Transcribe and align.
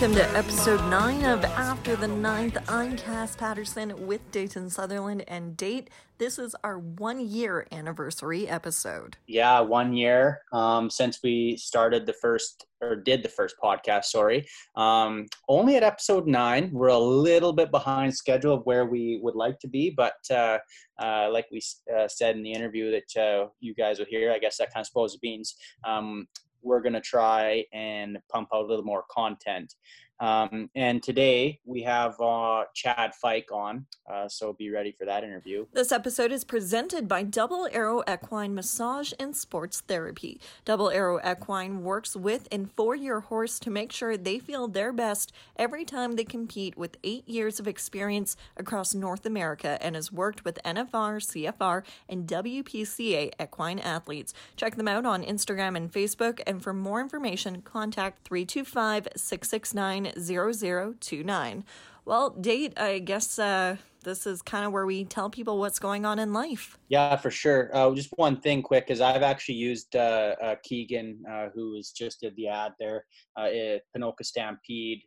Welcome 0.00 0.16
to 0.16 0.38
episode 0.38 0.80
9 0.88 1.24
of 1.26 1.44
After 1.44 1.94
the 1.94 2.08
Ninth. 2.08 2.56
I'm 2.70 2.96
Cass 2.96 3.36
Patterson 3.36 4.06
with 4.06 4.22
Dayton 4.30 4.70
Sutherland 4.70 5.24
and 5.28 5.58
Date. 5.58 5.90
This 6.16 6.38
is 6.38 6.56
our 6.64 6.78
one 6.78 7.20
year 7.20 7.66
anniversary 7.70 8.48
episode. 8.48 9.18
Yeah, 9.26 9.60
one 9.60 9.92
year 9.92 10.40
um, 10.54 10.88
since 10.88 11.18
we 11.22 11.58
started 11.58 12.06
the 12.06 12.14
first 12.14 12.64
or 12.80 12.96
did 12.96 13.22
the 13.22 13.28
first 13.28 13.56
podcast. 13.62 14.04
Sorry, 14.04 14.46
um, 14.74 15.26
only 15.50 15.76
at 15.76 15.82
episode 15.82 16.26
nine. 16.26 16.70
We're 16.72 16.88
a 16.88 16.98
little 16.98 17.52
bit 17.52 17.70
behind 17.70 18.16
schedule 18.16 18.54
of 18.54 18.64
where 18.64 18.86
we 18.86 19.20
would 19.22 19.34
like 19.34 19.58
to 19.58 19.68
be, 19.68 19.90
but 19.90 20.14
uh, 20.30 20.60
uh, 20.98 21.28
like 21.30 21.46
we 21.52 21.60
uh, 21.94 22.08
said 22.08 22.36
in 22.36 22.42
the 22.42 22.52
interview 22.52 22.90
that 22.90 23.22
uh, 23.22 23.48
you 23.60 23.74
guys 23.74 23.98
will 23.98 24.06
hear, 24.06 24.32
I 24.32 24.38
guess 24.38 24.56
that 24.56 24.72
kind 24.72 24.82
of 24.82 24.86
spoils 24.86 25.12
the 25.12 25.18
beans. 25.18 25.56
Um, 25.86 26.26
we're 26.62 26.80
going 26.80 26.92
to 26.92 27.00
try 27.00 27.64
and 27.72 28.18
pump 28.30 28.48
out 28.54 28.64
a 28.64 28.66
little 28.66 28.84
more 28.84 29.04
content. 29.10 29.74
Um, 30.20 30.68
and 30.74 31.02
today 31.02 31.60
we 31.64 31.82
have 31.82 32.20
uh, 32.20 32.64
Chad 32.74 33.14
Fike 33.14 33.48
on, 33.50 33.86
uh, 34.10 34.28
so 34.28 34.52
be 34.52 34.70
ready 34.70 34.92
for 34.92 35.06
that 35.06 35.24
interview. 35.24 35.64
This 35.72 35.92
episode 35.92 36.30
is 36.30 36.44
presented 36.44 37.08
by 37.08 37.22
Double 37.22 37.66
Arrow 37.72 38.02
Equine 38.06 38.54
Massage 38.54 39.12
and 39.18 39.34
Sports 39.34 39.80
Therapy. 39.80 40.38
Double 40.66 40.90
Arrow 40.90 41.18
Equine 41.24 41.82
works 41.82 42.14
with 42.14 42.48
and 42.52 42.70
for 42.70 42.94
your 42.94 43.20
horse 43.20 43.58
to 43.60 43.70
make 43.70 43.92
sure 43.92 44.18
they 44.18 44.38
feel 44.38 44.68
their 44.68 44.92
best 44.92 45.32
every 45.56 45.86
time 45.86 46.12
they 46.12 46.24
compete 46.24 46.76
with 46.76 46.98
eight 47.02 47.26
years 47.26 47.58
of 47.58 47.66
experience 47.66 48.36
across 48.58 48.94
North 48.94 49.24
America 49.24 49.78
and 49.80 49.94
has 49.94 50.12
worked 50.12 50.44
with 50.44 50.58
NFR, 50.66 51.20
CFR, 51.20 51.82
and 52.10 52.26
WPCA 52.28 53.30
equine 53.40 53.78
athletes. 53.78 54.34
Check 54.56 54.76
them 54.76 54.88
out 54.88 55.06
on 55.06 55.24
Instagram 55.24 55.76
and 55.76 55.90
Facebook, 55.90 56.40
and 56.46 56.62
for 56.62 56.74
more 56.74 57.00
information, 57.00 57.62
contact 57.62 58.24
325 58.24 59.08
669 59.16 60.09
0029. 60.18 61.64
Well, 62.04 62.30
date, 62.30 62.78
I 62.78 62.98
guess 62.98 63.38
uh, 63.38 63.76
this 64.04 64.26
is 64.26 64.42
kind 64.42 64.64
of 64.64 64.72
where 64.72 64.86
we 64.86 65.04
tell 65.04 65.30
people 65.30 65.58
what's 65.58 65.78
going 65.78 66.04
on 66.04 66.18
in 66.18 66.32
life. 66.32 66.78
Yeah, 66.88 67.16
for 67.16 67.30
sure. 67.30 67.70
Uh, 67.74 67.94
just 67.94 68.10
one 68.16 68.40
thing 68.40 68.62
quick, 68.62 68.86
because 68.86 69.00
I've 69.00 69.22
actually 69.22 69.56
used 69.56 69.94
uh, 69.96 70.34
uh 70.42 70.54
Keegan, 70.62 71.22
uh, 71.30 71.48
who 71.54 71.72
was 71.72 71.90
just 71.90 72.20
did 72.20 72.34
the 72.36 72.48
ad 72.48 72.72
there 72.78 73.04
uh, 73.36 73.48
Ponoka 73.96 74.24
Stampede. 74.24 75.02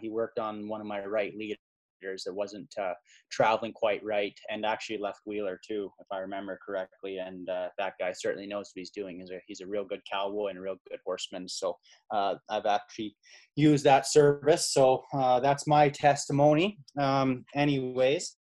he 0.00 0.08
worked 0.08 0.38
on 0.38 0.68
one 0.68 0.80
of 0.80 0.86
my 0.86 1.04
right 1.04 1.36
lead 1.36 1.56
that 2.02 2.34
wasn't 2.34 2.72
uh, 2.80 2.94
traveling 3.30 3.72
quite 3.72 4.02
right, 4.04 4.38
and 4.50 4.64
actually 4.64 4.98
left 4.98 5.20
Wheeler 5.24 5.60
too, 5.66 5.90
if 6.00 6.06
I 6.10 6.18
remember 6.18 6.58
correctly. 6.64 7.18
And 7.18 7.48
uh, 7.48 7.68
that 7.78 7.94
guy 7.98 8.12
certainly 8.12 8.46
knows 8.46 8.70
what 8.72 8.80
he's 8.80 8.90
doing. 8.90 9.20
He's 9.20 9.30
a 9.30 9.40
he's 9.46 9.60
a 9.60 9.66
real 9.66 9.84
good 9.84 10.02
cowboy 10.10 10.48
and 10.48 10.58
a 10.58 10.62
real 10.62 10.76
good 10.88 11.00
horseman. 11.04 11.48
So 11.48 11.76
uh, 12.10 12.34
I've 12.48 12.66
actually 12.66 13.16
used 13.56 13.84
that 13.84 14.06
service. 14.06 14.72
So 14.72 15.02
uh, 15.14 15.40
that's 15.40 15.66
my 15.66 15.88
testimony. 15.88 16.78
Um, 16.98 17.44
anyways, 17.54 18.36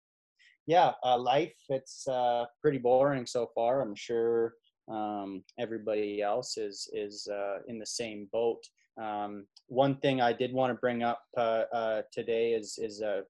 yeah, 0.66 0.92
uh, 1.04 1.18
life 1.18 1.54
it's 1.70 2.08
uh, 2.08 2.46
pretty 2.62 2.78
boring 2.78 3.26
so 3.26 3.50
far. 3.56 3.82
I'm 3.82 3.96
sure 3.96 4.54
um, 4.90 5.44
everybody 5.60 6.22
else 6.22 6.58
is 6.58 6.90
is 6.94 7.28
in 7.68 7.80
the 7.80 7.86
same 7.86 8.28
boat. 8.32 8.62
Um, 9.02 9.46
one 9.68 9.98
thing 9.98 10.22
I 10.22 10.34
did 10.34 10.54
want 10.54 10.72
to 10.72 10.80
bring 10.80 11.04
up 11.04 11.22
uh, 11.38 11.64
uh, 11.74 12.02
today 12.12 12.54
is 12.54 12.80
is 12.82 13.02
a, 13.02 13.22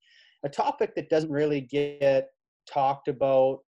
a 0.46 0.50
topic 0.50 0.96
that 0.96 1.10
doesn't 1.10 1.32
really 1.32 1.62
get 1.62 2.30
talked 2.72 3.08
about, 3.08 3.60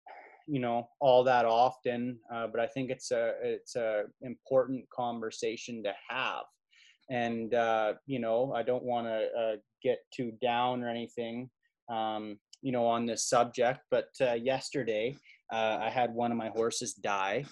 you 0.48 0.60
know, 0.60 0.88
all 1.00 1.24
that 1.24 1.46
often. 1.46 2.20
Uh, 2.34 2.48
but 2.48 2.60
I 2.60 2.68
think 2.68 2.90
it's 2.90 3.12
a 3.12 3.34
it's 3.42 3.76
a 3.76 4.04
important 4.22 4.86
conversation 4.90 5.84
to 5.84 5.94
have. 6.10 6.44
And 7.10 7.54
uh, 7.54 7.94
you 8.06 8.20
know, 8.20 8.54
I 8.56 8.64
don't 8.64 8.84
want 8.84 9.08
to 9.08 9.28
uh, 9.40 9.56
get 9.84 10.00
too 10.14 10.32
down 10.42 10.84
or 10.84 10.90
anything, 10.90 11.50
um, 11.92 12.38
you 12.62 12.72
know, 12.72 12.86
on 12.86 13.06
this 13.06 13.28
subject. 13.28 13.80
But 13.90 14.10
uh, 14.22 14.34
yesterday, 14.34 15.16
I 15.52 15.90
had 15.90 16.14
one 16.14 16.32
of 16.32 16.38
my 16.38 16.50
horses 16.50 16.94
die. 16.94 17.44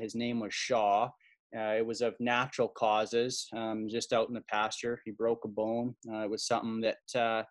his 0.00 0.16
name 0.16 0.40
was 0.40 0.52
Shaw 0.52 1.10
uh, 1.56 1.74
it 1.76 1.86
was 1.86 2.00
of 2.00 2.14
natural 2.18 2.68
causes, 2.68 3.46
um, 3.56 3.86
just 3.88 4.12
out 4.12 4.28
in 4.28 4.34
the 4.34 4.42
pasture. 4.50 5.00
He 5.04 5.12
broke 5.12 5.44
a 5.44 5.48
bone. 5.48 5.94
Uh, 6.12 6.24
it 6.24 6.30
was 6.30 6.46
something 6.46 6.80
that, 6.80 7.20
uh, 7.20 7.44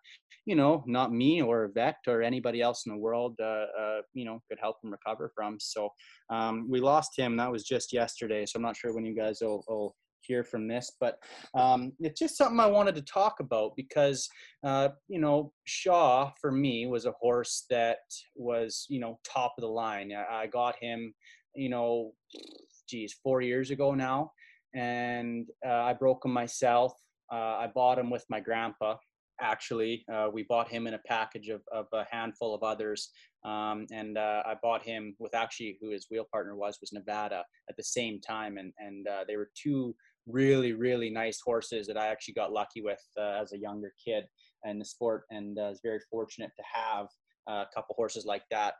you 0.46 0.56
know, 0.56 0.84
not 0.86 1.12
me 1.12 1.40
or 1.40 1.70
vet 1.74 1.96
or 2.06 2.22
anybody 2.22 2.60
else 2.60 2.84
in 2.86 2.92
the 2.92 2.98
world, 2.98 3.34
uh, 3.40 3.66
uh, 3.78 4.00
you 4.12 4.24
know, 4.24 4.40
could 4.48 4.58
help 4.60 4.76
him 4.84 4.90
recover 4.90 5.32
from. 5.34 5.56
So 5.58 5.88
um, 6.30 6.68
we 6.68 6.80
lost 6.80 7.18
him. 7.18 7.36
That 7.36 7.50
was 7.50 7.64
just 7.64 7.92
yesterday. 7.92 8.44
So 8.44 8.56
I'm 8.56 8.62
not 8.62 8.76
sure 8.76 8.94
when 8.94 9.06
you 9.06 9.16
guys 9.16 9.38
will, 9.40 9.64
will 9.68 9.94
hear 10.20 10.44
from 10.44 10.68
this, 10.68 10.92
but 11.00 11.18
um, 11.54 11.92
it's 12.00 12.18
just 12.18 12.36
something 12.36 12.60
I 12.60 12.66
wanted 12.66 12.94
to 12.96 13.02
talk 13.02 13.40
about 13.40 13.72
because, 13.76 14.28
uh, 14.64 14.88
you 15.08 15.20
know, 15.20 15.52
Shaw 15.64 16.30
for 16.40 16.50
me 16.50 16.86
was 16.86 17.06
a 17.06 17.12
horse 17.20 17.64
that 17.70 17.98
was, 18.34 18.86
you 18.88 19.00
know, 19.00 19.18
top 19.24 19.54
of 19.56 19.62
the 19.62 19.68
line. 19.68 20.12
I, 20.12 20.42
I 20.42 20.46
got 20.46 20.76
him, 20.80 21.14
you 21.54 21.68
know, 21.68 22.12
geez, 22.88 23.14
four 23.22 23.40
years 23.40 23.70
ago 23.70 23.94
now. 23.94 24.30
And 24.74 25.46
uh, 25.66 25.70
I 25.70 25.92
broke 25.92 26.24
him 26.24 26.32
myself. 26.32 26.92
Uh, 27.32 27.36
I 27.36 27.70
bought 27.72 27.98
him 27.98 28.10
with 28.10 28.24
my 28.28 28.40
grandpa. 28.40 28.96
Actually, 29.40 30.04
uh, 30.12 30.28
we 30.32 30.44
bought 30.44 30.68
him 30.68 30.86
in 30.86 30.94
a 30.94 31.00
package 31.06 31.48
of, 31.48 31.62
of 31.72 31.86
a 31.92 32.04
handful 32.10 32.54
of 32.54 32.62
others. 32.62 33.10
Um, 33.44 33.86
and 33.92 34.16
uh, 34.16 34.42
I 34.46 34.54
bought 34.62 34.82
him 34.82 35.14
with 35.18 35.34
actually 35.34 35.78
who 35.80 35.90
his 35.90 36.06
wheel 36.10 36.26
partner 36.30 36.56
was, 36.56 36.78
was 36.80 36.92
Nevada 36.92 37.44
at 37.68 37.76
the 37.76 37.82
same 37.84 38.20
time. 38.20 38.58
And, 38.58 38.72
and 38.78 39.06
uh, 39.06 39.24
they 39.26 39.36
were 39.36 39.50
two 39.60 39.94
really, 40.26 40.72
really 40.72 41.10
nice 41.10 41.40
horses 41.44 41.86
that 41.86 41.96
I 41.96 42.06
actually 42.06 42.34
got 42.34 42.52
lucky 42.52 42.80
with 42.80 43.02
uh, 43.18 43.40
as 43.42 43.52
a 43.52 43.58
younger 43.58 43.92
kid 44.02 44.24
in 44.64 44.78
the 44.78 44.84
sport. 44.84 45.24
And 45.30 45.58
I 45.58 45.68
was 45.68 45.80
very 45.82 46.00
fortunate 46.10 46.52
to 46.56 46.62
have 46.72 47.06
a 47.48 47.66
couple 47.74 47.94
horses 47.96 48.24
like 48.24 48.44
that, 48.50 48.74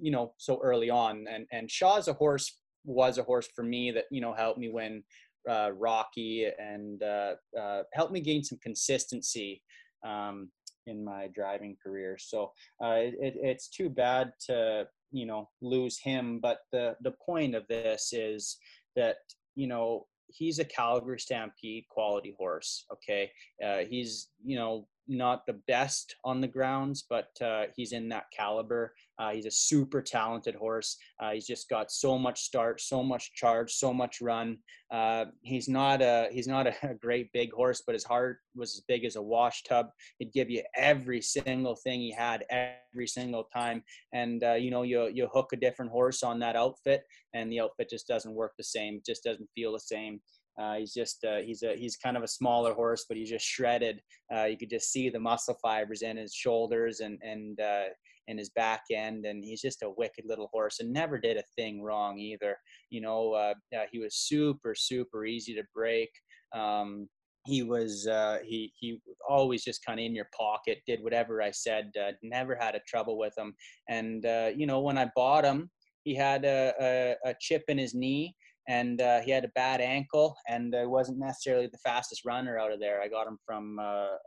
you 0.00 0.10
know, 0.10 0.32
so 0.38 0.58
early 0.62 0.90
on. 0.90 1.26
And, 1.30 1.46
and 1.52 1.70
Shaw's 1.70 2.08
a 2.08 2.12
horse 2.14 2.60
was 2.86 3.18
a 3.18 3.22
horse 3.22 3.48
for 3.54 3.62
me 3.62 3.90
that 3.90 4.04
you 4.10 4.20
know 4.20 4.32
helped 4.32 4.58
me 4.58 4.68
win 4.68 5.02
uh, 5.48 5.70
Rocky 5.76 6.48
and 6.58 7.02
uh, 7.02 7.34
uh, 7.58 7.82
helped 7.92 8.12
me 8.12 8.20
gain 8.20 8.42
some 8.42 8.58
consistency 8.62 9.62
um, 10.04 10.50
in 10.86 11.04
my 11.04 11.28
driving 11.34 11.76
career. 11.82 12.16
So 12.18 12.52
uh, 12.82 12.96
it, 12.96 13.34
it's 13.36 13.68
too 13.68 13.88
bad 13.90 14.32
to 14.46 14.86
you 15.12 15.26
know 15.26 15.48
lose 15.60 15.98
him, 15.98 16.40
but 16.40 16.58
the 16.72 16.96
the 17.02 17.14
point 17.24 17.54
of 17.54 17.66
this 17.68 18.12
is 18.12 18.56
that 18.96 19.16
you 19.54 19.66
know 19.66 20.06
he's 20.28 20.58
a 20.58 20.64
Calgary 20.64 21.20
Stampede 21.20 21.84
quality 21.88 22.34
horse. 22.38 22.84
Okay, 22.92 23.30
uh, 23.64 23.78
he's 23.88 24.28
you 24.44 24.56
know 24.56 24.88
not 25.08 25.46
the 25.46 25.60
best 25.66 26.16
on 26.24 26.40
the 26.40 26.48
grounds, 26.48 27.04
but 27.08 27.28
uh, 27.42 27.64
he's 27.74 27.92
in 27.92 28.08
that 28.08 28.24
caliber. 28.36 28.94
Uh, 29.18 29.30
he's 29.30 29.46
a 29.46 29.50
super 29.50 30.02
talented 30.02 30.54
horse. 30.54 30.96
Uh, 31.20 31.30
he's 31.32 31.46
just 31.46 31.68
got 31.68 31.90
so 31.90 32.18
much 32.18 32.40
start, 32.40 32.80
so 32.80 33.02
much 33.02 33.32
charge, 33.34 33.72
so 33.72 33.92
much 33.92 34.20
run. 34.20 34.58
Uh, 34.90 35.26
he's 35.42 35.68
not 35.68 36.02
a 36.02 36.28
he's 36.30 36.46
not 36.46 36.66
a 36.82 36.94
great 37.00 37.32
big 37.32 37.52
horse, 37.52 37.82
but 37.86 37.94
his 37.94 38.04
heart 38.04 38.38
was 38.54 38.74
as 38.74 38.82
big 38.86 39.04
as 39.04 39.16
a 39.16 39.22
wash 39.22 39.62
tub. 39.62 39.86
He'd 40.18 40.32
give 40.32 40.50
you 40.50 40.62
every 40.76 41.20
single 41.22 41.76
thing 41.76 42.00
he 42.00 42.12
had 42.12 42.44
every 42.50 43.06
single 43.06 43.44
time. 43.54 43.82
And 44.12 44.42
uh, 44.44 44.54
you 44.54 44.70
know, 44.70 44.82
you 44.82 45.08
you 45.12 45.28
hook 45.32 45.50
a 45.52 45.56
different 45.56 45.90
horse 45.90 46.22
on 46.22 46.38
that 46.40 46.56
outfit, 46.56 47.02
and 47.34 47.50
the 47.50 47.60
outfit 47.60 47.90
just 47.90 48.06
doesn't 48.06 48.34
work 48.34 48.52
the 48.58 48.64
same. 48.64 49.00
Just 49.06 49.24
doesn't 49.24 49.48
feel 49.54 49.72
the 49.72 49.80
same. 49.80 50.20
Uh, 50.60 50.76
he's 50.76 50.94
just 50.94 51.24
uh, 51.24 51.38
he's 51.38 51.62
a 51.62 51.76
he's 51.76 51.96
kind 51.96 52.16
of 52.16 52.22
a 52.22 52.28
smaller 52.28 52.72
horse, 52.72 53.04
but 53.08 53.16
he's 53.16 53.28
just 53.28 53.44
shredded. 53.44 54.00
Uh, 54.34 54.44
you 54.44 54.56
could 54.56 54.70
just 54.70 54.90
see 54.90 55.10
the 55.10 55.20
muscle 55.20 55.56
fibers 55.62 56.02
in 56.02 56.16
his 56.16 56.34
shoulders 56.34 57.00
and 57.00 57.18
and 57.22 57.60
uh, 57.60 57.84
in 58.28 58.38
his 58.38 58.50
back 58.50 58.82
end, 58.92 59.26
and 59.26 59.44
he's 59.44 59.60
just 59.60 59.82
a 59.82 59.92
wicked 59.96 60.24
little 60.26 60.48
horse 60.52 60.80
and 60.80 60.92
never 60.92 61.18
did 61.18 61.36
a 61.36 61.44
thing 61.56 61.82
wrong 61.82 62.18
either. 62.18 62.56
You 62.90 63.02
know, 63.02 63.32
uh, 63.32 63.54
he 63.92 63.98
was 63.98 64.16
super 64.16 64.74
super 64.74 65.26
easy 65.26 65.54
to 65.54 65.62
break. 65.74 66.10
Um, 66.54 67.08
he 67.44 67.62
was 67.62 68.06
uh, 68.06 68.38
he 68.42 68.72
he 68.78 68.98
always 69.28 69.62
just 69.62 69.84
kind 69.84 70.00
of 70.00 70.06
in 70.06 70.14
your 70.14 70.28
pocket, 70.36 70.78
did 70.86 71.02
whatever 71.02 71.42
I 71.42 71.50
said. 71.50 71.92
never 72.22 72.56
had 72.58 72.74
a 72.74 72.80
trouble 72.88 73.18
with 73.18 73.36
him, 73.36 73.54
and 73.90 74.24
you 74.58 74.66
know 74.66 74.80
when 74.80 74.96
I 74.96 75.10
bought 75.14 75.44
him, 75.44 75.70
he 76.04 76.14
had 76.14 76.46
a, 76.46 76.72
a, 76.80 77.30
a 77.30 77.34
chip 77.40 77.64
in 77.68 77.76
his 77.76 77.92
knee 77.92 78.34
and 78.68 79.00
uh, 79.00 79.20
he 79.20 79.30
had 79.30 79.44
a 79.44 79.52
bad 79.54 79.80
ankle 79.80 80.36
and 80.48 80.74
uh, 80.74 80.84
wasn't 80.86 81.18
necessarily 81.18 81.66
the 81.66 81.78
fastest 81.78 82.24
runner 82.24 82.58
out 82.58 82.72
of 82.72 82.80
there. 82.80 83.00
I 83.00 83.08
got 83.08 83.26
him 83.26 83.38
from 83.44 83.78
uh, 83.78 83.82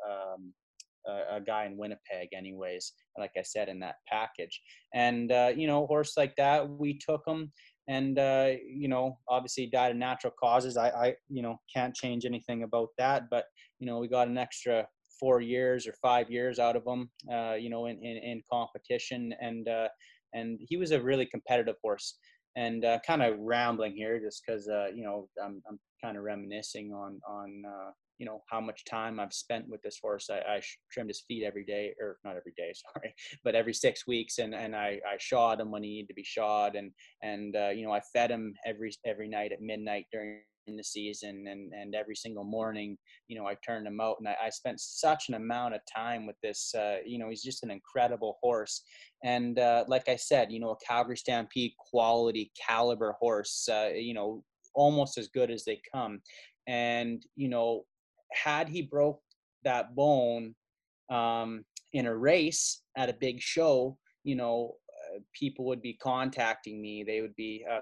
um, 0.09 0.53
a, 1.07 1.37
a, 1.37 1.41
guy 1.45 1.65
in 1.65 1.77
Winnipeg, 1.77 2.29
anyways. 2.33 2.93
Like 3.17 3.31
I 3.37 3.41
said 3.41 3.69
in 3.69 3.79
that 3.79 3.95
package, 4.07 4.61
and 4.93 5.31
uh, 5.31 5.51
you 5.55 5.67
know, 5.67 5.85
horse 5.87 6.13
like 6.15 6.35
that, 6.37 6.69
we 6.69 6.97
took 6.97 7.21
him, 7.27 7.51
and 7.87 8.17
uh, 8.17 8.51
you 8.65 8.87
know, 8.87 9.17
obviously 9.27 9.67
died 9.67 9.91
of 9.91 9.97
natural 9.97 10.33
causes. 10.39 10.77
I, 10.77 10.89
I, 10.89 11.15
you 11.29 11.41
know, 11.41 11.57
can't 11.73 11.95
change 11.95 12.25
anything 12.25 12.63
about 12.63 12.89
that, 12.97 13.23
but 13.29 13.45
you 13.79 13.87
know, 13.87 13.99
we 13.99 14.07
got 14.07 14.27
an 14.27 14.37
extra 14.37 14.87
four 15.19 15.41
years 15.41 15.85
or 15.85 15.93
five 16.01 16.31
years 16.31 16.59
out 16.59 16.77
of 16.77 16.87
him, 16.87 17.09
uh, 17.31 17.55
you 17.55 17.69
know, 17.69 17.87
in, 17.87 17.97
in, 17.97 18.17
in 18.17 18.41
competition, 18.51 19.33
and 19.41 19.67
and 20.33 20.59
he 20.61 20.77
was 20.77 20.91
a 20.91 21.01
really 21.01 21.25
competitive 21.25 21.75
horse 21.83 22.19
and 22.59 22.83
uh, 22.83 22.99
kind 23.07 23.23
of 23.23 23.39
rambling 23.39 23.95
here 23.95 24.19
just 24.19 24.43
because 24.45 24.67
uh, 24.67 24.87
you 24.93 25.03
know 25.03 25.29
I'm, 25.43 25.61
I'm 25.67 25.79
kind 26.03 26.17
of 26.17 26.23
reminiscing 26.23 26.91
on 26.93 27.19
on 27.27 27.63
uh, 27.65 27.91
you 28.17 28.25
know 28.25 28.41
how 28.49 28.59
much 28.59 28.83
time 28.83 29.17
I've 29.19 29.33
spent 29.33 29.65
with 29.69 29.81
this 29.81 29.97
horse. 30.01 30.29
I, 30.29 30.39
I 30.39 30.61
trimmed 30.91 31.09
his 31.09 31.23
feet 31.25 31.45
every 31.45 31.63
day, 31.63 31.93
or 32.01 32.17
not 32.25 32.35
every 32.35 32.53
day, 32.57 32.73
sorry, 32.93 33.15
but 33.45 33.55
every 33.55 33.73
six 33.73 34.05
weeks, 34.05 34.39
and 34.39 34.53
and 34.53 34.75
I, 34.75 34.99
I 35.09 35.15
shod 35.19 35.61
him 35.61 35.71
when 35.71 35.83
he 35.83 35.89
needed 35.89 36.09
to 36.09 36.13
be 36.13 36.23
shod, 36.23 36.75
and 36.75 36.91
and 37.23 37.55
uh, 37.55 37.69
you 37.69 37.85
know 37.85 37.93
I 37.93 38.01
fed 38.13 38.29
him 38.29 38.53
every 38.65 38.91
every 39.05 39.29
night 39.29 39.53
at 39.53 39.61
midnight 39.61 40.07
during 40.11 40.41
the 40.75 40.83
season 40.83 41.45
and 41.47 41.73
and 41.73 41.95
every 41.95 42.15
single 42.15 42.43
morning 42.43 42.97
you 43.27 43.37
know 43.37 43.47
i 43.47 43.55
turned 43.65 43.87
him 43.87 43.99
out 43.99 44.15
and 44.19 44.27
i, 44.27 44.35
I 44.45 44.49
spent 44.49 44.79
such 44.79 45.29
an 45.29 45.35
amount 45.35 45.75
of 45.75 45.81
time 45.93 46.25
with 46.25 46.35
this 46.41 46.73
uh, 46.75 46.97
you 47.05 47.19
know 47.19 47.29
he's 47.29 47.43
just 47.43 47.63
an 47.63 47.71
incredible 47.71 48.37
horse. 48.41 48.83
And 49.23 49.59
uh, 49.59 49.85
like 49.87 50.07
i 50.07 50.15
said 50.15 50.51
you 50.51 50.59
know 50.59 50.71
a 50.71 50.85
calgary 50.85 51.17
stampede 51.17 51.73
quality 51.77 52.51
caliber 52.67 53.15
horse 53.19 53.67
uh, 53.71 53.89
you 53.93 54.13
know 54.13 54.43
almost 54.75 55.17
as 55.17 55.27
good 55.27 55.51
as 55.51 55.65
they 55.65 55.81
come. 55.93 56.21
And 56.67 57.23
you 57.35 57.49
know 57.49 57.85
had 58.31 58.69
he 58.69 58.81
broke 58.81 59.21
that 59.63 59.95
bone 59.95 60.55
um, 61.09 61.65
in 61.93 62.05
a 62.05 62.15
race 62.15 62.81
at 62.97 63.09
a 63.09 63.13
big 63.13 63.41
show 63.41 63.97
you 64.23 64.35
know 64.35 64.75
uh, 65.15 65.19
people 65.33 65.65
would 65.65 65.81
be 65.81 65.93
contacting 65.93 66.81
me. 66.81 67.03
They 67.03 67.21
would 67.21 67.35
be 67.35 67.65
uh, 67.69 67.79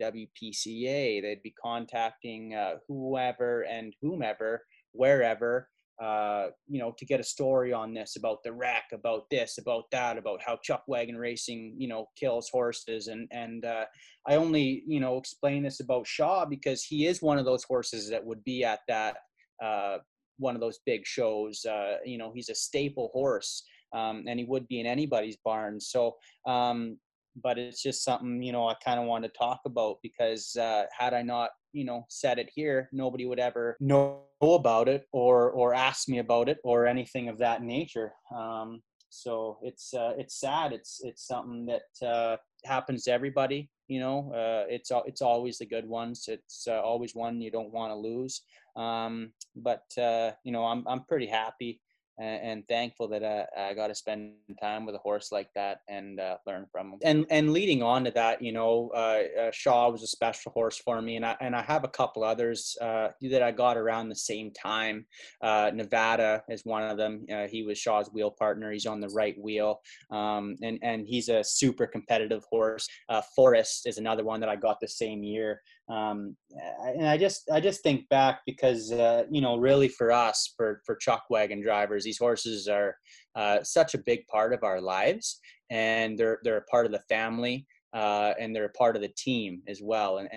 WPCA. 0.00 1.22
They'd 1.22 1.42
be 1.42 1.54
contacting 1.62 2.54
uh, 2.54 2.74
whoever 2.88 3.62
and 3.62 3.94
whomever, 4.02 4.62
wherever, 4.92 5.68
uh, 6.02 6.48
you 6.68 6.78
know, 6.78 6.94
to 6.98 7.06
get 7.06 7.20
a 7.20 7.24
story 7.24 7.72
on 7.72 7.94
this 7.94 8.16
about 8.16 8.42
the 8.44 8.52
wreck, 8.52 8.84
about 8.92 9.24
this, 9.30 9.58
about 9.58 9.84
that, 9.92 10.18
about 10.18 10.40
how 10.44 10.58
chuck 10.62 10.82
wagon 10.86 11.16
racing, 11.16 11.74
you 11.78 11.88
know, 11.88 12.06
kills 12.18 12.50
horses. 12.50 13.06
And 13.08 13.28
and 13.30 13.64
uh, 13.64 13.86
I 14.28 14.36
only, 14.36 14.82
you 14.86 15.00
know, 15.00 15.16
explain 15.16 15.62
this 15.62 15.80
about 15.80 16.06
Shaw 16.06 16.44
because 16.44 16.84
he 16.84 17.06
is 17.06 17.22
one 17.22 17.38
of 17.38 17.46
those 17.46 17.64
horses 17.64 18.10
that 18.10 18.24
would 18.24 18.44
be 18.44 18.62
at 18.62 18.80
that 18.88 19.16
uh, 19.62 19.98
one 20.38 20.54
of 20.54 20.60
those 20.60 20.80
big 20.84 21.06
shows. 21.06 21.64
Uh, 21.64 21.96
you 22.04 22.18
know, 22.18 22.30
he's 22.34 22.50
a 22.50 22.54
staple 22.54 23.10
horse. 23.12 23.62
Um, 23.94 24.24
and 24.26 24.38
he 24.38 24.44
would 24.44 24.68
be 24.68 24.80
in 24.80 24.86
anybody's 24.86 25.38
barn. 25.42 25.80
So 25.80 26.16
um, 26.46 26.98
but 27.42 27.58
it's 27.58 27.82
just 27.82 28.04
something 28.04 28.42
you 28.42 28.52
know 28.52 28.68
I 28.68 28.74
kind 28.84 29.00
of 29.00 29.06
want 29.06 29.24
to 29.24 29.30
talk 29.30 29.60
about 29.66 29.98
because 30.02 30.56
uh, 30.56 30.84
had 30.96 31.14
I 31.14 31.22
not 31.22 31.50
you 31.72 31.84
know 31.84 32.04
said 32.08 32.38
it 32.38 32.50
here, 32.54 32.88
nobody 32.92 33.26
would 33.26 33.38
ever 33.38 33.76
know 33.80 34.22
about 34.42 34.88
it 34.88 35.06
or 35.12 35.50
or 35.50 35.74
ask 35.74 36.08
me 36.08 36.18
about 36.18 36.48
it 36.48 36.58
or 36.64 36.86
anything 36.86 37.28
of 37.28 37.38
that 37.38 37.62
nature. 37.62 38.12
Um, 38.34 38.82
so 39.08 39.58
it's 39.62 39.94
uh, 39.94 40.12
it's 40.18 40.38
sad. 40.40 40.72
It's 40.72 41.00
it's 41.02 41.26
something 41.26 41.66
that 41.66 42.06
uh, 42.06 42.36
happens 42.64 43.04
to 43.04 43.12
everybody. 43.12 43.70
You 43.88 44.00
know, 44.00 44.32
uh, 44.32 44.66
it's 44.68 44.90
it's 45.06 45.22
always 45.22 45.58
the 45.58 45.66
good 45.66 45.86
ones. 45.86 46.28
It's 46.28 46.66
uh, 46.68 46.80
always 46.80 47.14
one 47.14 47.40
you 47.40 47.50
don't 47.50 47.72
want 47.72 47.92
to 47.92 47.96
lose. 47.96 48.42
Um, 48.76 49.32
but 49.54 49.86
uh, 49.98 50.32
you 50.44 50.52
know, 50.52 50.64
I'm 50.64 50.84
I'm 50.86 51.04
pretty 51.04 51.26
happy 51.26 51.80
and, 52.18 52.42
and 52.42 52.68
thankful 52.68 53.08
that 53.08 53.22
uh, 53.22 53.44
I 53.56 53.74
got 53.74 53.88
to 53.88 53.94
spend 53.94 54.32
time 54.60 54.86
with 54.86 54.94
a 54.94 54.98
horse 54.98 55.30
like 55.32 55.48
that 55.54 55.80
and 55.88 56.20
uh, 56.20 56.36
learn 56.46 56.66
from 56.70 56.92
him. 56.92 56.98
And 57.02 57.26
and 57.30 57.52
leading 57.52 57.82
on 57.82 58.04
to 58.04 58.10
that, 58.12 58.42
you 58.42 58.52
know, 58.52 58.90
uh, 58.94 59.22
uh 59.40 59.50
Shaw 59.52 59.90
was 59.90 60.02
a 60.02 60.06
special 60.06 60.52
horse 60.52 60.78
for 60.78 61.00
me, 61.02 61.16
and 61.16 61.26
I 61.26 61.36
and 61.40 61.54
I 61.54 61.62
have 61.62 61.84
a 61.84 61.88
couple 61.88 62.24
others 62.24 62.76
uh, 62.80 63.08
that 63.22 63.42
I 63.42 63.50
got 63.52 63.76
around 63.76 64.08
the 64.08 64.16
same 64.16 64.50
time. 64.52 65.06
Nevada 65.42 66.42
is 66.48 66.64
one 66.64 66.82
of 66.82 66.96
them. 66.96 67.26
he 67.48 67.62
was 67.62 67.78
Shaw's 67.78 68.10
wheel 68.12 68.30
partner. 68.30 68.72
He's 68.72 68.86
on 68.86 69.00
the 69.00 69.08
right 69.08 69.36
wheel, 69.38 69.80
um, 70.10 70.56
and 70.62 70.78
and 70.82 71.06
he's 71.06 71.28
a 71.28 71.44
super 71.44 71.86
competitive 71.86 72.44
horse. 72.50 72.88
Forest 73.34 73.86
is 73.86 73.98
another 73.98 74.24
one 74.24 74.40
that 74.40 74.48
I 74.48 74.56
got 74.56 74.80
the 74.80 74.88
same 74.88 75.22
year. 75.22 75.62
Um, 75.88 76.36
and 76.82 77.06
I 77.06 77.16
just 77.16 77.48
I 77.50 77.60
just 77.60 77.82
think 77.82 78.08
back 78.08 78.40
because 78.44 78.90
uh, 78.90 79.24
you 79.30 79.40
know 79.40 79.56
really 79.56 79.88
for 79.88 80.10
us 80.10 80.52
for 80.56 80.80
for 80.84 80.96
chuck 80.96 81.24
wagon 81.30 81.62
drivers 81.62 82.02
these 82.02 82.18
horses 82.18 82.66
are 82.66 82.96
uh, 83.36 83.62
such 83.62 83.94
a 83.94 83.98
big 83.98 84.26
part 84.26 84.52
of 84.52 84.64
our 84.64 84.80
lives, 84.80 85.40
and 85.70 86.18
they're 86.18 86.38
they're 86.42 86.56
a 86.58 86.64
part 86.64 86.86
of 86.86 86.92
the 86.92 87.02
family, 87.08 87.66
uh, 87.94 88.32
and 88.40 88.54
they're 88.54 88.64
a 88.64 88.70
part 88.70 88.96
of 88.96 89.02
the 89.02 89.12
team 89.16 89.62
as 89.68 89.80
well. 89.82 90.18
And 90.18 90.28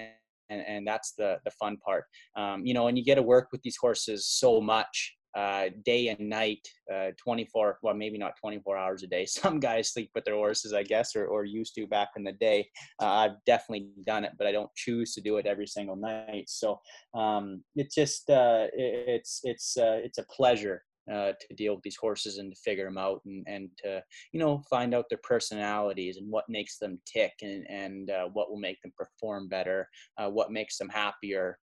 and, 0.50 0.62
and 0.68 0.88
that's 0.88 1.14
the 1.14 1.40
the 1.46 1.52
fun 1.52 1.78
part. 1.78 2.06
Um, 2.36 2.66
you 2.66 2.74
know, 2.74 2.88
and 2.88 2.98
you 2.98 3.04
get 3.04 3.16
to 3.16 3.24
work 3.24 3.48
with 3.52 3.62
these 3.64 3.78
horses 3.78 4.28
so 4.28 4.62
much 4.62 5.16
uh, 5.36 5.70
day 5.86 6.10
and 6.10 6.30
night, 6.30 6.68
uh, 6.94 7.12
24, 7.18 7.80
well, 7.82 7.94
maybe 7.94 8.18
not 8.18 8.34
24 8.40 8.78
hours 8.78 9.04
a 9.04 9.08
day. 9.08 9.26
Some 9.26 9.60
guys 9.60 9.92
sleep 9.94 10.12
with 10.16 10.26
their 10.26 10.36
horses, 10.36 10.74
I 10.74 10.84
guess, 10.84 11.16
or, 11.16 11.28
or 11.28 11.46
used 11.46 11.76
to 11.76 11.88
back 11.88 12.10
in 12.16 12.24
the 12.24 12.34
day. 12.34 12.70
Uh, 13.02 13.06
I've 13.06 13.44
definitely 13.46 13.90
done 14.06 14.24
it, 14.24 14.34
but 14.38 14.48
I 14.48 14.52
don't 14.52 14.74
choose 14.76 15.14
to 15.14 15.22
do 15.22 15.38
it 15.38 15.46
every 15.46 15.68
single 15.68 15.96
night. 15.96 16.46
So 16.48 16.80
um, 17.14 17.64
it's 17.76 17.96
just, 17.96 18.30
uh, 18.30 18.68
it, 18.74 19.08
it's, 19.08 19.42
it's, 19.44 19.78
uh, 19.78 20.00
it's 20.04 20.18
a 20.18 20.24
pleasure 20.24 20.84
uh, 21.12 21.32
to 21.40 21.56
deal 21.56 21.74
with 21.74 21.84
these 21.84 21.98
horses 21.98 22.38
and 22.38 22.54
to 22.54 22.62
figure 22.62 22.86
them 22.86 22.98
out 22.98 23.22
and, 23.26 23.44
and 23.48 23.70
to 23.78 24.02
you 24.32 24.40
know 24.40 24.62
find 24.70 24.94
out 24.94 25.06
their 25.10 25.20
personalities 25.24 26.18
and 26.18 26.30
what 26.30 26.46
makes 26.48 26.78
them 26.78 27.00
tick 27.12 27.34
and, 27.42 27.66
and 27.70 28.12
uh, 28.12 28.28
what 28.34 28.50
will 28.50 28.60
make 28.60 28.80
them 28.82 28.94
perform 28.96 29.48
better 29.48 29.88
uh, 30.18 30.30
what 30.30 30.52
makes 30.52 30.78
them 30.78 30.90
happier 30.90 31.58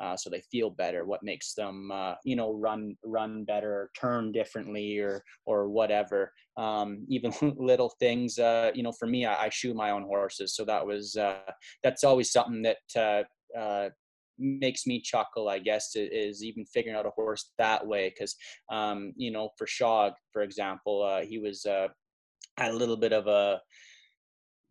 uh, 0.00 0.16
so 0.16 0.30
they 0.30 0.42
feel 0.50 0.70
better 0.70 1.04
what 1.04 1.22
makes 1.22 1.54
them 1.54 1.90
uh, 1.92 2.14
you 2.24 2.36
know 2.36 2.54
run 2.54 2.96
run 3.04 3.44
better 3.44 3.90
turn 3.98 4.32
differently 4.32 4.98
or 4.98 5.22
or 5.46 5.68
whatever 5.68 6.32
um, 6.56 7.04
even 7.08 7.32
little 7.58 7.92
things 8.00 8.38
uh, 8.38 8.70
you 8.74 8.82
know 8.82 8.92
for 8.98 9.06
me 9.06 9.24
I, 9.24 9.44
I, 9.44 9.48
shoe 9.50 9.74
my 9.74 9.90
own 9.90 10.02
horses 10.02 10.54
so 10.54 10.64
that 10.64 10.86
was 10.86 11.16
that's 11.82 12.04
always 12.04 12.32
something 12.32 12.62
that 12.62 13.92
makes 14.40 14.86
me 14.86 15.00
chuckle, 15.00 15.48
I 15.48 15.58
guess, 15.58 15.90
is 15.94 16.42
even 16.42 16.64
figuring 16.64 16.96
out 16.96 17.06
a 17.06 17.10
horse 17.10 17.52
that 17.58 17.86
way. 17.86 18.08
Because, 18.08 18.34
um, 18.72 19.12
you 19.16 19.30
know, 19.30 19.50
for 19.56 19.66
Shaw, 19.66 20.10
for 20.32 20.42
example, 20.42 21.02
uh, 21.02 21.22
he 21.22 21.38
was 21.38 21.66
uh, 21.66 21.88
had 22.56 22.72
a 22.72 22.76
little 22.76 22.96
bit 22.96 23.12
of 23.12 23.26
a 23.26 23.60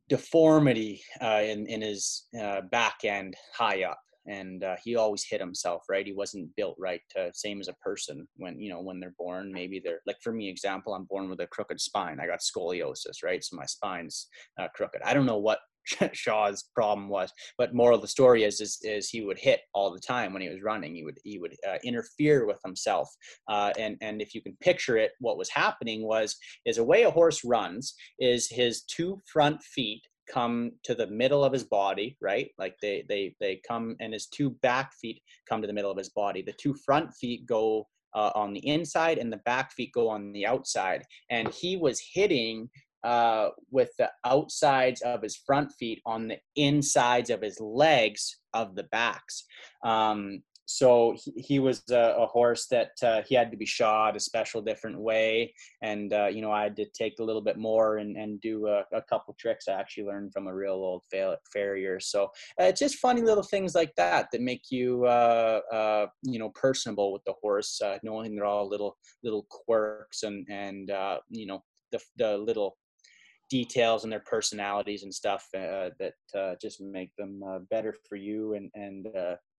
deformity 0.09 1.01
uh, 1.21 1.41
in 1.43 1.67
in 1.67 1.81
his 1.81 2.25
uh, 2.41 2.61
back 2.71 2.97
end 3.05 3.35
high 3.55 3.83
up. 3.83 3.99
And 4.29 4.63
uh, 4.63 4.75
he 4.83 4.95
always 4.95 5.25
hit 5.29 5.41
himself, 5.41 5.83
right? 5.89 6.05
He 6.05 6.13
wasn't 6.13 6.55
built 6.55 6.75
right. 6.79 7.01
To, 7.15 7.31
same 7.33 7.59
as 7.59 7.67
a 7.67 7.73
person 7.73 8.27
when 8.37 8.59
you 8.59 8.69
know 8.69 8.81
when 8.81 8.99
they're 8.99 9.15
born. 9.17 9.51
Maybe 9.51 9.81
they're 9.83 10.01
like 10.05 10.21
for 10.23 10.31
me, 10.31 10.49
example, 10.49 10.93
I'm 10.93 11.05
born 11.05 11.29
with 11.29 11.41
a 11.41 11.47
crooked 11.47 11.81
spine. 11.81 12.19
I 12.19 12.27
got 12.27 12.39
scoliosis, 12.39 13.23
right? 13.23 13.43
So 13.43 13.57
my 13.57 13.65
spine's 13.65 14.27
uh, 14.59 14.67
crooked. 14.73 15.01
I 15.03 15.13
don't 15.13 15.25
know 15.25 15.37
what 15.37 15.59
Shaw's 16.13 16.63
problem 16.75 17.09
was. 17.09 17.31
But 17.57 17.73
moral 17.73 17.95
of 17.95 18.01
the 18.01 18.07
story 18.07 18.43
is, 18.43 18.61
is, 18.61 18.79
is 18.83 19.09
he 19.09 19.21
would 19.21 19.39
hit 19.39 19.61
all 19.73 19.91
the 19.91 19.99
time 19.99 20.33
when 20.33 20.41
he 20.41 20.49
was 20.49 20.61
running. 20.61 20.95
He 20.95 21.03
would 21.03 21.19
he 21.23 21.39
would 21.39 21.55
uh, 21.67 21.77
interfere 21.83 22.45
with 22.45 22.59
himself. 22.63 23.09
Uh, 23.47 23.71
and 23.77 23.97
and 24.01 24.21
if 24.21 24.33
you 24.35 24.41
can 24.41 24.55
picture 24.61 24.97
it, 24.97 25.11
what 25.19 25.37
was 25.37 25.49
happening 25.49 26.03
was 26.03 26.35
is 26.65 26.77
a 26.77 26.83
way 26.83 27.03
a 27.03 27.11
horse 27.11 27.43
runs 27.43 27.95
is 28.19 28.49
his 28.49 28.83
two 28.83 29.19
front 29.31 29.61
feet 29.63 30.01
come 30.31 30.71
to 30.83 30.95
the 30.95 31.07
middle 31.07 31.43
of 31.43 31.53
his 31.53 31.63
body 31.63 32.17
right? 32.21 32.49
Like 32.57 32.75
they 32.81 33.03
they 33.07 33.35
they 33.39 33.61
come 33.67 33.95
and 33.99 34.13
his 34.13 34.27
two 34.27 34.51
back 34.61 34.93
feet 34.93 35.21
come 35.47 35.61
to 35.61 35.67
the 35.67 35.73
middle 35.73 35.91
of 35.91 35.97
his 35.97 36.09
body. 36.09 36.41
The 36.41 36.53
two 36.53 36.73
front 36.73 37.13
feet 37.13 37.45
go 37.45 37.87
uh, 38.15 38.31
on 38.35 38.53
the 38.53 38.65
inside 38.67 39.17
and 39.17 39.31
the 39.31 39.37
back 39.37 39.71
feet 39.73 39.91
go 39.93 40.09
on 40.09 40.31
the 40.31 40.45
outside. 40.45 41.03
And 41.29 41.49
he 41.53 41.77
was 41.77 42.01
hitting 42.13 42.69
uh, 43.03 43.49
with 43.71 43.91
the 43.97 44.11
outsides 44.25 45.01
of 45.01 45.21
his 45.21 45.37
front 45.37 45.71
feet 45.79 46.01
on 46.05 46.27
the 46.27 46.37
insides 46.55 47.29
of 47.29 47.41
his 47.41 47.59
legs 47.59 48.39
of 48.53 48.75
the 48.75 48.83
backs. 48.83 49.45
Um, 49.85 50.43
so 50.71 51.15
he, 51.17 51.31
he 51.41 51.59
was 51.59 51.81
a, 51.89 52.13
a, 52.19 52.27
horse 52.27 52.67
that 52.67 52.91
uh, 53.01 53.23
he 53.27 53.33
had 53.33 53.49
to 53.49 53.57
be 53.57 53.65
shod 53.65 54.15
a 54.15 54.19
special 54.19 54.61
different 54.61 54.99
way. 54.99 55.51
And 55.81 56.13
uh, 56.13 56.27
you 56.27 56.43
know 56.43 56.51
i 56.51 56.61
had 56.61 56.75
to 56.75 56.85
take 56.85 57.17
a 57.17 57.23
little 57.23 57.41
bit 57.41 57.57
more 57.57 57.97
and, 57.97 58.15
and 58.15 58.39
do 58.39 58.67
a, 58.67 58.83
a 58.93 59.01
couple 59.01 59.35
tricks. 59.39 59.67
I 59.67 59.73
actually 59.73 60.03
learned 60.03 60.31
from 60.31 60.45
a 60.45 60.53
real 60.53 60.73
old 60.73 61.01
farrier. 61.51 61.99
So 61.99 62.25
uh, 62.61 62.65
it's 62.65 62.79
just 62.79 62.97
funny 62.97 63.21
little 63.23 63.43
things 63.43 63.73
like 63.73 63.95
that 63.95 64.27
that 64.31 64.41
make 64.41 64.69
you 64.69 65.05
uh, 65.05 65.61
uh, 65.73 66.07
you 66.21 66.37
know 66.37 66.49
personable 66.49 67.11
with 67.13 67.23
the 67.23 67.33
horse 67.41 67.81
uh, 67.81 67.97
knowing 68.03 68.35
they're 68.35 68.45
all 68.45 68.69
little 68.69 68.95
little 69.23 69.47
quirks 69.49 70.21
and 70.21 70.45
and 70.51 70.91
you 71.31 71.47
know 71.47 71.63
the, 71.91 71.99
the 72.17 72.37
little 72.37 72.77
details 73.49 74.03
and 74.03 74.13
their 74.13 74.19
personalities 74.19 75.01
and 75.01 75.13
stuff 75.13 75.47
uh, 75.57 75.89
that 75.99 76.13
uh, 76.37 76.53
just 76.61 76.79
make 76.79 77.09
them 77.15 77.41
uh, 77.43 77.57
better 77.71 77.95
for 78.07 78.15
you 78.15 78.53
and 78.53 78.69
and 78.75 79.07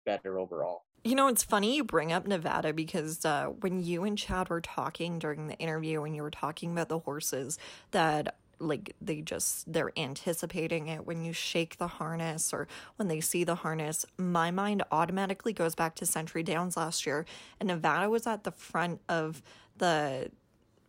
better 0.04 0.38
overall. 0.38 0.84
You 1.02 1.14
know, 1.14 1.28
it's 1.28 1.42
funny 1.42 1.76
you 1.76 1.84
bring 1.84 2.12
up 2.12 2.26
Nevada 2.26 2.74
because 2.74 3.24
uh, 3.24 3.46
when 3.46 3.82
you 3.82 4.04
and 4.04 4.18
Chad 4.18 4.50
were 4.50 4.60
talking 4.60 5.18
during 5.18 5.46
the 5.46 5.56
interview, 5.56 6.02
when 6.02 6.14
you 6.14 6.22
were 6.22 6.30
talking 6.30 6.72
about 6.72 6.90
the 6.90 6.98
horses 6.98 7.58
that 7.92 8.36
like 8.60 8.94
they 9.00 9.22
just 9.22 9.72
they're 9.72 9.90
anticipating 9.96 10.88
it 10.88 11.06
when 11.06 11.24
you 11.24 11.32
shake 11.32 11.78
the 11.78 11.86
harness 11.86 12.52
or 12.52 12.68
when 12.96 13.08
they 13.08 13.20
see 13.20 13.42
the 13.42 13.54
harness 13.54 14.04
my 14.18 14.50
mind 14.50 14.82
automatically 14.92 15.52
goes 15.52 15.74
back 15.74 15.94
to 15.94 16.04
century 16.04 16.42
downs 16.42 16.76
last 16.76 17.06
year 17.06 17.24
and 17.58 17.68
nevada 17.68 18.08
was 18.10 18.26
at 18.26 18.44
the 18.44 18.52
front 18.52 19.00
of 19.08 19.42
the 19.78 20.30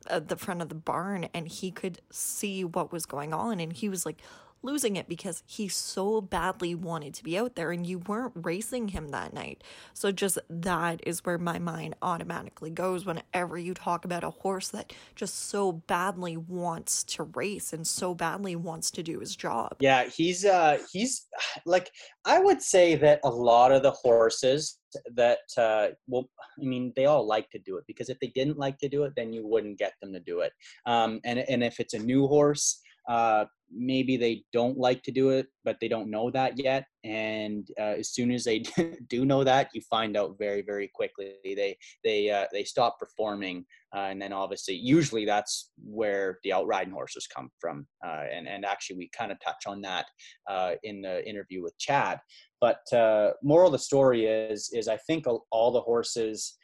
at 0.08 0.28
the 0.28 0.36
front 0.36 0.62
of 0.62 0.70
the 0.70 0.76
barn 0.76 1.28
and 1.34 1.48
he 1.48 1.72
could 1.72 2.02
see 2.12 2.64
what 2.64 2.92
was 2.92 3.06
going 3.06 3.34
on 3.34 3.60
and 3.60 3.74
he 3.74 3.88
was 3.88 4.06
like 4.06 4.18
losing 4.64 4.96
it 4.96 5.08
because 5.08 5.44
he 5.46 5.68
so 5.68 6.22
badly 6.22 6.76
wanted 6.76 7.14
to 7.16 7.24
be 7.24 7.38
out 7.38 7.56
there 7.56 7.72
and 7.72 7.86
you 7.86 8.00
weren't 8.00 8.34
racing 8.36 8.90
him 8.90 9.10
that 9.10 9.34
night. 9.34 9.64
So, 9.94 10.12
just 10.12 10.38
that 10.50 11.02
is 11.06 11.26
where 11.26 11.38
my 11.38 11.60
mind 11.60 11.96
automatically 12.02 12.70
goes 12.70 13.06
whenever 13.06 13.58
you 13.58 13.74
talk 13.74 14.06
about 14.06 14.24
a 14.24 14.30
horse 14.30 14.70
that 14.70 14.94
just 15.16 15.50
so 15.50 15.72
badly 15.72 16.38
wants 16.38 17.04
to 17.04 17.24
race 17.24 17.74
and 17.74 17.86
so 17.86 18.14
badly 18.14 18.56
wants 18.56 18.92
to 18.92 19.04
do 19.04 19.20
his 19.20 19.36
job. 19.36 19.76
Yeah, 19.80 20.06
he's, 20.06 20.46
uh, 20.46 20.80
he's 20.92 21.28
like, 21.66 21.92
I 22.26 22.40
would 22.40 22.62
say 22.62 22.96
that 22.96 23.20
a 23.24 23.30
lot 23.30 23.72
of 23.72 23.84
the 23.84 23.92
horses 23.92 24.78
that 25.14 25.40
uh, 25.58 25.88
well 26.08 26.30
i 26.62 26.66
mean 26.66 26.92
they 26.96 27.06
all 27.06 27.26
like 27.26 27.50
to 27.50 27.60
do 27.60 27.78
it 27.78 27.84
because 27.88 28.10
if 28.10 28.20
they 28.20 28.28
didn't 28.28 28.58
like 28.58 28.78
to 28.78 28.90
do 28.90 29.04
it 29.04 29.14
then 29.16 29.32
you 29.32 29.48
wouldn't 29.48 29.78
get 29.78 29.94
them 30.02 30.12
to 30.12 30.20
do 30.20 30.42
it 30.42 30.54
um, 30.86 31.20
and, 31.24 31.40
and 31.40 31.64
if 31.64 31.80
it's 31.80 31.94
a 31.94 32.00
new 32.00 32.28
horse 32.28 32.82
uh, 33.10 33.46
maybe 33.74 34.18
they 34.18 34.44
don't 34.52 34.78
like 34.78 35.02
to 35.04 35.12
do 35.12 35.30
it 35.30 35.48
but 35.64 35.78
they 35.80 35.88
don't 35.88 36.10
know 36.10 36.30
that 36.30 36.58
yet 36.58 36.86
and 37.04 37.68
uh, 37.80 37.96
as 37.98 38.10
soon 38.10 38.32
as 38.32 38.44
they 38.44 38.60
do 39.08 39.26
know 39.26 39.44
that 39.44 39.70
you 39.74 39.82
find 39.90 40.16
out 40.16 40.36
very 40.38 40.62
very 40.62 40.90
quickly. 40.94 41.36
They 41.44 41.78
they 42.04 42.30
uh, 42.30 42.46
they 42.52 42.64
stop 42.64 43.00
performing 43.00 43.66
uh, 43.96 44.08
and 44.10 44.22
then 44.22 44.34
obviously 44.34 44.76
usually 44.76 45.26
that's 45.26 45.72
where 45.84 46.40
the 46.44 46.54
outriding 46.54 46.94
horses 46.94 47.28
come 47.28 47.50
from 47.60 47.88
uh, 48.06 48.24
and 48.32 48.48
and 48.48 48.66
actually 48.66 48.98
we 48.98 49.10
kind 49.18 49.32
of 49.32 49.40
touch 49.40 49.64
on 49.68 49.82
that 49.82 50.06
uh, 50.50 50.74
in 50.84 51.02
the 51.02 51.28
interview 51.28 51.64
with 51.64 51.78
chad. 51.78 52.20
But 52.60 52.82
uh, 52.94 53.32
moral 53.42 53.68
of 53.68 53.74
the 53.74 53.80
story 53.80 54.26
is 54.26 54.70
is 54.74 54.88
I 54.88 54.98
think 54.98 55.26
all 55.50 55.72
the 55.72 55.82
horses, 55.82 56.58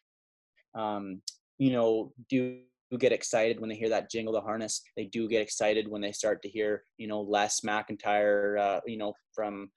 um, 0.78 1.22
you 1.58 1.72
know, 1.72 2.14
do 2.30 2.60
get 2.96 3.12
excited 3.12 3.60
when 3.60 3.70
they 3.70 3.76
hear 3.76 3.90
that 3.90 4.10
jingle 4.10 4.34
the 4.34 4.40
harness. 4.40 4.82
They 4.96 5.06
do 5.06 5.28
get 5.28 5.42
excited 5.42 5.88
when 5.88 6.02
they 6.02 6.14
start 6.14 6.42
to 6.44 6.50
hear, 6.50 6.84
you 6.98 7.08
know, 7.08 7.22
Les 7.22 7.60
McIntyre, 7.62 8.60
uh, 8.60 8.80
you 8.86 8.98
know, 8.98 9.14
from 9.34 9.70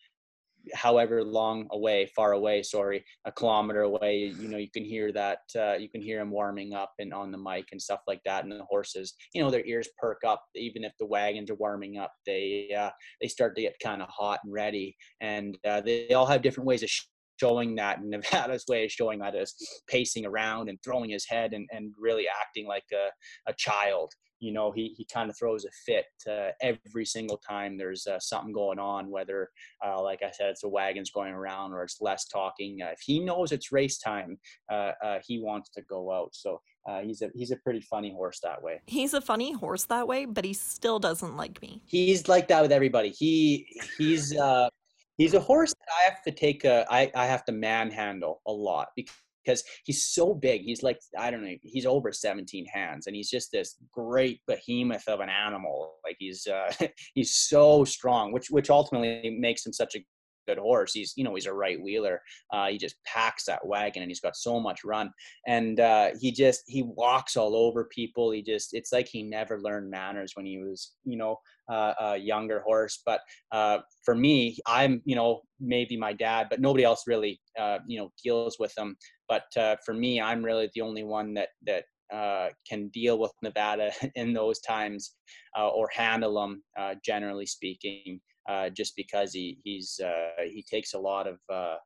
however 0.75 1.25
long 1.25 1.67
away, 1.71 2.11
far 2.15 2.33
away, 2.33 2.63
sorry, 2.63 3.05
a 3.25 3.33
kilometer 3.33 3.83
away, 3.83 4.33
you 4.39 4.49
know, 4.49 4.59
you 4.59 4.71
can 4.71 4.85
hear 4.85 5.13
that, 5.13 5.39
uh, 5.59 5.75
you 5.75 5.89
can 5.89 6.03
hear 6.03 6.21
him 6.21 6.31
warming 6.31 6.75
up 6.75 6.93
and 6.99 7.13
on 7.13 7.31
the 7.31 7.39
mic 7.39 7.67
and 7.73 7.81
stuff 7.81 8.01
like 8.07 8.21
that. 8.25 8.45
And 8.45 8.53
the 8.53 8.65
horses, 8.65 9.15
you 9.35 9.43
know, 9.43 9.51
their 9.51 9.65
ears 9.65 9.89
perk 9.99 10.19
up, 10.27 10.45
even 10.55 10.85
if 10.85 10.93
the 10.99 11.07
wagons 11.07 11.51
are 11.51 11.57
warming 11.57 11.99
up, 11.99 12.13
they, 12.27 12.71
uh, 12.77 12.91
they 13.21 13.29
start 13.29 13.57
to 13.57 13.63
get 13.63 13.77
kind 13.83 14.03
of 14.03 14.09
hot 14.09 14.41
and 14.45 14.53
ready. 14.53 14.97
And 15.21 15.57
uh, 15.67 15.81
they 15.81 16.11
all 16.11 16.27
have 16.27 16.43
different 16.43 16.67
ways 16.67 16.83
of 16.83 16.91
showing 17.41 17.75
that. 17.77 17.99
Nevada's 18.05 18.65
way 18.69 18.85
of 18.85 18.91
showing 18.91 19.19
that 19.21 19.35
is 19.35 19.55
pacing 19.89 20.27
around 20.27 20.69
and 20.69 20.79
throwing 20.85 21.11
his 21.11 21.27
head 21.27 21.53
and, 21.53 21.69
and 21.73 21.93
really 21.99 22.27
acting 22.41 22.67
like 22.67 22.85
a, 22.93 23.51
a 23.51 23.55
child. 23.55 24.13
You 24.43 24.55
know 24.55 24.73
he, 24.73 24.95
he 24.97 25.07
kind 25.13 25.29
of 25.29 25.37
throws 25.39 25.67
a 25.67 25.71
fit 25.85 26.07
uh, 26.27 26.53
every 26.63 27.05
single 27.05 27.37
time 27.47 27.77
there's 27.77 28.07
uh, 28.07 28.19
something 28.19 28.55
going 28.55 28.79
on 28.79 29.11
whether 29.11 29.51
uh, 29.85 30.03
like 30.03 30.21
i 30.23 30.31
said 30.31 30.49
it's 30.49 30.63
the 30.63 30.69
wagons 30.71 31.11
going 31.11 31.35
around 31.35 31.75
or 31.75 31.83
it's 31.83 31.99
less 32.01 32.25
talking. 32.25 32.79
Uh, 32.83 32.89
if 32.93 33.01
he 33.05 33.21
knows 33.21 33.53
it's 33.53 33.71
race 33.71 33.99
time 33.99 34.39
uh, 34.73 34.93
uh, 35.05 35.19
he 35.27 35.43
wants 35.43 35.69
to 35.75 35.83
go 35.83 36.11
out. 36.11 36.31
So 36.33 36.59
he's 37.03 37.21
a 37.21 37.29
he's 37.35 37.51
a 37.51 37.57
pretty 37.57 37.83
funny 37.83 38.13
horse 38.13 38.41
that 38.43 38.63
way. 38.63 38.81
He's 38.87 39.13
a 39.13 39.21
funny 39.21 39.53
horse 39.53 39.85
that 39.85 40.09
way 40.09 40.25
but 40.25 40.47
he 40.47 40.55
still 40.55 40.99
doesn't 40.99 41.37
like 41.37 41.61
me. 41.61 41.83
He's 41.85 42.27
like 42.27 42.49
that 42.49 42.63
with 42.63 42.73
everybody. 42.73 43.11
He 43.11 43.67
he's 43.99 44.35
he's 45.21 45.35
a 45.35 45.41
horse 45.41 45.75
that 45.75 45.93
i 46.01 46.09
have 46.09 46.23
to 46.23 46.31
take 46.31 46.65
a 46.65 46.87
i, 46.91 47.11
I 47.15 47.27
have 47.27 47.45
to 47.45 47.53
manhandle 47.53 48.41
a 48.47 48.53
lot 48.53 48.89
because 49.45 49.65
he's 49.85 50.05
so 50.07 50.35
big. 50.35 50.63
He's 50.63 50.83
like, 50.83 51.01
I 51.19 51.31
don't 51.31 51.43
know, 51.45 51.55
he's 51.63 51.87
over 51.87 52.13
17 52.13 52.67
hands 52.67 53.07
and 53.07 53.17
he's 53.17 53.31
just 53.31 53.51
this 53.53 53.77
great 53.93 54.41
behemoth 54.47 55.07
of 55.09 55.21
an 55.21 55.29
animal. 55.29 55.95
Like 56.05 56.17
he's, 56.19 56.47
uh, 56.47 56.73
he's 57.15 57.35
so 57.35 57.85
strong, 57.85 58.33
which, 58.33 58.51
which 58.51 58.71
ultimately 58.71 59.37
makes 59.39 59.65
him 59.65 59.73
such 59.73 59.95
a 59.97 60.05
good 60.51 60.59
horse. 60.59 60.93
He's, 60.93 61.13
you 61.17 61.25
know, 61.25 61.35
he's 61.35 61.47
a 61.47 61.53
right 61.53 61.81
wheeler. 61.81 62.21
Uh, 62.53 62.69
he 62.69 62.79
just 62.79 62.97
packs 63.07 63.45
that 63.45 63.65
wagon 63.65 64.03
and 64.03 64.11
he's 64.11 64.21
got 64.21 64.37
so 64.37 64.59
much 64.59 64.85
run. 64.85 65.11
And 65.47 65.79
uh, 65.79 66.11
he 66.21 66.33
just, 66.33 66.63
he 66.67 66.83
walks 66.83 67.37
all 67.37 67.55
over 67.55 67.85
people. 67.85 68.31
He 68.31 68.43
just, 68.43 68.75
it's 68.75 68.93
like 68.93 69.09
he 69.09 69.23
never 69.23 69.61
learned 69.61 69.91
manners 69.91 70.33
when 70.35 70.47
he 70.47 70.59
was, 70.59 70.93
you 71.05 71.17
know, 71.17 71.37
uh, 71.71 71.95
a 72.01 72.17
younger 72.17 72.61
horse. 72.61 73.03
But 73.07 73.21
uh, 73.53 73.79
for 74.05 74.15
me, 74.15 74.59
I'm, 74.67 75.03
you 75.05 75.15
know, 75.15 75.43
maybe 75.61 75.97
my 75.97 76.13
dad, 76.13 76.49
but 76.51 76.61
nobody 76.61 76.85
else 76.85 77.05
really, 77.07 77.41
uh, 77.59 77.79
you 77.87 77.99
know, 77.99 78.11
deals 78.23 78.57
with 78.59 78.77
him. 78.77 78.97
But 79.29 79.45
uh, 79.57 79.77
for 79.85 79.95
me, 79.95 80.21
I'm 80.21 80.45
really 80.45 80.69
the 80.75 80.81
only 80.81 81.05
one 81.05 81.35
that, 81.35 81.51
that, 81.67 81.85
uh, 82.13 82.49
can 82.69 82.89
deal 82.89 83.21
with 83.21 83.31
Nevada 83.41 83.93
in 84.17 84.33
those 84.33 84.59
times 84.63 85.15
uh, 85.57 85.69
or 85.69 85.89
handle 85.95 86.35
them, 86.35 86.61
generally 87.05 87.47
speaking 87.47 88.21
uh, 88.51 88.69
just 88.71 88.97
because 88.97 89.33
he 89.33 89.59
he's 89.65 90.01
uh, 90.05 90.43
he 90.45 90.63
takes 90.63 90.95
a 90.95 90.99
lot 90.99 91.27
of 91.27 91.39
uh, 91.49 91.77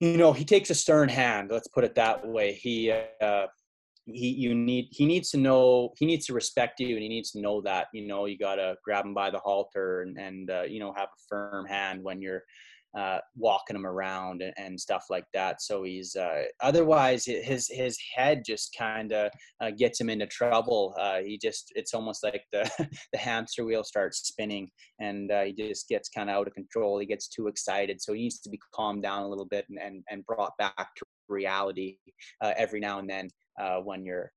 you 0.00 0.16
know 0.16 0.32
he 0.32 0.44
takes 0.44 0.70
a 0.70 0.74
stern 0.74 1.08
hand. 1.08 1.50
Let's 1.50 1.68
put 1.68 1.84
it 1.84 1.94
that 1.94 2.26
way. 2.26 2.52
He 2.52 2.92
uh, 2.92 3.46
he 4.06 4.28
you 4.28 4.54
need 4.54 4.88
he 4.90 5.06
needs 5.06 5.30
to 5.30 5.38
know 5.38 5.92
he 5.98 6.06
needs 6.06 6.26
to 6.26 6.34
respect 6.34 6.80
you 6.80 6.94
and 6.94 7.02
he 7.02 7.08
needs 7.08 7.30
to 7.32 7.40
know 7.40 7.60
that 7.62 7.86
you 7.92 8.06
know 8.06 8.26
you 8.26 8.36
got 8.36 8.56
to 8.56 8.76
grab 8.84 9.04
him 9.04 9.14
by 9.14 9.30
the 9.30 9.38
halter 9.38 10.02
and 10.02 10.18
and 10.18 10.50
uh, 10.50 10.62
you 10.62 10.80
know 10.80 10.92
have 10.92 11.08
a 11.08 11.22
firm 11.28 11.66
hand 11.66 12.02
when 12.02 12.20
you're 12.20 12.42
uh, 12.96 13.18
walking 13.36 13.76
him 13.76 13.86
around 13.86 14.42
and, 14.42 14.52
and, 14.56 14.80
stuff 14.80 15.04
like 15.10 15.24
that. 15.32 15.62
So 15.62 15.84
he's 15.84 16.16
uh, 16.16 16.44
otherwise 16.60 17.24
his 17.24 17.68
his 17.68 17.98
head 18.14 18.42
just 18.44 18.74
kind 18.76 19.12
of 19.12 19.30
uh, 19.60 19.70
gets 19.70 20.00
him 20.00 20.10
into 20.10 20.26
trouble. 20.26 20.94
Uh, 20.98 21.20
he 21.20 21.38
just 21.38 21.72
it's 21.76 21.94
almost 21.94 22.24
like 22.24 22.42
the 22.52 22.68
the 23.12 23.18
hamster 23.18 23.64
wheel 23.64 23.84
starts 23.84 24.18
spinning 24.26 24.68
and 24.98 25.30
uh, 25.30 25.42
he 25.42 25.52
just 25.52 25.88
gets 25.88 26.08
kind 26.08 26.28
of 26.28 26.36
out 26.36 26.48
of 26.48 26.54
control. 26.54 26.98
He 26.98 27.06
gets 27.06 27.28
too 27.28 27.46
excited, 27.46 28.02
so 28.02 28.12
he 28.12 28.22
needs 28.22 28.40
to 28.40 28.50
be 28.50 28.58
calmed 28.74 29.02
down 29.02 29.22
a 29.22 29.28
little 29.28 29.46
bit 29.46 29.66
and 29.68 29.78
and, 29.78 30.02
and 30.10 30.26
brought 30.26 30.52
back 30.58 30.74
to 30.76 31.04
reality 31.28 31.96
uh, 32.40 32.52
every 32.56 32.80
now 32.80 32.98
and 32.98 33.08
then 33.08 33.28
when 33.84 34.04
you're 34.04 34.32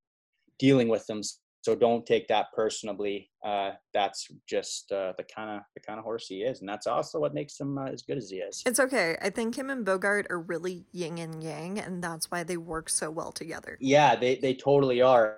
dealing 0.59 0.87
with 0.87 1.05
them 1.07 1.21
so 1.63 1.75
don't 1.75 2.05
take 2.05 2.27
that 2.27 2.47
personally. 2.53 3.29
Uh, 3.43 3.71
that's 3.93 4.27
just 4.47 4.91
uh, 4.91 5.13
the 5.17 5.23
kind 5.23 5.49
of 5.49 5.61
the 5.75 5.79
kind 5.79 5.97
of 5.97 6.03
horse 6.03 6.27
he 6.27 6.43
is, 6.43 6.59
and 6.59 6.67
that's 6.67 6.87
also 6.87 7.19
what 7.19 7.33
makes 7.33 7.57
him 7.57 7.77
uh, 7.77 7.85
as 7.85 8.01
good 8.01 8.17
as 8.17 8.29
he 8.29 8.37
is. 8.37 8.61
It's 8.65 8.81
okay. 8.81 9.15
I 9.21 9.29
think 9.29 9.57
him 9.57 9.69
and 9.69 9.85
Bogart 9.85 10.27
are 10.29 10.41
really 10.41 10.85
yin 10.91 11.17
and 11.17 11.41
yang, 11.41 11.79
and 11.79 12.03
that's 12.03 12.29
why 12.29 12.43
they 12.43 12.57
work 12.57 12.89
so 12.89 13.09
well 13.09 13.31
together. 13.31 13.77
Yeah, 13.79 14.15
they 14.17 14.35
they 14.35 14.53
totally 14.53 15.01
are. 15.01 15.37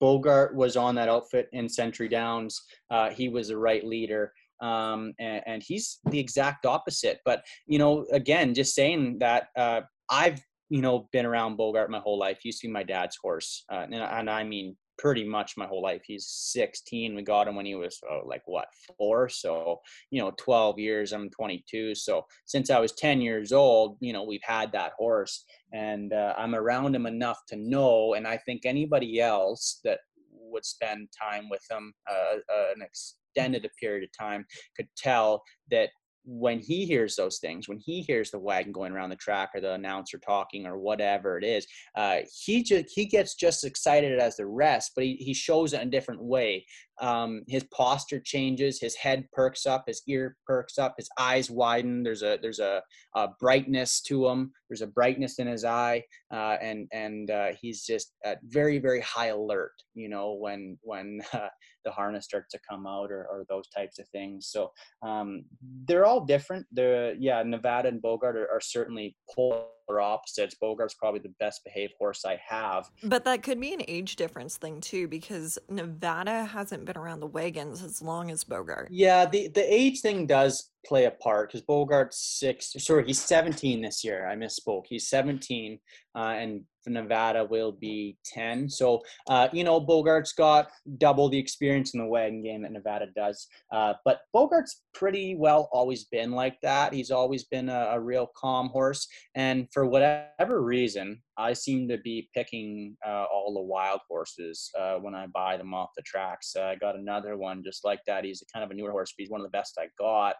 Bogart 0.00 0.56
was 0.56 0.76
on 0.76 0.94
that 0.94 1.10
outfit 1.10 1.48
in 1.52 1.68
Century 1.68 2.08
Downs. 2.08 2.62
Uh, 2.90 3.10
he 3.10 3.28
was 3.28 3.48
the 3.48 3.56
right 3.56 3.84
leader. 3.84 4.32
Um, 4.60 5.12
and, 5.18 5.42
and, 5.46 5.62
he's 5.62 5.98
the 6.08 6.20
exact 6.20 6.66
opposite. 6.66 7.18
But 7.24 7.44
you 7.66 7.78
know, 7.78 8.06
again, 8.12 8.54
just 8.54 8.76
saying 8.76 9.18
that 9.18 9.48
uh, 9.56 9.82
I've 10.08 10.40
you 10.70 10.80
know 10.80 11.08
been 11.12 11.26
around 11.26 11.56
Bogart 11.56 11.90
my 11.90 11.98
whole 11.98 12.18
life. 12.18 12.38
He 12.40 12.48
used 12.48 12.60
to 12.62 12.68
be 12.68 12.72
my 12.72 12.84
dad's 12.84 13.18
horse, 13.20 13.64
uh, 13.70 13.86
and, 13.90 13.94
and, 13.94 14.30
I 14.30 14.44
mean 14.44 14.76
pretty 15.02 15.24
much 15.24 15.56
my 15.56 15.66
whole 15.66 15.82
life. 15.82 16.02
He's 16.06 16.28
16. 16.28 17.16
We 17.16 17.22
got 17.22 17.48
him 17.48 17.56
when 17.56 17.66
he 17.66 17.74
was 17.74 17.98
oh, 18.08 18.20
like 18.24 18.42
what 18.46 18.68
four, 18.96 19.28
so 19.28 19.80
you 20.12 20.22
know 20.22 20.32
12 20.38 20.78
years. 20.78 21.12
I'm 21.12 21.28
22, 21.28 21.96
so 21.96 22.24
since 22.44 22.70
I 22.70 22.78
was 22.78 22.92
10 22.92 23.20
years 23.20 23.52
old, 23.52 23.96
you 23.98 24.12
know 24.12 24.22
we've 24.22 24.44
had 24.44 24.70
that 24.72 24.92
horse, 24.96 25.44
and 25.72 26.12
uh, 26.12 26.34
I'm 26.38 26.54
around 26.54 26.94
him 26.94 27.06
enough 27.06 27.40
to 27.48 27.56
know. 27.56 28.14
And 28.14 28.28
I 28.28 28.36
think 28.36 28.64
anybody 28.64 29.20
else 29.20 29.80
that 29.82 29.98
would 30.30 30.64
spend 30.64 31.08
time 31.20 31.48
with 31.50 31.62
him 31.68 31.92
uh, 32.08 32.36
uh, 32.36 32.72
an 32.76 32.82
extended 32.82 33.68
period 33.80 34.04
of 34.04 34.10
time 34.16 34.44
could 34.76 34.88
tell 34.96 35.42
that 35.72 35.88
when 36.24 36.58
he 36.60 36.86
hears 36.86 37.16
those 37.16 37.38
things, 37.38 37.68
when 37.68 37.78
he 37.78 38.02
hears 38.02 38.30
the 38.30 38.38
wagon 38.38 38.72
going 38.72 38.92
around 38.92 39.10
the 39.10 39.16
track 39.16 39.50
or 39.54 39.60
the 39.60 39.72
announcer 39.72 40.18
talking 40.18 40.66
or 40.66 40.78
whatever 40.78 41.36
it 41.38 41.44
is, 41.44 41.66
uh, 41.96 42.18
he 42.44 42.62
just 42.62 42.86
he 42.94 43.06
gets 43.06 43.34
just 43.34 43.64
excited 43.64 44.18
as 44.18 44.36
the 44.36 44.46
rest, 44.46 44.92
but 44.94 45.04
he, 45.04 45.16
he 45.16 45.34
shows 45.34 45.72
it 45.72 45.82
in 45.82 45.88
a 45.88 45.90
different 45.90 46.22
way. 46.22 46.64
Um, 47.02 47.42
his 47.48 47.64
posture 47.64 48.20
changes, 48.20 48.80
his 48.80 48.94
head 48.94 49.26
perks 49.32 49.66
up, 49.66 49.84
his 49.88 50.02
ear 50.06 50.36
perks 50.46 50.78
up, 50.78 50.94
his 50.96 51.08
eyes 51.18 51.50
widen. 51.50 52.02
There's 52.02 52.22
a 52.22 52.38
there's 52.40 52.60
a, 52.60 52.80
a 53.16 53.28
brightness 53.40 54.00
to 54.02 54.28
him. 54.28 54.52
There's 54.70 54.82
a 54.82 54.86
brightness 54.86 55.38
in 55.38 55.48
his 55.48 55.64
eye, 55.64 56.04
uh, 56.32 56.56
and 56.62 56.88
and 56.92 57.30
uh, 57.30 57.48
he's 57.60 57.84
just 57.84 58.12
at 58.24 58.38
very 58.44 58.78
very 58.78 59.00
high 59.00 59.26
alert. 59.26 59.72
You 59.94 60.08
know 60.08 60.34
when 60.34 60.78
when 60.82 61.20
uh, 61.32 61.48
the 61.84 61.90
harness 61.90 62.24
starts 62.24 62.52
to 62.52 62.60
come 62.68 62.86
out 62.86 63.10
or, 63.10 63.26
or 63.26 63.44
those 63.48 63.68
types 63.68 63.98
of 63.98 64.06
things. 64.08 64.46
So 64.46 64.70
um, 65.02 65.44
they're 65.86 66.06
all 66.06 66.24
different. 66.24 66.66
They're 66.70 67.14
yeah, 67.14 67.42
Nevada 67.42 67.88
and 67.88 68.00
Bogart 68.00 68.36
are, 68.36 68.48
are 68.50 68.60
certainly 68.60 69.16
polar 69.34 69.64
opposites. 69.88 70.56
Bogart's 70.60 70.94
probably 70.94 71.20
the 71.20 71.34
best 71.38 71.62
behaved 71.64 71.94
horse 71.98 72.24
I 72.24 72.40
have. 72.46 72.90
But 73.02 73.24
that 73.24 73.42
could 73.42 73.60
be 73.60 73.72
an 73.74 73.82
age 73.88 74.16
difference 74.16 74.56
thing 74.56 74.80
too, 74.80 75.08
because 75.08 75.58
Nevada 75.68 76.44
hasn't 76.44 76.84
been 76.84 76.96
around 76.96 77.20
the 77.20 77.26
wagons 77.26 77.82
as 77.82 78.02
long 78.02 78.30
as 78.30 78.44
Bogart. 78.44 78.88
Yeah, 78.90 79.26
the 79.26 79.48
the 79.48 79.72
age 79.72 80.00
thing 80.00 80.26
does 80.26 80.70
play 80.84 81.04
a 81.04 81.10
part 81.10 81.50
because 81.50 81.64
Bogart's 81.66 82.18
six. 82.18 82.72
Sorry, 82.78 83.04
he's 83.06 83.20
seventeen 83.20 83.82
this 83.82 84.02
year. 84.04 84.28
I 84.28 84.34
misspoke. 84.34 84.84
He's 84.88 85.08
seventeen, 85.08 85.78
uh, 86.14 86.34
and 86.36 86.62
Nevada 86.90 87.44
will 87.44 87.72
be 87.72 88.16
10. 88.24 88.68
So, 88.68 89.02
uh, 89.28 89.48
you 89.52 89.64
know, 89.64 89.80
Bogart's 89.80 90.32
got 90.32 90.70
double 90.98 91.28
the 91.28 91.38
experience 91.38 91.94
in 91.94 92.00
the 92.00 92.06
wagon 92.06 92.42
game 92.42 92.62
that 92.62 92.72
Nevada 92.72 93.06
does. 93.14 93.46
Uh, 93.72 93.94
but 94.04 94.20
Bogart's 94.34 94.82
pretty 94.94 95.34
well 95.36 95.68
always 95.72 96.04
been 96.04 96.32
like 96.32 96.56
that. 96.62 96.92
He's 96.92 97.10
always 97.10 97.44
been 97.44 97.68
a, 97.68 97.90
a, 97.92 98.00
real 98.00 98.30
calm 98.36 98.68
horse. 98.68 99.06
And 99.34 99.68
for 99.72 99.86
whatever 99.86 100.62
reason, 100.62 101.22
I 101.36 101.52
seem 101.52 101.88
to 101.88 101.98
be 101.98 102.28
picking 102.34 102.96
uh, 103.06 103.24
all 103.32 103.54
the 103.54 103.62
wild 103.62 104.00
horses 104.08 104.70
uh, 104.78 104.96
when 104.96 105.14
I 105.14 105.26
buy 105.26 105.56
them 105.56 105.74
off 105.74 105.90
the 105.96 106.02
tracks. 106.02 106.56
I 106.56 106.74
got 106.76 106.96
another 106.96 107.36
one 107.36 107.62
just 107.64 107.84
like 107.84 108.00
that. 108.06 108.24
He's 108.24 108.42
a 108.42 108.52
kind 108.52 108.64
of 108.64 108.70
a 108.70 108.74
newer 108.74 108.90
horse, 108.90 109.12
but 109.16 109.22
he's 109.22 109.30
one 109.30 109.40
of 109.40 109.46
the 109.46 109.56
best 109.56 109.78
I 109.78 109.86
got. 109.98 110.36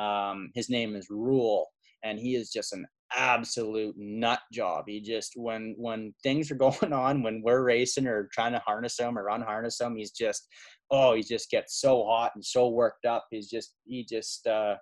Um, 0.00 0.50
his 0.54 0.68
name 0.68 0.94
is 0.94 1.08
Rule 1.10 1.68
and 2.06 2.18
he 2.18 2.34
is 2.36 2.50
just 2.50 2.72
an 2.72 2.86
absolute 3.14 3.94
nut 3.96 4.40
job. 4.52 4.84
He 4.88 5.00
just 5.00 5.32
when 5.36 5.74
when 5.78 6.14
things 6.22 6.50
are 6.50 6.54
going 6.66 6.92
on, 6.92 7.22
when 7.22 7.42
we're 7.44 7.62
racing 7.62 8.06
or 8.06 8.28
trying 8.32 8.52
to 8.52 8.58
harness 8.60 8.98
him 8.98 9.18
or 9.18 9.28
unharness 9.28 9.80
him, 9.80 9.96
he's 9.96 10.12
just 10.12 10.48
oh, 10.90 11.14
he 11.14 11.22
just 11.22 11.50
gets 11.50 11.80
so 11.80 12.04
hot 12.04 12.32
and 12.34 12.44
so 12.44 12.68
worked 12.68 13.06
up. 13.06 13.26
He's 13.30 13.48
just 13.48 13.74
he 13.84 14.04
just 14.04 14.46
uh, 14.46 14.76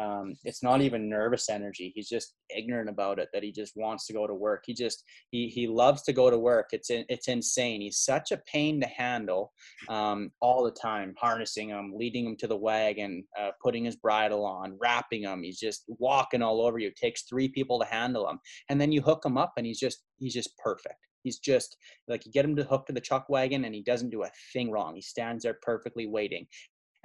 um, 0.00 0.34
it's 0.44 0.62
not 0.62 0.80
even 0.80 1.08
nervous 1.08 1.48
energy. 1.48 1.92
He's 1.94 2.08
just 2.08 2.34
ignorant 2.54 2.88
about 2.88 3.18
it 3.18 3.28
that 3.32 3.42
he 3.42 3.52
just 3.52 3.74
wants 3.76 4.06
to 4.06 4.12
go 4.12 4.26
to 4.26 4.34
work. 4.34 4.64
He 4.66 4.74
just 4.74 5.04
he 5.30 5.48
he 5.48 5.66
loves 5.66 6.02
to 6.02 6.12
go 6.12 6.30
to 6.30 6.38
work. 6.38 6.68
It's 6.72 6.90
in, 6.90 7.04
it's 7.08 7.28
insane. 7.28 7.80
He's 7.80 7.98
such 7.98 8.32
a 8.32 8.40
pain 8.50 8.80
to 8.80 8.86
handle 8.86 9.52
um, 9.88 10.30
all 10.40 10.64
the 10.64 10.70
time 10.70 11.14
harnessing 11.18 11.68
him 11.68 11.92
leading 11.94 12.26
him 12.26 12.36
to 12.38 12.46
the 12.46 12.56
wagon 12.56 13.24
uh, 13.38 13.50
putting 13.62 13.84
his 13.84 13.96
bridle 13.96 14.44
on 14.44 14.78
wrapping 14.80 15.22
him. 15.22 15.42
He's 15.42 15.58
just 15.58 15.84
walking 15.86 16.42
all 16.42 16.64
over 16.64 16.78
you. 16.78 16.88
It 16.88 16.96
takes 16.96 17.22
three 17.22 17.48
people 17.48 17.78
to 17.80 17.86
handle 17.86 18.28
him. 18.28 18.38
And 18.68 18.80
then 18.80 18.92
you 18.92 19.02
hook 19.02 19.24
him 19.24 19.36
up 19.36 19.52
and 19.56 19.66
he's 19.66 19.80
just 19.80 20.02
he's 20.18 20.34
just 20.34 20.56
perfect. 20.58 20.96
He's 21.22 21.38
just 21.38 21.76
like 22.08 22.26
you 22.26 22.32
get 22.32 22.44
him 22.44 22.56
to 22.56 22.64
hook 22.64 22.86
to 22.86 22.92
the 22.92 23.00
chuck 23.00 23.26
wagon 23.28 23.64
and 23.64 23.74
he 23.74 23.82
doesn't 23.82 24.10
do 24.10 24.24
a 24.24 24.30
thing 24.52 24.70
wrong. 24.70 24.94
He 24.94 25.02
stands 25.02 25.44
there 25.44 25.58
perfectly 25.62 26.06
waiting 26.06 26.46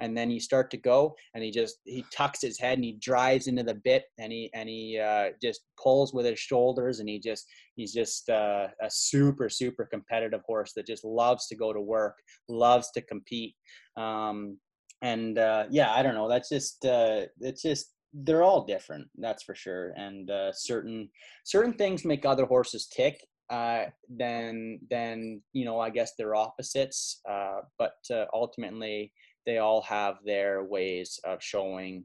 and 0.00 0.16
then 0.16 0.30
you 0.30 0.40
start 0.40 0.70
to 0.70 0.76
go 0.76 1.14
and 1.34 1.42
he 1.42 1.50
just 1.50 1.78
he 1.84 2.04
tucks 2.12 2.40
his 2.40 2.58
head 2.58 2.78
and 2.78 2.84
he 2.84 2.92
drives 3.00 3.46
into 3.46 3.62
the 3.62 3.74
bit 3.74 4.04
and 4.18 4.32
he 4.32 4.50
and 4.54 4.68
he 4.68 4.98
uh, 4.98 5.28
just 5.42 5.62
pulls 5.82 6.12
with 6.12 6.26
his 6.26 6.38
shoulders 6.38 7.00
and 7.00 7.08
he 7.08 7.18
just 7.18 7.46
he's 7.76 7.92
just 7.92 8.28
uh, 8.30 8.68
a 8.82 8.90
super 8.90 9.48
super 9.48 9.84
competitive 9.84 10.42
horse 10.46 10.72
that 10.74 10.86
just 10.86 11.04
loves 11.04 11.46
to 11.46 11.56
go 11.56 11.72
to 11.72 11.80
work 11.80 12.16
loves 12.48 12.90
to 12.92 13.02
compete 13.02 13.54
um, 13.96 14.56
and 15.02 15.38
uh, 15.38 15.64
yeah 15.70 15.92
i 15.92 16.02
don't 16.02 16.14
know 16.14 16.28
that's 16.28 16.48
just 16.48 16.84
uh, 16.84 17.22
it's 17.40 17.62
just 17.62 17.94
they're 18.24 18.42
all 18.42 18.64
different 18.64 19.06
that's 19.18 19.42
for 19.42 19.54
sure 19.54 19.92
and 19.96 20.30
uh, 20.30 20.50
certain 20.52 21.08
certain 21.44 21.74
things 21.74 22.04
make 22.04 22.24
other 22.24 22.46
horses 22.46 22.86
tick 22.86 23.20
uh, 23.50 23.84
then 24.10 24.78
then 24.90 25.40
you 25.52 25.64
know 25.64 25.80
I 25.80 25.90
guess 25.90 26.12
they're 26.16 26.34
opposites. 26.34 27.20
Uh, 27.28 27.60
but 27.78 27.96
uh, 28.12 28.26
ultimately, 28.34 29.12
they 29.48 29.56
all 29.56 29.80
have 29.80 30.18
their 30.26 30.62
ways 30.62 31.18
of 31.24 31.42
showing 31.42 32.04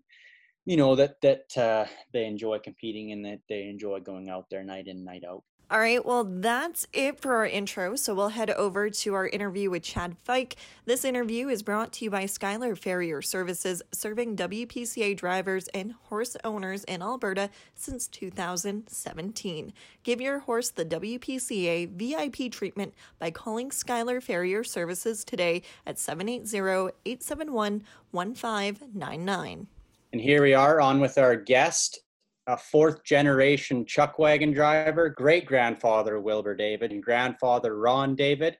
you 0.63 0.77
know 0.77 0.95
that 0.95 1.19
that 1.21 1.57
uh, 1.57 1.85
they 2.13 2.25
enjoy 2.25 2.57
competing 2.57 3.11
and 3.11 3.25
that 3.25 3.41
they 3.49 3.63
enjoy 3.63 3.99
going 3.99 4.29
out 4.29 4.45
there 4.49 4.63
night 4.63 4.87
in 4.87 5.03
night 5.03 5.25
out 5.29 5.43
all 5.73 5.79
right, 5.79 6.05
well, 6.05 6.23
that's 6.23 6.85
it 6.93 7.19
for 7.19 7.33
our 7.33 7.47
intro. 7.47 7.95
So 7.95 8.13
we'll 8.13 8.29
head 8.29 8.51
over 8.51 8.91
to 8.91 9.13
our 9.15 9.27
interview 9.27 9.71
with 9.71 9.81
Chad 9.81 10.15
Fike. 10.23 10.55
This 10.85 11.03
interview 11.03 11.47
is 11.47 11.63
brought 11.63 11.91
to 11.93 12.05
you 12.05 12.11
by 12.11 12.25
Skylar 12.25 12.77
Farrier 12.77 13.23
Services, 13.23 13.81
serving 13.91 14.35
WPCA 14.35 15.17
drivers 15.17 15.67
and 15.69 15.95
horse 16.09 16.37
owners 16.43 16.83
in 16.83 17.01
Alberta 17.01 17.49
since 17.73 18.07
2017. 18.07 19.73
Give 20.03 20.21
your 20.21 20.37
horse 20.37 20.69
the 20.69 20.85
WPCA 20.85 21.89
VIP 21.89 22.51
treatment 22.51 22.93
by 23.17 23.31
calling 23.31 23.71
Skylar 23.71 24.21
Farrier 24.21 24.63
Services 24.63 25.23
today 25.23 25.63
at 25.87 25.97
780 25.97 26.93
871 27.03 27.83
1599. 28.11 29.67
And 30.11 30.21
here 30.21 30.43
we 30.43 30.53
are 30.53 30.79
on 30.79 30.99
with 30.99 31.17
our 31.17 31.35
guest, 31.35 32.01
a 32.47 32.57
fourth 32.57 33.03
generation 33.03 33.85
chuck 33.85 34.19
wagon 34.19 34.51
driver, 34.51 35.09
great 35.09 35.45
grandfather 35.45 36.19
Wilbur 36.19 36.55
David 36.55 36.91
and 36.91 37.01
grandfather 37.01 37.77
Ron 37.77 38.15
David, 38.15 38.57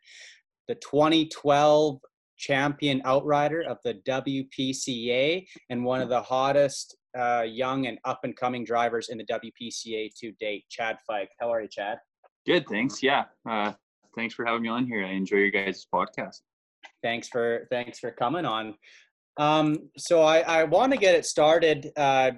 the 0.68 0.76
2012 0.76 2.00
champion 2.38 3.02
outrider 3.06 3.62
of 3.62 3.78
the 3.84 3.96
WPCA 4.08 5.46
and 5.70 5.84
one 5.84 6.02
of 6.02 6.10
the 6.10 6.22
hottest 6.22 6.98
uh, 7.18 7.44
young 7.48 7.88
and 7.88 8.00
up 8.06 8.22
and 8.24 8.36
coming 8.36 8.66
drivers 8.66 9.10
in 9.10 9.18
the 9.18 9.26
WPCA 9.26 10.10
to 10.20 10.32
date, 10.40 10.66
Chad 10.70 10.98
Fike. 11.06 11.30
How 11.40 11.52
are 11.52 11.62
you, 11.62 11.68
Chad? 11.70 11.98
Good, 12.46 12.68
thanks. 12.68 13.04
Yeah, 13.04 13.26
uh, 13.50 13.74
thanks 14.16 14.34
for 14.34 14.46
having 14.46 14.64
me 14.64 14.70
on 14.70 14.86
here. 14.86 15.06
I 15.06 15.12
enjoy 15.12 15.38
your 15.38 15.52
guys' 15.52 15.86
podcast. 15.94 16.42
Thanks 17.02 17.28
for 17.28 17.68
thanks 17.70 18.00
for 18.00 18.12
coming 18.12 18.46
on. 18.46 18.76
Um, 19.38 19.90
so 19.98 20.22
I, 20.22 20.40
I 20.40 20.64
want 20.66 20.92
to 20.92 20.98
get 20.98 21.16
it 21.16 21.26
started. 21.26 21.92
Uh, 21.96 22.32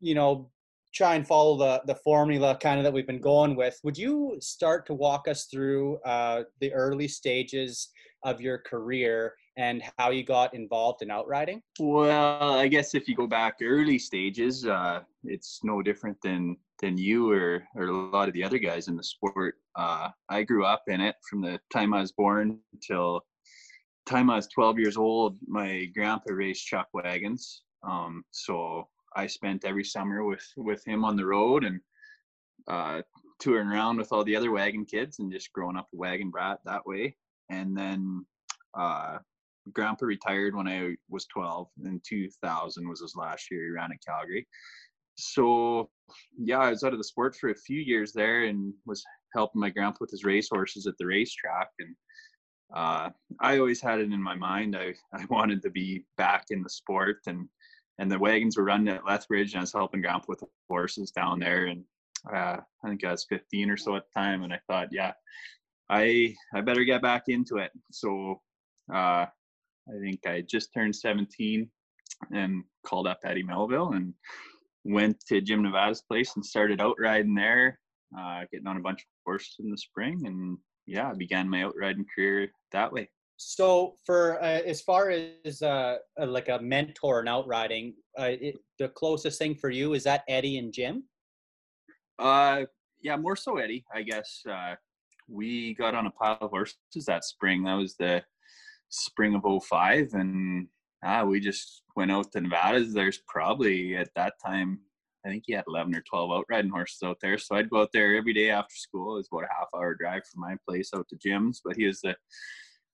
you 0.00 0.14
know, 0.14 0.50
try 0.96 1.14
and 1.14 1.26
follow 1.26 1.56
the 1.58 1.82
the 1.86 1.94
formula 1.96 2.56
kind 2.60 2.78
of 2.78 2.84
that 2.84 2.92
we've 2.92 3.06
been 3.06 3.20
going 3.20 3.54
with. 3.54 3.78
Would 3.84 3.98
you 3.98 4.36
start 4.40 4.86
to 4.86 4.94
walk 4.94 5.28
us 5.28 5.44
through 5.44 5.98
uh, 5.98 6.44
the 6.60 6.72
early 6.72 7.06
stages 7.06 7.90
of 8.24 8.40
your 8.40 8.58
career 8.58 9.34
and 9.58 9.82
how 9.98 10.10
you 10.10 10.24
got 10.24 10.54
involved 10.54 11.02
in 11.02 11.10
outriding? 11.10 11.62
Well, 11.78 12.54
I 12.54 12.66
guess 12.68 12.94
if 12.94 13.08
you 13.08 13.14
go 13.14 13.26
back 13.26 13.56
early 13.62 13.98
stages, 13.98 14.66
uh, 14.66 15.00
it's 15.24 15.60
no 15.62 15.82
different 15.82 16.16
than 16.22 16.56
than 16.80 16.96
you 16.96 17.30
or 17.30 17.62
or 17.74 17.84
a 17.84 17.92
lot 17.92 18.28
of 18.28 18.34
the 18.34 18.44
other 18.44 18.58
guys 18.58 18.88
in 18.88 18.96
the 18.96 19.04
sport. 19.04 19.56
Uh, 19.76 20.08
I 20.30 20.42
grew 20.44 20.64
up 20.64 20.84
in 20.88 21.02
it 21.02 21.16
from 21.28 21.42
the 21.42 21.60
time 21.70 21.92
I 21.92 22.00
was 22.00 22.12
born 22.12 22.58
till 22.86 23.20
time 24.06 24.30
I 24.30 24.36
was 24.36 24.48
12 24.48 24.78
years 24.78 24.96
old. 24.96 25.36
My 25.46 25.86
grandpa 25.94 26.32
raced 26.32 26.64
chuck 26.64 26.88
wagons, 26.94 27.62
um, 27.82 28.24
so 28.30 28.88
I 29.16 29.26
spent 29.26 29.64
every 29.64 29.84
summer 29.84 30.24
with 30.24 30.46
with 30.56 30.84
him 30.84 31.04
on 31.04 31.16
the 31.16 31.26
road 31.26 31.64
and 31.64 31.80
uh, 32.68 33.02
touring 33.40 33.68
around 33.68 33.96
with 33.96 34.12
all 34.12 34.24
the 34.24 34.36
other 34.36 34.50
wagon 34.50 34.84
kids 34.84 35.18
and 35.18 35.32
just 35.32 35.52
growing 35.52 35.76
up 35.76 35.88
a 35.92 35.96
wagon 35.96 36.30
brat 36.30 36.58
that 36.64 36.86
way. 36.86 37.16
And 37.50 37.76
then 37.76 38.26
uh, 38.78 39.18
Grandpa 39.72 40.06
retired 40.06 40.54
when 40.54 40.68
I 40.68 40.94
was 41.08 41.26
12. 41.26 41.68
and 41.84 42.00
2000 42.06 42.88
was 42.88 43.00
his 43.00 43.16
last 43.16 43.50
year. 43.50 43.64
He 43.64 43.70
ran 43.70 43.92
at 43.92 44.04
Calgary. 44.06 44.46
So 45.16 45.90
yeah, 46.38 46.58
I 46.58 46.70
was 46.70 46.84
out 46.84 46.92
of 46.92 46.98
the 46.98 47.04
sport 47.04 47.36
for 47.36 47.50
a 47.50 47.56
few 47.56 47.80
years 47.80 48.12
there 48.12 48.44
and 48.44 48.72
was 48.84 49.02
helping 49.34 49.60
my 49.60 49.70
grandpa 49.70 49.98
with 50.00 50.10
his 50.10 50.24
race 50.24 50.48
horses 50.50 50.86
at 50.86 50.94
the 50.98 51.06
racetrack. 51.06 51.68
And 51.78 51.96
uh, 52.74 53.10
I 53.40 53.58
always 53.58 53.80
had 53.80 54.00
it 54.00 54.12
in 54.12 54.22
my 54.22 54.34
mind. 54.34 54.76
I, 54.76 54.94
I 55.14 55.24
wanted 55.30 55.62
to 55.62 55.70
be 55.70 56.04
back 56.16 56.46
in 56.50 56.62
the 56.62 56.70
sport 56.70 57.18
and 57.26 57.48
and 57.98 58.10
the 58.10 58.18
wagons 58.18 58.56
were 58.56 58.64
running 58.64 58.94
at 58.94 59.06
Lethbridge, 59.06 59.52
and 59.52 59.60
I 59.60 59.62
was 59.62 59.72
helping 59.72 60.02
Grandpa 60.02 60.26
with 60.28 60.40
the 60.40 60.46
horses 60.68 61.10
down 61.10 61.38
there. 61.38 61.66
And 61.66 61.84
uh, 62.32 62.58
I 62.84 62.88
think 62.88 63.04
I 63.04 63.12
was 63.12 63.26
15 63.28 63.70
or 63.70 63.76
so 63.76 63.96
at 63.96 64.04
the 64.04 64.20
time, 64.20 64.42
and 64.42 64.52
I 64.52 64.60
thought, 64.66 64.88
yeah, 64.92 65.12
I 65.88 66.34
I 66.54 66.60
better 66.60 66.84
get 66.84 67.02
back 67.02 67.24
into 67.28 67.58
it. 67.58 67.70
So 67.90 68.40
uh, 68.92 69.26
I 69.26 70.00
think 70.00 70.26
I 70.26 70.42
just 70.42 70.72
turned 70.74 70.94
17 70.94 71.68
and 72.32 72.64
called 72.84 73.06
up 73.06 73.20
Eddie 73.24 73.42
Melville 73.42 73.92
and 73.92 74.14
went 74.84 75.18
to 75.26 75.40
Jim 75.40 75.62
Nevada's 75.62 76.02
place 76.02 76.34
and 76.36 76.44
started 76.44 76.80
out 76.80 76.96
riding 76.98 77.34
there, 77.34 77.78
uh, 78.18 78.44
getting 78.52 78.66
on 78.66 78.76
a 78.76 78.80
bunch 78.82 79.00
of 79.00 79.06
horses 79.24 79.56
in 79.60 79.70
the 79.70 79.78
spring, 79.78 80.26
and 80.26 80.58
yeah, 80.86 81.10
I 81.10 81.14
began 81.14 81.48
my 81.48 81.64
outriding 81.64 82.06
career 82.14 82.48
that 82.72 82.92
way. 82.92 83.08
So, 83.38 83.94
for 84.04 84.42
uh, 84.42 84.62
as 84.64 84.80
far 84.80 85.10
as 85.10 85.62
uh, 85.62 85.96
like 86.18 86.48
a 86.48 86.58
mentor 86.60 87.20
and 87.20 87.28
outriding, 87.28 87.94
uh, 88.18 88.30
it, 88.40 88.56
the 88.78 88.88
closest 88.88 89.38
thing 89.38 89.54
for 89.54 89.70
you 89.70 89.92
is 89.92 90.04
that 90.04 90.24
Eddie 90.28 90.58
and 90.58 90.72
Jim. 90.72 91.04
Uh, 92.18 92.62
yeah, 93.02 93.16
more 93.16 93.36
so 93.36 93.58
Eddie. 93.58 93.84
I 93.94 94.02
guess 94.02 94.42
uh, 94.50 94.74
we 95.28 95.74
got 95.74 95.94
on 95.94 96.06
a 96.06 96.10
pile 96.10 96.38
of 96.40 96.50
horses 96.50 96.76
that 97.06 97.24
spring. 97.24 97.64
That 97.64 97.74
was 97.74 97.94
the 97.96 98.22
spring 98.88 99.34
of 99.34 99.64
05 99.64 100.14
and 100.14 100.68
ah, 101.04 101.24
we 101.24 101.40
just 101.40 101.82
went 101.94 102.10
out 102.10 102.32
to 102.32 102.40
Nevada's. 102.40 102.92
There's 102.92 103.20
probably 103.26 103.96
at 103.96 104.10
that 104.16 104.34
time, 104.44 104.80
I 105.24 105.28
think 105.28 105.44
he 105.46 105.52
had 105.52 105.64
11 105.68 105.94
or 105.94 106.02
12 106.02 106.30
outriding 106.32 106.70
horses 106.70 107.02
out 107.04 107.18
there. 107.20 107.38
So 107.38 107.56
I'd 107.56 107.70
go 107.70 107.82
out 107.82 107.90
there 107.92 108.16
every 108.16 108.32
day 108.32 108.50
after 108.50 108.74
school. 108.74 109.14
It 109.14 109.18
was 109.18 109.28
about 109.30 109.44
a 109.44 109.54
half 109.58 109.68
hour 109.74 109.94
drive 109.94 110.22
from 110.26 110.42
my 110.42 110.56
place 110.68 110.90
out 110.94 111.08
to 111.08 111.16
Jim's, 111.16 111.60
but 111.64 111.76
he 111.76 111.86
was 111.86 112.00
the 112.00 112.16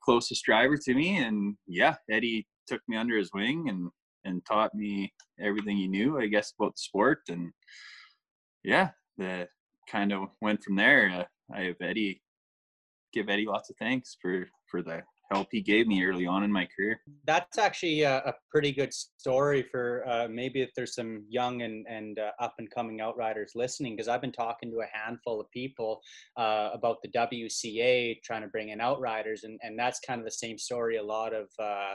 closest 0.05 0.45
driver 0.45 0.77
to 0.77 0.95
me. 0.95 1.19
And 1.19 1.57
yeah, 1.67 1.97
Eddie 2.11 2.47
took 2.67 2.81
me 2.89 2.97
under 2.97 3.17
his 3.17 3.31
wing 3.35 3.69
and 3.69 3.91
and 4.25 4.45
taught 4.47 4.75
me 4.75 5.13
everything 5.41 5.77
he 5.77 5.89
knew, 5.89 6.21
I 6.21 6.27
guess, 6.27 6.53
about 6.59 6.77
the 6.77 6.81
sport. 6.81 7.21
And 7.29 7.51
yeah, 8.63 8.91
the 9.19 9.49
kind 9.89 10.13
of 10.13 10.29
went 10.41 10.63
from 10.63 10.77
there. 10.77 11.11
Uh, 11.11 11.57
I 11.57 11.63
have 11.65 11.77
Eddie 11.83 12.23
give 13.13 13.29
Eddie 13.29 13.47
lots 13.47 13.71
of 13.71 13.77
thanks 13.79 14.17
for 14.21 14.49
for 14.71 14.83
the 14.83 15.03
help 15.33 15.49
he 15.51 15.61
gave 15.61 15.87
me 15.87 16.05
early 16.05 16.27
on 16.27 16.45
in 16.45 16.53
my 16.53 16.67
career. 16.75 17.01
That's 17.27 17.59
actually 17.59 18.03
a, 18.03 18.19
a 18.19 18.35
pretty 18.51 18.73
good 18.73 18.93
story 18.93 19.65
for 19.71 20.07
uh, 20.09 20.29
maybe 20.29 20.61
if 20.61 20.71
there's 20.75 20.95
some 20.95 21.25
young 21.29 21.63
and, 21.63 21.87
and 21.89 22.19
uh, 22.19 22.31
up 22.41 22.55
and 22.59 22.71
coming 22.71 23.01
outriders 23.01 23.53
listening, 23.55 23.95
because 23.95 24.09
I've 24.09 24.21
been 24.21 24.33
talking 24.33 24.71
to 24.71 24.81
a 24.81 24.87
handful 24.93 25.41
of 25.41 25.51
people 25.51 26.01
uh, 26.37 26.71
about 26.73 26.99
the 27.03 27.09
WCA 27.09 28.23
trying 28.23 28.43
to 28.43 28.49
bring 28.49 28.71
in 28.71 28.81
outriders, 28.81 29.45
and, 29.45 29.59
and 29.63 29.79
that's 29.79 30.01
kind 30.01 30.21
of 30.21 30.25
the 30.25 30.33
same 30.33 30.59
story. 30.59 30.97
A 30.97 31.03
lot 31.03 31.33
of 31.35 31.49
uh, 31.59 31.95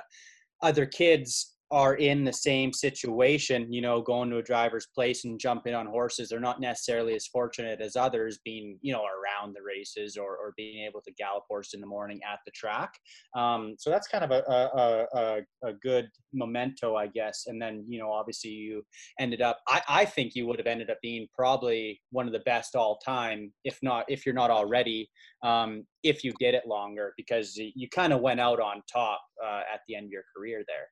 other 0.62 0.86
kids 0.86 1.57
are 1.70 1.96
in 1.96 2.24
the 2.24 2.32
same 2.32 2.72
situation, 2.72 3.72
you 3.72 3.82
know, 3.82 4.02
going 4.02 4.30
to 4.30 4.38
a 4.38 4.44
driver's 4.44 4.88
place 4.96 5.26
and 5.26 5.40
jumping 5.40 5.74
on 5.74 5.86
horses. 5.86 6.30
They're 6.30 6.40
not 6.40 6.62
necessarily 6.62 7.14
as 7.14 7.28
fortunate 7.28 7.82
as 7.82 7.98
others 7.98 8.40
being, 8.46 8.80
you 8.82 8.94
know, 8.94 9.04
around 9.04 9.54
the 9.54 9.62
races 9.62 10.16
or, 10.16 10.38
or 10.38 10.54
being 10.56 10.86
able 10.86 11.02
to 11.02 11.12
gallop 11.14 11.44
horse 11.50 11.74
in 11.74 11.82
the 11.82 11.88
morning 11.88 12.22
at 12.30 12.40
the 12.46 12.52
track. 12.52 12.94
Um, 13.36 13.76
so 13.78 13.90
that's 13.90 14.08
kind 14.08 14.24
of 14.24 14.32
a, 14.32 14.44
a, 14.50 15.08
a, 15.14 15.70
a, 15.70 15.74
good 15.74 16.08
memento, 16.34 16.96
I 16.96 17.08
guess. 17.08 17.44
And 17.48 17.62
then, 17.62 17.86
you 17.88 18.00
know, 18.00 18.12
obviously 18.12 18.52
you 18.52 18.84
ended 19.20 19.42
up, 19.42 19.60
I, 19.68 19.82
I 19.90 20.06
think 20.06 20.36
you 20.36 20.48
would 20.48 20.60
have 20.60 20.68
ended 20.68 20.90
up 20.90 20.98
being 21.02 21.28
probably 21.36 22.00
one 22.12 22.28
of 22.28 22.34
the 22.34 22.40
best 22.40 22.76
all 22.76 22.98
time, 23.06 23.52
if 23.66 23.78
not, 23.84 24.06
if 24.08 24.26
you're 24.26 24.36
not 24.36 24.52
already, 24.52 25.10
um, 25.44 25.86
if 26.04 26.24
you 26.24 26.34
did 26.40 26.56
it 26.56 26.66
longer, 26.66 27.14
because 27.18 27.56
you 27.58 27.90
kind 27.90 28.14
of 28.14 28.22
went 28.22 28.40
out 28.40 28.62
on 28.62 28.82
top 28.92 29.22
uh, 29.46 29.62
at 29.72 29.82
the 29.88 29.96
end 29.96 30.06
of 30.06 30.12
your 30.12 30.24
career 30.36 30.64
there. 30.68 30.88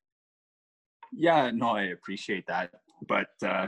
Yeah, 1.18 1.52
no, 1.54 1.70
I 1.70 1.84
appreciate 1.84 2.46
that. 2.48 2.72
But 3.08 3.30
uh, 3.44 3.68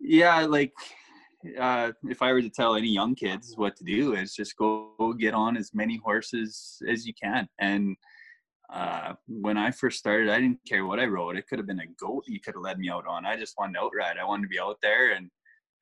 yeah, 0.00 0.40
like 0.40 0.72
uh, 1.58 1.92
if 2.04 2.22
I 2.22 2.32
were 2.32 2.42
to 2.42 2.50
tell 2.50 2.74
any 2.74 2.88
young 2.88 3.14
kids 3.14 3.54
what 3.56 3.76
to 3.76 3.84
do, 3.84 4.14
is 4.14 4.34
just 4.34 4.56
go 4.56 5.14
get 5.18 5.34
on 5.34 5.56
as 5.56 5.70
many 5.74 6.00
horses 6.04 6.82
as 6.88 7.06
you 7.06 7.12
can. 7.20 7.48
And 7.60 7.96
uh, 8.72 9.14
when 9.28 9.56
I 9.56 9.70
first 9.70 9.98
started, 9.98 10.30
I 10.30 10.40
didn't 10.40 10.60
care 10.66 10.86
what 10.86 10.98
I 10.98 11.04
rode. 11.04 11.36
It 11.36 11.46
could 11.46 11.58
have 11.58 11.66
been 11.66 11.80
a 11.80 11.86
goat 12.00 12.24
you 12.26 12.40
could 12.40 12.54
have 12.54 12.62
led 12.62 12.78
me 12.78 12.88
out 12.88 13.06
on. 13.06 13.26
I 13.26 13.36
just 13.36 13.54
wanted 13.58 13.74
to 13.74 13.80
outride. 13.80 14.16
I 14.20 14.24
wanted 14.24 14.44
to 14.44 14.48
be 14.48 14.58
out 14.58 14.78
there, 14.82 15.12
and 15.12 15.30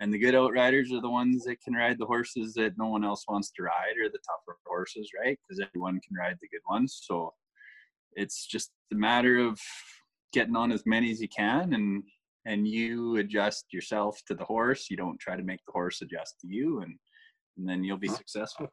and 0.01 0.13
the 0.13 0.19
good 0.19 0.35
outriders 0.35 0.93
are 0.93 1.01
the 1.01 1.09
ones 1.09 1.45
that 1.45 1.61
can 1.63 1.75
ride 1.75 1.97
the 1.99 2.07
horses 2.07 2.55
that 2.55 2.77
no 2.77 2.89
one 2.89 3.05
else 3.05 3.25
wants 3.29 3.53
to 3.53 3.63
ride, 3.63 3.97
or 3.99 4.09
the 4.09 4.19
tougher 4.19 4.59
horses, 4.67 5.11
right? 5.19 5.39
Because 5.49 5.65
everyone 5.65 6.01
can 6.07 6.17
ride 6.19 6.37
the 6.41 6.49
good 6.49 6.63
ones. 6.69 7.01
So 7.03 7.33
it's 8.15 8.47
just 8.47 8.73
a 8.93 8.97
matter 8.97 9.39
of 9.39 9.61
getting 10.33 10.57
on 10.57 10.73
as 10.73 10.85
many 10.87 11.11
as 11.11 11.21
you 11.21 11.29
can 11.29 11.75
and 11.75 12.03
and 12.45 12.67
you 12.67 13.17
adjust 13.19 13.67
yourself 13.73 14.21
to 14.27 14.35
the 14.35 14.45
horse. 14.45 14.91
You 14.91 14.97
don't 14.97 15.19
try 15.21 15.37
to 15.37 15.45
make 15.45 15.61
the 15.65 15.73
horse 15.73 16.03
adjust 16.03 16.41
to 16.41 16.49
you 16.49 16.81
and 16.81 16.99
and 17.57 17.69
then 17.69 17.85
you'll 17.85 17.99
be 17.99 18.09
successful. 18.09 18.69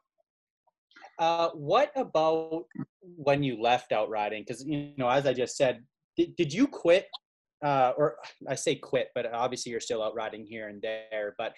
Uh, 1.18 1.50
what 1.50 1.92
about 1.96 2.64
when 3.00 3.42
you 3.42 3.60
left 3.60 3.92
out 3.92 4.08
riding? 4.08 4.42
Because 4.42 4.64
you 4.66 4.92
know 4.96 5.08
as 5.08 5.26
i 5.26 5.32
just 5.32 5.56
said 5.56 5.84
did, 6.16 6.36
did 6.36 6.52
you 6.52 6.66
quit 6.66 7.06
uh, 7.64 7.92
or 7.96 8.16
i 8.48 8.54
say 8.54 8.74
quit 8.74 9.08
but 9.14 9.32
obviously 9.32 9.70
you're 9.70 9.80
still 9.80 10.02
out 10.02 10.14
riding 10.14 10.44
here 10.44 10.68
and 10.68 10.80
there 10.82 11.34
but 11.38 11.52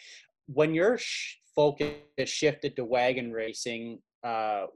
when 0.46 0.74
your 0.74 0.98
sh- 0.98 1.36
focus 1.54 1.94
shifted 2.24 2.74
to 2.76 2.84
wagon 2.84 3.32
racing 3.32 3.98
uh, 4.24 4.66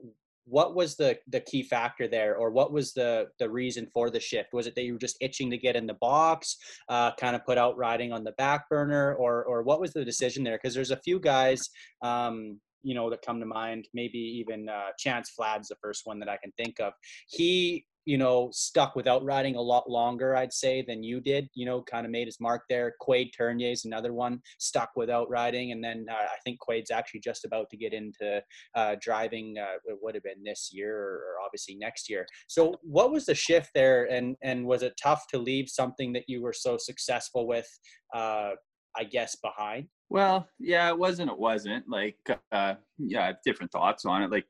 what 0.47 0.75
was 0.75 0.95
the 0.95 1.17
the 1.27 1.41
key 1.41 1.63
factor 1.63 2.07
there 2.07 2.35
or 2.35 2.49
what 2.51 2.71
was 2.71 2.93
the 2.93 3.27
the 3.39 3.49
reason 3.49 3.87
for 3.93 4.09
the 4.09 4.19
shift? 4.19 4.53
Was 4.53 4.67
it 4.67 4.75
that 4.75 4.83
you 4.83 4.93
were 4.93 4.99
just 4.99 5.17
itching 5.21 5.49
to 5.51 5.57
get 5.57 5.75
in 5.75 5.87
the 5.87 5.95
box 5.95 6.57
uh, 6.89 7.11
kind 7.15 7.35
of 7.35 7.45
put 7.45 7.57
out 7.57 7.77
riding 7.77 8.11
on 8.13 8.23
the 8.23 8.31
back 8.33 8.69
burner 8.69 9.15
or 9.15 9.43
or 9.45 9.63
what 9.63 9.81
was 9.81 9.93
the 9.93 10.05
decision 10.05 10.43
there? 10.43 10.57
Because 10.57 10.73
there's 10.73 10.91
a 10.91 11.01
few 11.01 11.19
guys 11.19 11.69
um, 12.01 12.59
you 12.83 12.95
know 12.95 13.09
that 13.09 13.21
come 13.21 13.39
to 13.39 13.45
mind 13.45 13.87
maybe 13.93 14.17
even 14.17 14.69
uh, 14.69 14.89
chance 14.97 15.31
flad's 15.31 15.67
the 15.67 15.75
first 15.81 16.01
one 16.05 16.19
that 16.19 16.29
i 16.29 16.37
can 16.37 16.51
think 16.53 16.79
of. 16.79 16.93
He 17.27 17.85
you 18.07 18.17
know, 18.17 18.47
stuck 18.53 18.95
without 18.95 19.21
riding 19.25 19.57
a 19.57 19.61
lot 19.61 19.89
longer, 19.89 20.33
I'd 20.33 20.53
say, 20.53 20.81
than 20.81 21.03
you 21.03 21.19
did. 21.19 21.49
You 21.55 21.65
know, 21.65 21.81
kind 21.81 22.05
of 22.05 22.11
made 22.11 22.29
his 22.29 22.39
mark 22.39 22.63
there. 22.69 22.93
Quade 23.01 23.33
Tournier 23.37 23.69
is 23.69 23.83
another 23.83 24.13
one 24.13 24.39
stuck 24.59 24.91
without 24.95 25.29
riding, 25.29 25.73
and 25.73 25.83
then 25.83 26.05
uh, 26.09 26.13
I 26.13 26.37
think 26.45 26.57
Quade's 26.61 26.89
actually 26.89 27.19
just 27.19 27.43
about 27.43 27.69
to 27.69 27.75
get 27.75 27.91
into 27.91 28.41
uh, 28.75 28.95
driving. 29.01 29.57
Uh, 29.61 29.75
it 29.83 29.97
would 30.01 30.15
have 30.15 30.23
been 30.23 30.41
this 30.41 30.69
year 30.71 30.97
or, 30.97 31.15
or, 31.15 31.45
obviously 31.45 31.75
next 31.75 32.09
year. 32.09 32.25
So, 32.47 32.75
what 32.81 33.11
was 33.11 33.25
the 33.25 33.35
shift 33.35 33.71
there, 33.75 34.05
and 34.05 34.37
and 34.41 34.65
was 34.65 34.83
it 34.83 34.93
tough 35.01 35.25
to 35.31 35.37
leave 35.37 35.67
something 35.67 36.13
that 36.13 36.23
you 36.29 36.41
were 36.41 36.53
so 36.53 36.77
successful 36.77 37.45
with? 37.45 37.67
Uh, 38.15 38.51
I 38.97 39.03
guess 39.03 39.35
behind. 39.35 39.87
Well, 40.09 40.47
yeah, 40.59 40.87
it 40.87 40.97
wasn't. 40.97 41.29
It 41.29 41.37
wasn't 41.37 41.83
like, 41.89 42.17
uh, 42.53 42.75
yeah, 42.97 43.23
I 43.23 43.25
have 43.27 43.41
different 43.43 43.73
thoughts 43.73 44.05
on 44.05 44.23
it. 44.23 44.31
Like 44.31 44.45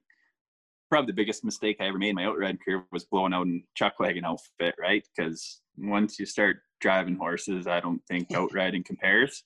probably 0.89 1.07
the 1.07 1.15
biggest 1.15 1.43
mistake 1.43 1.77
I 1.79 1.87
ever 1.87 1.97
made 1.97 2.09
in 2.09 2.15
my 2.15 2.25
outride 2.25 2.59
career 2.63 2.83
was 2.91 3.05
blowing 3.05 3.33
out 3.33 3.47
in 3.47 3.63
chuck 3.75 3.99
wagon 3.99 4.25
outfit, 4.25 4.75
right? 4.79 5.05
Because 5.15 5.61
once 5.77 6.19
you 6.19 6.25
start 6.25 6.57
driving 6.79 7.15
horses, 7.15 7.67
I 7.67 7.79
don't 7.79 8.01
think 8.07 8.31
outriding 8.35 8.83
compares. 8.83 9.43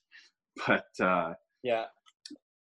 But 0.66 0.86
uh, 1.00 1.34
yeah, 1.62 1.84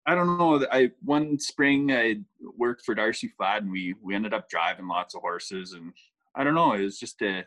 I 0.07 0.15
don't 0.15 0.37
know. 0.37 0.65
I 0.71 0.91
one 1.03 1.39
spring 1.39 1.91
I 1.91 2.17
worked 2.57 2.83
for 2.85 2.95
Darcy 2.95 3.31
Flad, 3.37 3.63
and 3.63 3.71
we 3.71 3.95
we 4.01 4.15
ended 4.15 4.33
up 4.33 4.49
driving 4.49 4.87
lots 4.87 5.15
of 5.15 5.21
horses, 5.21 5.73
and 5.73 5.93
I 6.35 6.43
don't 6.43 6.55
know. 6.55 6.73
It 6.73 6.81
was 6.81 6.97
just 6.97 7.21
a 7.21 7.39
it 7.39 7.45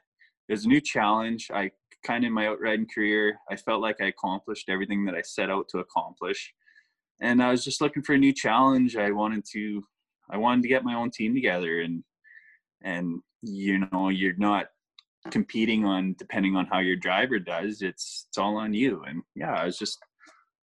was 0.49 0.65
a 0.65 0.69
new 0.69 0.81
challenge. 0.81 1.51
I 1.53 1.71
kind 2.05 2.25
of 2.25 2.29
in 2.29 2.35
my 2.35 2.47
outriding 2.47 2.87
career, 2.93 3.39
I 3.51 3.57
felt 3.57 3.81
like 3.81 3.97
I 4.01 4.07
accomplished 4.07 4.69
everything 4.69 5.07
that 5.07 5.15
I 5.15 5.23
set 5.23 5.51
out 5.51 5.69
to 5.71 5.79
accomplish, 5.79 6.53
and 7.21 7.43
I 7.43 7.51
was 7.51 7.65
just 7.65 7.81
looking 7.81 8.03
for 8.03 8.15
a 8.15 8.19
new 8.19 8.33
challenge. 8.33 8.97
I 8.97 9.11
wanted 9.11 9.45
to 9.53 9.83
I 10.31 10.37
wanted 10.37 10.63
to 10.63 10.69
get 10.69 10.85
my 10.85 10.95
own 10.95 11.11
team 11.11 11.35
together 11.35 11.81
and 11.81 12.03
and 12.83 13.21
you 13.43 13.87
know 13.93 14.09
you're 14.09 14.37
not 14.37 14.67
competing 15.31 15.85
on 15.85 16.15
depending 16.19 16.55
on 16.55 16.67
how 16.67 16.81
your 16.81 16.97
driver 16.97 17.39
does 17.39 17.81
it's 17.81 18.27
it's 18.29 18.39
all 18.39 18.57
on 18.57 18.75
you 18.75 19.03
and 19.07 19.23
yeah 19.35 19.55
I 19.55 19.65
was 19.65 19.79
just 19.79 19.99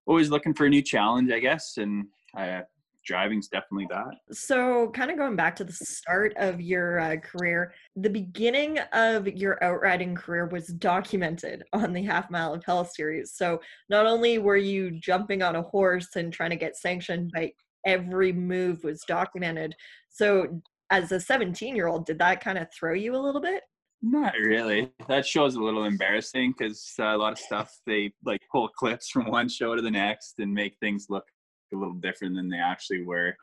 always 0.05 0.29
looking 0.29 0.53
for 0.53 0.65
a 0.65 0.69
new 0.69 0.81
challenge 0.81 1.31
I 1.31 1.39
guess 1.39 1.77
and 1.77 2.05
I 2.35 2.63
driving's 3.05 3.47
definitely 3.47 3.87
that. 3.89 4.35
So, 4.35 4.89
kind 4.91 5.11
of 5.11 5.17
going 5.17 5.35
back 5.35 5.55
to 5.57 5.63
the 5.63 5.73
start 5.73 6.33
of 6.37 6.61
your 6.61 6.99
uh, 6.99 7.17
career, 7.17 7.73
the 7.95 8.09
beginning 8.09 8.79
of 8.93 9.27
your 9.27 9.63
outriding 9.63 10.15
career 10.15 10.45
was 10.45 10.67
documented 10.67 11.63
on 11.73 11.93
the 11.93 12.03
Half 12.03 12.29
Mile 12.29 12.53
of 12.53 12.63
Hell 12.63 12.85
series. 12.85 13.33
So, 13.33 13.61
not 13.89 14.05
only 14.05 14.37
were 14.37 14.57
you 14.57 14.91
jumping 14.91 15.41
on 15.41 15.55
a 15.55 15.61
horse 15.61 16.15
and 16.15 16.31
trying 16.31 16.51
to 16.51 16.55
get 16.55 16.77
sanctioned, 16.77 17.31
but 17.33 17.51
every 17.85 18.33
move 18.33 18.83
was 18.83 19.03
documented. 19.07 19.75
So, 20.09 20.61
as 20.91 21.11
a 21.11 21.19
17 21.19 21.75
year 21.75 21.87
old, 21.87 22.05
did 22.05 22.19
that 22.19 22.43
kind 22.43 22.57
of 22.57 22.67
throw 22.73 22.93
you 22.93 23.15
a 23.15 23.17
little 23.17 23.41
bit? 23.41 23.63
Not 24.01 24.33
really. 24.33 24.91
That 25.07 25.25
show's 25.25 25.55
a 25.55 25.61
little 25.61 25.85
embarrassing 25.85 26.55
because 26.57 26.93
uh, 26.99 27.15
a 27.15 27.17
lot 27.17 27.33
of 27.33 27.39
stuff 27.39 27.71
they 27.85 28.11
like 28.25 28.41
pull 28.51 28.67
clips 28.67 29.09
from 29.09 29.29
one 29.29 29.47
show 29.47 29.75
to 29.75 29.81
the 29.81 29.91
next 29.91 30.35
and 30.39 30.53
make 30.53 30.75
things 30.79 31.05
look 31.09 31.25
a 31.73 31.77
little 31.77 31.93
different 31.93 32.35
than 32.35 32.49
they 32.49 32.57
actually 32.57 33.03
were. 33.03 33.35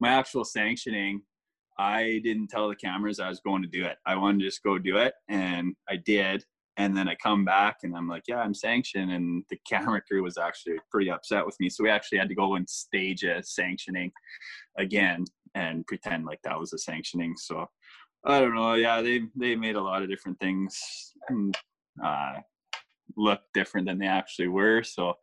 My 0.00 0.10
actual 0.10 0.44
sanctioning, 0.44 1.20
I 1.78 2.20
didn't 2.22 2.48
tell 2.48 2.68
the 2.68 2.76
cameras 2.76 3.18
I 3.18 3.28
was 3.28 3.40
going 3.40 3.62
to 3.62 3.68
do 3.68 3.84
it. 3.84 3.96
I 4.06 4.14
wanted 4.14 4.40
to 4.40 4.46
just 4.46 4.62
go 4.62 4.78
do 4.78 4.98
it, 4.98 5.14
and 5.28 5.74
I 5.88 5.96
did 5.96 6.44
and 6.76 6.96
then 6.96 7.08
I 7.08 7.14
come 7.14 7.44
back 7.44 7.78
and 7.82 7.96
I'm 7.96 8.08
like, 8.08 8.24
yeah, 8.26 8.38
I'm 8.38 8.54
sanctioned. 8.54 9.12
And 9.12 9.44
the 9.48 9.58
camera 9.68 10.00
crew 10.00 10.22
was 10.22 10.38
actually 10.38 10.76
pretty 10.90 11.10
upset 11.10 11.46
with 11.46 11.56
me. 11.60 11.68
So 11.68 11.84
we 11.84 11.90
actually 11.90 12.18
had 12.18 12.28
to 12.28 12.34
go 12.34 12.56
and 12.56 12.68
stage 12.68 13.22
a 13.22 13.42
sanctioning 13.42 14.10
again 14.78 15.24
and 15.54 15.86
pretend 15.86 16.24
like 16.24 16.40
that 16.42 16.58
was 16.58 16.72
a 16.72 16.78
sanctioning. 16.78 17.34
So 17.36 17.68
I 18.26 18.40
don't 18.40 18.54
know. 18.54 18.74
Yeah, 18.74 19.02
they 19.02 19.22
they 19.36 19.54
made 19.54 19.76
a 19.76 19.82
lot 19.82 20.02
of 20.02 20.08
different 20.08 20.40
things 20.40 20.76
uh, 22.02 22.34
look 23.16 23.40
different 23.52 23.86
than 23.86 23.98
they 23.98 24.06
actually 24.06 24.48
were. 24.48 24.82
So, 24.82 25.14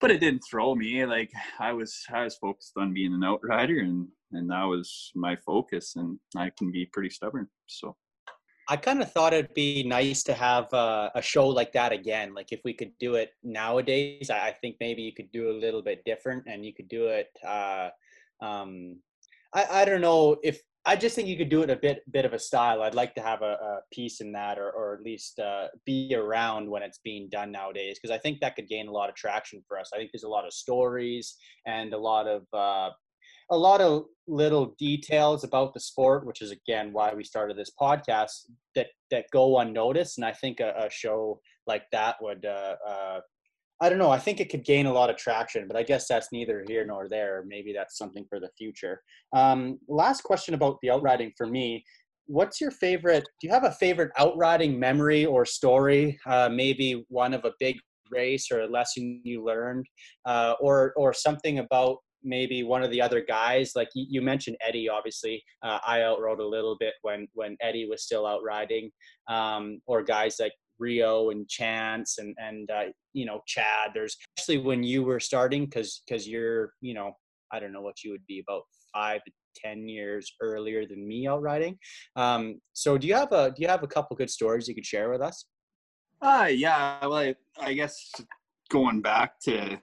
but 0.00 0.10
it 0.10 0.20
didn't 0.20 0.44
throw 0.48 0.74
me. 0.74 1.06
Like 1.06 1.32
I 1.58 1.72
was 1.72 2.04
I 2.12 2.24
was 2.24 2.36
focused 2.36 2.72
on 2.76 2.94
being 2.94 3.14
an 3.14 3.24
outrider, 3.24 3.80
and 3.80 4.08
and 4.32 4.50
that 4.50 4.64
was 4.64 5.10
my 5.14 5.36
focus. 5.36 5.96
And 5.96 6.18
I 6.36 6.50
can 6.56 6.70
be 6.70 6.86
pretty 6.86 7.10
stubborn. 7.10 7.48
So. 7.66 7.96
I 8.70 8.76
kind 8.76 9.00
of 9.00 9.10
thought 9.10 9.32
it'd 9.32 9.54
be 9.54 9.82
nice 9.82 10.22
to 10.24 10.34
have 10.34 10.72
uh, 10.74 11.08
a 11.14 11.22
show 11.22 11.48
like 11.48 11.72
that 11.72 11.90
again. 11.90 12.34
Like 12.34 12.52
if 12.52 12.60
we 12.64 12.74
could 12.74 12.92
do 13.00 13.14
it 13.14 13.30
nowadays, 13.42 14.28
I, 14.28 14.52
think 14.52 14.76
maybe 14.78 15.00
you 15.00 15.14
could 15.14 15.32
do 15.32 15.50
a 15.50 15.58
little 15.58 15.82
bit 15.82 16.04
different, 16.04 16.44
and 16.46 16.66
you 16.66 16.74
could 16.74 16.88
do 16.88 17.06
it. 17.06 17.30
Uh, 17.46 17.88
um, 18.42 18.96
I, 19.54 19.66
I 19.70 19.84
don't 19.86 20.02
know 20.02 20.36
if 20.42 20.60
I 20.84 20.96
just 20.96 21.14
think 21.14 21.28
you 21.28 21.36
could 21.36 21.48
do 21.48 21.62
it 21.62 21.70
a 21.70 21.76
bit 21.76 22.02
bit 22.10 22.24
of 22.26 22.34
a 22.34 22.38
style. 22.38 22.82
I'd 22.82 22.94
like 22.94 23.14
to 23.14 23.22
have 23.22 23.42
a, 23.42 23.52
a 23.52 23.80
piece 23.90 24.20
in 24.20 24.32
that, 24.32 24.58
or 24.58 24.70
or 24.70 24.94
at 24.94 25.02
least 25.02 25.38
uh, 25.38 25.68
be 25.86 26.14
around 26.14 26.68
when 26.68 26.82
it's 26.82 26.98
being 26.98 27.28
done 27.30 27.50
nowadays, 27.50 27.98
because 27.98 28.14
I 28.14 28.18
think 28.18 28.40
that 28.40 28.54
could 28.54 28.68
gain 28.68 28.88
a 28.88 28.92
lot 28.92 29.08
of 29.08 29.14
traction 29.14 29.62
for 29.66 29.78
us. 29.78 29.90
I 29.94 29.96
think 29.96 30.10
there's 30.12 30.24
a 30.24 30.28
lot 30.28 30.46
of 30.46 30.52
stories 30.52 31.36
and 31.66 31.94
a 31.94 31.98
lot 31.98 32.26
of 32.26 32.42
uh, 32.52 32.90
a 33.50 33.56
lot 33.56 33.80
of 33.80 34.04
little 34.26 34.74
details 34.78 35.42
about 35.44 35.72
the 35.72 35.80
sport, 35.80 36.26
which 36.26 36.42
is 36.42 36.50
again 36.50 36.92
why 36.92 37.14
we 37.14 37.24
started 37.24 37.56
this 37.56 37.72
podcast, 37.80 38.46
that 38.74 38.88
that 39.10 39.26
go 39.32 39.58
unnoticed. 39.58 40.18
And 40.18 40.24
I 40.24 40.32
think 40.32 40.60
a, 40.60 40.74
a 40.86 40.90
show 40.90 41.40
like 41.66 41.84
that 41.92 42.16
would 42.20 42.44
uh, 42.44 42.76
uh, 42.86 43.20
I 43.80 43.88
don't 43.88 43.98
know. 43.98 44.10
I 44.10 44.18
think 44.18 44.40
it 44.40 44.50
could 44.50 44.64
gain 44.64 44.86
a 44.86 44.92
lot 44.92 45.08
of 45.08 45.16
traction, 45.16 45.68
but 45.68 45.76
I 45.76 45.84
guess 45.84 46.08
that's 46.08 46.32
neither 46.32 46.64
here 46.66 46.84
nor 46.84 47.08
there. 47.08 47.44
Maybe 47.46 47.72
that's 47.72 47.96
something 47.96 48.24
for 48.28 48.40
the 48.40 48.50
future. 48.58 49.02
Um, 49.32 49.78
last 49.88 50.22
question 50.22 50.54
about 50.54 50.78
the 50.82 50.90
outriding 50.90 51.32
for 51.36 51.46
me. 51.46 51.84
What's 52.26 52.60
your 52.60 52.72
favorite? 52.72 53.24
Do 53.40 53.46
you 53.46 53.52
have 53.52 53.64
a 53.64 53.72
favorite 53.72 54.10
outriding 54.18 54.78
memory 54.78 55.24
or 55.24 55.44
story? 55.46 56.18
Uh, 56.26 56.48
maybe 56.52 57.06
one 57.08 57.32
of 57.32 57.44
a 57.44 57.52
big 57.60 57.76
race 58.10 58.50
or 58.50 58.62
a 58.62 58.66
lesson 58.66 59.20
you 59.24 59.44
learned, 59.44 59.86
uh, 60.26 60.54
or 60.60 60.92
or 60.96 61.12
something 61.12 61.60
about 61.60 61.98
maybe 62.28 62.62
one 62.62 62.82
of 62.82 62.90
the 62.90 63.00
other 63.00 63.20
guys. 63.20 63.72
Like 63.74 63.88
you, 63.94 64.06
you 64.08 64.22
mentioned 64.22 64.56
Eddie, 64.66 64.88
obviously. 64.88 65.42
Uh, 65.62 65.78
I 65.86 66.02
outrode 66.02 66.40
a 66.40 66.46
little 66.46 66.76
bit 66.78 66.94
when 67.02 67.26
when 67.32 67.56
Eddie 67.60 67.88
was 67.88 68.04
still 68.04 68.26
out 68.26 68.42
riding, 68.44 68.90
um, 69.28 69.80
or 69.86 70.02
guys 70.02 70.36
like 70.38 70.52
Rio 70.78 71.30
and 71.30 71.48
Chance 71.48 72.18
and 72.18 72.36
and 72.38 72.70
uh, 72.70 72.84
you 73.14 73.24
know 73.24 73.40
Chad. 73.46 73.90
There's 73.94 74.16
especially 74.36 74.62
when 74.62 74.82
you 74.82 75.02
were 75.02 75.20
starting 75.20 75.64
because 75.64 76.02
because 76.06 76.28
you're 76.28 76.72
you 76.80 76.94
know 76.94 77.12
I 77.52 77.58
don't 77.58 77.72
know 77.72 77.82
what 77.82 78.04
you 78.04 78.10
would 78.10 78.26
be 78.26 78.44
about 78.46 78.62
five 78.92 79.24
to 79.24 79.32
ten 79.56 79.88
years 79.88 80.32
earlier 80.40 80.86
than 80.86 81.06
me 81.06 81.26
out 81.26 81.42
riding. 81.42 81.78
Um, 82.14 82.60
so 82.74 82.98
do 82.98 83.06
you 83.06 83.14
have 83.14 83.32
a 83.32 83.50
do 83.50 83.62
you 83.62 83.68
have 83.68 83.82
a 83.82 83.88
couple 83.88 84.16
good 84.16 84.30
stories 84.30 84.68
you 84.68 84.74
could 84.74 84.86
share 84.86 85.10
with 85.10 85.22
us? 85.22 85.46
Uh 86.20 86.48
yeah, 86.50 86.98
well 87.02 87.14
I, 87.14 87.34
I 87.60 87.74
guess 87.74 88.10
going 88.70 89.00
back 89.00 89.40
to 89.40 89.78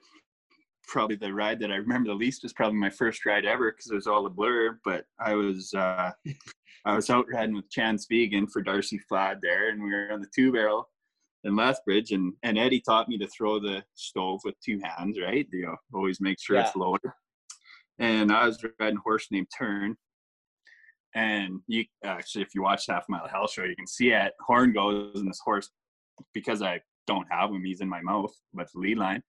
probably 0.87 1.15
the 1.15 1.33
ride 1.33 1.59
that 1.59 1.71
I 1.71 1.75
remember 1.75 2.09
the 2.09 2.15
least 2.15 2.43
was 2.43 2.53
probably 2.53 2.77
my 2.77 2.89
first 2.89 3.25
ride 3.25 3.45
ever 3.45 3.71
because 3.71 3.91
it 3.91 3.95
was 3.95 4.07
all 4.07 4.25
a 4.25 4.29
blur. 4.29 4.79
But 4.83 5.05
I 5.19 5.33
was 5.33 5.73
uh, 5.73 6.11
I 6.85 6.95
was 6.95 7.09
out 7.09 7.25
riding 7.31 7.55
with 7.55 7.69
Chance 7.69 8.07
Vigen 8.11 8.47
for 8.47 8.61
Darcy 8.61 8.99
Flad 9.09 9.39
there, 9.41 9.69
and 9.69 9.83
we 9.83 9.91
were 9.91 10.11
on 10.11 10.21
the 10.21 10.29
two 10.35 10.51
barrel 10.51 10.89
in 11.43 11.55
Lethbridge, 11.55 12.11
and 12.11 12.33
and 12.43 12.57
Eddie 12.57 12.81
taught 12.81 13.09
me 13.09 13.17
to 13.17 13.27
throw 13.27 13.59
the 13.59 13.83
stove 13.95 14.41
with 14.43 14.55
two 14.59 14.79
hands, 14.83 15.17
right? 15.19 15.47
You 15.51 15.67
know, 15.67 15.75
always 15.93 16.21
make 16.21 16.39
sure 16.39 16.57
yeah. 16.57 16.67
it's 16.67 16.75
lower. 16.75 16.99
And 17.97 18.31
I 18.31 18.45
was 18.45 18.63
riding 18.79 18.97
a 18.97 19.01
horse 19.01 19.27
named 19.31 19.47
Turn, 19.57 19.95
and 21.15 21.61
you 21.67 21.85
actually, 22.03 22.43
if 22.43 22.53
you 22.53 22.61
watch 22.61 22.87
Half 22.87 23.05
Mile 23.09 23.27
Hell 23.27 23.47
show, 23.47 23.63
you 23.63 23.75
can 23.75 23.87
see 23.87 24.11
it. 24.11 24.33
Horn 24.45 24.73
goes, 24.73 25.19
and 25.19 25.29
this 25.29 25.41
horse, 25.43 25.69
because 26.33 26.61
I 26.61 26.81
don't 27.07 27.27
have 27.31 27.51
him, 27.51 27.63
he's 27.63 27.81
in 27.81 27.89
my 27.89 28.01
mouth, 28.01 28.33
but 28.53 28.67
the 28.73 28.79
lead 28.79 28.97
line 28.97 29.23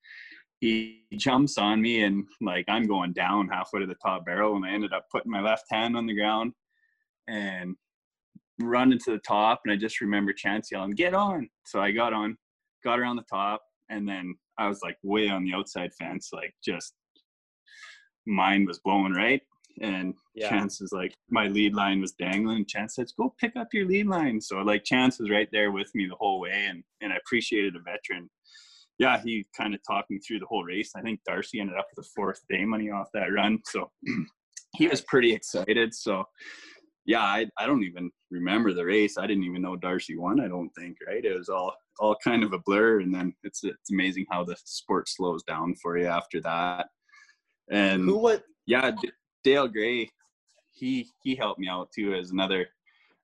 he 0.61 1.03
jumps 1.17 1.59
on 1.59 1.83
me 1.83 2.03
and 2.03 2.25
like 2.41 2.65
I'm 2.69 2.87
going 2.87 3.13
down 3.13 3.49
halfway 3.49 3.81
to 3.81 3.87
the 3.87 3.97
top 3.97 4.25
barrel 4.25 4.57
and 4.57 4.65
I 4.65 4.71
ended 4.71 4.93
up 4.93 5.07
putting 5.13 5.31
my 5.31 5.41
left 5.41 5.65
hand 5.71 5.97
on 5.97 6.07
the 6.07 6.15
ground 6.15 6.53
and 7.29 7.77
running 8.61 8.99
to 9.01 9.11
the 9.13 9.19
top 9.19 9.61
and 9.65 9.73
I 9.73 9.77
just 9.77 10.01
remember 10.01 10.33
Chance 10.33 10.71
yelling, 10.73 10.93
get 10.93 11.15
on. 11.15 11.49
So 11.67 11.81
I 11.81 11.91
got 11.91 12.13
on, 12.13 12.39
got 12.83 12.99
around 12.99 13.17
the 13.17 13.25
top 13.31 13.63
and 13.91 14.09
then 14.09 14.35
I 14.59 14.69
was 14.69 14.81
like 14.83 14.97
way 15.03 15.29
on 15.29 15.45
the 15.45 15.53
outside 15.53 15.93
fence, 15.95 16.31
like 16.33 16.55
just 16.65 16.95
mind 18.27 18.67
was 18.67 18.79
blown, 18.79 19.13
right? 19.13 19.43
And 19.83 20.15
yeah. 20.35 20.49
Chance 20.49 20.81
is 20.81 20.91
like 20.91 21.15
my 21.29 21.49
lead 21.49 21.75
line 21.75 22.01
was 22.01 22.13
dangling. 22.13 22.65
Chance 22.65 22.95
says, 22.95 23.13
Go 23.13 23.35
pick 23.39 23.57
up 23.57 23.69
your 23.75 23.87
lead 23.87 24.07
line. 24.07 24.41
So 24.41 24.57
like 24.61 24.85
Chance 24.85 25.21
was 25.21 25.29
right 25.29 25.49
there 25.53 25.71
with 25.71 25.95
me 25.95 26.07
the 26.07 26.17
whole 26.17 26.41
way 26.41 26.67
and 26.71 26.83
and 27.03 27.13
I 27.13 27.17
appreciated 27.17 27.77
a 27.77 27.81
veteran 27.81 28.31
yeah, 28.99 29.21
he 29.23 29.47
kind 29.57 29.75
of 29.75 29.81
talked 29.87 30.11
me 30.11 30.19
through 30.19 30.39
the 30.39 30.47
whole 30.47 30.65
race. 30.65 30.93
I 30.97 31.03
think 31.03 31.21
Darcy 31.27 31.61
ended 31.61 31.77
up 31.77 31.87
with 31.95 32.05
the 32.05 32.11
fourth 32.15 32.41
day 32.49 32.65
money 32.65 32.91
off 32.91 33.09
that 33.13 33.33
run. 33.33 33.59
So 33.67 33.91
he 34.75 34.89
was 34.89 35.03
pretty 35.03 35.33
excited. 35.33 35.95
So 35.95 36.25
yeah, 37.05 37.21
I, 37.21 37.47
I 37.59 37.67
don't 37.67 37.85
even 37.85 38.11
remember 38.31 38.73
the 38.73 38.85
race. 38.85 39.19
I 39.19 39.27
didn't 39.27 39.45
even 39.45 39.63
know 39.63 39.77
Darcy 39.77 40.17
won. 40.17 40.41
I 40.41 40.49
don't 40.49 40.71
think, 40.71 40.97
right? 41.07 41.25
It 41.25 41.37
was 41.37 41.49
all, 41.49 41.75
all 42.01 42.17
kind 42.25 42.43
of 42.43 42.53
a 42.53 42.59
blur. 42.59 43.01
And 43.01 43.15
then 43.15 43.35
it's, 43.43 43.63
it's 43.65 43.91
amazing 43.91 44.27
how 44.31 44.45
the 44.45 44.57
sport 44.65 45.09
slows 45.09 45.43
down 45.43 45.75
for 45.77 45.99
you 45.99 46.07
after 46.07 46.41
that. 46.41 46.87
And 47.71 48.05
who, 48.05 48.17
what? 48.17 48.45
Yeah. 48.67 48.91
D- 48.91 49.13
Dale 49.45 49.69
Gray, 49.69 50.11
he, 50.73 51.09
he 51.23 51.37
helped 51.37 51.61
me 51.61 51.69
out 51.69 51.91
too 51.95 52.15
as 52.15 52.31
another 52.31 52.67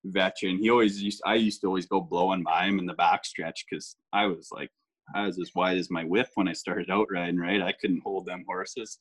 veteran. 0.05 0.59
He 0.59 0.71
always 0.71 1.03
used, 1.03 1.23
I 1.25 1.35
used 1.35 1.63
to 1.63 1.67
always 1.67 1.87
go 1.87 2.01
blowing 2.01 2.43
by 2.43 2.67
him 2.67 2.79
in 2.79 2.87
the 2.87 2.95
back 2.95 3.25
stretch. 3.25 3.65
Cause 3.73 3.97
I 4.13 4.27
was 4.27 4.51
like 4.53 4.71
I 5.15 5.27
was 5.27 5.39
as 5.39 5.51
wide 5.55 5.79
as 5.79 5.91
my 5.91 6.05
whip 6.05 6.29
when 6.35 6.49
I 6.49 6.53
started 6.53 6.91
out 6.91 7.09
riding, 7.11 7.39
right? 7.39 7.63
I 7.63 7.73
couldn't 7.73 8.03
hold 8.03 8.27
them 8.27 8.45
horses. 8.47 8.99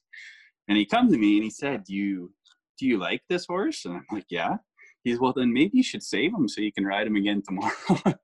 And 0.68 0.78
he 0.78 0.86
come 0.86 1.12
to 1.12 1.18
me 1.18 1.36
and 1.36 1.44
he 1.44 1.50
said, 1.50 1.84
Do 1.84 1.94
you 1.94 2.34
do 2.78 2.88
you 2.88 2.98
like 2.98 3.22
this 3.30 3.46
horse? 3.46 3.86
And 3.86 3.96
I'm 3.96 4.06
like, 4.12 4.26
Yeah. 4.30 4.58
He's 5.04 5.20
well 5.20 5.34
then 5.34 5.52
maybe 5.52 5.78
you 5.78 5.84
should 5.84 6.04
save 6.04 6.34
him 6.34 6.48
so 6.48 6.62
you 6.62 6.72
can 6.72 6.86
ride 6.86 7.08
him 7.08 7.16
again 7.16 7.42
tomorrow. 7.46 8.20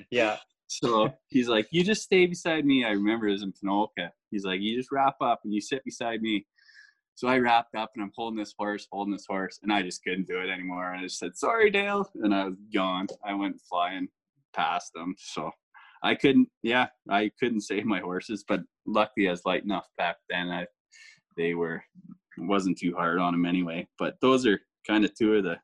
yeah. 0.10 0.36
So 0.66 1.12
he's 1.28 1.48
like, 1.48 1.66
You 1.70 1.84
just 1.84 2.02
stay 2.02 2.26
beside 2.26 2.64
me. 2.64 2.84
I 2.84 2.90
remember 2.90 3.28
it 3.28 3.32
was 3.32 3.42
in 3.42 3.52
Ponoka. 3.52 4.10
He's 4.30 4.44
like, 4.44 4.60
You 4.60 4.76
just 4.76 4.92
wrap 4.92 5.16
up 5.20 5.40
and 5.44 5.52
you 5.54 5.60
sit 5.60 5.84
beside 5.84 6.20
me. 6.22 6.46
So 7.16 7.28
I 7.28 7.38
wrapped 7.38 7.76
up 7.76 7.92
and 7.94 8.02
I'm 8.02 8.12
holding 8.16 8.38
this 8.38 8.54
horse, 8.58 8.88
holding 8.90 9.12
this 9.12 9.26
horse, 9.28 9.60
and 9.62 9.72
I 9.72 9.82
just 9.82 10.02
couldn't 10.02 10.26
do 10.26 10.40
it 10.40 10.50
anymore. 10.50 10.90
And 10.90 11.00
I 11.00 11.04
just 11.04 11.18
said, 11.18 11.36
Sorry, 11.36 11.70
Dale. 11.70 12.10
And 12.22 12.34
I 12.34 12.46
was 12.46 12.56
gone. 12.74 13.06
I 13.24 13.34
went 13.34 13.60
flying 13.68 14.08
past 14.54 14.92
them. 14.94 15.14
So 15.18 15.50
I 16.04 16.14
couldn't, 16.14 16.48
yeah, 16.62 16.86
I 17.10 17.30
couldn't 17.40 17.60
save 17.72 17.84
my 17.84 18.00
horses, 18.00 18.44
but 18.46 18.60
luckily 18.86 19.28
I 19.28 19.32
was 19.32 19.44
light 19.44 19.64
enough 19.64 19.88
back 19.98 20.16
then. 20.28 20.50
I, 20.50 20.66
they 21.36 21.54
were, 21.54 21.82
wasn't 22.38 22.78
too 22.78 22.94
hard 22.94 23.18
on 23.18 23.32
them 23.32 23.46
anyway. 23.46 23.88
But 23.98 24.16
those 24.20 24.46
are 24.46 24.60
kind 24.86 25.04
of 25.04 25.14
two 25.14 25.34
of 25.34 25.44
the 25.44 25.56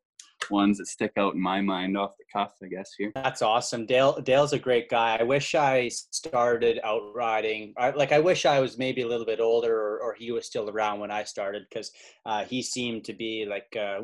ones 0.50 0.78
that 0.78 0.86
stick 0.86 1.12
out 1.16 1.34
in 1.34 1.40
my 1.40 1.60
mind 1.60 1.96
off 1.96 2.16
the 2.18 2.24
cuff, 2.32 2.54
I 2.62 2.66
guess 2.66 2.92
here. 2.96 3.12
That's 3.14 3.42
awesome. 3.42 3.86
Dale 3.86 4.20
Dale's 4.20 4.52
a 4.52 4.58
great 4.58 4.88
guy. 4.88 5.16
I 5.18 5.22
wish 5.22 5.54
I 5.54 5.88
started 5.88 6.80
out 6.84 7.14
riding. 7.14 7.74
Like 7.78 8.12
I 8.12 8.18
wish 8.18 8.46
I 8.46 8.60
was 8.60 8.78
maybe 8.78 9.02
a 9.02 9.08
little 9.08 9.26
bit 9.26 9.40
older 9.40 9.74
or, 9.74 10.00
or 10.00 10.14
he 10.14 10.32
was 10.32 10.46
still 10.46 10.68
around 10.68 11.00
when 11.00 11.10
I 11.10 11.24
started 11.24 11.64
because 11.68 11.92
uh, 12.26 12.44
he 12.44 12.62
seemed 12.62 13.04
to 13.04 13.12
be 13.12 13.46
like 13.48 13.76
uh, 13.76 14.00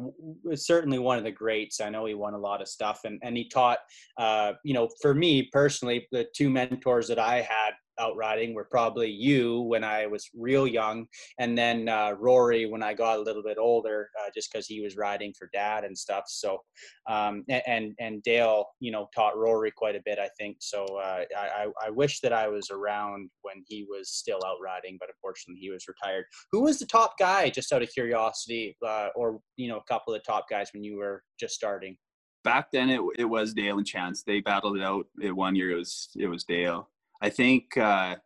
certainly 0.55 0.99
one 0.99 1.19
of 1.19 1.25
the 1.25 1.31
greats. 1.31 1.81
I 1.81 1.91
know 1.91 2.07
he 2.07 2.15
won 2.15 2.35
a 2.35 2.39
lot 2.39 2.63
of 2.63 2.69
stuff 2.69 3.01
and 3.05 3.21
and 3.23 3.37
he 3.37 3.49
taught. 3.49 3.79
Uh, 4.19 4.53
you 4.65 4.75
know, 4.75 4.89
for 5.01 5.15
me 5.15 5.49
personally, 5.53 6.07
the 6.13 6.27
two 6.35 6.51
mentors 6.51 7.09
that 7.09 7.19
I 7.19 7.37
had 7.37 7.73
out 7.99 8.17
riding 8.17 8.55
were 8.55 8.67
probably 8.71 9.11
you 9.11 9.63
when 9.63 9.85
I 9.85 10.07
was 10.07 10.29
real 10.35 10.67
young, 10.67 11.07
and 11.39 11.57
then 11.57 11.89
uh, 11.89 12.13
Rory 12.19 12.67
when 12.67 12.83
I 12.83 12.95
got 12.95 13.19
a 13.19 13.23
little 13.23 13.43
bit 13.43 13.59
older, 13.59 14.11
uh, 14.21 14.31
just 14.35 14.53
because 14.53 14.67
he 14.67 14.81
was 14.81 14.97
riding 14.97 15.33
for 15.39 15.49
dad 15.53 15.85
and 15.85 15.97
stuff. 15.97 16.25
So, 16.29 16.61
um, 17.09 17.45
and 17.49 17.95
and 17.99 18.23
Dale, 18.23 18.67
you 18.81 18.93
know, 18.93 19.09
taught 19.15 19.37
Rory 19.37 19.71
quite 19.71 19.97
a 19.97 20.03
bit, 20.05 20.19
I 20.19 20.29
think. 20.39 20.59
So 20.61 20.85
uh, 20.85 21.25
I 21.37 21.67
I 21.85 21.91
wish 21.91 22.21
that 22.21 22.33
I 22.33 22.49
was 22.49 22.71
around 22.71 23.31
when 23.43 23.63
he 23.67 23.87
was 23.89 24.11
still 24.11 24.41
out 24.47 24.59
riding, 24.63 24.97
but 24.99 25.09
unfortunately 25.09 25.61
he 25.61 25.71
was 25.71 25.87
retired. 25.89 26.25
Who 26.53 26.63
was 26.63 26.79
the 26.79 26.87
top 26.87 27.19
guy, 27.19 27.51
just 27.51 27.73
out 27.73 27.83
of 27.83 27.91
curiosity, 27.91 28.77
uh, 28.87 29.09
or 29.15 29.41
you 29.57 29.69
know, 29.69 29.79
a 29.79 29.85
couple 29.85 30.15
of 30.15 30.21
the 30.21 30.25
top 30.33 30.47
guys 30.49 30.71
when 30.73 30.83
you 30.85 30.97
were 30.97 31.23
just 31.39 31.55
starting? 31.55 31.97
Back 32.45 32.71
then, 32.71 32.91
it 32.91 33.01
it 33.19 33.25
was 33.25 33.55
Dale 33.55 33.79
and 33.79 33.87
Chance. 33.87 34.23
They 34.23 34.41
battled 34.41 34.77
it 34.77 34.83
out. 34.83 35.07
It 35.21 35.35
one 35.35 35.57
year 35.57 35.73
it 35.73 35.77
was 35.77 36.11
it 36.17 36.29
was 36.29 36.45
Dale 36.45 36.89
I 37.23 37.31
think 37.31 37.77
uh, 37.77 38.17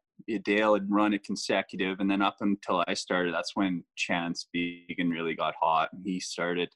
Dale 0.45 0.75
had 0.75 0.91
run 0.91 1.15
a 1.15 1.19
consecutive, 1.19 2.01
and 2.01 2.11
then 2.11 2.23
up 2.23 2.37
until 2.41 2.85
I 2.87 2.95
started, 2.95 3.35
that's 3.35 3.55
when 3.55 3.85
Chance 3.97 4.49
Vigen 4.55 5.11
really 5.11 5.35
got 5.35 5.55
hot. 5.61 5.91
He 6.05 6.21
started 6.21 6.71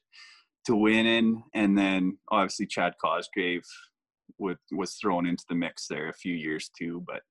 to 0.65 0.75
win 0.75 1.05
in, 1.05 1.43
and 1.53 1.77
then 1.77 2.17
obviously 2.31 2.65
Chad 2.65 2.93
Cosgrave 3.03 3.63
would, 4.39 4.57
was 4.71 4.95
thrown 4.95 5.25
into 5.25 5.45
the 5.47 5.55
mix 5.55 5.87
there 5.87 6.09
a 6.09 6.13
few 6.13 6.33
years 6.33 6.69
too. 6.77 7.03
But 7.05 7.21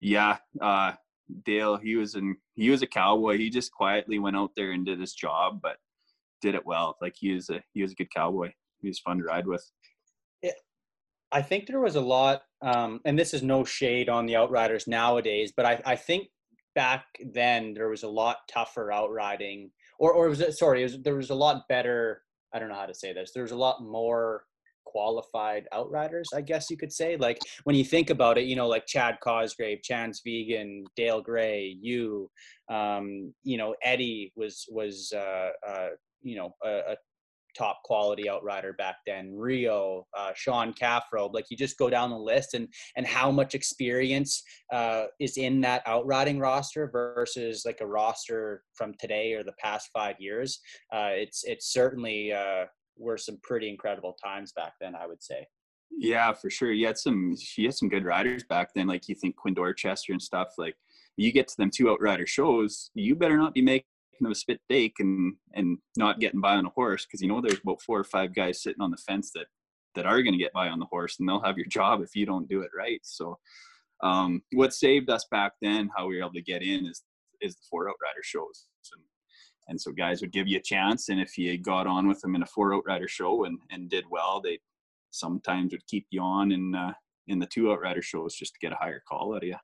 yeah, 0.00 0.38
uh, 0.60 0.92
Dale, 1.44 1.76
he 1.76 1.96
was 1.96 2.14
in 2.14 2.36
he 2.54 2.70
was 2.70 2.82
a 2.82 2.86
cowboy. 2.86 3.38
He 3.38 3.50
just 3.50 3.72
quietly 3.72 4.18
went 4.18 4.36
out 4.36 4.50
there 4.56 4.72
and 4.72 4.84
did 4.84 5.00
his 5.00 5.14
job, 5.14 5.60
but 5.62 5.76
did 6.42 6.54
it 6.54 6.66
well. 6.66 6.96
Like 7.00 7.14
he 7.16 7.32
was 7.32 7.48
a 7.50 7.62
he 7.72 7.82
was 7.82 7.92
a 7.92 7.96
good 7.96 8.12
cowboy. 8.14 8.52
He 8.80 8.88
was 8.88 8.98
fun 8.98 9.18
to 9.18 9.24
ride 9.24 9.46
with. 9.46 9.64
I 11.34 11.42
think 11.42 11.66
there 11.66 11.80
was 11.80 11.96
a 11.96 12.00
lot, 12.00 12.42
um, 12.62 13.00
and 13.04 13.18
this 13.18 13.34
is 13.34 13.42
no 13.42 13.64
shade 13.64 14.08
on 14.08 14.24
the 14.24 14.36
outriders 14.36 14.86
nowadays, 14.86 15.52
but 15.54 15.66
I, 15.66 15.82
I 15.84 15.96
think 15.96 16.28
back 16.76 17.06
then 17.32 17.74
there 17.74 17.88
was 17.88 18.04
a 18.04 18.08
lot 18.08 18.36
tougher 18.48 18.92
outriding, 18.92 19.70
or 19.98 20.12
or 20.12 20.28
was 20.28 20.40
it 20.40 20.54
sorry, 20.54 20.80
it 20.80 20.84
was, 20.84 21.02
there 21.02 21.16
was 21.16 21.30
a 21.30 21.34
lot 21.34 21.66
better. 21.68 22.22
I 22.54 22.60
don't 22.60 22.68
know 22.68 22.76
how 22.76 22.86
to 22.86 22.94
say 22.94 23.12
this. 23.12 23.32
There 23.32 23.42
was 23.42 23.50
a 23.50 23.56
lot 23.56 23.82
more 23.82 24.44
qualified 24.84 25.66
outriders, 25.72 26.28
I 26.32 26.40
guess 26.40 26.70
you 26.70 26.76
could 26.76 26.92
say. 26.92 27.16
Like 27.16 27.40
when 27.64 27.74
you 27.74 27.84
think 27.84 28.10
about 28.10 28.38
it, 28.38 28.44
you 28.44 28.54
know, 28.54 28.68
like 28.68 28.86
Chad 28.86 29.18
Cosgrave, 29.20 29.82
Chance 29.82 30.22
Vigen, 30.24 30.84
Dale 30.94 31.20
Gray, 31.20 31.76
you, 31.80 32.30
um, 32.70 33.34
you 33.42 33.56
know, 33.56 33.74
Eddie 33.82 34.32
was 34.36 34.66
was 34.70 35.12
uh, 35.12 35.50
uh, 35.68 35.88
you 36.22 36.36
know 36.36 36.54
a, 36.64 36.92
a 36.92 36.96
top 37.56 37.80
quality 37.84 38.28
outrider 38.28 38.72
back 38.74 38.96
then 39.06 39.32
rio 39.34 40.06
uh, 40.16 40.32
sean 40.34 40.72
caffro 40.72 41.32
like 41.32 41.46
you 41.50 41.56
just 41.56 41.78
go 41.78 41.88
down 41.88 42.10
the 42.10 42.16
list 42.16 42.54
and 42.54 42.68
and 42.96 43.06
how 43.06 43.30
much 43.30 43.54
experience 43.54 44.42
uh, 44.72 45.04
is 45.20 45.36
in 45.36 45.60
that 45.60 45.82
outriding 45.86 46.38
roster 46.38 46.88
versus 46.90 47.62
like 47.64 47.78
a 47.80 47.86
roster 47.86 48.62
from 48.74 48.94
today 48.98 49.32
or 49.34 49.42
the 49.42 49.54
past 49.62 49.88
five 49.92 50.16
years 50.18 50.60
uh, 50.92 51.10
it's 51.12 51.44
it's 51.44 51.72
certainly 51.72 52.32
uh, 52.32 52.64
were 52.96 53.18
some 53.18 53.38
pretty 53.42 53.68
incredible 53.68 54.16
times 54.22 54.52
back 54.52 54.72
then 54.80 54.94
i 54.94 55.06
would 55.06 55.22
say 55.22 55.46
Yeah, 55.96 56.32
for 56.32 56.50
sure. 56.50 56.72
You 56.72 56.86
had 56.86 56.98
some. 56.98 57.36
She 57.36 57.64
had 57.64 57.74
some 57.74 57.88
good 57.88 58.04
riders 58.04 58.42
back 58.42 58.70
then. 58.74 58.86
Like 58.86 59.08
you 59.08 59.14
think 59.14 59.36
Quinn 59.36 59.54
Dorchester 59.54 60.12
and 60.12 60.20
stuff. 60.20 60.48
Like 60.58 60.74
you 61.16 61.32
get 61.32 61.48
to 61.48 61.56
them 61.56 61.70
two 61.70 61.90
outrider 61.90 62.26
shows, 62.26 62.90
you 62.94 63.14
better 63.14 63.36
not 63.36 63.54
be 63.54 63.62
making 63.62 63.86
them 64.22 64.32
a 64.32 64.34
spit 64.34 64.60
take 64.70 64.94
and 64.98 65.34
and 65.54 65.78
not 65.96 66.20
getting 66.20 66.40
by 66.40 66.54
on 66.54 66.66
a 66.66 66.70
horse 66.70 67.04
because 67.04 67.20
you 67.20 67.28
know 67.28 67.40
there's 67.40 67.60
about 67.62 67.82
four 67.82 67.98
or 67.98 68.04
five 68.04 68.34
guys 68.34 68.62
sitting 68.62 68.82
on 68.82 68.90
the 68.90 68.96
fence 68.96 69.30
that 69.34 69.46
that 69.94 70.06
are 70.06 70.22
going 70.22 70.32
to 70.32 70.38
get 70.38 70.52
by 70.52 70.68
on 70.68 70.78
the 70.78 70.86
horse 70.86 71.16
and 71.18 71.28
they'll 71.28 71.42
have 71.42 71.56
your 71.56 71.66
job 71.66 72.00
if 72.02 72.16
you 72.16 72.26
don't 72.26 72.48
do 72.48 72.62
it 72.62 72.70
right. 72.76 73.00
So 73.02 73.38
um, 74.02 74.42
what 74.52 74.74
saved 74.74 75.08
us 75.08 75.24
back 75.30 75.52
then, 75.62 75.90
how 75.96 76.06
we 76.06 76.16
were 76.16 76.22
able 76.22 76.34
to 76.34 76.42
get 76.42 76.62
in, 76.62 76.86
is 76.86 77.02
is 77.40 77.54
the 77.54 77.62
four 77.70 77.88
outrider 77.88 78.22
shows. 78.22 78.66
And, 78.92 79.02
and 79.68 79.80
so 79.80 79.92
guys 79.92 80.20
would 80.20 80.32
give 80.32 80.46
you 80.46 80.58
a 80.58 80.62
chance, 80.62 81.08
and 81.08 81.20
if 81.20 81.38
you 81.38 81.56
got 81.58 81.86
on 81.86 82.06
with 82.06 82.20
them 82.20 82.34
in 82.34 82.42
a 82.42 82.46
four 82.46 82.74
outrider 82.74 83.08
show 83.08 83.44
and, 83.44 83.58
and 83.70 83.88
did 83.88 84.04
well, 84.10 84.40
they 84.40 84.58
sometimes 85.10 85.72
would 85.72 85.86
keep 85.86 86.06
you 86.10 86.20
on 86.20 86.52
in 86.52 86.74
uh, 86.74 86.92
in 87.28 87.38
the 87.38 87.46
two 87.46 87.72
outrider 87.72 88.02
shows 88.02 88.34
just 88.34 88.52
to 88.54 88.58
get 88.60 88.72
a 88.72 88.76
higher 88.76 89.02
call 89.08 89.34
out 89.34 89.42
of 89.42 89.48
you. 89.48 89.56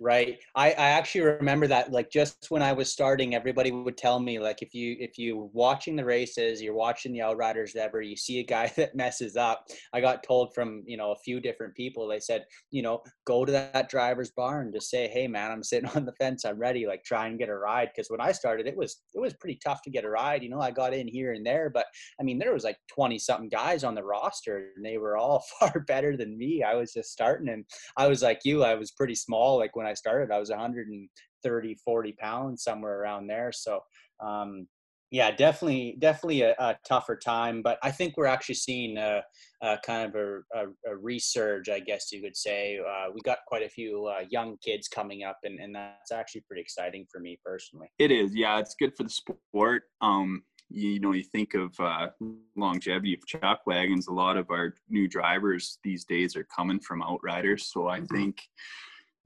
Right. 0.00 0.38
I, 0.54 0.68
I 0.70 0.90
actually 0.90 1.22
remember 1.22 1.66
that 1.66 1.90
like 1.90 2.08
just 2.08 2.52
when 2.52 2.62
I 2.62 2.72
was 2.72 2.92
starting, 2.92 3.34
everybody 3.34 3.72
would 3.72 3.96
tell 3.96 4.20
me 4.20 4.38
like 4.38 4.62
if 4.62 4.72
you 4.72 4.96
if 5.00 5.18
you 5.18 5.50
watching 5.52 5.96
the 5.96 6.04
races, 6.04 6.62
you're 6.62 6.72
watching 6.72 7.12
the 7.12 7.22
outriders 7.22 7.74
ever, 7.74 8.00
you 8.00 8.16
see 8.16 8.38
a 8.38 8.44
guy 8.44 8.68
that 8.76 8.94
messes 8.94 9.36
up. 9.36 9.66
I 9.92 10.00
got 10.00 10.22
told 10.22 10.54
from, 10.54 10.84
you 10.86 10.96
know, 10.96 11.10
a 11.10 11.16
few 11.16 11.40
different 11.40 11.74
people, 11.74 12.06
they 12.06 12.20
said, 12.20 12.44
you 12.70 12.80
know, 12.80 13.02
go 13.26 13.44
to 13.44 13.50
that 13.50 13.88
driver's 13.88 14.30
bar 14.30 14.60
and 14.60 14.72
just 14.72 14.88
say, 14.88 15.08
Hey 15.08 15.26
man, 15.26 15.50
I'm 15.50 15.64
sitting 15.64 15.90
on 15.96 16.04
the 16.04 16.12
fence, 16.12 16.44
I'm 16.44 16.58
ready, 16.60 16.86
like 16.86 17.02
try 17.02 17.26
and 17.26 17.36
get 17.36 17.48
a 17.48 17.56
ride. 17.56 17.90
Cause 17.96 18.06
when 18.08 18.20
I 18.20 18.30
started, 18.30 18.68
it 18.68 18.76
was 18.76 19.02
it 19.14 19.20
was 19.20 19.34
pretty 19.34 19.58
tough 19.64 19.82
to 19.82 19.90
get 19.90 20.04
a 20.04 20.08
ride. 20.10 20.44
You 20.44 20.50
know, 20.50 20.60
I 20.60 20.70
got 20.70 20.94
in 20.94 21.08
here 21.08 21.32
and 21.32 21.44
there, 21.44 21.70
but 21.70 21.86
I 22.20 22.22
mean 22.22 22.38
there 22.38 22.54
was 22.54 22.62
like 22.62 22.78
20 22.86 23.18
something 23.18 23.48
guys 23.48 23.82
on 23.82 23.96
the 23.96 24.04
roster 24.04 24.70
and 24.76 24.84
they 24.84 24.98
were 24.98 25.16
all 25.16 25.42
far 25.58 25.80
better 25.88 26.16
than 26.16 26.38
me. 26.38 26.62
I 26.62 26.76
was 26.76 26.92
just 26.92 27.10
starting 27.10 27.48
and 27.48 27.64
I 27.96 28.06
was 28.06 28.22
like 28.22 28.42
you, 28.44 28.62
I 28.62 28.76
was 28.76 28.92
pretty 28.92 29.16
small 29.16 29.58
like 29.58 29.74
when 29.74 29.87
I 29.88 29.94
started. 29.94 30.30
I 30.30 30.38
was 30.38 30.50
130, 30.50 31.74
40 31.84 32.12
pounds, 32.12 32.62
somewhere 32.62 33.00
around 33.00 33.26
there. 33.26 33.52
So, 33.52 33.80
um, 34.20 34.66
yeah, 35.10 35.30
definitely, 35.30 35.96
definitely 35.98 36.42
a, 36.42 36.54
a, 36.58 36.76
tougher 36.86 37.16
time. 37.16 37.62
But 37.62 37.78
I 37.82 37.90
think 37.90 38.16
we're 38.16 38.26
actually 38.26 38.56
seeing 38.56 38.98
a, 38.98 39.22
a 39.62 39.78
kind 39.78 40.14
of 40.14 40.14
a, 40.14 40.60
a, 40.60 40.96
resurge, 40.96 41.70
I 41.70 41.80
guess 41.80 42.12
you 42.12 42.20
could 42.20 42.36
say. 42.36 42.78
Uh, 42.78 43.06
we 43.14 43.20
got 43.22 43.38
quite 43.46 43.62
a 43.62 43.70
few 43.70 44.06
uh, 44.06 44.24
young 44.28 44.58
kids 44.62 44.86
coming 44.86 45.24
up, 45.24 45.38
and, 45.44 45.58
and 45.60 45.74
that's 45.74 46.12
actually 46.12 46.42
pretty 46.42 46.60
exciting 46.60 47.06
for 47.10 47.20
me 47.20 47.38
personally. 47.42 47.88
It 47.98 48.10
is, 48.10 48.34
yeah. 48.34 48.58
It's 48.58 48.74
good 48.78 48.94
for 48.96 49.04
the 49.04 49.10
sport. 49.10 49.84
Um, 50.02 50.42
you, 50.68 50.90
you 50.90 51.00
know, 51.00 51.12
you 51.12 51.22
think 51.24 51.54
of 51.54 51.78
uh, 51.80 52.08
longevity 52.56 53.14
of 53.14 53.26
chuck 53.26 53.60
wagons. 53.66 54.08
A 54.08 54.12
lot 54.12 54.36
of 54.36 54.50
our 54.50 54.74
new 54.88 55.08
drivers 55.08 55.78
these 55.82 56.04
days 56.04 56.36
are 56.36 56.44
coming 56.44 56.80
from 56.80 57.02
outriders. 57.02 57.66
So 57.72 57.88
I 57.88 58.00
mm-hmm. 58.00 58.14
think 58.14 58.42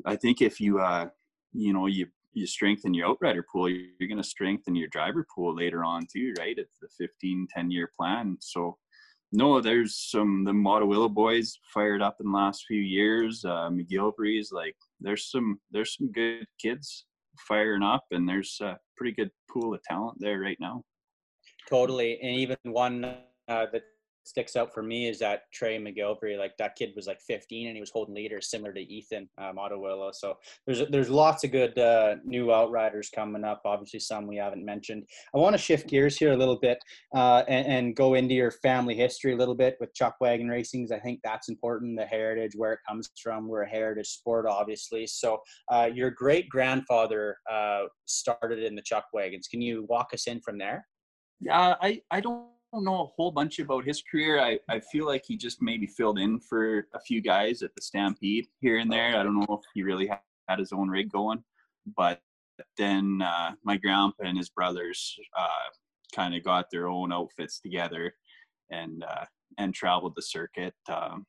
I 0.06 0.16
think 0.16 0.40
if 0.40 0.60
you 0.60 0.80
uh, 0.80 1.08
you 1.52 1.72
know 1.72 1.86
you 1.86 2.06
you 2.34 2.46
strengthen 2.46 2.94
your 2.94 3.08
outrider 3.08 3.44
pool, 3.52 3.68
you're 3.68 4.08
going 4.08 4.16
to 4.22 4.28
strengthen 4.28 4.74
your 4.74 4.88
driver 4.88 5.26
pool 5.34 5.54
later 5.54 5.84
on 5.84 6.06
too, 6.10 6.32
right? 6.38 6.56
It's 6.56 6.78
the 6.80 6.88
15, 6.98 7.46
10 7.54 7.70
year 7.70 7.90
plan. 7.98 8.38
So 8.40 8.78
no, 9.32 9.60
there's 9.60 9.96
some 10.10 10.44
the 10.44 10.52
Willow 10.52 11.08
boys 11.08 11.58
fired 11.72 12.02
up 12.02 12.16
in 12.20 12.30
the 12.30 12.36
last 12.36 12.64
few 12.66 12.80
years. 12.80 13.44
Uh, 13.44 13.70
McGilvery's 13.70 14.52
like 14.52 14.76
there's 15.00 15.30
some 15.30 15.58
there's 15.70 15.96
some 15.96 16.12
good 16.12 16.46
kids 16.60 17.06
firing 17.48 17.82
up, 17.82 18.04
and 18.10 18.28
there's 18.28 18.58
a 18.60 18.78
pretty 18.96 19.12
good 19.12 19.30
pool 19.50 19.74
of 19.74 19.82
talent 19.84 20.18
there 20.20 20.38
right 20.40 20.58
now. 20.60 20.82
Totally, 21.68 22.20
and 22.20 22.36
even 22.36 22.58
one 22.64 23.04
uh, 23.04 23.66
that 23.72 23.84
sticks 24.24 24.56
out 24.56 24.72
for 24.72 24.82
me 24.82 25.08
is 25.08 25.18
that 25.18 25.42
Trey 25.52 25.78
McGilvery, 25.78 26.38
like 26.38 26.56
that 26.58 26.76
kid 26.76 26.92
was 26.94 27.06
like 27.06 27.20
15 27.20 27.68
and 27.68 27.76
he 27.76 27.80
was 27.80 27.90
holding 27.90 28.14
leaders 28.14 28.50
similar 28.50 28.72
to 28.72 28.80
Ethan 28.80 29.28
um, 29.38 29.56
Willow. 29.56 30.10
So 30.12 30.38
there's 30.66 30.82
there's 30.90 31.10
lots 31.10 31.44
of 31.44 31.50
good 31.50 31.78
uh, 31.78 32.16
new 32.24 32.52
outriders 32.52 33.10
coming 33.14 33.44
up. 33.44 33.62
Obviously, 33.64 34.00
some 34.00 34.26
we 34.26 34.36
haven't 34.36 34.64
mentioned. 34.64 35.04
I 35.34 35.38
want 35.38 35.54
to 35.54 35.58
shift 35.58 35.88
gears 35.88 36.16
here 36.16 36.32
a 36.32 36.36
little 36.36 36.58
bit 36.58 36.78
uh, 37.14 37.42
and, 37.48 37.66
and, 37.66 37.96
go 37.96 38.14
into 38.14 38.34
your 38.34 38.50
family 38.50 38.94
history 38.94 39.32
a 39.32 39.36
little 39.36 39.54
bit 39.54 39.76
with 39.80 39.94
Chuck 39.94 40.16
Wagon 40.20 40.48
Racings. 40.48 40.92
I 40.92 40.98
think 40.98 41.20
that's 41.22 41.48
important. 41.48 41.98
The 41.98 42.06
heritage, 42.06 42.52
where 42.54 42.72
it 42.72 42.80
comes 42.88 43.10
from. 43.22 43.48
We're 43.48 43.62
a 43.62 43.68
heritage 43.68 44.08
sport, 44.08 44.46
obviously. 44.48 45.06
So 45.06 45.40
uh, 45.70 45.90
your 45.92 46.10
great 46.10 46.48
grandfather 46.48 47.36
uh, 47.50 47.82
started 48.06 48.60
in 48.60 48.74
the 48.74 48.82
Chuck 48.82 49.04
Wagons. 49.12 49.48
Can 49.48 49.60
you 49.60 49.86
walk 49.88 50.08
us 50.14 50.26
in 50.26 50.40
from 50.40 50.58
there? 50.58 50.86
Yeah, 51.40 51.74
I 51.80 52.00
I 52.10 52.20
don't 52.20 52.51
don't 52.72 52.84
know 52.84 53.02
a 53.02 53.06
whole 53.06 53.30
bunch 53.30 53.58
about 53.58 53.84
his 53.84 54.02
career. 54.02 54.40
I, 54.40 54.58
I 54.68 54.80
feel 54.80 55.06
like 55.06 55.24
he 55.26 55.36
just 55.36 55.60
maybe 55.60 55.86
filled 55.86 56.18
in 56.18 56.40
for 56.40 56.86
a 56.94 57.00
few 57.00 57.20
guys 57.20 57.62
at 57.62 57.74
the 57.74 57.82
Stampede 57.82 58.46
here 58.60 58.78
and 58.78 58.90
there. 58.90 59.16
I 59.16 59.22
don't 59.22 59.38
know 59.38 59.46
if 59.50 59.60
he 59.74 59.82
really 59.82 60.10
had 60.48 60.58
his 60.58 60.72
own 60.72 60.88
rig 60.88 61.12
going, 61.12 61.44
but 61.96 62.20
then 62.78 63.20
uh, 63.22 63.52
my 63.62 63.76
grandpa 63.76 64.24
and 64.24 64.38
his 64.38 64.48
brothers 64.48 65.18
uh, 65.38 65.70
kind 66.14 66.34
of 66.34 66.44
got 66.44 66.70
their 66.70 66.88
own 66.88 67.12
outfits 67.12 67.60
together 67.60 68.14
and 68.70 69.04
uh, 69.04 69.24
and 69.58 69.74
traveled 69.74 70.14
the 70.16 70.22
circuit. 70.22 70.74
Um, 70.88 71.26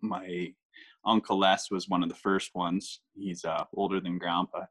my 0.00 0.52
uncle 1.04 1.38
Les 1.38 1.70
was 1.72 1.88
one 1.88 2.04
of 2.04 2.08
the 2.08 2.14
first 2.14 2.54
ones. 2.54 3.00
He's 3.14 3.44
uh, 3.44 3.64
older 3.74 4.00
than 4.00 4.18
grandpa, 4.18 4.66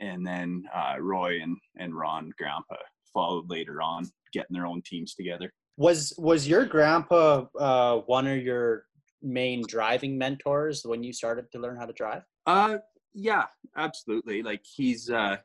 and 0.00 0.26
then 0.26 0.64
uh, 0.74 0.96
Roy 0.98 1.40
and 1.42 1.58
and 1.76 1.94
Ron 1.94 2.32
grandpa 2.38 2.76
followed 3.12 3.48
later 3.50 3.80
on, 3.80 4.06
getting 4.36 4.54
their 4.54 4.66
own 4.66 4.82
teams 4.82 5.14
together. 5.14 5.52
Was 5.76 6.14
was 6.18 6.48
your 6.48 6.64
grandpa 6.64 7.46
uh, 7.58 7.98
one 8.06 8.26
of 8.26 8.42
your 8.42 8.84
main 9.22 9.62
driving 9.66 10.16
mentors 10.16 10.82
when 10.84 11.02
you 11.02 11.12
started 11.12 11.50
to 11.52 11.58
learn 11.58 11.76
how 11.76 11.86
to 11.86 11.92
drive? 11.92 12.22
Uh, 12.46 12.78
yeah, 13.14 13.44
absolutely. 13.76 14.42
Like 14.42 14.62
he's 14.64 15.10
uh, 15.10 15.36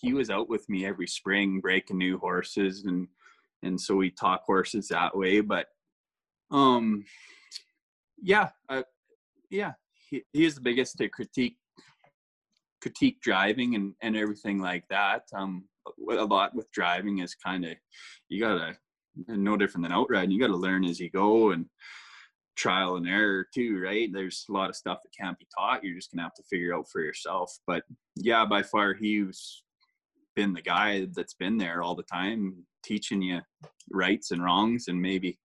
he 0.00 0.12
was 0.12 0.30
out 0.30 0.48
with 0.48 0.68
me 0.68 0.86
every 0.86 1.06
spring 1.06 1.60
breaking 1.60 1.98
new 1.98 2.18
horses 2.18 2.84
and 2.84 3.08
and 3.62 3.80
so 3.80 3.94
we 3.94 4.10
talk 4.10 4.42
horses 4.44 4.88
that 4.88 5.16
way. 5.16 5.40
But 5.40 5.66
um, 6.50 7.04
yeah, 8.22 8.50
uh, 8.68 8.82
yeah, 9.50 9.72
he, 10.08 10.22
he 10.32 10.44
is 10.44 10.54
the 10.54 10.60
biggest 10.60 10.98
to 10.98 11.08
critique 11.08 11.56
critique 12.80 13.20
driving 13.20 13.74
and 13.74 13.94
and 14.02 14.16
everything 14.16 14.60
like 14.60 14.84
that. 14.88 15.22
Um, 15.34 15.64
a 15.86 16.24
lot 16.24 16.54
with 16.54 16.70
driving 16.72 17.18
is 17.18 17.34
kind 17.34 17.64
of 17.64 17.74
you 18.28 18.40
gotta 18.40 18.76
no 19.28 19.56
different 19.56 19.84
than 19.84 19.92
outriding. 19.92 20.30
You 20.30 20.40
gotta 20.40 20.56
learn 20.56 20.84
as 20.84 21.00
you 21.00 21.10
go 21.10 21.50
and 21.50 21.66
trial 22.56 22.96
and 22.96 23.08
error 23.08 23.46
too, 23.54 23.80
right? 23.80 24.10
There's 24.12 24.44
a 24.48 24.52
lot 24.52 24.70
of 24.70 24.76
stuff 24.76 24.98
that 25.02 25.16
can't 25.18 25.38
be 25.38 25.46
taught. 25.58 25.82
You're 25.82 25.96
just 25.96 26.12
gonna 26.12 26.22
have 26.22 26.34
to 26.34 26.42
figure 26.48 26.74
out 26.74 26.86
for 26.90 27.00
yourself. 27.00 27.52
But 27.66 27.82
yeah, 28.16 28.44
by 28.44 28.62
far 28.62 28.94
he's 28.94 29.62
been 30.36 30.52
the 30.52 30.62
guy 30.62 31.06
that's 31.12 31.34
been 31.34 31.58
there 31.58 31.82
all 31.82 31.94
the 31.94 32.02
time, 32.04 32.64
teaching 32.84 33.22
you 33.22 33.40
rights 33.90 34.30
and 34.30 34.42
wrongs, 34.42 34.88
and 34.88 35.00
maybe 35.00 35.38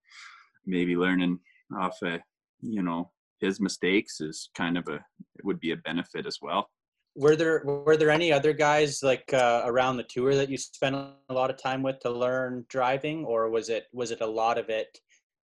maybe 0.66 0.96
learning 0.96 1.40
off 1.78 1.98
of 2.02 2.20
you 2.62 2.82
know 2.82 3.12
his 3.40 3.60
mistakes 3.60 4.22
is 4.22 4.50
kind 4.56 4.78
of 4.78 4.88
a 4.88 4.96
it 4.96 5.44
would 5.44 5.60
be 5.60 5.72
a 5.72 5.78
benefit 5.78 6.26
as 6.26 6.38
well 6.42 6.70
were 7.16 7.36
there 7.36 7.62
were 7.64 7.98
there 7.98 8.10
any 8.10 8.32
other 8.32 8.54
guys 8.54 9.02
like 9.02 9.34
uh, 9.34 9.64
around 9.66 9.98
the 9.98 10.04
tour 10.04 10.36
that 10.36 10.50
you 10.50 10.58
spent 10.58 10.96
a 10.96 11.34
lot 11.34 11.50
of 11.50 11.58
time 11.58 11.82
with 11.82 12.00
to 12.02 12.10
learn 12.10 12.66
driving, 12.70 13.24
or 13.26 13.50
was 13.50 13.70
it 13.70 13.86
was 13.94 14.12
it 14.12 14.22
a 14.22 14.28
lot 14.28 14.58
of 14.58 14.70
it 14.70 14.98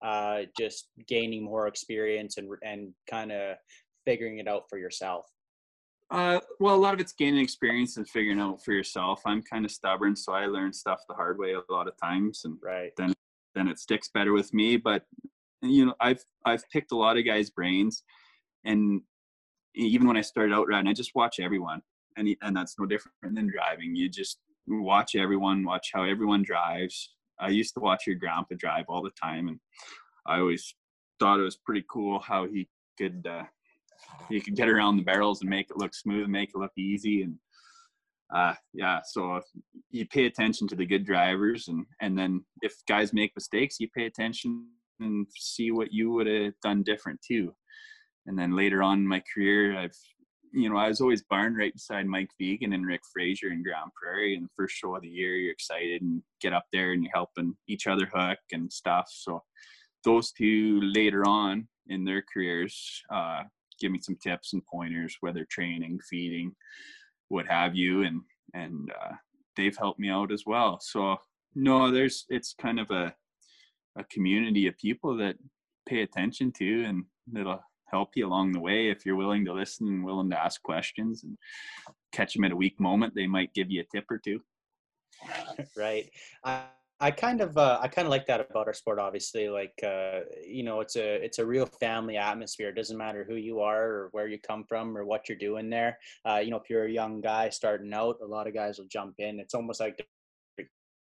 uh, 0.04 0.42
just 0.58 0.90
gaining 1.08 1.44
more 1.44 1.66
experience 1.66 2.36
and 2.36 2.48
and 2.62 2.92
kind 3.10 3.32
of 3.32 3.56
figuring 4.04 4.38
it 4.38 4.48
out 4.48 4.64
for 4.68 4.78
yourself? 4.78 5.26
Uh, 6.10 6.40
well, 6.60 6.74
a 6.74 6.76
lot 6.76 6.92
of 6.92 7.00
it's 7.00 7.14
gaining 7.14 7.40
experience 7.40 7.96
and 7.96 8.06
figuring 8.06 8.38
out 8.38 8.62
for 8.62 8.72
yourself. 8.72 9.22
I'm 9.24 9.42
kind 9.42 9.64
of 9.64 9.70
stubborn, 9.70 10.14
so 10.14 10.34
I 10.34 10.44
learn 10.44 10.74
stuff 10.74 11.00
the 11.08 11.14
hard 11.14 11.38
way 11.38 11.54
a 11.54 11.72
lot 11.72 11.88
of 11.88 11.94
times, 12.02 12.42
and 12.44 12.58
right. 12.62 12.92
then 12.98 13.14
then 13.54 13.68
it 13.68 13.78
sticks 13.78 14.10
better 14.12 14.32
with 14.32 14.52
me. 14.52 14.76
But 14.76 15.04
you 15.62 15.86
know, 15.86 15.94
I've 16.00 16.22
I've 16.44 16.68
picked 16.70 16.92
a 16.92 16.96
lot 16.96 17.16
of 17.16 17.24
guys' 17.24 17.48
brains, 17.48 18.02
and 18.66 19.00
even 19.74 20.06
when 20.06 20.16
I 20.16 20.22
started 20.22 20.54
out 20.54 20.68
riding, 20.68 20.88
I 20.88 20.92
just 20.92 21.14
watch 21.14 21.40
everyone, 21.40 21.82
and 22.16 22.28
and 22.42 22.56
that's 22.56 22.78
no 22.78 22.86
different 22.86 23.34
than 23.34 23.50
driving. 23.50 23.94
You 23.94 24.08
just 24.08 24.38
watch 24.66 25.14
everyone, 25.14 25.64
watch 25.64 25.90
how 25.92 26.04
everyone 26.04 26.42
drives. 26.42 27.14
I 27.40 27.48
used 27.48 27.74
to 27.74 27.80
watch 27.80 28.06
your 28.06 28.16
grandpa 28.16 28.54
drive 28.58 28.84
all 28.88 29.02
the 29.02 29.10
time, 29.20 29.48
and 29.48 29.58
I 30.26 30.38
always 30.38 30.74
thought 31.18 31.40
it 31.40 31.44
was 31.44 31.56
pretty 31.56 31.84
cool 31.90 32.18
how 32.20 32.46
he 32.46 32.68
could 32.98 33.26
uh, 33.28 33.44
he 34.28 34.40
could 34.40 34.56
get 34.56 34.68
around 34.68 34.96
the 34.96 35.04
barrels 35.04 35.40
and 35.40 35.50
make 35.50 35.70
it 35.70 35.78
look 35.78 35.94
smooth, 35.94 36.28
make 36.28 36.50
it 36.50 36.58
look 36.58 36.72
easy, 36.76 37.22
and 37.22 37.36
uh, 38.34 38.54
yeah. 38.72 39.00
So 39.04 39.40
you 39.90 40.06
pay 40.06 40.26
attention 40.26 40.68
to 40.68 40.76
the 40.76 40.86
good 40.86 41.04
drivers, 41.04 41.68
and 41.68 41.86
and 42.00 42.18
then 42.18 42.44
if 42.60 42.74
guys 42.86 43.12
make 43.12 43.32
mistakes, 43.34 43.80
you 43.80 43.88
pay 43.94 44.06
attention 44.06 44.66
and 45.00 45.26
see 45.36 45.72
what 45.72 45.92
you 45.92 46.12
would 46.12 46.26
have 46.26 46.52
done 46.62 46.82
different 46.82 47.18
too 47.26 47.52
and 48.26 48.38
then 48.38 48.56
later 48.56 48.82
on 48.82 48.98
in 48.98 49.06
my 49.06 49.22
career, 49.34 49.78
I've 49.78 49.96
you 50.52 50.68
know, 50.68 50.76
I 50.76 50.88
was 50.88 51.00
always 51.00 51.22
barn 51.22 51.56
right 51.56 51.72
beside 51.72 52.06
Mike 52.06 52.30
Vigen 52.40 52.74
and 52.74 52.86
Rick 52.86 53.00
Fraser 53.12 53.50
in 53.50 53.62
Grande 53.62 53.90
Prairie. 53.94 54.36
And 54.36 54.44
the 54.44 54.50
first 54.54 54.76
show 54.76 54.94
of 54.94 55.02
the 55.02 55.08
year, 55.08 55.36
you're 55.36 55.52
excited 55.52 56.02
and 56.02 56.22
get 56.40 56.52
up 56.52 56.66
there 56.72 56.92
and 56.92 57.02
you're 57.02 57.12
helping 57.14 57.56
each 57.68 57.86
other 57.86 58.08
hook 58.12 58.38
and 58.52 58.70
stuff. 58.70 59.08
So 59.10 59.42
those 60.04 60.30
two 60.32 60.80
later 60.82 61.26
on 61.26 61.68
in 61.88 62.04
their 62.04 62.22
careers 62.32 63.02
uh, 63.10 63.44
give 63.80 63.92
me 63.92 64.00
some 64.00 64.16
tips 64.22 64.52
and 64.52 64.64
pointers, 64.66 65.16
whether 65.20 65.46
training, 65.50 66.00
feeding, 66.08 66.54
what 67.28 67.46
have 67.46 67.74
you, 67.74 68.02
and 68.02 68.20
and 68.54 68.92
uh, 69.02 69.14
they've 69.56 69.76
helped 69.76 69.98
me 69.98 70.10
out 70.10 70.30
as 70.30 70.44
well. 70.46 70.78
So 70.82 71.16
no, 71.54 71.90
there's 71.90 72.26
it's 72.28 72.54
kind 72.60 72.78
of 72.78 72.90
a 72.90 73.14
a 73.96 74.04
community 74.04 74.66
of 74.66 74.76
people 74.76 75.16
that 75.16 75.36
pay 75.88 76.02
attention 76.02 76.52
to, 76.58 76.84
and 76.84 77.04
it'll 77.36 77.62
help 77.92 78.10
you 78.14 78.26
along 78.26 78.52
the 78.52 78.60
way 78.60 78.88
if 78.88 79.04
you're 79.04 79.16
willing 79.16 79.44
to 79.44 79.52
listen 79.52 79.88
and 79.88 80.04
willing 80.04 80.30
to 80.30 80.40
ask 80.40 80.62
questions 80.62 81.24
and 81.24 81.36
catch 82.12 82.34
them 82.34 82.44
at 82.44 82.52
a 82.52 82.56
weak 82.56 82.78
moment. 82.80 83.14
They 83.14 83.26
might 83.26 83.54
give 83.54 83.70
you 83.70 83.82
a 83.82 83.96
tip 83.96 84.10
or 84.10 84.18
two. 84.18 84.40
right. 85.76 86.10
I- 86.44 86.64
I 87.02 87.10
kind 87.10 87.40
of 87.40 87.58
uh, 87.58 87.80
I 87.82 87.88
kind 87.88 88.06
of 88.06 88.10
like 88.10 88.26
that 88.26 88.48
about 88.48 88.68
our 88.68 88.72
sport. 88.72 89.00
Obviously, 89.00 89.48
like 89.48 89.74
uh, 89.82 90.20
you 90.46 90.62
know, 90.62 90.78
it's 90.78 90.94
a 90.94 91.16
it's 91.16 91.40
a 91.40 91.44
real 91.44 91.66
family 91.66 92.16
atmosphere. 92.16 92.68
It 92.68 92.76
doesn't 92.76 92.96
matter 92.96 93.24
who 93.28 93.34
you 93.34 93.58
are 93.58 93.82
or 93.82 94.08
where 94.12 94.28
you 94.28 94.38
come 94.38 94.62
from 94.68 94.96
or 94.96 95.04
what 95.04 95.28
you're 95.28 95.36
doing 95.36 95.68
there. 95.68 95.98
Uh, 96.24 96.36
you 96.36 96.52
know, 96.52 96.58
if 96.58 96.70
you're 96.70 96.84
a 96.84 96.92
young 96.92 97.20
guy 97.20 97.48
starting 97.48 97.92
out, 97.92 98.18
a 98.22 98.24
lot 98.24 98.46
of 98.46 98.54
guys 98.54 98.78
will 98.78 98.86
jump 98.86 99.14
in. 99.18 99.40
It's 99.40 99.52
almost 99.52 99.80
like 99.80 100.06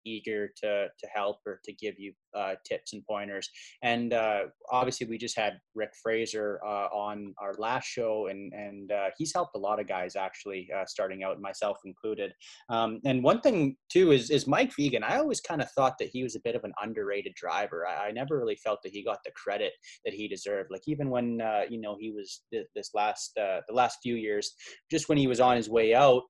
eager 0.05 0.53
to 0.61 0.87
to 0.87 1.07
help 1.13 1.39
or 1.45 1.59
to 1.65 1.73
give 1.73 1.99
you 1.99 2.13
uh, 2.35 2.55
tips 2.65 2.93
and 2.93 3.05
pointers. 3.05 3.49
And 3.81 4.13
uh, 4.13 4.43
obviously, 4.71 5.07
we 5.07 5.17
just 5.17 5.37
had 5.37 5.59
Rick 5.75 5.91
Fraser 6.01 6.59
uh, 6.65 6.87
on 6.93 7.33
our 7.39 7.53
last 7.57 7.85
show, 7.85 8.27
and 8.27 8.53
and 8.53 8.91
uh, 8.91 9.09
he's 9.17 9.33
helped 9.33 9.55
a 9.55 9.59
lot 9.59 9.79
of 9.79 9.87
guys 9.87 10.15
actually 10.15 10.69
uh, 10.75 10.85
starting 10.85 11.23
out, 11.23 11.39
myself 11.39 11.77
included. 11.85 12.33
Um, 12.69 12.99
and 13.05 13.23
one 13.23 13.41
thing 13.41 13.77
too 13.89 14.11
is 14.11 14.29
is 14.29 14.47
Mike 14.47 14.71
Vigen. 14.75 15.03
I 15.03 15.17
always 15.17 15.41
kind 15.41 15.61
of 15.61 15.69
thought 15.71 15.97
that 15.99 16.09
he 16.09 16.23
was 16.23 16.35
a 16.35 16.41
bit 16.43 16.55
of 16.55 16.63
an 16.63 16.73
underrated 16.81 17.33
driver. 17.35 17.85
I, 17.87 18.07
I, 18.07 18.11
never 18.11 18.37
really 18.37 18.55
felt 18.55 18.79
that 18.83 18.91
he 18.91 19.03
got 19.03 19.19
the 19.25 19.31
credit 19.31 19.73
that 20.05 20.13
he 20.13 20.27
deserved. 20.27 20.69
Like 20.71 20.83
even 20.87 21.09
when 21.09 21.41
you 21.69 21.81
know 21.81 21.97
he 21.99 22.11
was 22.11 22.41
th- 22.51 22.67
this 22.75 22.91
last 22.93 23.31
the 23.35 23.61
last 23.71 23.99
few 24.01 24.15
years, 24.15 24.53
just 24.91 25.09
when 25.09 25.17
he 25.17 25.27
was 25.27 25.39
on 25.39 25.57
his 25.57 25.69
way 25.69 25.93
out, 25.93 26.23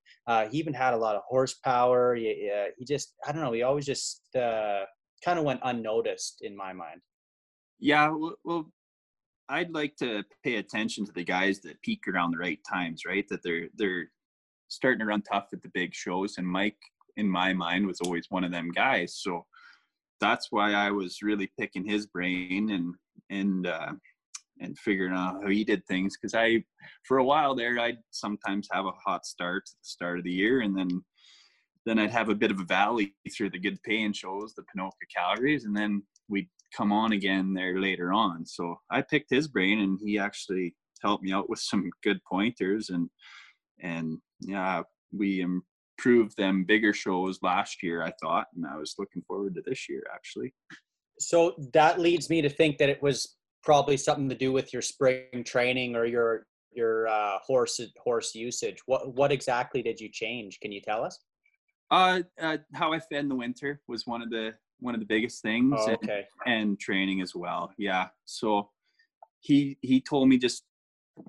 he 0.50 0.58
even 0.58 0.74
had 0.74 0.94
a 0.94 0.98
lot 0.98 1.16
of 1.16 1.22
horsepower. 1.26 2.14
He, 2.14 2.50
he 2.78 2.84
just 2.84 3.14
I 3.26 3.32
don't 3.32 3.42
know. 3.42 3.52
He 3.52 3.62
always 3.62 3.86
just 3.86 4.22
kind 5.24 5.38
of 5.38 5.44
went 5.44 5.60
unnoticed 5.62 6.42
in 6.42 6.56
my 6.56 6.72
mind. 6.72 7.00
Yeah, 7.80 8.14
well, 8.44 8.70
I'd 9.48 9.72
like 9.72 9.96
to 9.96 10.24
pay 10.42 10.56
attention 10.56 11.04
to 11.06 11.12
the 11.12 11.24
guys 11.24 11.60
that 11.60 11.80
peak 11.82 12.02
around 12.08 12.32
the 12.32 12.38
right 12.38 12.60
times, 12.70 13.02
right? 13.06 13.26
That 13.28 13.42
they're 13.42 13.68
they're 13.76 14.10
starting 14.68 15.00
to 15.00 15.06
run 15.06 15.22
tough 15.22 15.48
at 15.52 15.62
the 15.62 15.70
big 15.74 15.94
shows, 15.94 16.38
and 16.38 16.46
Mike, 16.46 16.78
in 17.16 17.28
my 17.28 17.52
mind, 17.52 17.86
was 17.86 18.00
always 18.00 18.26
one 18.30 18.44
of 18.44 18.52
them 18.52 18.70
guys. 18.70 19.18
So 19.22 19.44
that's 20.20 20.48
why 20.50 20.72
I 20.72 20.90
was 20.90 21.18
really 21.22 21.50
picking 21.58 21.84
his 21.84 22.06
brain 22.06 22.70
and 22.70 22.94
and 23.30 23.66
uh, 23.66 23.92
and 24.60 24.78
figuring 24.78 25.12
out 25.12 25.42
how 25.42 25.48
he 25.48 25.64
did 25.64 25.84
things 25.86 26.16
because 26.16 26.34
I, 26.34 26.64
for 27.06 27.18
a 27.18 27.24
while 27.24 27.54
there, 27.54 27.78
I'd 27.78 27.98
sometimes 28.10 28.68
have 28.72 28.86
a 28.86 28.92
hot 29.04 29.26
start 29.26 29.64
at 29.66 29.78
the 29.80 29.88
start 29.88 30.18
of 30.18 30.24
the 30.24 30.32
year, 30.32 30.60
and 30.60 30.76
then 30.76 30.88
then 31.86 31.98
I'd 31.98 32.10
have 32.10 32.28
a 32.28 32.34
bit 32.34 32.50
of 32.50 32.60
a 32.60 32.64
valley 32.64 33.14
through 33.36 33.50
the 33.50 33.58
good 33.58 33.82
paying 33.82 34.12
shows, 34.12 34.54
the 34.54 34.62
Ponoka 34.62 34.92
Calgaries, 35.14 35.64
and 35.64 35.76
then 35.76 36.02
we'd 36.28 36.48
come 36.76 36.92
on 36.92 37.12
again 37.12 37.52
there 37.52 37.80
later 37.80 38.12
on. 38.12 38.46
So 38.46 38.76
I 38.90 39.02
picked 39.02 39.30
his 39.30 39.48
brain, 39.48 39.80
and 39.80 39.98
he 40.02 40.18
actually 40.18 40.74
helped 41.02 41.22
me 41.22 41.32
out 41.32 41.50
with 41.50 41.58
some 41.60 41.90
good 42.02 42.20
pointers, 42.24 42.90
and 42.90 43.08
and 43.80 44.18
yeah, 44.40 44.82
we 45.12 45.40
improved 45.40 46.36
them 46.36 46.64
bigger 46.64 46.92
shows 46.92 47.38
last 47.42 47.82
year. 47.82 48.02
I 48.02 48.12
thought, 48.22 48.46
and 48.54 48.66
I 48.66 48.76
was 48.76 48.94
looking 48.98 49.22
forward 49.26 49.54
to 49.54 49.62
this 49.64 49.88
year 49.88 50.02
actually. 50.14 50.54
So 51.18 51.54
that 51.72 52.00
leads 52.00 52.28
me 52.28 52.42
to 52.42 52.48
think 52.48 52.78
that 52.78 52.88
it 52.88 53.02
was 53.02 53.36
probably 53.62 53.96
something 53.96 54.28
to 54.28 54.34
do 54.34 54.52
with 54.52 54.72
your 54.72 54.82
spring 54.82 55.44
training 55.44 55.96
or 55.96 56.04
your 56.04 56.46
your 56.72 57.06
uh, 57.06 57.38
horse 57.46 57.80
horse 58.02 58.34
usage. 58.34 58.78
What 58.86 59.14
what 59.14 59.30
exactly 59.30 59.82
did 59.82 60.00
you 60.00 60.08
change? 60.10 60.58
Can 60.60 60.72
you 60.72 60.80
tell 60.80 61.04
us? 61.04 61.18
Uh, 61.94 62.22
uh, 62.42 62.56
how 62.72 62.92
I 62.92 62.98
fed 62.98 63.20
in 63.20 63.28
the 63.28 63.36
winter 63.36 63.80
was 63.86 64.04
one 64.04 64.20
of 64.20 64.28
the 64.28 64.54
one 64.80 64.94
of 64.94 65.00
the 65.00 65.06
biggest 65.06 65.42
things, 65.42 65.74
oh, 65.78 65.92
okay. 65.92 66.26
and, 66.44 66.54
and 66.54 66.80
training 66.80 67.20
as 67.20 67.36
well. 67.36 67.70
Yeah. 67.78 68.08
So 68.24 68.70
he 69.38 69.78
he 69.80 70.00
told 70.00 70.28
me 70.28 70.36
just 70.36 70.64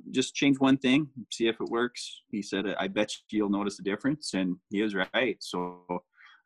just 0.09 0.33
change 0.33 0.59
one 0.59 0.77
thing, 0.77 1.07
see 1.31 1.47
if 1.47 1.61
it 1.61 1.69
works. 1.69 2.23
He 2.31 2.41
said, 2.41 2.65
"I 2.79 2.87
bet 2.87 3.11
you'll 3.29 3.49
notice 3.49 3.77
a 3.77 3.83
difference," 3.83 4.33
and 4.33 4.55
he 4.71 4.81
was 4.81 4.95
right. 4.95 5.37
So, 5.39 5.83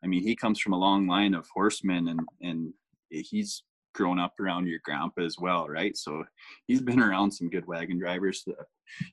I 0.04 0.06
mean, 0.06 0.22
he 0.22 0.36
comes 0.36 0.60
from 0.60 0.74
a 0.74 0.78
long 0.78 1.06
line 1.06 1.32
of 1.32 1.48
horsemen, 1.54 2.08
and 2.08 2.20
and 2.42 2.74
he's 3.08 3.62
grown 3.94 4.20
up 4.20 4.38
around 4.38 4.66
your 4.66 4.80
grandpa 4.84 5.22
as 5.22 5.36
well, 5.38 5.66
right? 5.66 5.96
So 5.96 6.24
he's 6.66 6.82
been 6.82 7.00
around 7.00 7.30
some 7.30 7.48
good 7.48 7.66
wagon 7.66 7.98
drivers. 7.98 8.44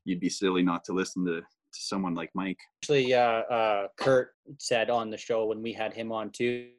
You'd 0.04 0.20
be 0.20 0.30
silly 0.30 0.64
not 0.64 0.84
to 0.84 0.94
listen 0.94 1.26
to 1.28 1.44
to 1.74 1.82
someone 1.82 2.14
like 2.14 2.32
Mike. 2.34 2.60
Actually, 2.84 3.14
uh, 3.14 3.20
uh, 3.20 3.88
Kurt 3.98 4.32
said 4.60 4.90
on 4.90 5.10
the 5.10 5.18
show 5.18 5.46
when 5.46 5.62
we 5.62 5.74
had 5.74 5.94
him 5.94 6.12
on 6.12 6.30
too, 6.32 6.70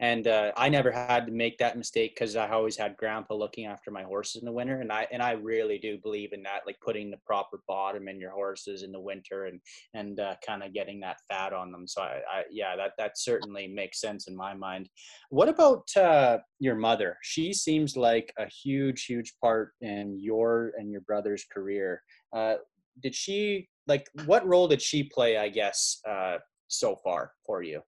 and 0.00 0.26
uh, 0.26 0.52
I 0.56 0.68
never 0.68 0.90
had 0.90 1.26
to 1.26 1.32
make 1.32 1.58
that 1.58 1.78
mistake 1.78 2.14
because 2.14 2.36
I 2.36 2.50
always 2.50 2.76
had 2.76 2.96
Grandpa 2.96 3.34
looking 3.34 3.66
after 3.66 3.90
my 3.90 4.02
horses 4.02 4.42
in 4.42 4.46
the 4.46 4.52
winter, 4.52 4.80
and 4.80 4.90
I 4.90 5.06
and 5.12 5.22
I 5.22 5.32
really 5.32 5.78
do 5.78 5.98
believe 5.98 6.32
in 6.32 6.42
that, 6.42 6.62
like 6.66 6.78
putting 6.80 7.10
the 7.10 7.18
proper 7.24 7.60
bottom 7.68 8.08
in 8.08 8.20
your 8.20 8.32
horses 8.32 8.82
in 8.82 8.92
the 8.92 9.00
winter 9.00 9.46
and 9.46 9.60
and 9.94 10.18
uh, 10.20 10.34
kind 10.44 10.62
of 10.62 10.74
getting 10.74 11.00
that 11.00 11.18
fat 11.30 11.52
on 11.52 11.70
them. 11.70 11.86
So 11.86 12.02
I, 12.02 12.20
I, 12.30 12.42
yeah, 12.50 12.76
that 12.76 12.92
that 12.98 13.18
certainly 13.18 13.68
makes 13.68 14.00
sense 14.00 14.28
in 14.28 14.36
my 14.36 14.54
mind. 14.54 14.88
What 15.30 15.48
about 15.48 15.88
uh, 15.96 16.38
your 16.58 16.76
mother? 16.76 17.18
She 17.22 17.52
seems 17.52 17.96
like 17.96 18.32
a 18.38 18.46
huge, 18.46 19.04
huge 19.04 19.34
part 19.40 19.72
in 19.80 20.18
your 20.18 20.72
and 20.78 20.90
your 20.90 21.02
brother's 21.02 21.44
career. 21.52 22.02
Uh, 22.32 22.56
did 23.00 23.14
she 23.14 23.68
like 23.86 24.08
what 24.26 24.46
role 24.46 24.68
did 24.68 24.80
she 24.80 25.02
play 25.02 25.36
i 25.36 25.48
guess 25.48 26.00
uh 26.08 26.38
so 26.72 26.96
far 26.96 27.32
for 27.44 27.62
you? 27.62 27.82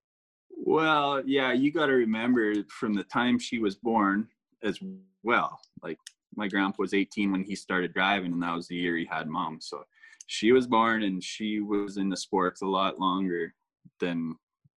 Well 0.57 1.21
yeah 1.25 1.51
you 1.51 1.71
got 1.71 1.87
to 1.87 1.93
remember 1.93 2.53
from 2.69 2.93
the 2.93 3.03
time 3.03 3.37
she 3.39 3.59
was 3.59 3.75
born 3.75 4.27
as 4.63 4.79
well. 5.23 5.59
Like 5.83 5.99
my 6.35 6.47
grandpa 6.47 6.75
was 6.79 6.93
18 6.93 7.31
when 7.31 7.43
he 7.43 7.55
started 7.55 7.93
driving 7.93 8.31
and 8.31 8.41
that 8.43 8.55
was 8.55 8.67
the 8.67 8.75
year 8.75 8.97
he 8.97 9.05
had 9.05 9.27
mom. 9.27 9.59
So 9.59 9.83
she 10.27 10.51
was 10.51 10.67
born 10.67 11.03
and 11.03 11.23
she 11.23 11.59
was 11.59 11.97
in 11.97 12.09
the 12.09 12.17
sports 12.17 12.61
a 12.61 12.67
lot 12.67 12.99
longer 12.99 13.53
than 13.99 14.35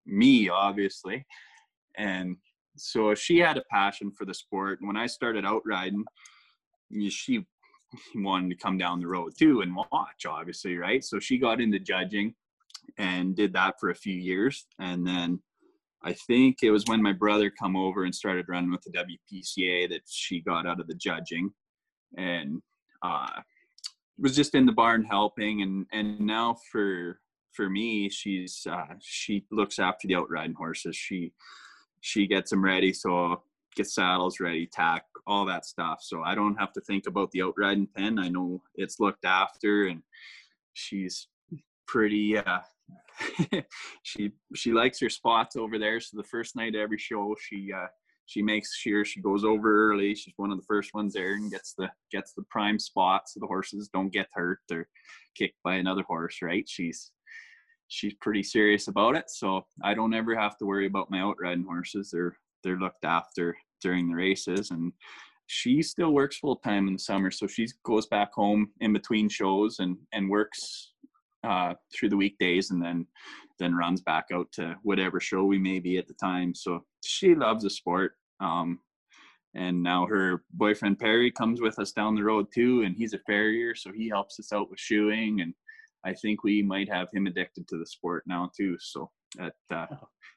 me 0.07 0.49
obviously. 0.49 1.27
And 1.99 2.37
so 2.77 3.15
she 3.15 3.39
had 3.39 3.57
a 3.57 3.65
passion 3.71 4.11
for 4.11 4.25
the 4.25 4.35
sport. 4.35 4.81
And 4.81 4.87
when 4.87 4.97
i 4.97 5.07
started 5.07 5.45
out 5.45 5.63
riding 5.67 6.05
she 7.11 7.45
wanted 8.15 8.51
to 8.51 8.57
come 8.57 8.79
down 8.79 9.01
the 9.01 9.07
road 9.07 9.33
too 9.39 9.61
and 9.61 9.75
watch, 9.75 10.27
obviously, 10.27 10.77
right? 10.77 11.05
So 11.05 11.19
she 11.19 11.39
got 11.39 11.61
into 11.61 11.79
judging 11.79 12.35
and 12.99 13.37
did 13.37 13.53
that 13.53 13.75
for 13.81 13.91
a 13.91 13.95
few 13.95 14.15
years. 14.15 14.67
And 14.79 15.07
then 15.07 15.41
I 16.03 16.13
think 16.13 16.59
it 16.63 16.71
was 16.71 16.85
when 16.87 17.03
my 17.03 17.13
brother 17.13 17.51
come 17.51 17.77
over 17.77 18.05
and 18.05 18.15
started 18.15 18.47
running 18.49 18.71
with 18.71 18.83
the 18.83 18.93
WPCA 18.93 19.89
that 19.91 20.03
she 20.07 20.41
got 20.41 20.67
out 20.67 20.81
of 20.81 20.87
the 20.87 20.95
judging 20.95 21.51
and 22.17 22.63
uh, 23.03 23.41
was 24.19 24.37
just 24.37 24.55
in 24.55 24.67
the 24.67 24.73
barn 24.73 25.05
helping. 25.05 25.63
And, 25.63 25.87
and 25.93 26.21
now 26.21 26.57
for, 26.71 27.21
for 27.53 27.69
me, 27.69 28.09
she's, 28.09 28.67
uh, 28.71 28.95
she 29.01 29.45
looks 29.51 29.79
after 29.79 30.07
the 30.07 30.17
outriding 30.17 30.55
horses. 30.55 30.97
She, 30.97 31.33
she 32.01 32.27
gets 32.27 32.51
them 32.51 32.65
ready. 32.65 32.93
So 32.93 33.43
get 33.77 33.87
saddles 33.87 34.41
ready, 34.41 34.67
tack, 34.67 35.05
all 35.27 35.45
that 35.47 35.67
stuff. 35.67 35.99
So 36.03 36.23
I 36.23 36.35
don't 36.35 36.57
have 36.57 36.73
to 36.73 36.81
think 36.81 37.07
about 37.07 37.31
the 37.31 37.43
outriding 37.43 37.89
pen. 37.97 38.19
I 38.19 38.29
know 38.29 38.63
it's 38.75 39.01
looked 39.01 39.25
after, 39.25 39.87
and 39.87 40.03
she's 40.73 41.29
pretty. 41.87 42.39
Uh, 42.39 42.61
she 44.03 44.33
she 44.55 44.73
likes 44.73 45.01
her 45.01 45.11
spots 45.11 45.57
over 45.57 45.79
there. 45.79 46.01
So 46.01 46.17
the 46.17 46.25
first 46.25 46.57
night 46.57 46.75
of 46.75 46.81
every 46.81 46.99
show, 46.99 47.35
she 47.41 47.71
uh, 47.73 47.87
she 48.27 48.43
makes 48.43 48.77
sure 48.77 49.05
she 49.05 49.21
goes 49.21 49.45
over 49.45 49.91
early. 49.91 50.15
She's 50.15 50.35
one 50.37 50.51
of 50.51 50.59
the 50.59 50.67
first 50.67 50.95
ones 50.95 51.15
there 51.15 51.35
and 51.35 51.51
gets 51.51 51.75
the 51.77 51.89
gets 52.11 52.33
the 52.33 52.45
prime 52.51 52.79
spot 52.79 53.29
so 53.29 53.41
the 53.41 53.47
horses 53.47 53.89
don't 53.93 54.13
get 54.13 54.29
hurt 54.33 54.61
or 54.71 54.89
kicked 55.37 55.59
by 55.65 55.75
another 55.75 56.03
horse. 56.03 56.39
Right? 56.43 56.69
She's 56.69 57.13
she's 57.89 58.15
pretty 58.21 58.43
serious 58.43 58.89
about 58.89 59.17
it. 59.17 59.31
So 59.31 59.67
I 59.83 59.95
don't 59.95 60.15
ever 60.15 60.37
have 60.37 60.57
to 60.59 60.67
worry 60.67 60.87
about 60.87 61.11
my 61.11 61.21
outriding 61.21 61.65
horses. 61.65 62.11
They're 62.13 62.37
they're 62.63 62.79
looked 62.79 63.05
after 63.05 63.57
during 63.81 64.09
the 64.09 64.15
races 64.15 64.71
and 64.71 64.93
she 65.49 65.81
still 65.81 66.11
works 66.11 66.39
full 66.39 66.57
time 66.57 66.89
in 66.89 66.95
the 66.95 66.99
summer 66.99 67.31
so 67.31 67.47
she 67.47 67.67
goes 67.85 68.07
back 68.07 68.33
home 68.33 68.69
in 68.81 68.93
between 68.93 69.29
shows 69.29 69.79
and 69.79 69.97
and 70.13 70.29
works 70.29 70.93
uh, 71.45 71.75
through 71.95 72.09
the 72.09 72.17
weekdays 72.17 72.71
and 72.71 72.83
then 72.83 73.07
then 73.59 73.75
runs 73.75 74.01
back 74.01 74.27
out 74.33 74.51
to 74.53 74.75
whatever 74.83 75.21
show 75.21 75.45
we 75.45 75.59
may 75.59 75.79
be 75.79 75.97
at 75.97 76.07
the 76.07 76.15
time. 76.15 76.55
So 76.55 76.85
she 77.05 77.35
loves 77.35 77.63
the 77.63 77.71
sport 77.71 78.13
um, 78.41 78.81
and 79.55 79.83
now 79.83 80.07
her 80.07 80.45
boyfriend 80.53 80.99
perry 80.99 81.31
comes 81.31 81.61
with 81.61 81.79
us 81.79 81.93
down 81.93 82.15
the 82.15 82.23
road 82.23 82.47
too 82.55 82.83
and 82.83 82.95
he's 82.97 83.15
a 83.15 83.19
farrier 83.21 83.75
so 83.75 83.91
he 83.91 84.09
helps 84.09 84.39
us 84.39 84.53
out 84.53 84.69
with 84.69 84.79
shoeing 84.79 85.41
and 85.41 85.55
i 86.05 86.13
think 86.13 86.45
we 86.45 86.63
might 86.63 86.89
have 86.93 87.09
him 87.15 87.27
addicted 87.27 87.67
to 87.67 87.79
the 87.79 87.87
sport 87.87 88.23
now 88.27 88.51
too 88.55 88.77
so 88.79 89.11
that 89.37 89.55
uh, 89.71 89.87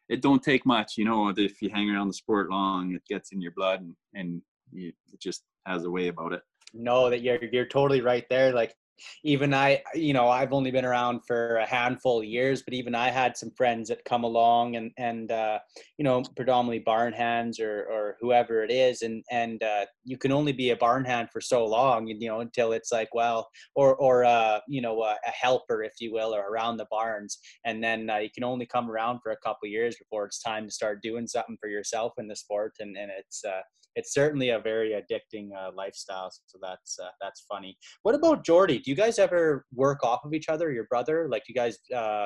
it 0.07 0.21
don't 0.21 0.43
take 0.43 0.65
much, 0.65 0.97
you 0.97 1.05
know. 1.05 1.29
If 1.35 1.61
you 1.61 1.69
hang 1.69 1.89
around 1.89 2.07
the 2.07 2.13
sport 2.13 2.49
long, 2.49 2.93
it 2.93 3.03
gets 3.07 3.31
in 3.31 3.41
your 3.41 3.51
blood, 3.51 3.81
and, 3.81 3.95
and 4.13 4.41
you, 4.71 4.91
it 5.11 5.19
just 5.19 5.43
has 5.65 5.85
a 5.85 5.91
way 5.91 6.07
about 6.07 6.33
it. 6.33 6.41
No, 6.73 7.09
that 7.09 7.21
you're 7.21 7.43
you're 7.51 7.65
totally 7.65 8.01
right 8.01 8.25
there. 8.29 8.53
Like 8.53 8.75
even 9.23 9.53
I, 9.53 9.81
you 9.93 10.13
know, 10.13 10.29
I've 10.29 10.53
only 10.53 10.71
been 10.71 10.85
around 10.85 11.21
for 11.25 11.57
a 11.57 11.65
handful 11.65 12.19
of 12.19 12.25
years, 12.25 12.61
but 12.61 12.73
even 12.73 12.95
I 12.95 13.09
had 13.09 13.37
some 13.37 13.51
friends 13.51 13.89
that 13.89 14.05
come 14.05 14.23
along 14.23 14.75
and 14.75 14.91
and 14.97 15.31
uh, 15.31 15.59
you 15.97 16.03
know, 16.03 16.23
predominantly 16.35 16.79
barn 16.79 17.13
hands 17.13 17.59
or 17.59 17.85
or 17.91 18.17
whoever 18.21 18.63
it 18.63 18.71
is, 18.71 19.01
and 19.01 19.23
and 19.31 19.61
uh, 19.63 19.85
you 20.03 20.17
can 20.17 20.31
only 20.31 20.51
be 20.51 20.71
a 20.71 20.75
barn 20.75 21.05
hand 21.05 21.29
for 21.31 21.41
so 21.41 21.65
long, 21.65 22.07
you 22.07 22.27
know, 22.27 22.41
until 22.41 22.71
it's 22.71 22.91
like, 22.91 23.09
well, 23.13 23.47
or 23.75 23.95
or 23.95 24.25
uh, 24.25 24.59
you 24.67 24.81
know, 24.81 25.01
a, 25.01 25.15
a 25.27 25.31
helper, 25.31 25.83
if 25.83 25.93
you 25.99 26.13
will, 26.13 26.33
or 26.33 26.49
around 26.49 26.77
the 26.77 26.87
barns, 26.89 27.39
and 27.65 27.83
then 27.83 28.09
uh, 28.09 28.17
you 28.17 28.29
can 28.33 28.43
only 28.43 28.65
come 28.65 28.89
around 28.89 29.19
for 29.21 29.31
a 29.31 29.37
couple 29.37 29.67
years 29.67 29.95
before 29.97 30.25
it's 30.25 30.41
time 30.41 30.65
to 30.65 30.71
start 30.71 31.01
doing 31.01 31.27
something 31.27 31.57
for 31.59 31.69
yourself 31.69 32.13
in 32.17 32.27
the 32.27 32.35
sport, 32.35 32.73
and 32.79 32.97
and 32.97 33.11
it's 33.17 33.43
uh, 33.45 33.61
it's 33.95 34.13
certainly 34.13 34.49
a 34.49 34.59
very 34.59 34.91
addicting 34.91 35.49
uh, 35.57 35.71
lifestyle. 35.75 36.31
So 36.47 36.57
that's 36.61 36.97
uh, 36.99 37.09
that's 37.21 37.45
funny. 37.49 37.77
What 38.03 38.15
about 38.15 38.45
Jordy? 38.45 38.79
You 38.89 38.95
guys 38.95 39.19
ever 39.19 39.67
work 39.71 40.03
off 40.03 40.25
of 40.25 40.33
each 40.33 40.49
other? 40.49 40.71
Your 40.71 40.85
brother, 40.85 41.27
like, 41.29 41.43
do 41.45 41.53
you 41.53 41.55
guys 41.55 41.77
uh, 41.95 42.25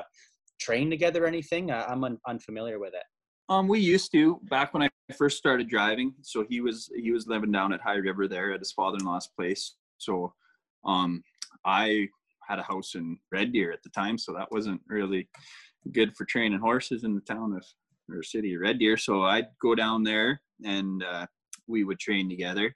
train 0.61 0.89
together? 0.89 1.25
Or 1.25 1.27
anything? 1.27 1.69
I'm 1.69 2.05
un- 2.05 2.19
unfamiliar 2.25 2.79
with 2.79 2.93
it. 2.93 3.03
Um, 3.49 3.67
we 3.67 3.81
used 3.81 4.13
to 4.13 4.39
back 4.43 4.73
when 4.73 4.81
I 4.81 4.89
first 5.17 5.37
started 5.37 5.67
driving. 5.67 6.13
So 6.21 6.45
he 6.49 6.61
was 6.61 6.89
he 6.95 7.11
was 7.11 7.27
living 7.27 7.51
down 7.51 7.73
at 7.73 7.81
High 7.81 7.95
River 7.95 8.29
there 8.29 8.53
at 8.53 8.61
his 8.61 8.71
father-in-law's 8.71 9.29
place. 9.37 9.75
So, 9.97 10.33
um, 10.85 11.21
I 11.65 12.07
had 12.47 12.59
a 12.59 12.63
house 12.63 12.95
in 12.95 13.17
Red 13.29 13.51
Deer 13.51 13.73
at 13.73 13.83
the 13.83 13.89
time, 13.89 14.17
so 14.17 14.31
that 14.31 14.47
wasn't 14.49 14.79
really 14.87 15.27
good 15.91 16.15
for 16.15 16.23
training 16.23 16.59
horses 16.59 17.03
in 17.03 17.13
the 17.13 17.33
town 17.33 17.51
of 17.57 17.65
or 18.09 18.23
city 18.23 18.53
of 18.53 18.61
Red 18.61 18.79
Deer. 18.79 18.95
So 18.95 19.23
I'd 19.23 19.47
go 19.61 19.75
down 19.75 20.03
there 20.03 20.41
and 20.63 21.03
uh, 21.03 21.25
we 21.67 21.83
would 21.83 21.99
train 21.99 22.29
together. 22.29 22.73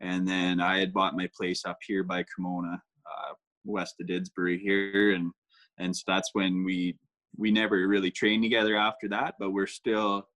And 0.00 0.26
then 0.26 0.58
I 0.58 0.78
had 0.78 0.94
bought 0.94 1.16
my 1.16 1.28
place 1.36 1.66
up 1.66 1.76
here 1.86 2.02
by 2.02 2.22
Cremona, 2.22 2.82
uh, 3.18 3.34
west 3.64 3.96
of 4.00 4.06
Didsbury 4.06 4.58
here, 4.60 5.14
and 5.14 5.32
and 5.78 5.94
so 5.94 6.02
that's 6.06 6.30
when 6.32 6.64
we 6.64 6.96
we 7.36 7.50
never 7.50 7.86
really 7.86 8.10
trained 8.10 8.42
together 8.42 8.76
after 8.76 9.08
that. 9.08 9.34
But 9.38 9.52
we're 9.52 9.66
still, 9.66 10.28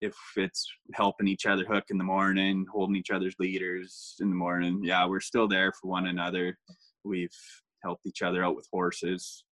if 0.00 0.14
it's 0.36 0.66
helping 0.94 1.28
each 1.28 1.46
other 1.46 1.64
hook 1.64 1.84
in 1.90 1.98
the 1.98 2.04
morning, 2.04 2.66
holding 2.72 2.96
each 2.96 3.10
other's 3.10 3.36
leaders 3.38 4.16
in 4.20 4.28
the 4.28 4.36
morning, 4.36 4.80
yeah, 4.82 5.06
we're 5.06 5.20
still 5.20 5.48
there 5.48 5.72
for 5.72 5.88
one 5.88 6.06
another. 6.06 6.58
We've 7.04 7.36
helped 7.82 8.06
each 8.06 8.22
other 8.22 8.44
out 8.44 8.56
with 8.56 8.68
horses 8.72 9.44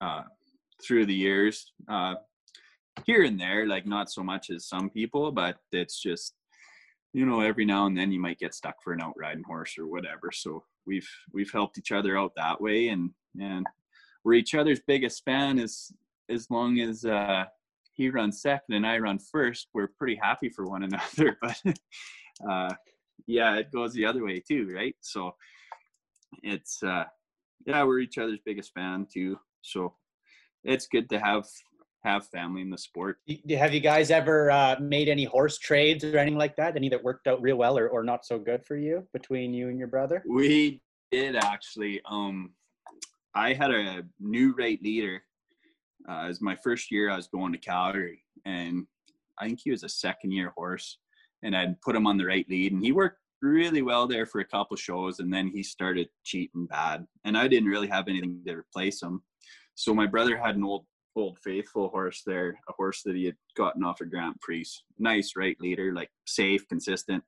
uh, 0.00 0.22
through 0.84 1.06
the 1.06 1.14
years. 1.14 1.72
Uh, 1.88 2.14
here 3.04 3.24
and 3.24 3.38
there, 3.38 3.66
like 3.66 3.86
not 3.86 4.10
so 4.10 4.22
much 4.22 4.48
as 4.48 4.68
some 4.68 4.88
people, 4.88 5.30
but 5.30 5.58
it's 5.70 6.00
just 6.00 6.34
you 7.16 7.24
know, 7.24 7.40
every 7.40 7.64
now 7.64 7.86
and 7.86 7.96
then 7.96 8.12
you 8.12 8.20
might 8.20 8.38
get 8.38 8.54
stuck 8.54 8.74
for 8.84 8.92
an 8.92 9.00
out 9.00 9.14
riding 9.16 9.42
horse 9.42 9.78
or 9.78 9.86
whatever. 9.86 10.30
So 10.30 10.64
we've 10.86 11.08
we've 11.32 11.52
helped 11.52 11.78
each 11.78 11.92
other 11.92 12.18
out 12.18 12.32
that 12.36 12.60
way, 12.60 12.88
and 12.88 13.10
and 13.40 13.66
we're 14.24 14.34
each 14.34 14.54
other's 14.54 14.80
biggest 14.86 15.24
fan. 15.24 15.58
Is 15.58 15.92
as 16.28 16.50
long 16.50 16.80
as 16.80 17.04
uh, 17.04 17.44
he 17.92 18.10
runs 18.10 18.42
second 18.42 18.74
and 18.74 18.86
I 18.86 18.98
run 18.98 19.18
first, 19.18 19.68
we're 19.74 19.88
pretty 19.98 20.18
happy 20.20 20.48
for 20.48 20.66
one 20.66 20.82
another. 21.18 21.38
But 21.40 21.60
uh, 22.48 22.74
yeah, 23.26 23.56
it 23.56 23.72
goes 23.72 23.92
the 23.92 24.06
other 24.06 24.24
way 24.24 24.40
too, 24.40 24.70
right? 24.74 24.94
So 25.00 25.34
it's 26.42 26.82
uh, 26.82 27.04
yeah, 27.66 27.82
we're 27.84 28.00
each 28.00 28.18
other's 28.18 28.40
biggest 28.44 28.72
fan 28.74 29.06
too. 29.12 29.38
So 29.62 29.94
it's 30.64 30.86
good 30.86 31.08
to 31.10 31.18
have 31.18 31.46
have 32.06 32.26
family 32.28 32.62
in 32.62 32.70
the 32.70 32.78
sport. 32.78 33.18
Have 33.50 33.74
you 33.74 33.80
guys 33.80 34.10
ever 34.10 34.50
uh, 34.50 34.76
made 34.80 35.08
any 35.08 35.24
horse 35.24 35.58
trades 35.58 36.04
or 36.04 36.16
anything 36.16 36.38
like 36.38 36.56
that? 36.56 36.76
Any 36.76 36.88
that 36.90 37.02
worked 37.02 37.26
out 37.26 37.42
real 37.42 37.56
well 37.56 37.76
or, 37.76 37.88
or 37.88 38.04
not 38.04 38.24
so 38.24 38.38
good 38.38 38.64
for 38.64 38.76
you 38.76 39.06
between 39.12 39.52
you 39.52 39.68
and 39.68 39.78
your 39.78 39.88
brother? 39.88 40.22
We 40.26 40.80
did 41.10 41.36
actually. 41.36 42.00
Um, 42.08 42.52
I 43.34 43.52
had 43.52 43.70
a 43.70 44.04
new 44.20 44.54
right 44.56 44.80
leader. 44.82 45.22
Uh, 46.08 46.24
it 46.24 46.28
was 46.28 46.40
my 46.40 46.56
first 46.56 46.90
year 46.90 47.10
I 47.10 47.16
was 47.16 47.26
going 47.26 47.52
to 47.52 47.58
Calgary, 47.58 48.22
and 48.44 48.86
I 49.38 49.46
think 49.46 49.60
he 49.62 49.72
was 49.72 49.82
a 49.82 49.88
second 49.88 50.30
year 50.30 50.52
horse, 50.56 50.98
and 51.42 51.56
I'd 51.56 51.80
put 51.80 51.96
him 51.96 52.06
on 52.06 52.16
the 52.16 52.26
right 52.26 52.48
lead, 52.48 52.72
and 52.72 52.84
he 52.84 52.92
worked 52.92 53.18
really 53.42 53.82
well 53.82 54.06
there 54.06 54.26
for 54.26 54.40
a 54.40 54.44
couple 54.44 54.76
shows, 54.76 55.18
and 55.18 55.32
then 55.32 55.48
he 55.48 55.62
started 55.62 56.08
cheating 56.24 56.66
bad, 56.66 57.04
and 57.24 57.36
I 57.36 57.48
didn't 57.48 57.68
really 57.68 57.88
have 57.88 58.06
anything 58.06 58.40
to 58.46 58.54
replace 58.54 59.02
him. 59.02 59.22
So 59.74 59.92
my 59.92 60.06
brother 60.06 60.36
had 60.38 60.56
an 60.56 60.64
old 60.64 60.86
Old 61.16 61.38
Faithful 61.38 61.88
horse 61.88 62.22
there, 62.26 62.58
a 62.68 62.72
horse 62.72 63.02
that 63.04 63.16
he 63.16 63.24
had 63.24 63.36
gotten 63.56 63.82
off 63.82 64.00
of 64.00 64.10
Grand 64.10 64.40
Prix. 64.40 64.66
Nice 64.98 65.32
right 65.36 65.56
leader, 65.60 65.92
like 65.94 66.10
safe, 66.26 66.68
consistent. 66.68 67.24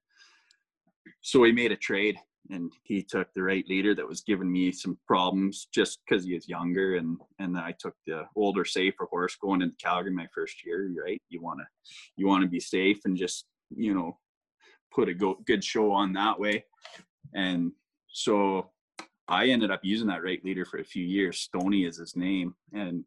So 1.22 1.42
he 1.44 1.52
made 1.52 1.72
a 1.72 1.76
trade 1.76 2.16
and 2.50 2.72
he 2.82 3.02
took 3.02 3.28
the 3.34 3.42
right 3.42 3.64
leader 3.68 3.94
that 3.94 4.08
was 4.08 4.22
giving 4.22 4.50
me 4.50 4.72
some 4.72 4.98
problems 5.06 5.68
just 5.72 5.98
because 6.04 6.24
he 6.24 6.34
was 6.34 6.48
younger 6.48 6.96
and 6.96 7.18
and 7.38 7.58
I 7.58 7.74
took 7.78 7.94
the 8.06 8.24
older 8.36 8.64
safer 8.64 9.06
horse 9.10 9.36
going 9.36 9.62
into 9.62 9.76
Calgary 9.76 10.12
my 10.12 10.26
first 10.34 10.64
year 10.64 10.90
right 11.04 11.20
you 11.28 11.42
want 11.42 11.60
to 11.60 11.66
you 12.16 12.26
want 12.26 12.42
to 12.42 12.48
be 12.48 12.60
safe 12.60 13.00
and 13.04 13.16
just 13.16 13.46
you 13.70 13.94
know 13.94 14.18
put 14.94 15.08
a 15.08 15.14
go, 15.14 15.38
good 15.46 15.62
show 15.62 15.92
on 15.92 16.12
that 16.14 16.38
way 16.38 16.64
and 17.34 17.72
so 18.08 18.70
I 19.28 19.48
ended 19.48 19.70
up 19.70 19.80
using 19.82 20.08
that 20.08 20.22
right 20.22 20.42
leader 20.44 20.64
for 20.64 20.78
a 20.78 20.84
few 20.84 21.04
years 21.04 21.40
Stony 21.40 21.84
is 21.84 21.98
his 21.98 22.16
name 22.16 22.54
and 22.72 23.04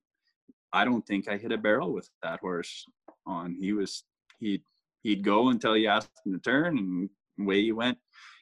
I 0.74 0.86
don't 0.86 1.05
think 1.05 1.28
I 1.28 1.38
hit 1.38 1.51
a 1.51 1.57
barrel 1.57 1.93
with 1.93 2.09
that 2.24 2.39
horse 2.39 2.86
on. 3.26 3.55
He 3.59 3.74
was 3.74 4.03
he'd 4.39 4.63
he'd 5.03 5.24
go 5.24 5.49
until 5.49 5.76
you 5.76 5.88
asked 5.88 6.11
him 6.26 6.34
to 6.34 6.39
turn 6.39 6.78
and 6.78 7.09
away 7.39 7.61
he 7.61 7.72
went. 7.72 7.97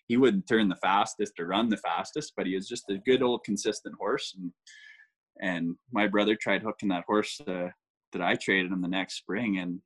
He 0.08 0.18
wouldn't 0.18 0.48
turn 0.48 0.70
the 0.70 0.76
fastest 0.76 1.34
or 1.40 1.48
run 1.48 1.70
the 1.70 1.78
fastest, 1.78 2.34
but 2.36 2.48
he 2.48 2.56
was 2.56 2.68
just 2.68 2.90
a 2.90 2.98
good 2.98 3.22
old 3.22 3.44
consistent 3.44 3.96
horse. 4.00 4.36
And 4.38 4.52
and 5.42 5.76
my 5.92 6.08
brother 6.08 6.36
tried 6.36 6.64
hooking 6.64 6.90
that 6.90 7.06
horse 7.08 7.40
uh, 7.48 7.70
that 8.12 8.22
I 8.22 8.36
traded 8.36 8.72
him 8.72 8.82
the 8.82 8.88
next 8.88 9.18
spring, 9.18 9.60
and 9.60 9.80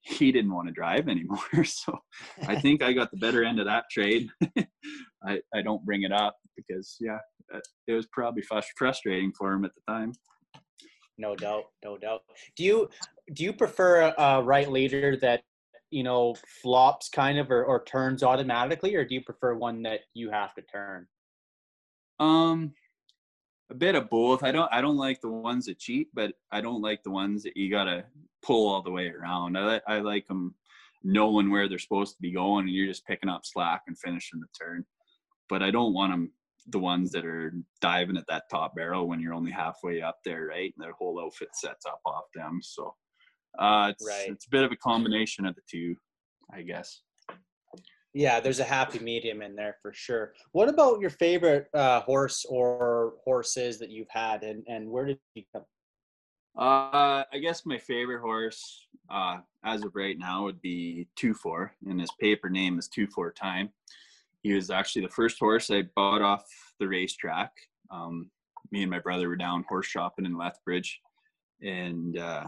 he 0.00 0.32
didn't 0.32 0.54
want 0.54 0.68
to 0.68 0.74
drive 0.74 1.08
anymore. 1.08 1.64
So 1.64 1.98
I 2.46 2.60
think 2.60 2.82
I 2.82 2.92
got 2.92 3.10
the 3.10 3.18
better 3.18 3.44
end 3.44 3.58
of 3.58 3.66
that 3.66 3.84
trade. 3.90 4.28
I 5.26 5.40
I 5.54 5.62
don't 5.62 5.84
bring 5.84 6.02
it 6.02 6.12
up 6.12 6.36
because 6.56 6.96
yeah, 7.00 7.18
it 7.86 7.92
was 7.92 8.06
probably 8.12 8.42
frustrating 8.76 9.32
for 9.32 9.52
him 9.52 9.64
at 9.64 9.72
the 9.74 9.92
time. 9.92 10.12
No 11.18 11.36
doubt, 11.36 11.64
no 11.84 11.96
doubt. 11.96 12.22
Do 12.56 12.64
you 12.64 12.88
do 13.32 13.44
you 13.44 13.52
prefer 13.52 14.12
a 14.18 14.42
right 14.42 14.70
leader 14.70 15.16
that 15.18 15.44
you 15.90 16.02
know 16.02 16.34
flops 16.62 17.08
kind 17.08 17.38
of 17.38 17.50
or, 17.50 17.64
or 17.64 17.84
turns 17.84 18.22
automatically, 18.22 18.94
or 18.94 19.04
do 19.04 19.14
you 19.14 19.22
prefer 19.22 19.54
one 19.54 19.82
that 19.82 20.00
you 20.14 20.30
have 20.30 20.54
to 20.54 20.62
turn? 20.62 21.06
Um, 22.18 22.72
a 23.70 23.74
bit 23.74 23.94
of 23.94 24.10
both. 24.10 24.42
I 24.42 24.52
don't 24.52 24.72
I 24.72 24.80
don't 24.80 24.96
like 24.96 25.20
the 25.20 25.30
ones 25.30 25.66
that 25.66 25.78
cheat, 25.78 26.08
but 26.14 26.32
I 26.50 26.60
don't 26.60 26.82
like 26.82 27.02
the 27.02 27.10
ones 27.10 27.42
that 27.44 27.56
you 27.56 27.70
gotta 27.70 28.04
pull 28.42 28.68
all 28.68 28.82
the 28.82 28.90
way 28.90 29.08
around. 29.08 29.56
I 29.56 29.80
I 29.86 30.00
like 30.00 30.26
them 30.26 30.54
knowing 31.04 31.50
where 31.50 31.68
they're 31.68 31.78
supposed 31.78 32.16
to 32.16 32.22
be 32.22 32.32
going, 32.32 32.66
and 32.66 32.74
you're 32.74 32.88
just 32.88 33.06
picking 33.06 33.28
up 33.28 33.42
slack 33.44 33.82
and 33.86 33.98
finishing 33.98 34.40
the 34.40 34.46
turn. 34.58 34.84
But 35.48 35.62
I 35.62 35.70
don't 35.70 35.94
want 35.94 36.12
them 36.12 36.32
the 36.68 36.78
ones 36.78 37.10
that 37.12 37.26
are 37.26 37.52
diving 37.80 38.16
at 38.16 38.26
that 38.28 38.44
top 38.50 38.74
barrel 38.74 39.06
when 39.06 39.20
you're 39.20 39.34
only 39.34 39.52
halfway 39.52 40.00
up 40.00 40.18
there, 40.24 40.46
right? 40.46 40.72
And 40.76 40.84
their 40.84 40.94
whole 40.94 41.20
outfit 41.20 41.48
sets 41.54 41.86
up 41.86 42.00
off 42.06 42.24
them. 42.34 42.60
So 42.62 42.94
uh, 43.58 43.88
it's 43.90 44.06
right. 44.06 44.28
it's 44.28 44.46
a 44.46 44.50
bit 44.50 44.64
of 44.64 44.72
a 44.72 44.76
combination 44.76 45.46
of 45.46 45.54
the 45.54 45.62
two, 45.70 45.94
I 46.52 46.62
guess. 46.62 47.02
Yeah, 48.14 48.38
there's 48.38 48.60
a 48.60 48.64
happy 48.64 49.00
medium 49.00 49.42
in 49.42 49.56
there 49.56 49.76
for 49.82 49.92
sure. 49.92 50.34
What 50.52 50.68
about 50.68 51.00
your 51.00 51.10
favorite 51.10 51.66
uh, 51.74 52.00
horse 52.00 52.44
or 52.48 53.14
horses 53.24 53.78
that 53.80 53.90
you've 53.90 54.10
had, 54.10 54.42
and 54.42 54.62
and 54.68 54.88
where 54.88 55.04
did 55.06 55.18
you 55.34 55.42
come? 55.52 55.64
Uh, 56.56 57.24
I 57.32 57.38
guess 57.42 57.66
my 57.66 57.78
favorite 57.78 58.20
horse, 58.20 58.86
uh, 59.10 59.38
as 59.64 59.82
of 59.82 59.96
right 59.96 60.16
now, 60.16 60.44
would 60.44 60.62
be 60.62 61.08
Two 61.16 61.34
Four, 61.34 61.72
and 61.86 62.00
his 62.00 62.10
paper 62.20 62.48
name 62.48 62.78
is 62.78 62.88
Two 62.88 63.08
Four 63.08 63.32
Time 63.32 63.70
he 64.44 64.52
was 64.52 64.70
actually 64.70 65.02
the 65.02 65.08
first 65.12 65.38
horse 65.40 65.70
I 65.70 65.84
bought 65.96 66.22
off 66.22 66.44
the 66.78 66.86
racetrack. 66.86 67.50
Um, 67.90 68.30
me 68.70 68.82
and 68.82 68.90
my 68.90 69.00
brother 69.00 69.28
were 69.28 69.36
down 69.36 69.64
horse 69.68 69.86
shopping 69.86 70.26
in 70.26 70.36
Lethbridge, 70.36 71.00
and 71.62 72.18
uh, 72.18 72.44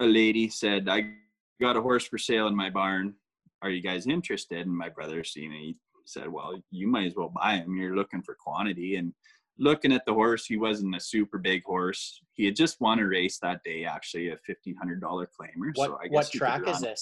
a 0.00 0.04
lady 0.04 0.50
said, 0.50 0.88
"I 0.88 1.12
got 1.60 1.76
a 1.76 1.80
horse 1.80 2.06
for 2.06 2.18
sale 2.18 2.48
in 2.48 2.56
my 2.56 2.70
barn. 2.70 3.14
Are 3.62 3.70
you 3.70 3.82
guys 3.82 4.06
interested?" 4.06 4.66
And 4.66 4.76
my 4.76 4.88
brother 4.88 5.22
seen 5.22 5.52
it. 5.52 5.58
He 5.58 5.76
said, 6.06 6.28
"Well, 6.28 6.60
you 6.72 6.88
might 6.88 7.06
as 7.06 7.14
well 7.16 7.32
buy 7.34 7.56
him. 7.56 7.76
You're 7.76 7.96
looking 7.96 8.22
for 8.22 8.36
quantity." 8.38 8.96
And 8.96 9.12
looking 9.58 9.92
at 9.92 10.02
the 10.06 10.14
horse, 10.14 10.46
he 10.46 10.56
wasn't 10.56 10.96
a 10.96 11.00
super 11.00 11.38
big 11.38 11.62
horse. 11.64 12.20
He 12.32 12.46
had 12.46 12.56
just 12.56 12.80
won 12.80 12.98
a 12.98 13.06
race 13.06 13.38
that 13.42 13.62
day, 13.64 13.84
actually, 13.84 14.30
a 14.30 14.38
fifteen 14.44 14.74
hundred 14.74 15.00
dollar 15.00 15.28
claimer. 15.40 15.70
What, 15.74 15.90
so 15.90 15.98
I 16.02 16.08
guess 16.08 16.12
what 16.12 16.32
track 16.32 16.66
is 16.66 16.80
this? 16.80 17.00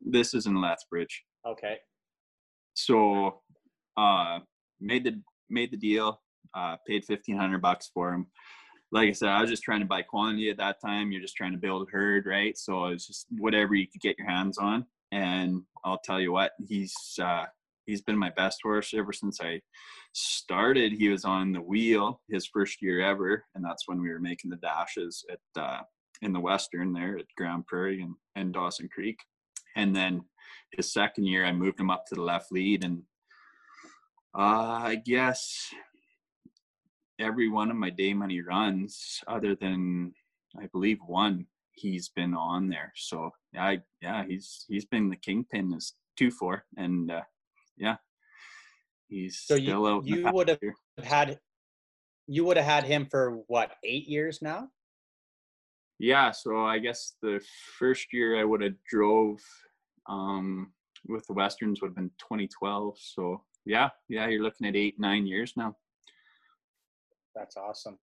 This 0.00 0.32
is 0.32 0.46
in 0.46 0.60
Lethbridge. 0.60 1.24
Okay 1.44 1.78
so 2.74 3.40
uh 3.96 4.38
made 4.80 5.04
the 5.04 5.20
made 5.48 5.70
the 5.70 5.76
deal 5.76 6.20
uh 6.54 6.76
paid 6.86 7.02
1500 7.06 7.60
bucks 7.60 7.90
for 7.94 8.12
him 8.12 8.26
like 8.92 9.08
i 9.08 9.12
said 9.12 9.28
i 9.28 9.40
was 9.40 9.50
just 9.50 9.62
trying 9.62 9.80
to 9.80 9.86
buy 9.86 10.02
quantity 10.02 10.50
at 10.50 10.56
that 10.56 10.80
time 10.84 11.10
you're 11.10 11.22
just 11.22 11.36
trying 11.36 11.52
to 11.52 11.58
build 11.58 11.86
a 11.86 11.90
herd 11.90 12.26
right 12.26 12.58
so 12.58 12.86
it's 12.86 13.06
just 13.06 13.26
whatever 13.38 13.74
you 13.74 13.86
could 13.86 14.00
get 14.00 14.18
your 14.18 14.28
hands 14.28 14.58
on 14.58 14.84
and 15.14 15.62
I'll 15.84 16.00
tell 16.02 16.20
you 16.20 16.32
what, 16.32 16.52
he's 16.66 16.94
uh, 17.22 17.44
he's 17.86 18.02
been 18.02 18.18
my 18.18 18.30
best 18.30 18.58
horse 18.62 18.92
ever 18.94 19.12
since 19.12 19.40
I 19.40 19.60
started. 20.12 20.92
He 20.92 21.08
was 21.08 21.24
on 21.24 21.52
the 21.52 21.60
wheel 21.60 22.20
his 22.28 22.46
first 22.46 22.82
year 22.82 23.00
ever, 23.00 23.44
and 23.54 23.64
that's 23.64 23.86
when 23.86 24.00
we 24.00 24.10
were 24.10 24.20
making 24.20 24.50
the 24.50 24.56
dashes 24.56 25.24
at 25.30 25.62
uh, 25.62 25.82
in 26.22 26.32
the 26.32 26.40
Western 26.40 26.92
there 26.92 27.16
at 27.16 27.26
Grande 27.36 27.66
Prairie 27.66 28.02
and, 28.02 28.14
and 28.34 28.52
Dawson 28.52 28.88
Creek. 28.92 29.18
And 29.76 29.94
then 29.94 30.22
his 30.76 30.92
second 30.92 31.24
year, 31.26 31.44
I 31.44 31.52
moved 31.52 31.80
him 31.80 31.90
up 31.90 32.06
to 32.06 32.14
the 32.14 32.22
left 32.22 32.52
lead, 32.52 32.84
and 32.84 33.02
uh, 34.36 34.80
I 34.82 34.96
guess 35.04 35.72
every 37.18 37.48
one 37.48 37.70
of 37.70 37.76
my 37.76 37.90
day 37.90 38.14
money 38.14 38.40
runs, 38.40 39.20
other 39.26 39.54
than 39.54 40.12
I 40.58 40.66
believe 40.66 40.98
one, 41.06 41.46
he's 41.72 42.08
been 42.08 42.34
on 42.34 42.68
there. 42.68 42.92
So 42.96 43.30
I 43.58 43.80
yeah, 44.00 44.24
he's 44.26 44.64
he's 44.68 44.84
been 44.84 45.10
the 45.10 45.16
kingpin 45.16 45.72
is 45.74 45.94
two 46.16 46.30
four, 46.30 46.64
and 46.76 47.10
uh, 47.10 47.22
yeah, 47.76 47.96
he's 49.08 49.40
so 49.40 49.54
you 49.54 50.02
you 50.04 50.30
would 50.32 50.48
have 50.48 50.60
had 51.02 51.38
you 52.26 52.44
would 52.44 52.56
have 52.56 52.66
had 52.66 52.84
him 52.84 53.06
for 53.10 53.42
what 53.46 53.72
eight 53.84 54.08
years 54.08 54.40
now 54.40 54.68
yeah 55.98 56.30
so 56.30 56.64
i 56.64 56.78
guess 56.78 57.14
the 57.22 57.40
first 57.78 58.12
year 58.12 58.38
i 58.38 58.44
would 58.44 58.62
have 58.62 58.74
drove 58.88 59.38
um 60.08 60.72
with 61.06 61.26
the 61.26 61.32
westerns 61.32 61.80
would 61.80 61.88
have 61.88 61.96
been 61.96 62.10
2012 62.18 62.96
so 62.98 63.42
yeah 63.64 63.88
yeah 64.08 64.26
you're 64.28 64.42
looking 64.42 64.66
at 64.66 64.76
eight 64.76 64.98
nine 64.98 65.26
years 65.26 65.52
now 65.56 65.74
that's 67.34 67.56
awesome 67.56 67.98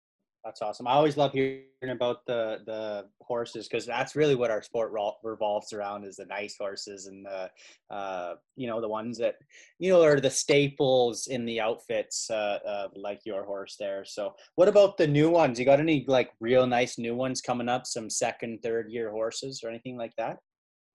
that's 0.44 0.62
awesome. 0.62 0.88
I 0.88 0.92
always 0.92 1.18
love 1.18 1.34
hearing 1.34 1.66
about 1.84 2.26
the 2.26 2.60
the 2.66 3.06
horses 3.22 3.68
because 3.68 3.86
that's 3.86 4.16
really 4.16 4.36
what 4.36 4.52
our 4.52 4.62
sport 4.62 4.94
revolves 5.22 5.74
around 5.74 6.06
is 6.06 6.16
the 6.16 6.26
nice 6.26 6.56
horses 6.58 7.08
and 7.08 7.26
the 7.26 7.50
uh, 7.94 8.36
you 8.56 8.68
know 8.68 8.80
the 8.80 8.88
ones 8.88 9.18
that 9.18 9.36
you 9.80 9.92
know 9.92 10.02
are 10.02 10.20
the 10.20 10.30
staples 10.30 11.28
in 11.28 11.46
the 11.46 11.60
outfits 11.60 12.30
uh, 12.32 12.60
uh, 12.66 12.88
like 12.96 13.20
your 13.26 13.44
horse 13.44 13.76
there. 13.78 14.06
So 14.06 14.34
what 14.56 14.70
about 14.70 14.98
the 14.98 15.08
new 15.08 15.30
ones? 15.30 15.60
You 15.60 15.66
got 15.66 15.80
any 15.80 16.06
like 16.08 16.32
real 16.40 16.66
nice 16.66 16.98
new 16.98 17.16
ones 17.16 17.42
coming 17.42 17.68
up? 17.68 17.86
Some 17.86 18.10
second, 18.10 18.62
third 18.64 18.90
year 18.90 19.12
horses 19.12 19.62
or 19.64 19.70
anything 19.70 19.98
like 19.98 20.14
that? 20.18 20.38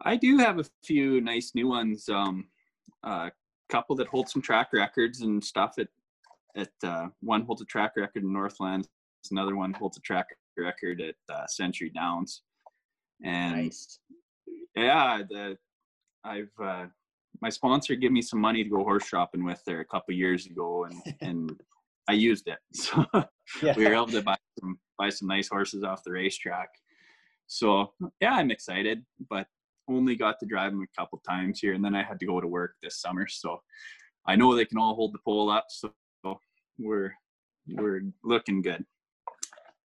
I 0.03 0.17
do 0.17 0.39
have 0.39 0.59
a 0.59 0.65
few 0.85 1.21
nice 1.21 1.53
new 1.55 1.69
ones. 1.69 2.09
Um, 2.09 2.49
a 3.03 3.31
couple 3.69 3.97
that 3.97 4.09
hold 4.09 4.29
some 4.29 4.43
track 4.43 4.69
records 4.73 5.21
and 5.21 5.43
stuff. 5.43 5.75
At 5.79 5.89
at 6.57 6.73
uh, 6.83 7.09
one 7.21 7.43
holds 7.43 7.63
a 7.63 7.67
track 7.67 7.93
record 7.97 8.23
in 8.23 8.33
Northlands 8.33 8.89
Another 9.31 9.57
one 9.57 9.73
holds 9.73 9.97
a 9.97 10.01
track 10.01 10.27
record 10.57 11.01
at 11.01 11.15
uh, 11.33 11.47
Century 11.47 11.91
Downs. 11.95 12.43
And 13.25 13.57
nice. 13.57 13.99
yeah, 14.77 15.23
the, 15.29 15.57
I've 16.25 16.51
uh, 16.63 16.87
my 17.41 17.49
sponsor 17.49 17.95
gave 17.95 18.13
me 18.13 18.23
some 18.23 18.41
money 18.41 18.63
to 18.65 18.71
go 18.71 18.85
horse 18.85 19.07
shopping 19.07 19.45
with 19.45 19.63
there 19.65 19.81
a 19.81 19.85
couple 19.85 20.15
years 20.15 20.47
ago, 20.47 20.85
and 20.85 21.17
and 21.21 21.61
I 22.09 22.13
used 22.13 22.49
it. 22.49 22.59
So 22.75 23.07
yeah. 23.63 23.75
we 23.77 23.85
were 23.85 23.95
able 23.95 24.07
to 24.09 24.23
buy 24.23 24.37
some 24.59 24.79
buy 24.99 25.11
some 25.11 25.29
nice 25.29 25.49
horses 25.49 25.85
off 25.85 26.05
the 26.05 26.13
racetrack. 26.13 26.71
So 27.47 27.93
yeah, 28.21 28.35
I'm 28.35 28.51
excited, 28.51 29.05
but 29.29 29.47
only 29.89 30.17
got 30.17 30.39
to 30.41 30.47
drive 30.47 30.73
them 30.73 30.83
a 30.83 31.01
couple 31.01 31.21
times 31.27 31.61
here, 31.61 31.75
and 31.75 31.85
then 31.85 31.95
I 31.95 32.03
had 32.03 32.19
to 32.21 32.27
go 32.27 32.41
to 32.41 32.47
work 32.47 32.75
this 32.83 33.01
summer. 33.01 33.27
So 33.29 33.61
I 34.27 34.37
know 34.37 34.55
they 34.55 34.65
can 34.65 34.79
all 34.79 34.95
hold 34.95 35.13
the 35.13 35.19
pole 35.25 35.51
up. 35.51 35.67
So 35.69 35.93
we're 36.79 37.13
we're 37.69 38.03
looking 38.23 38.63
good. 38.63 38.85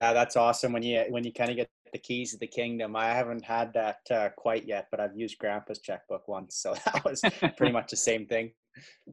Yeah, 0.02 0.14
that's 0.14 0.36
awesome 0.36 0.74
when 0.74 0.84
you 0.84 1.04
when 1.10 1.24
you 1.24 1.34
kind 1.34 1.50
of 1.50 1.58
get 1.58 1.70
the 1.92 2.00
keys 2.00 2.34
of 2.34 2.40
the 2.40 2.48
kingdom. 2.48 2.96
I 2.96 3.08
haven't 3.08 3.44
had 3.44 3.74
that 3.74 4.00
uh, 4.12 4.30
quite 4.38 4.66
yet, 4.66 4.88
but 4.92 5.00
I've 5.00 5.18
used 5.18 5.38
Grandpa's 5.40 5.80
checkbook 5.80 6.28
once, 6.28 6.56
so 6.56 6.74
that 6.86 7.04
was 7.04 7.22
pretty 7.58 7.74
much 7.74 7.92
the 7.92 7.98
same 7.98 8.26
thing. 8.26 8.52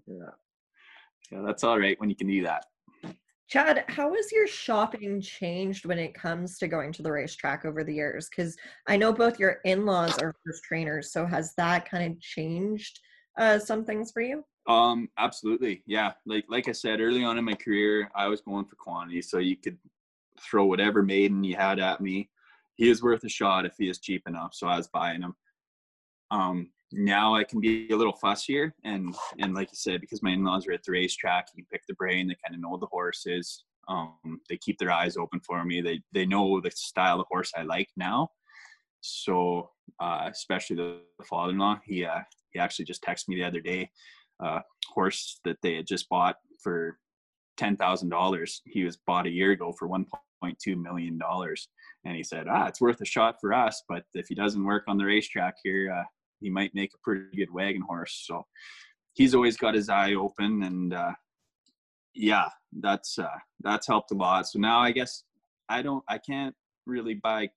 Yeah, 0.07 0.31
yeah, 1.31 1.43
that's 1.45 1.65
all 1.65 1.79
right 1.79 1.99
when 2.01 2.11
you 2.11 2.17
can 2.17 2.29
do 2.29 2.43
that. 2.45 2.65
Chad, 3.49 3.85
how 3.87 4.13
has 4.13 4.33
your 4.33 4.49
shopping 4.49 5.21
changed 5.21 5.87
when 5.87 5.99
it 5.99 6.15
comes 6.15 6.59
to 6.59 6.67
going 6.67 6.93
to 6.93 7.03
the 7.03 7.13
racetrack 7.13 7.65
over 7.65 7.85
the 7.85 7.95
years? 7.95 8.29
Because 8.29 8.57
I 8.89 8.97
know 8.97 9.13
both 9.13 9.39
your 9.39 9.59
in-laws 9.65 10.19
are 10.19 10.35
first 10.45 10.65
trainers, 10.65 11.13
so 11.13 11.25
has 11.25 11.55
that 11.57 11.89
kind 11.89 12.13
of 12.13 12.21
changed 12.21 12.99
uh, 13.39 13.61
some 13.61 13.85
things 13.85 14.11
for 14.11 14.21
you? 14.21 14.45
Um, 14.67 15.09
absolutely, 15.17 15.85
yeah. 15.87 16.13
Like 16.27 16.45
like 16.49 16.69
I 16.69 16.73
said 16.73 17.01
early 17.01 17.23
on 17.23 17.39
in 17.39 17.45
my 17.45 17.55
career, 17.55 18.11
I 18.17 18.27
was 18.27 18.41
going 18.41 18.65
for 18.65 18.75
quantity, 18.75 19.23
so 19.23 19.39
you 19.39 19.57
could 19.57 19.79
throw 20.41 20.65
whatever 20.65 21.03
maiden 21.03 21.45
you 21.45 21.55
had 21.55 21.79
at 21.79 22.01
me. 22.01 22.29
He 22.75 22.91
is 22.91 23.03
worth 23.03 23.23
a 23.23 23.29
shot 23.29 23.65
if 23.65 23.75
he 23.79 23.89
is 23.89 24.01
cheap 24.01 24.27
enough. 24.27 24.55
So 24.55 24.67
I 24.67 24.77
was 24.77 24.89
buying 24.89 25.23
him. 25.23 25.37
Um, 26.33 26.71
now 26.93 27.35
I 27.35 27.45
can 27.45 27.61
be 27.61 27.89
a 27.91 27.97
little 27.97 28.17
fussier 28.23 28.73
and 28.85 29.15
and 29.39 29.55
like 29.55 29.71
you 29.71 29.77
said, 29.77 30.01
because 30.01 30.23
my 30.23 30.31
in-laws 30.31 30.67
are 30.67 30.73
at 30.73 30.85
the 30.85 30.93
racetrack, 30.93 31.49
you 31.55 31.65
pick 31.71 31.83
the 31.87 31.95
brain, 31.95 32.29
they 32.29 32.37
kind 32.45 32.55
of 32.55 32.61
know 32.61 32.77
the 32.77 32.87
horses. 32.87 33.65
Um, 33.89 34.41
they 34.49 34.57
keep 34.57 34.79
their 34.79 34.91
eyes 34.91 35.17
open 35.17 35.41
for 35.41 35.65
me. 35.65 35.81
They 35.81 36.01
they 36.13 36.27
know 36.27 36.61
the 36.61 36.71
style 36.71 37.21
of 37.21 37.27
horse 37.29 37.53
I 37.57 37.63
like 37.63 37.89
now. 37.97 38.31
So 39.01 39.71
uh, 40.01 40.29
especially 40.31 40.77
the, 40.77 41.01
the 41.19 41.25
father-in-law, 41.25 41.81
he 41.85 42.05
uh, 42.05 42.21
he 42.51 42.59
actually 42.59 42.85
just 42.87 43.03
texted 43.03 43.29
me 43.29 43.37
the 43.37 43.45
other 43.45 43.61
day, 43.61 43.91
uh, 44.43 44.61
horse 44.89 45.41
that 45.45 45.59
they 45.63 45.75
had 45.75 45.87
just 45.87 46.09
bought 46.09 46.37
for 46.63 46.99
ten 47.57 47.77
thousand 47.77 48.09
dollars. 48.09 48.63
He 48.65 48.85
was 48.85 48.97
bought 48.97 49.27
a 49.27 49.31
year 49.31 49.53
ago 49.53 49.73
for 49.79 49.89
$1.2 49.89 50.77
million. 50.77 51.21
And 52.05 52.17
he 52.17 52.23
said, 52.23 52.47
ah, 52.49 52.67
it's 52.67 52.81
worth 52.81 53.01
a 53.01 53.05
shot 53.05 53.37
for 53.41 53.53
us, 53.53 53.83
but 53.89 54.05
if 54.15 54.27
he 54.29 54.35
doesn't 54.35 54.65
work 54.65 54.85
on 54.89 54.97
the 54.97 55.05
racetrack 55.05 55.55
here, 55.63 55.93
uh, 55.93 56.05
he 56.41 56.51
might 56.51 56.75
make 56.75 56.91
a 56.95 56.99
pretty 57.03 57.37
good 57.37 57.53
wagon 57.53 57.83
horse. 57.83 58.25
So 58.27 58.47
he's 59.15 59.35
always 59.35 59.57
got 59.57 59.75
his 59.75 59.89
eye 59.89 60.15
open 60.15 60.63
and, 60.63 60.95
uh, 60.95 61.13
yeah, 62.15 62.49
that's, 62.81 63.19
uh, 63.19 63.39
that's 63.61 63.87
helped 63.87 64.13
a 64.13 64.15
lot. 64.15 64.47
So 64.47 64.59
now 64.59 64.81
I 64.81 64.91
guess 64.93 65.25
I 65.69 65.83
don't, 65.83 66.05
I 66.09 66.19
can't 66.19 66.55
really 66.87 67.15
buy 67.15 67.51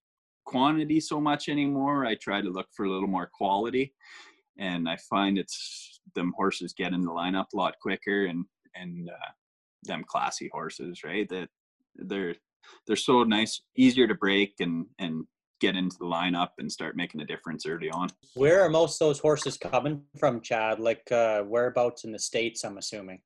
quantity 0.46 1.00
so 1.00 1.22
much 1.22 1.50
anymore. 1.50 2.06
I 2.06 2.16
try 2.16 2.42
to 2.42 2.50
look 2.50 2.68
for 2.76 2.86
a 2.86 2.92
little 2.92 3.08
more 3.08 3.30
quality 3.34 3.94
and 4.58 4.90
I 4.90 4.98
find 5.10 5.38
it's 5.38 6.02
them 6.16 6.34
horses 6.36 6.74
get 6.74 6.94
in 6.94 7.02
the 7.02 7.12
lineup 7.12 7.46
a 7.54 7.58
lot 7.58 7.76
quicker 7.82 8.26
and, 8.26 8.46
and, 8.76 9.10
uh, 9.10 9.32
them 9.84 10.04
classy 10.08 10.50
horses, 10.52 11.04
right? 11.04 11.28
That 11.30 11.50
they're 11.96 12.36
they're 12.86 12.96
so 12.96 13.24
nice, 13.24 13.62
easier 13.78 14.08
to 14.08 14.16
break 14.16 14.56
and 14.60 14.86
and 15.00 15.26
get 15.60 15.76
into 15.76 15.97
the 15.97 16.05
lineup 16.05 16.49
and 16.57 16.72
start 16.72 16.95
making 16.95 17.22
a 17.22 17.26
difference 17.26 17.66
early 17.66 17.89
on. 17.89 18.10
Where 18.36 18.62
are 18.62 18.70
most 18.70 19.01
of 19.01 19.07
those 19.07 19.20
horses 19.20 19.57
coming 19.57 20.03
from, 20.18 20.41
Chad? 20.41 20.80
Like 20.80 21.10
uh, 21.12 21.43
whereabouts 21.43 22.03
in 22.03 22.12
the 22.12 22.20
states? 22.20 22.64
I'm 22.64 22.78
assuming. 22.78 23.22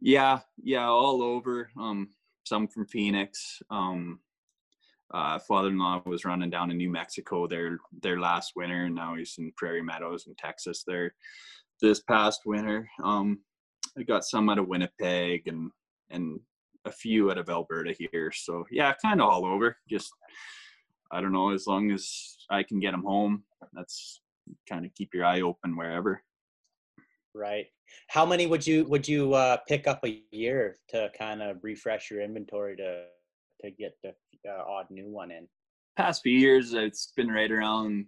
Yeah, 0.00 0.40
yeah, 0.62 0.86
all 0.86 1.22
over. 1.22 1.70
Um, 1.78 2.10
some 2.44 2.68
from 2.68 2.86
Phoenix. 2.86 3.62
Um, 3.70 4.20
uh, 5.12 5.38
father-in-law 5.38 6.02
was 6.04 6.24
running 6.24 6.50
down 6.50 6.70
in 6.70 6.76
New 6.76 6.90
Mexico 6.90 7.46
their 7.46 7.78
their 8.02 8.18
last 8.20 8.52
winter, 8.56 8.84
and 8.84 8.94
now 8.94 9.14
he's 9.14 9.36
in 9.38 9.52
Prairie 9.56 9.82
Meadows 9.82 10.26
in 10.26 10.34
Texas 10.34 10.84
there 10.86 11.14
this 11.80 12.00
past 12.00 12.42
winter. 12.44 12.88
Um, 13.02 13.40
I 13.98 14.02
got 14.02 14.24
some 14.24 14.48
out 14.48 14.58
of 14.58 14.68
Winnipeg 14.68 15.46
and 15.46 15.70
and 16.10 16.40
a 16.84 16.92
few 16.92 17.30
out 17.30 17.38
of 17.38 17.48
Alberta 17.48 17.94
here. 17.98 18.32
So 18.32 18.64
yeah, 18.70 18.92
kind 19.02 19.20
of 19.20 19.28
all 19.28 19.44
over. 19.44 19.76
Just 19.88 20.12
I 21.12 21.20
don't 21.20 21.32
know. 21.32 21.50
As 21.50 21.66
long 21.66 21.90
as 21.90 22.36
I 22.50 22.62
can 22.62 22.80
get 22.80 22.92
them 22.92 23.04
home, 23.04 23.44
that's 23.72 24.20
kind 24.68 24.84
of 24.84 24.94
keep 24.94 25.14
your 25.14 25.24
eye 25.24 25.40
open 25.40 25.76
wherever. 25.76 26.22
Right. 27.34 27.66
How 28.08 28.26
many 28.26 28.46
would 28.46 28.66
you 28.66 28.84
would 28.86 29.06
you 29.06 29.34
uh, 29.34 29.58
pick 29.68 29.86
up 29.86 30.04
a 30.04 30.22
year 30.30 30.76
to 30.88 31.10
kind 31.16 31.42
of 31.42 31.58
refresh 31.62 32.10
your 32.10 32.22
inventory 32.22 32.76
to 32.76 33.04
to 33.62 33.70
get 33.70 33.96
the 34.02 34.10
uh, 34.48 34.62
odd 34.66 34.86
new 34.90 35.10
one 35.10 35.30
in? 35.30 35.46
Past 35.96 36.22
few 36.22 36.38
years, 36.38 36.74
it's 36.74 37.12
been 37.16 37.28
right 37.28 37.50
around 37.50 38.06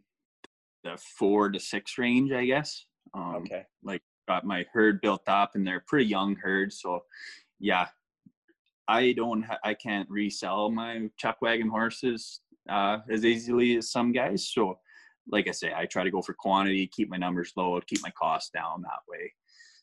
the 0.84 0.98
four 1.18 1.50
to 1.50 1.60
six 1.60 1.98
range, 1.98 2.32
I 2.32 2.44
guess. 2.46 2.84
Um, 3.14 3.36
okay. 3.36 3.64
Like 3.82 4.02
got 4.26 4.44
my 4.44 4.64
herd 4.72 5.00
built 5.00 5.22
up, 5.26 5.52
and 5.54 5.66
they're 5.66 5.84
pretty 5.86 6.06
young 6.06 6.36
herd, 6.36 6.72
so 6.72 7.00
yeah, 7.60 7.88
I 8.86 9.12
don't, 9.12 9.42
ha- 9.42 9.58
I 9.64 9.74
can't 9.74 10.08
resell 10.08 10.70
my 10.70 11.08
chuck 11.18 11.38
wagon 11.40 11.68
horses 11.68 12.40
uh, 12.68 12.98
as 13.10 13.24
easily 13.24 13.76
as 13.76 13.90
some 13.90 14.12
guys. 14.12 14.50
So, 14.52 14.78
like 15.30 15.48
I 15.48 15.52
say, 15.52 15.72
I 15.74 15.86
try 15.86 16.04
to 16.04 16.10
go 16.10 16.22
for 16.22 16.34
quantity, 16.34 16.86
keep 16.86 17.08
my 17.10 17.16
numbers 17.16 17.52
low, 17.56 17.80
keep 17.86 18.02
my 18.02 18.10
costs 18.10 18.50
down 18.50 18.82
that 18.82 19.00
way. 19.08 19.32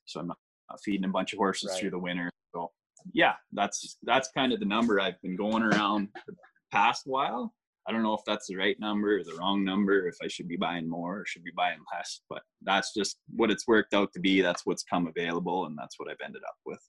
So 0.06 0.20
I'm 0.20 0.28
not, 0.28 0.38
feeding 0.84 1.06
a 1.06 1.10
bunch 1.10 1.32
of 1.32 1.38
horses 1.38 1.70
right. 1.72 1.80
through 1.80 1.92
the 1.92 2.00
winter. 2.00 2.30
So 2.54 2.72
yeah, 3.14 3.34
that's 3.54 3.98
that's 4.04 4.30
kind 4.36 4.52
of 4.52 4.60
the 4.60 4.66
number 4.66 5.00
I've 5.00 5.22
been 5.22 5.36
going 5.36 5.62
around 5.62 6.10
the 6.28 6.34
past 6.72 7.04
while. 7.06 7.54
I 7.88 7.92
don't 7.92 8.02
know 8.02 8.16
if 8.16 8.22
that's 8.26 8.48
the 8.48 8.56
right 8.56 8.80
number 8.80 9.20
or 9.20 9.24
the 9.24 9.36
wrong 9.36 9.64
number, 9.64 10.08
if 10.08 10.16
I 10.24 10.28
should 10.28 10.48
be 10.48 10.58
buying 10.58 10.90
more 10.90 11.20
or 11.20 11.26
should 11.26 11.44
be 11.44 11.52
buying 11.56 11.78
less, 11.94 12.22
but 12.30 12.42
that's 12.64 12.94
just 12.96 13.18
what 13.36 13.52
it's 13.52 13.68
worked 13.68 13.94
out 13.94 14.12
to 14.14 14.20
be. 14.20 14.42
That's 14.42 14.66
what's 14.66 14.82
come 14.82 15.06
available, 15.06 15.68
and 15.68 15.78
that's 15.78 16.00
what 16.00 16.10
I've 16.10 16.26
ended 16.26 16.42
up 16.48 16.56
with. 16.66 16.80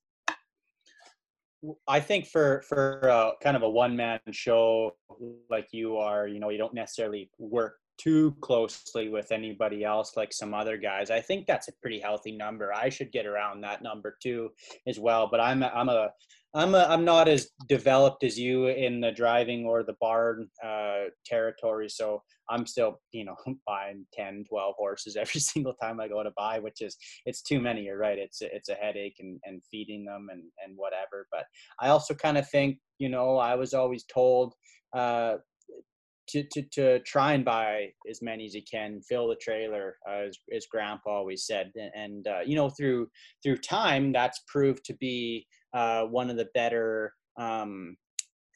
I 1.89 2.01
think 2.01 2.27
for 2.27 2.63
for 2.63 3.09
uh, 3.09 3.31
kind 3.43 3.57
of 3.57 3.63
a 3.63 3.69
one 3.69 3.97
man 3.97 4.21
show 4.31 4.97
like 5.51 5.69
you 5.73 5.97
are, 5.97 6.27
you 6.29 6.39
know, 6.39 6.51
you 6.51 6.59
don't 6.59 6.75
necessarily 6.75 7.31
work 7.39 7.79
too 7.99 8.37
closely 8.41 9.09
with 9.09 9.33
anybody 9.33 9.85
else 9.85 10.17
like 10.17 10.33
some 10.33 10.55
other 10.55 10.77
guys. 10.77 11.11
I 11.11 11.21
think 11.21 11.47
that's 11.47 11.69
a 11.69 11.73
pretty 11.81 11.99
healthy 11.99 12.33
number. 12.33 12.73
I 12.73 12.89
should 12.89 13.13
get 13.13 13.27
around 13.27 13.63
that 13.63 13.83
number 13.83 14.17
too 14.23 14.51
as 14.87 14.99
well. 14.99 15.29
But 15.31 15.41
I'm 15.41 15.63
I'm 15.63 15.89
a 15.89 16.11
I'm 16.55 16.75
a, 16.75 16.87
I'm 16.89 17.05
not 17.05 17.29
as 17.29 17.51
developed 17.69 18.25
as 18.25 18.39
you 18.39 18.69
in 18.69 19.01
the 19.01 19.13
driving 19.13 19.67
or 19.67 19.83
the 19.83 19.97
barn 20.01 20.49
uh, 20.65 21.05
territory, 21.27 21.91
so 21.91 22.23
I'm 22.49 22.67
still 22.67 23.01
you 23.13 23.25
know 23.25 23.37
buying 23.67 24.07
10, 24.15 24.45
12 24.49 24.75
horses 24.79 25.17
every 25.21 25.41
single 25.41 25.75
time 25.75 26.01
I 26.01 26.09
go 26.09 26.23
to 26.23 26.33
buy, 26.37 26.59
which 26.59 26.81
is 26.81 26.97
it's 27.27 27.43
too 27.43 27.61
many. 27.61 27.83
You're 27.83 27.99
right. 27.99 28.19
It's 28.19 28.39
it's 28.41 28.69
a 28.69 28.75
headache 28.75 29.17
and, 29.21 29.39
and 29.45 29.63
feeding 29.71 30.05
them 30.05 30.29
and 30.31 30.43
and 30.65 30.77
whatever. 30.77 31.27
But 31.31 31.45
I 31.81 31.89
also 31.89 32.15
kind 32.15 32.39
of 32.39 32.49
think 32.49 32.79
you 32.99 33.09
know 33.09 33.37
I 33.37 33.55
was 33.55 33.75
always 33.75 34.05
told. 34.05 34.55
Uh, 34.95 35.37
to, 36.29 36.43
to, 36.53 36.63
to 36.73 36.99
try 37.01 37.33
and 37.33 37.45
buy 37.45 37.89
as 38.11 38.21
many 38.23 38.47
as 38.47 38.55
you 38.55 38.63
can, 38.71 39.01
fill 39.01 39.29
the 39.29 39.37
trailer, 39.37 39.97
uh, 40.09 40.27
as, 40.29 40.39
as 40.55 40.67
Grandpa 40.67 41.11
always 41.11 41.47
said, 41.47 41.73
and, 41.77 41.91
and 41.95 42.27
uh, 42.27 42.41
you 42.45 42.57
know 42.57 42.71
through 42.71 43.09
through 43.43 43.59
time 43.59 44.13
that's 44.13 44.43
proved 44.49 44.85
to 44.85 44.95
be 44.95 45.47
uh, 45.75 46.03
one 46.05 46.31
of 46.31 46.37
the 46.37 46.49
better 46.55 47.13
um, 47.39 47.97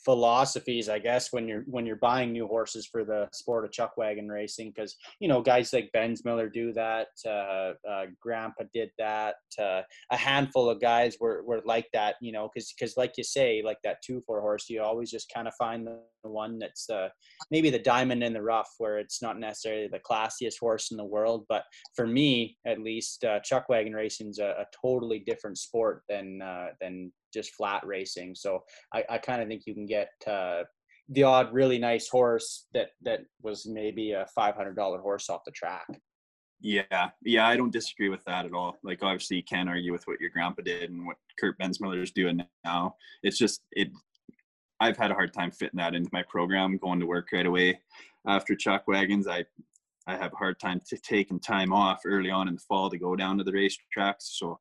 philosophies 0.05 0.89
i 0.89 0.99
guess 0.99 1.33
when 1.33 1.47
you're 1.47 1.65
when 1.67 1.85
you're 1.85 1.97
buying 1.97 2.33
new 2.33 2.47
horses 2.47 2.87
for 2.91 3.05
the 3.05 3.29
sport 3.33 3.65
of 3.65 3.73
chuck 3.73 3.93
wagon 3.97 4.29
racing 4.29 4.73
because 4.75 4.97
you 5.21 5.29
know 5.29 5.41
guys 5.43 5.73
like 5.73 5.91
Bensmiller 5.95 6.53
do 6.53 6.73
that 6.73 7.09
uh, 7.27 7.73
uh, 7.89 8.07
grandpa 8.21 8.65
did 8.73 8.91
that 8.99 9.37
uh, 9.59 9.83
a 10.11 10.17
handful 10.17 10.71
of 10.71 10.81
guys 10.81 11.17
were, 11.21 11.43
were 11.45 11.61
like 11.65 11.87
that 11.93 12.15
you 12.21 12.33
know 12.33 12.49
because 12.53 12.73
because 12.73 12.97
like 12.97 13.13
you 13.17 13.25
say 13.25 13.63
like 13.65 13.79
that 13.85 13.99
two 14.05 14.23
four 14.27 14.41
horse 14.41 14.69
you 14.69 14.83
always 14.83 15.11
just 15.11 15.31
kind 15.33 15.47
of 15.47 15.55
find 15.55 15.87
the 15.87 16.01
one 16.23 16.59
that's 16.59 16.89
uh, 16.91 17.09
maybe 17.51 17.71
the 17.71 17.79
diamond 17.79 18.23
in 18.23 18.33
the 18.33 18.43
rough 18.43 18.71
where 18.79 18.99
it's 18.99 19.23
not 19.23 19.39
necessarily 19.39 19.89
the 19.89 20.01
classiest 20.01 20.59
horse 20.61 20.91
in 20.91 20.97
the 20.97 21.05
world 21.05 21.45
but 21.49 21.65
for 21.95 22.07
me 22.07 22.57
at 22.67 22.81
least 22.81 23.25
uh, 23.25 23.41
chuck 23.41 23.69
wagon 23.69 23.93
racing's 23.93 24.39
a, 24.39 24.51
a 24.61 24.67
totally 24.83 25.19
different 25.21 25.59
sport 25.59 26.03
than 26.09 26.41
uh, 26.43 26.69
than 26.81 27.13
just 27.33 27.55
flat 27.55 27.87
racing. 27.87 28.35
So 28.35 28.65
I, 28.93 29.05
I 29.09 29.19
kind 29.19 29.43
of 29.43 29.49
think 29.49 29.63
you 29.67 29.75
can 29.75 29.87
get 29.87 30.11
uh, 30.27 30.63
the 31.09 31.23
odd 31.25 31.53
really 31.53 31.79
nice 31.79 32.09
horse 32.09 32.67
that 32.75 32.91
that 33.03 33.21
was 33.43 33.67
maybe 33.67 34.13
a 34.13 34.27
five 34.35 34.55
hundred 34.55 34.77
dollar 34.77 35.01
horse 35.01 35.29
off 35.29 35.45
the 35.45 35.53
track. 35.53 35.87
Yeah, 36.63 37.11
yeah, 37.25 37.49
I 37.49 37.57
don't 37.57 37.73
disagree 37.73 38.11
with 38.11 38.23
that 38.27 38.45
at 38.45 38.53
all. 38.53 38.77
Like, 38.85 39.03
obviously, 39.03 39.39
you 39.39 39.43
can't 39.43 39.69
argue 39.69 39.93
with 39.93 40.07
what 40.07 40.21
your 40.21 40.29
grandpa 40.29 40.63
did 40.63 40.91
and 40.91 41.07
what 41.07 41.17
Kurt 41.39 41.59
Bensmiller 41.59 42.03
is 42.03 42.11
doing 42.11 42.43
now. 42.65 42.97
It's 43.23 43.39
just 43.39 43.63
it. 43.73 43.89
I've 44.79 44.99
had 44.99 45.11
a 45.11 45.15
hard 45.15 45.33
time 45.33 45.51
fitting 45.51 45.79
that 45.79 45.95
into 45.95 46.11
my 46.13 46.23
program. 46.29 46.77
Going 46.77 47.01
to 47.01 47.07
work 47.07 47.29
right 47.33 47.47
away 47.47 47.81
after 48.27 48.55
Chuck 48.55 48.87
Wagons, 48.87 49.27
I 49.27 49.45
I 50.07 50.17
have 50.17 50.33
a 50.33 50.37
hard 50.37 50.59
time 50.59 50.81
t- 50.81 50.97
taking 51.03 51.39
time 51.39 51.73
off 51.73 52.01
early 52.05 52.31
on 52.31 52.49
in 52.49 52.55
the 52.55 52.61
fall 52.61 52.91
to 52.91 52.99
go 52.99 53.15
down 53.15 53.39
to 53.39 53.45
the 53.45 53.53
racetracks. 53.53 54.23
So 54.23 54.59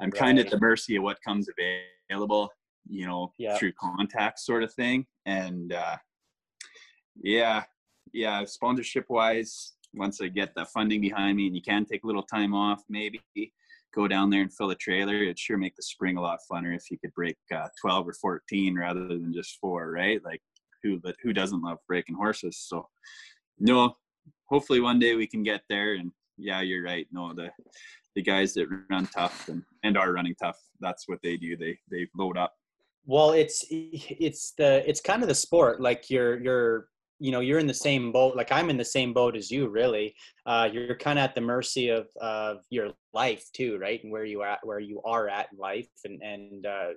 I'm 0.00 0.10
right. 0.10 0.18
kind 0.18 0.38
of 0.38 0.46
at 0.46 0.50
the 0.50 0.60
mercy 0.60 0.96
of 0.96 1.02
what 1.02 1.18
comes 1.26 1.48
available, 2.08 2.50
you 2.88 3.06
know, 3.06 3.32
yeah. 3.38 3.56
through 3.56 3.72
contacts 3.72 4.46
sort 4.46 4.62
of 4.62 4.72
thing. 4.74 5.06
And 5.26 5.72
uh, 5.72 5.96
yeah, 7.22 7.64
yeah, 8.12 8.44
sponsorship 8.44 9.06
wise, 9.08 9.74
once 9.94 10.20
I 10.20 10.28
get 10.28 10.54
the 10.54 10.64
funding 10.66 11.00
behind 11.00 11.36
me 11.36 11.46
and 11.46 11.56
you 11.56 11.62
can 11.62 11.84
take 11.84 12.04
a 12.04 12.06
little 12.06 12.22
time 12.22 12.54
off, 12.54 12.82
maybe 12.88 13.20
go 13.94 14.06
down 14.06 14.30
there 14.30 14.42
and 14.42 14.52
fill 14.52 14.70
a 14.70 14.76
trailer. 14.76 15.16
It'd 15.16 15.38
sure 15.38 15.58
make 15.58 15.76
the 15.76 15.82
spring 15.82 16.16
a 16.16 16.20
lot 16.20 16.38
funner 16.50 16.74
if 16.74 16.90
you 16.90 16.98
could 16.98 17.12
break 17.14 17.36
uh, 17.54 17.68
12 17.80 18.08
or 18.08 18.12
14 18.12 18.76
rather 18.76 19.06
than 19.08 19.32
just 19.32 19.58
four, 19.60 19.90
right? 19.90 20.20
Like 20.24 20.40
who 20.82 20.98
but 20.98 21.16
who 21.22 21.32
doesn't 21.32 21.62
love 21.62 21.78
breaking 21.86 22.14
horses? 22.14 22.56
So 22.58 22.88
no, 23.58 23.96
hopefully 24.46 24.80
one 24.80 24.98
day 24.98 25.14
we 25.14 25.26
can 25.26 25.42
get 25.42 25.62
there. 25.68 25.94
And 25.94 26.12
yeah, 26.38 26.60
you're 26.60 26.84
right. 26.84 27.06
No, 27.12 27.34
the 27.34 27.50
the 28.14 28.22
guys 28.22 28.54
that 28.54 28.68
run 28.90 29.06
tough 29.06 29.48
and, 29.48 29.62
and 29.84 29.96
are 29.96 30.12
running 30.12 30.34
tough 30.42 30.58
that's 30.80 31.08
what 31.08 31.20
they 31.22 31.36
do. 31.36 31.56
They 31.56 31.78
they 31.90 32.08
load 32.16 32.36
up. 32.36 32.54
Well 33.06 33.32
it's 33.32 33.64
it's 33.70 34.52
the 34.56 34.88
it's 34.88 35.00
kind 35.00 35.22
of 35.22 35.28
the 35.28 35.34
sport. 35.34 35.80
Like 35.80 36.10
you're 36.10 36.40
you're 36.40 36.86
you 37.18 37.30
know 37.32 37.40
you're 37.40 37.58
in 37.58 37.66
the 37.66 37.74
same 37.74 38.12
boat 38.12 38.34
like 38.34 38.50
i'm 38.50 38.70
in 38.70 38.78
the 38.78 38.84
same 38.84 39.12
boat 39.12 39.36
as 39.36 39.50
you 39.50 39.68
really. 39.68 40.14
Uh, 40.46 40.68
you're 40.72 40.96
kind 40.96 41.18
of 41.18 41.24
at 41.24 41.34
the 41.34 41.40
mercy 41.40 41.88
of 41.88 42.08
of 42.20 42.58
your 42.70 42.90
life 43.12 43.44
too 43.54 43.78
right? 43.78 44.02
And 44.02 44.12
where 44.12 44.24
you 44.24 44.42
at 44.42 44.60
where 44.62 44.80
you 44.80 45.00
are 45.04 45.28
at 45.28 45.48
in 45.52 45.58
life. 45.58 45.90
And 46.04 46.20
and 46.22 46.66
uh, 46.66 46.88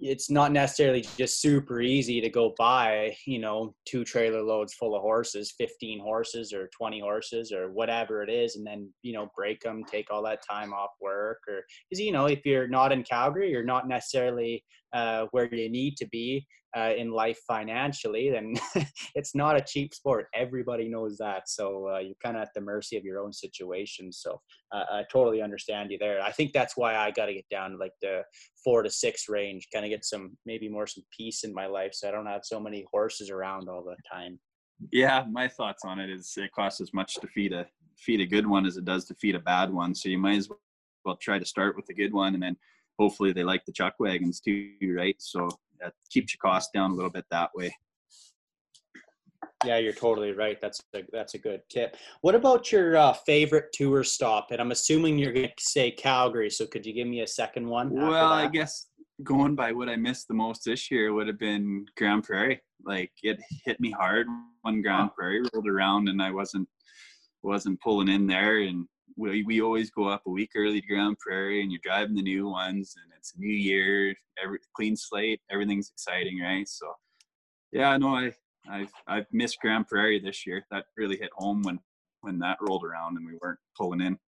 it's 0.00 0.30
not 0.30 0.52
necessarily 0.52 1.04
just 1.16 1.40
super 1.40 1.80
easy 1.80 2.20
to 2.20 2.28
go 2.28 2.54
buy, 2.56 3.14
you 3.26 3.38
know, 3.38 3.74
two 3.86 4.04
trailer 4.04 4.42
loads 4.42 4.74
full 4.74 4.94
of 4.94 5.02
horses, 5.02 5.54
15 5.58 6.00
horses 6.00 6.52
or 6.52 6.68
20 6.76 7.00
horses 7.00 7.52
or 7.52 7.70
whatever 7.70 8.22
it 8.22 8.30
is, 8.30 8.56
and 8.56 8.66
then, 8.66 8.90
you 9.02 9.12
know, 9.12 9.30
break 9.36 9.60
them, 9.60 9.84
take 9.84 10.10
all 10.10 10.22
that 10.22 10.42
time 10.48 10.72
off 10.72 10.90
work. 11.00 11.38
Or, 11.48 11.62
because, 11.88 12.00
you 12.00 12.12
know, 12.12 12.26
if 12.26 12.44
you're 12.44 12.68
not 12.68 12.92
in 12.92 13.02
Calgary, 13.02 13.50
you're 13.50 13.62
not 13.62 13.88
necessarily 13.88 14.64
uh, 14.92 15.26
where 15.32 15.52
you 15.54 15.70
need 15.70 15.96
to 15.96 16.06
be 16.08 16.46
uh, 16.76 16.92
in 16.96 17.10
life 17.10 17.38
financially, 17.46 18.30
then 18.30 18.54
it's 19.14 19.34
not 19.34 19.56
a 19.56 19.60
cheap 19.60 19.92
sport. 19.92 20.26
Everybody 20.34 20.88
knows 20.88 21.16
that. 21.18 21.48
So 21.48 21.88
uh, 21.88 21.98
you're 21.98 22.14
kind 22.22 22.36
of 22.36 22.42
at 22.42 22.50
the 22.54 22.60
mercy 22.60 22.96
of 22.96 23.04
your 23.04 23.18
own 23.20 23.32
situation. 23.32 24.12
So 24.12 24.40
uh, 24.72 24.84
I 24.90 25.04
totally 25.10 25.42
understand 25.42 25.90
you 25.90 25.98
there. 25.98 26.22
I 26.22 26.30
think 26.30 26.52
that's 26.52 26.76
why 26.76 26.96
I 26.96 27.10
got 27.10 27.26
to 27.26 27.34
get 27.34 27.48
down 27.50 27.72
to 27.72 27.76
like 27.76 27.92
the 28.00 28.22
four 28.62 28.82
to 28.82 28.90
six 28.90 29.28
range, 29.28 29.68
kind 29.72 29.84
of 29.84 29.90
get 29.90 30.04
some 30.04 30.36
maybe 30.46 30.68
more 30.68 30.86
some 30.86 31.04
peace 31.16 31.44
in 31.44 31.52
my 31.52 31.66
life, 31.66 31.92
so 31.94 32.08
I 32.08 32.12
don't 32.12 32.26
have 32.26 32.42
so 32.44 32.60
many 32.60 32.86
horses 32.92 33.30
around 33.30 33.68
all 33.68 33.82
the 33.82 33.96
time. 34.12 34.38
Yeah, 34.92 35.24
my 35.30 35.48
thoughts 35.48 35.82
on 35.84 35.98
it 35.98 36.08
is 36.08 36.32
it 36.36 36.52
costs 36.52 36.80
as 36.80 36.94
much 36.94 37.14
to 37.16 37.26
feed 37.26 37.52
a 37.52 37.66
feed 37.98 38.20
a 38.20 38.26
good 38.26 38.46
one 38.46 38.64
as 38.64 38.76
it 38.76 38.84
does 38.84 39.04
to 39.06 39.14
feed 39.14 39.34
a 39.34 39.40
bad 39.40 39.70
one. 39.70 39.94
So 39.94 40.08
you 40.08 40.18
might 40.18 40.38
as 40.38 40.48
well 41.04 41.16
try 41.16 41.38
to 41.38 41.44
start 41.44 41.76
with 41.76 41.88
a 41.90 41.94
good 41.94 42.12
one 42.12 42.34
and 42.34 42.42
then 42.42 42.56
hopefully 42.98 43.32
they 43.32 43.44
like 43.44 43.64
the 43.64 43.72
chuck 43.72 43.94
wagons 43.98 44.40
too, 44.40 44.72
right? 44.96 45.16
So 45.18 45.48
that 45.80 45.94
keeps 46.10 46.34
your 46.34 46.38
cost 46.40 46.72
down 46.72 46.90
a 46.90 46.94
little 46.94 47.10
bit 47.10 47.24
that 47.30 47.50
way. 47.54 47.74
Yeah, 49.64 49.76
you're 49.76 49.92
totally 49.92 50.32
right. 50.32 50.58
That's 50.60 50.80
a, 50.94 51.02
that's 51.12 51.34
a 51.34 51.38
good 51.38 51.60
tip. 51.68 51.96
What 52.22 52.34
about 52.34 52.72
your 52.72 52.96
uh, 52.96 53.12
favorite 53.12 53.72
tour 53.74 54.02
stop? 54.04 54.52
And 54.52 54.60
I'm 54.60 54.70
assuming 54.70 55.18
you're 55.18 55.34
going 55.34 55.48
to 55.48 55.64
say 55.64 55.90
Calgary. 55.90 56.48
So 56.50 56.66
could 56.66 56.86
you 56.86 56.94
give 56.94 57.06
me 57.06 57.20
a 57.20 57.26
second 57.26 57.68
one? 57.68 57.90
Well, 57.90 58.32
I 58.32 58.48
guess 58.48 58.86
going 59.22 59.54
by 59.54 59.72
what 59.72 59.90
I 59.90 59.96
missed 59.96 60.28
the 60.28 60.34
most 60.34 60.64
this 60.64 60.90
year 60.90 61.12
would 61.12 61.26
have 61.26 61.38
been 61.38 61.84
Grande 61.96 62.24
Prairie. 62.24 62.62
Like 62.84 63.12
it 63.22 63.38
hit 63.64 63.78
me 63.80 63.90
hard 63.90 64.26
when 64.62 64.80
Grande 64.80 65.12
Prairie 65.14 65.42
rolled 65.52 65.68
around, 65.68 66.08
and 66.08 66.22
I 66.22 66.30
wasn't 66.30 66.68
wasn't 67.42 67.80
pulling 67.80 68.08
in 68.08 68.26
there. 68.26 68.60
And 68.60 68.86
we 69.16 69.42
we 69.44 69.60
always 69.60 69.90
go 69.90 70.08
up 70.08 70.22
a 70.26 70.30
week 70.30 70.50
early 70.54 70.80
to 70.80 70.86
Grande 70.86 71.18
Prairie, 71.18 71.62
and 71.62 71.70
you're 71.70 71.80
driving 71.82 72.16
the 72.16 72.22
new 72.22 72.48
ones, 72.48 72.94
and 73.02 73.12
it's 73.16 73.34
a 73.34 73.40
new 73.40 73.52
year, 73.52 74.14
every 74.42 74.58
clean 74.74 74.96
slate, 74.96 75.40
everything's 75.50 75.90
exciting, 75.90 76.40
right? 76.40 76.68
So, 76.68 76.92
yeah, 77.72 77.96
no, 77.96 78.14
I 78.14 78.32
I've 78.68 78.92
I've 79.06 79.26
missed 79.32 79.60
Grande 79.60 79.86
Prairie 79.86 80.20
this 80.20 80.46
year. 80.46 80.64
That 80.70 80.86
really 80.96 81.16
hit 81.16 81.30
home 81.34 81.62
when 81.62 81.78
when 82.22 82.38
that 82.40 82.58
rolled 82.60 82.84
around 82.84 83.16
and 83.16 83.26
we 83.26 83.38
weren't 83.40 83.58
pulling 83.76 84.00
in. 84.00 84.18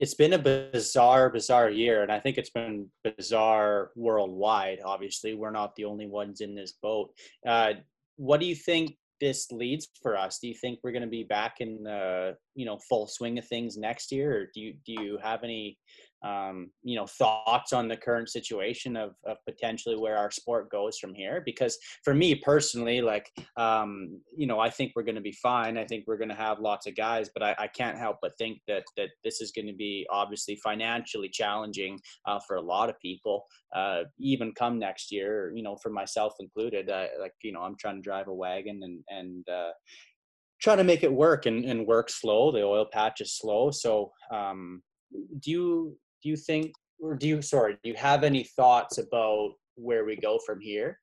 It's 0.00 0.14
been 0.14 0.34
a 0.34 0.38
bizarre, 0.38 1.28
bizarre 1.28 1.70
year, 1.70 2.02
and 2.02 2.12
I 2.12 2.20
think 2.20 2.38
it's 2.38 2.50
been 2.50 2.88
bizarre 3.02 3.90
worldwide. 3.96 4.78
Obviously, 4.84 5.34
we're 5.34 5.50
not 5.50 5.74
the 5.74 5.86
only 5.86 6.06
ones 6.06 6.40
in 6.40 6.54
this 6.54 6.74
boat. 6.80 7.10
Uh, 7.44 7.72
what 8.16 8.38
do 8.38 8.46
you 8.46 8.54
think 8.54 8.96
this 9.20 9.50
leads 9.50 9.88
for 10.02 10.16
us? 10.16 10.38
Do 10.40 10.48
you 10.48 10.54
think 10.54 10.80
we're 10.82 10.92
going 10.92 11.02
to 11.02 11.08
be 11.08 11.24
back 11.24 11.56
in 11.60 11.82
the 11.82 12.36
you 12.54 12.66
know 12.66 12.78
full 12.88 13.06
swing 13.06 13.38
of 13.38 13.46
things 13.46 13.76
next 13.76 14.12
year, 14.12 14.42
or 14.42 14.46
do 14.54 14.60
you 14.60 14.74
do 14.84 14.92
you 14.92 15.18
have 15.22 15.44
any 15.44 15.78
um, 16.22 16.70
you 16.82 16.96
know 16.96 17.06
thoughts 17.06 17.72
on 17.72 17.88
the 17.88 17.96
current 17.96 18.28
situation 18.28 18.96
of, 18.96 19.14
of 19.24 19.36
potentially 19.46 19.96
where 19.96 20.16
our 20.16 20.30
sport 20.30 20.70
goes 20.70 20.98
from 20.98 21.14
here? 21.14 21.42
Because 21.44 21.78
for 22.04 22.14
me 22.14 22.34
personally 22.34 23.00
like 23.00 23.30
um, 23.56 24.20
you 24.36 24.46
know 24.46 24.60
i 24.60 24.70
think 24.70 24.92
we're 24.94 25.02
going 25.02 25.14
to 25.14 25.20
be 25.20 25.32
fine. 25.32 25.78
I 25.78 25.84
think 25.84 26.04
we're 26.06 26.18
going 26.18 26.28
to 26.28 26.34
have 26.34 26.60
lots 26.60 26.86
of 26.86 26.96
guys 26.96 27.30
but 27.32 27.42
I, 27.42 27.54
I, 27.58 27.66
can't 27.68 27.98
help 27.98 28.16
but 28.22 28.36
think 28.38 28.60
that 28.66 28.84
that 28.96 29.10
this 29.24 29.40
is 29.40 29.52
going 29.52 29.66
to 29.66 29.74
be 29.74 30.06
obviously 30.10 30.56
financially 30.56 31.28
challenging 31.28 31.98
uh, 32.26 32.40
for 32.46 32.56
a 32.56 32.60
lot 32.60 32.88
of 32.88 32.98
people 33.00 33.44
uh, 33.74 34.02
even 34.18 34.52
come 34.52 34.78
next 34.78 35.12
year 35.12 35.52
you 35.54 35.62
know 35.62 35.76
for 35.82 35.90
myself 35.90 36.34
included 36.40 36.90
I, 36.90 37.08
like 37.20 37.34
you 37.42 37.52
know 37.52 37.60
i'm 37.60 37.76
trying 37.78 37.96
to 37.96 38.02
drive 38.02 38.28
a 38.28 38.34
wagon 38.34 38.80
and 38.82 39.02
and 39.08 39.48
uh, 39.48 39.70
to 40.64 40.84
make 40.84 41.02
it 41.02 41.12
work 41.12 41.46
and, 41.46 41.64
and 41.64 41.86
work 41.86 42.10
slow. 42.10 42.50
The 42.50 42.62
oil 42.62 42.86
patch 42.92 43.20
is 43.20 43.36
slow. 43.36 43.70
So 43.70 44.12
um, 44.30 44.82
do 45.40 45.50
you 45.50 45.98
do 46.22 46.28
you 46.28 46.36
think 46.36 46.72
or 47.00 47.14
do 47.14 47.28
you 47.28 47.42
sorry 47.42 47.78
do 47.82 47.90
you 47.90 47.96
have 47.96 48.24
any 48.24 48.42
thoughts 48.42 48.98
about 48.98 49.52
where 49.76 50.04
we 50.04 50.16
go 50.16 50.38
from 50.44 50.60
here 50.60 50.98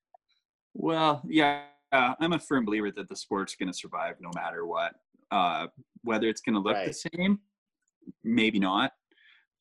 well 0.74 1.22
yeah 1.28 1.64
i'm 1.92 2.34
a 2.34 2.40
firm 2.40 2.66
believer 2.66 2.92
that 2.92 3.10
the 3.10 3.16
sport's 3.16 3.56
going 3.56 3.72
to 3.72 3.78
survive 3.78 4.16
no 4.20 4.30
matter 4.36 4.66
what 4.66 4.94
uh, 5.32 5.66
whether 6.04 6.28
it's 6.28 6.42
going 6.42 6.54
to 6.54 6.62
look 6.62 6.76
right. 6.76 6.88
the 6.88 7.10
same 7.18 7.40
maybe 8.24 8.60
not 8.60 8.92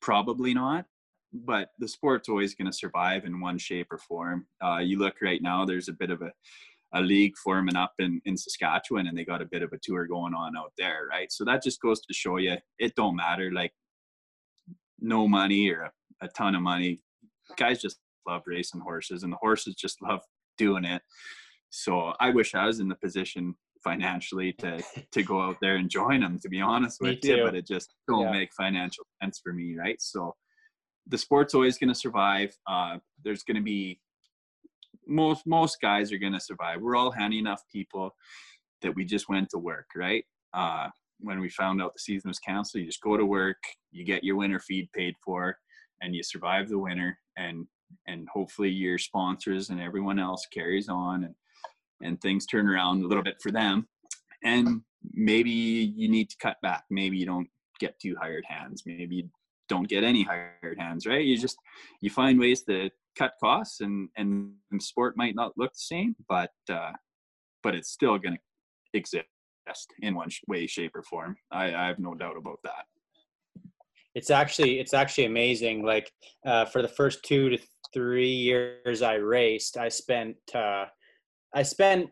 probably 0.00 0.52
not 0.52 0.84
but 1.32 1.70
the 1.78 1.88
sport's 1.88 2.28
always 2.28 2.54
going 2.54 2.70
to 2.70 2.76
survive 2.76 3.24
in 3.24 3.40
one 3.40 3.58
shape 3.58 3.88
or 3.90 3.98
form 3.98 4.46
uh, 4.64 4.78
you 4.78 4.98
look 4.98 5.16
right 5.22 5.42
now 5.42 5.64
there's 5.64 5.88
a 5.88 5.92
bit 5.92 6.10
of 6.10 6.22
a 6.22 6.30
a 6.94 7.00
league 7.00 7.36
forming 7.36 7.76
up 7.76 7.92
in, 7.98 8.20
in 8.24 8.36
Saskatchewan 8.36 9.08
and 9.08 9.18
they 9.18 9.24
got 9.24 9.42
a 9.42 9.46
bit 9.46 9.62
of 9.62 9.72
a 9.72 9.78
tour 9.82 10.06
going 10.06 10.32
on 10.32 10.56
out 10.56 10.72
there, 10.78 11.08
right? 11.10 11.30
So 11.30 11.44
that 11.44 11.62
just 11.62 11.80
goes 11.80 12.00
to 12.00 12.14
show 12.14 12.36
you 12.36 12.56
it 12.78 12.94
don't 12.94 13.16
matter 13.16 13.50
like 13.52 13.72
no 15.04 15.28
money 15.28 15.70
or 15.70 15.82
a, 15.82 15.90
a 16.22 16.28
ton 16.28 16.54
of 16.54 16.62
money. 16.62 17.00
Guys 17.56 17.80
just 17.80 17.98
love 18.26 18.42
racing 18.46 18.80
horses 18.80 19.22
and 19.22 19.32
the 19.32 19.36
horses 19.36 19.74
just 19.74 20.00
love 20.02 20.20
doing 20.58 20.84
it. 20.84 21.02
So 21.70 22.14
I 22.20 22.30
wish 22.30 22.54
I 22.54 22.66
was 22.66 22.80
in 22.80 22.88
the 22.88 22.94
position 22.96 23.54
financially 23.82 24.52
to 24.54 24.82
to 25.12 25.22
go 25.22 25.40
out 25.40 25.56
there 25.60 25.76
and 25.76 25.90
join 25.90 26.20
them 26.20 26.38
to 26.38 26.48
be 26.48 26.58
honest 26.58 27.02
with 27.02 27.22
you 27.22 27.44
but 27.44 27.54
it 27.54 27.66
just 27.66 27.92
don't 28.08 28.22
yeah. 28.22 28.32
make 28.32 28.48
financial 28.56 29.04
sense 29.22 29.38
for 29.44 29.52
me 29.52 29.76
right 29.76 30.00
so 30.00 30.34
the 31.08 31.18
sport's 31.18 31.52
always 31.52 31.76
going 31.76 31.90
to 31.90 31.94
survive 31.94 32.56
uh, 32.66 32.96
there's 33.22 33.42
going 33.42 33.58
to 33.58 33.62
be 33.62 34.00
most 35.06 35.46
most 35.46 35.80
guys 35.80 36.12
are 36.12 36.18
going 36.18 36.32
to 36.32 36.40
survive. 36.40 36.80
We're 36.80 36.96
all 36.96 37.10
handy 37.10 37.38
enough 37.38 37.62
people 37.72 38.14
that 38.82 38.94
we 38.94 39.04
just 39.04 39.28
went 39.28 39.50
to 39.50 39.58
work, 39.58 39.86
right? 39.96 40.24
Uh, 40.52 40.88
when 41.20 41.40
we 41.40 41.48
found 41.48 41.80
out 41.80 41.94
the 41.94 42.00
season 42.00 42.28
was 42.28 42.38
canceled, 42.38 42.80
you 42.80 42.86
just 42.86 43.00
go 43.00 43.16
to 43.16 43.24
work, 43.24 43.62
you 43.92 44.04
get 44.04 44.24
your 44.24 44.36
winter 44.36 44.58
feed 44.60 44.90
paid 44.92 45.14
for, 45.24 45.56
and 46.02 46.14
you 46.14 46.22
survive 46.22 46.68
the 46.68 46.78
winter, 46.78 47.18
and 47.36 47.66
and 48.08 48.28
hopefully 48.32 48.70
your 48.70 48.98
sponsors 48.98 49.70
and 49.70 49.80
everyone 49.80 50.18
else 50.18 50.46
carries 50.52 50.88
on, 50.88 51.24
and 51.24 51.34
and 52.02 52.20
things 52.20 52.46
turn 52.46 52.68
around 52.68 53.02
a 53.02 53.06
little 53.06 53.22
bit 53.22 53.40
for 53.42 53.50
them, 53.50 53.86
and 54.44 54.82
maybe 55.12 55.50
you 55.50 56.08
need 56.08 56.30
to 56.30 56.36
cut 56.40 56.56
back. 56.62 56.84
Maybe 56.90 57.16
you 57.16 57.26
don't 57.26 57.48
get 57.80 57.98
two 58.00 58.16
hired 58.20 58.44
hands. 58.46 58.82
Maybe 58.86 59.16
you 59.16 59.30
don't 59.68 59.88
get 59.88 60.04
any 60.04 60.22
hired 60.22 60.78
hands, 60.78 61.06
right? 61.06 61.24
You 61.24 61.38
just 61.38 61.56
you 62.00 62.10
find 62.10 62.38
ways 62.38 62.62
to 62.64 62.90
cut 63.16 63.32
costs 63.42 63.80
and 63.80 64.08
and 64.16 64.52
sport 64.80 65.16
might 65.16 65.34
not 65.34 65.52
look 65.56 65.72
the 65.72 65.78
same 65.78 66.16
but 66.28 66.50
uh 66.70 66.92
but 67.62 67.74
it's 67.74 67.90
still 67.90 68.18
going 68.18 68.34
to 68.34 68.40
exist 68.92 69.26
in 70.00 70.14
one 70.14 70.28
way 70.46 70.66
shape 70.66 70.92
or 70.94 71.02
form. 71.02 71.36
I, 71.50 71.74
I 71.74 71.86
have 71.86 71.98
no 71.98 72.14
doubt 72.14 72.36
about 72.36 72.60
that. 72.64 72.84
It's 74.14 74.30
actually 74.30 74.78
it's 74.78 74.94
actually 74.94 75.24
amazing 75.24 75.82
like 75.82 76.10
uh, 76.46 76.66
for 76.66 76.82
the 76.82 76.88
first 76.88 77.24
two 77.24 77.48
to 77.50 77.58
three 77.94 78.26
years 78.26 79.02
i 79.02 79.14
raced 79.14 79.76
i 79.76 79.88
spent 79.88 80.36
uh, 80.54 80.84
i 81.54 81.62
spent 81.62 82.10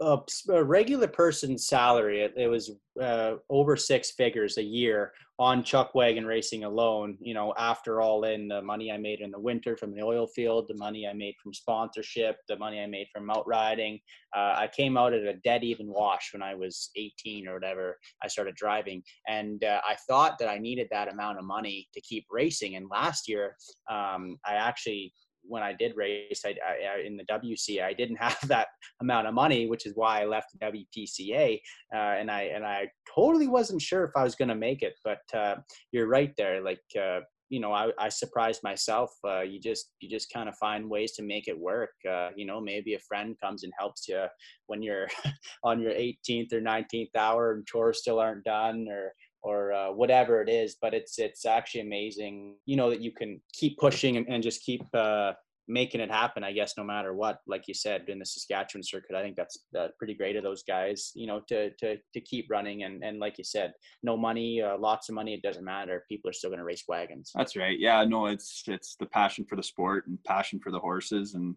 a, 0.00 0.64
regular 0.64 1.08
person's 1.08 1.66
salary 1.66 2.22
it, 2.22 2.34
it 2.36 2.48
was 2.48 2.72
uh, 3.00 3.34
over 3.50 3.76
six 3.76 4.12
figures 4.12 4.58
a 4.58 4.62
year 4.62 5.12
on 5.38 5.64
chuck 5.64 5.94
wagon 5.94 6.24
racing 6.24 6.64
alone 6.64 7.18
you 7.20 7.34
know 7.34 7.52
after 7.58 8.00
all 8.00 8.24
in 8.24 8.46
the 8.46 8.62
money 8.62 8.92
i 8.92 8.96
made 8.96 9.20
in 9.20 9.30
the 9.30 9.38
winter 9.38 9.76
from 9.76 9.92
the 9.92 10.02
oil 10.02 10.28
field 10.28 10.66
the 10.68 10.76
money 10.76 11.08
i 11.08 11.12
made 11.12 11.34
from 11.42 11.52
sponsorship 11.52 12.36
the 12.48 12.56
money 12.56 12.80
i 12.80 12.86
made 12.86 13.08
from 13.12 13.28
out 13.30 13.46
riding 13.46 13.98
uh, 14.36 14.54
i 14.56 14.68
came 14.74 14.96
out 14.96 15.12
at 15.12 15.22
a 15.22 15.34
dead 15.44 15.64
even 15.64 15.88
wash 15.88 16.30
when 16.32 16.42
i 16.42 16.54
was 16.54 16.90
18 16.96 17.48
or 17.48 17.54
whatever 17.54 17.98
i 18.22 18.28
started 18.28 18.54
driving. 18.54 19.02
And 19.28 19.64
uh, 19.64 19.80
i 19.84 19.96
thought 20.08 20.38
that 20.38 20.48
i 20.48 20.58
needed 20.58 20.88
that 20.90 21.12
amount 21.12 21.38
of 21.38 21.44
money 21.44 21.88
to 21.94 22.00
keep 22.00 22.26
racing. 22.30 22.76
And 22.76 22.86
last 22.90 23.28
year 23.28 23.56
um, 23.90 24.36
i 24.46 24.54
actually 24.54 25.12
when 25.46 25.62
I 25.62 25.72
did 25.72 25.96
race 25.96 26.42
I, 26.44 26.54
I, 26.66 27.00
in 27.00 27.16
the 27.16 27.24
WC, 27.24 27.82
I 27.82 27.92
didn't 27.92 28.16
have 28.20 28.38
that 28.48 28.68
amount 29.00 29.26
of 29.26 29.34
money, 29.34 29.66
which 29.66 29.86
is 29.86 29.92
why 29.94 30.22
I 30.22 30.26
left 30.26 30.58
WPCA. 30.60 31.60
Uh, 31.94 31.96
and 31.96 32.30
I 32.30 32.42
and 32.54 32.64
I 32.64 32.88
totally 33.14 33.48
wasn't 33.48 33.82
sure 33.82 34.04
if 34.04 34.12
I 34.16 34.24
was 34.24 34.34
going 34.34 34.48
to 34.48 34.54
make 34.54 34.82
it. 34.82 34.94
But 35.04 35.22
uh, 35.32 35.56
you're 35.92 36.08
right 36.08 36.32
there. 36.36 36.62
Like 36.62 36.82
uh, 36.98 37.20
you 37.50 37.60
know, 37.60 37.72
I, 37.72 37.90
I 37.98 38.08
surprised 38.08 38.62
myself. 38.62 39.10
Uh, 39.24 39.42
you 39.42 39.60
just 39.60 39.92
you 40.00 40.08
just 40.08 40.32
kind 40.32 40.48
of 40.48 40.56
find 40.56 40.88
ways 40.88 41.12
to 41.12 41.22
make 41.22 41.46
it 41.46 41.58
work. 41.58 41.90
Uh, 42.08 42.30
you 42.34 42.46
know, 42.46 42.60
maybe 42.60 42.94
a 42.94 42.98
friend 42.98 43.36
comes 43.42 43.64
and 43.64 43.72
helps 43.78 44.08
you 44.08 44.24
when 44.66 44.82
you're 44.82 45.08
on 45.64 45.80
your 45.80 45.92
18th 45.92 46.52
or 46.52 46.60
19th 46.60 47.14
hour 47.16 47.52
and 47.52 47.66
chores 47.66 48.00
still 48.00 48.18
aren't 48.18 48.44
done, 48.44 48.86
or 48.88 49.12
or 49.44 49.72
uh, 49.72 49.92
whatever 49.92 50.40
it 50.40 50.48
is 50.48 50.76
but 50.80 50.94
it's 50.94 51.18
it's 51.18 51.44
actually 51.44 51.82
amazing 51.82 52.56
you 52.66 52.76
know 52.76 52.90
that 52.90 53.00
you 53.00 53.12
can 53.12 53.40
keep 53.52 53.78
pushing 53.78 54.16
and, 54.16 54.26
and 54.28 54.42
just 54.42 54.62
keep 54.62 54.82
uh, 54.94 55.32
making 55.66 56.00
it 56.00 56.10
happen 56.10 56.44
i 56.44 56.52
guess 56.52 56.74
no 56.76 56.84
matter 56.84 57.14
what 57.14 57.38
like 57.46 57.66
you 57.66 57.74
said 57.74 58.04
in 58.08 58.18
the 58.18 58.26
saskatchewan 58.26 58.82
circuit 58.82 59.16
i 59.16 59.22
think 59.22 59.36
that's 59.36 59.64
uh, 59.78 59.88
pretty 59.98 60.14
great 60.14 60.36
of 60.36 60.42
those 60.42 60.62
guys 60.62 61.10
you 61.14 61.26
know 61.26 61.40
to 61.48 61.70
to 61.76 61.96
to 62.12 62.20
keep 62.20 62.46
running 62.50 62.82
and 62.84 63.02
and 63.02 63.18
like 63.18 63.38
you 63.38 63.44
said 63.44 63.72
no 64.02 64.16
money 64.16 64.60
uh, 64.60 64.76
lots 64.78 65.08
of 65.08 65.14
money 65.14 65.32
it 65.32 65.42
doesn't 65.42 65.64
matter 65.64 66.04
people 66.08 66.28
are 66.28 66.34
still 66.34 66.50
going 66.50 66.58
to 66.58 66.64
race 66.64 66.84
wagons. 66.88 67.30
That's 67.34 67.56
right 67.56 67.78
yeah 67.78 68.04
no 68.04 68.26
it's 68.26 68.62
it's 68.66 68.96
the 68.96 69.06
passion 69.06 69.46
for 69.48 69.56
the 69.56 69.62
sport 69.62 70.06
and 70.06 70.22
passion 70.24 70.60
for 70.62 70.70
the 70.70 70.80
horses 70.80 71.34
and 71.34 71.54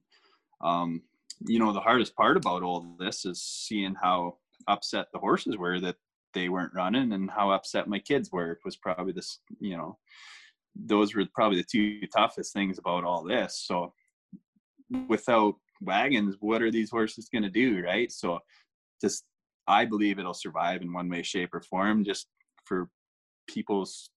um 0.63 1.01
you 1.45 1.59
know 1.59 1.73
the 1.73 1.79
hardest 1.79 2.15
part 2.15 2.37
about 2.37 2.63
all 2.63 2.95
this 2.99 3.25
is 3.25 3.41
seeing 3.41 3.95
how 4.01 4.37
upset 4.67 5.07
the 5.11 5.19
horses 5.19 5.57
were 5.57 5.79
that 5.79 5.95
they 6.37 6.49
weren't 6.49 6.73
running 6.73 7.13
and 7.13 7.31
how 7.31 7.49
upset 7.49 7.87
my 7.87 7.99
kids 7.99 8.31
were 8.31 8.59
was 8.63 8.77
probably 8.77 9.11
this 9.11 9.39
you 9.59 9.75
know 9.75 9.97
those 10.85 11.15
were 11.15 11.25
probably 11.33 11.57
the 11.57 11.67
two 11.69 12.05
toughest 12.15 12.53
things 12.53 12.77
about 12.77 13.03
all 13.03 13.23
this. 13.23 13.63
So 13.65 13.93
without 15.09 15.55
wagons 15.81 16.35
what 16.39 16.61
are 16.61 16.71
these 16.71 16.89
horses 16.89 17.29
going 17.31 17.43
to 17.43 17.49
do 17.49 17.83
right? 17.83 18.11
So 18.11 18.39
just 19.01 19.25
i 19.67 19.83
believe 19.83 20.17
it'll 20.17 20.33
survive 20.33 20.81
in 20.81 20.93
one 20.93 21.09
way 21.09 21.21
shape 21.21 21.53
or 21.53 21.61
form 21.61 22.05
just 22.05 22.27
for 22.63 22.89
people's 23.47 24.09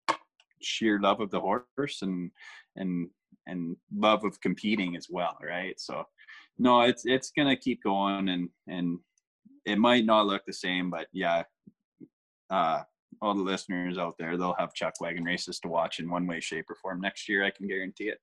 sheer 0.63 1.01
love 1.01 1.21
of 1.21 1.31
the 1.31 1.41
horse 1.41 2.03
and 2.03 2.31
and 2.77 3.09
and 3.47 3.77
love 3.95 4.25
of 4.25 4.41
competing 4.41 4.97
as 4.97 5.09
well 5.11 5.37
right? 5.43 5.79
So 5.81 6.05
no 6.59 6.83
it's 6.83 7.05
it's 7.07 7.33
gonna 7.37 7.57
keep 7.57 7.83
going 7.83 8.29
and 8.29 8.49
and 8.69 8.99
it 9.67 9.79
might 9.79 10.05
not 10.05 10.27
look 10.27 10.45
the 10.47 10.53
same 10.53 10.91
but 10.91 11.07
yeah 11.13 11.43
uh, 12.51 12.83
all 13.23 13.35
the 13.35 13.43
listeners 13.43 13.99
out 13.99 14.17
there, 14.19 14.37
they'll 14.37 14.57
have 14.59 14.75
chuck 14.75 14.95
wagon 15.01 15.25
races 15.25 15.59
to 15.61 15.69
watch 15.69 15.99
in 15.99 16.11
one 16.11 16.27
way, 16.27 16.41
shape, 16.41 16.71
or 16.71 16.77
form 16.77 17.01
next 17.01 17.29
year. 17.29 17.45
I 17.45 17.51
can 17.51 17.67
guarantee 17.67 18.09
it. 18.09 18.19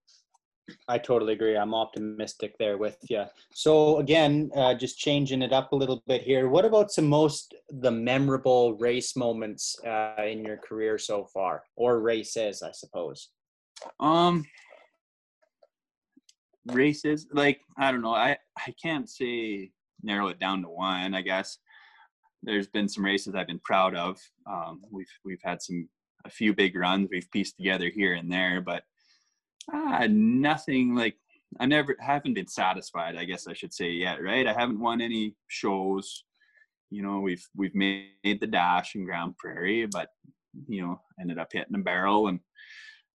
I 0.88 0.98
totally 0.98 1.34
agree. 1.34 1.56
I'm 1.56 1.74
optimistic 1.74 2.56
there 2.60 2.78
with 2.78 2.98
you. 3.10 3.24
So 3.54 4.00
again, 4.00 4.52
uh, 4.56 4.74
just 4.74 4.98
changing 4.98 5.42
it 5.42 5.54
up 5.54 5.72
a 5.72 5.76
little 5.76 6.04
bit 6.08 6.22
here. 6.22 6.50
What 6.50 6.66
about 6.66 6.92
some 6.92 7.08
most 7.08 7.56
the 7.70 7.92
memorable 7.92 8.76
race 8.76 9.16
moments 9.16 9.78
uh, 9.86 10.24
in 10.26 10.44
your 10.44 10.58
career 10.58 10.98
so 10.98 11.26
far, 11.26 11.64
or 11.76 12.02
races, 12.02 12.62
I 12.62 12.72
suppose? 12.72 13.30
Um, 14.00 14.44
races 16.66 17.28
like 17.32 17.62
I 17.78 17.92
don't 17.92 18.02
know. 18.02 18.14
I 18.14 18.38
I 18.58 18.74
can't 18.82 19.10
say 19.10 19.72
narrow 20.04 20.28
it 20.28 20.40
down 20.40 20.64
to 20.64 20.70
one. 20.70 21.14
I 21.14 21.22
guess 21.22 21.60
there's 22.44 22.68
been 22.68 22.88
some 22.88 23.04
races 23.04 23.36
I've 23.36 23.48
been 23.48 23.62
proud 23.64 23.96
of. 23.96 24.20
Um, 24.50 24.82
we've 24.92 25.12
we've 25.26 25.42
had 25.44 25.62
some 25.62 25.88
a 26.26 26.30
few 26.30 26.54
big 26.54 26.76
runs 26.76 27.10
we've 27.12 27.32
pieced 27.32 27.58
together 27.58 27.90
here 27.90 28.14
and 28.14 28.32
there, 28.32 28.62
but 28.62 28.84
uh, 29.74 30.08
nothing 30.10 30.96
like 30.96 31.16
I 31.60 31.66
never 31.66 31.96
haven't 32.00 32.34
been 32.34 32.48
satisfied. 32.48 33.16
I 33.16 33.26
guess 33.26 33.48
I 33.48 33.54
should 33.54 33.74
say 33.74 33.92
yet, 33.92 34.22
right? 34.22 34.48
I 34.48 34.54
haven't 34.54 34.80
won 34.80 35.02
any 35.02 35.36
shows. 35.48 36.24
You 36.90 37.04
know, 37.04 37.20
we've 37.20 37.46
we've 37.56 37.76
made 37.76 38.12
the 38.24 38.48
dash 38.48 38.96
in 38.96 39.06
Grande 39.06 39.38
Prairie, 39.38 39.88
but 39.88 40.10
you 40.68 40.82
know, 40.82 41.00
ended 41.20 41.38
up 41.38 41.50
hitting 41.52 41.76
a 41.76 41.80
barrel 41.80 42.28
and 42.28 42.40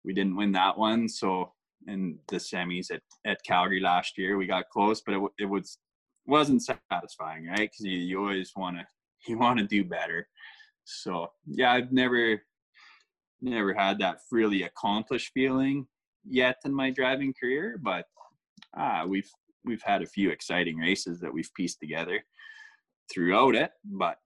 we 0.04 0.12
didn't 0.12 0.36
win 0.36 0.52
that 0.52 0.76
one. 0.76 1.08
So 1.08 1.52
in 1.86 2.18
the 2.28 2.36
semis 2.36 2.90
at, 2.90 3.02
at 3.24 3.42
Calgary 3.44 3.80
last 3.80 4.18
year, 4.18 4.36
we 4.36 4.46
got 4.46 4.68
close, 4.70 5.00
but 5.00 5.14
it, 5.14 5.22
it 5.38 5.46
was 5.46 5.78
wasn't 6.26 6.62
satisfying, 6.62 7.46
right? 7.46 7.70
Because 7.70 7.80
you, 7.84 7.98
you 7.98 8.18
always 8.20 8.52
want 8.56 8.78
to 8.78 8.86
you 9.26 9.38
want 9.38 9.58
to 9.58 9.66
do 9.66 9.84
better. 9.84 10.28
So 10.84 11.28
yeah, 11.46 11.72
I've 11.72 11.92
never 11.92 12.42
never 13.40 13.74
had 13.74 13.98
that 13.98 14.18
really 14.30 14.62
accomplished 14.62 15.32
feeling 15.34 15.86
yet 16.24 16.58
in 16.64 16.72
my 16.72 16.90
driving 16.90 17.34
career, 17.38 17.78
but 17.82 18.06
ah, 18.76 19.04
we've 19.06 19.30
we've 19.64 19.82
had 19.84 20.02
a 20.02 20.06
few 20.06 20.30
exciting 20.30 20.76
races 20.76 21.20
that 21.20 21.32
we've 21.32 21.50
pieced 21.56 21.80
together 21.80 22.22
throughout 23.12 23.54
it. 23.54 23.70
But 23.84 24.16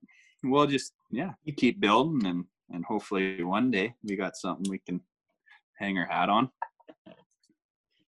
we'll 0.43 0.67
just 0.67 0.93
yeah, 1.11 1.33
keep 1.57 1.79
building 1.79 2.25
and 2.25 2.45
and 2.71 2.83
hopefully 2.85 3.43
one 3.43 3.71
day 3.71 3.95
we 4.03 4.15
got 4.15 4.35
something 4.35 4.69
we 4.69 4.79
can 4.79 5.01
hang 5.77 5.97
our 5.97 6.07
hat 6.07 6.29
on. 6.29 6.49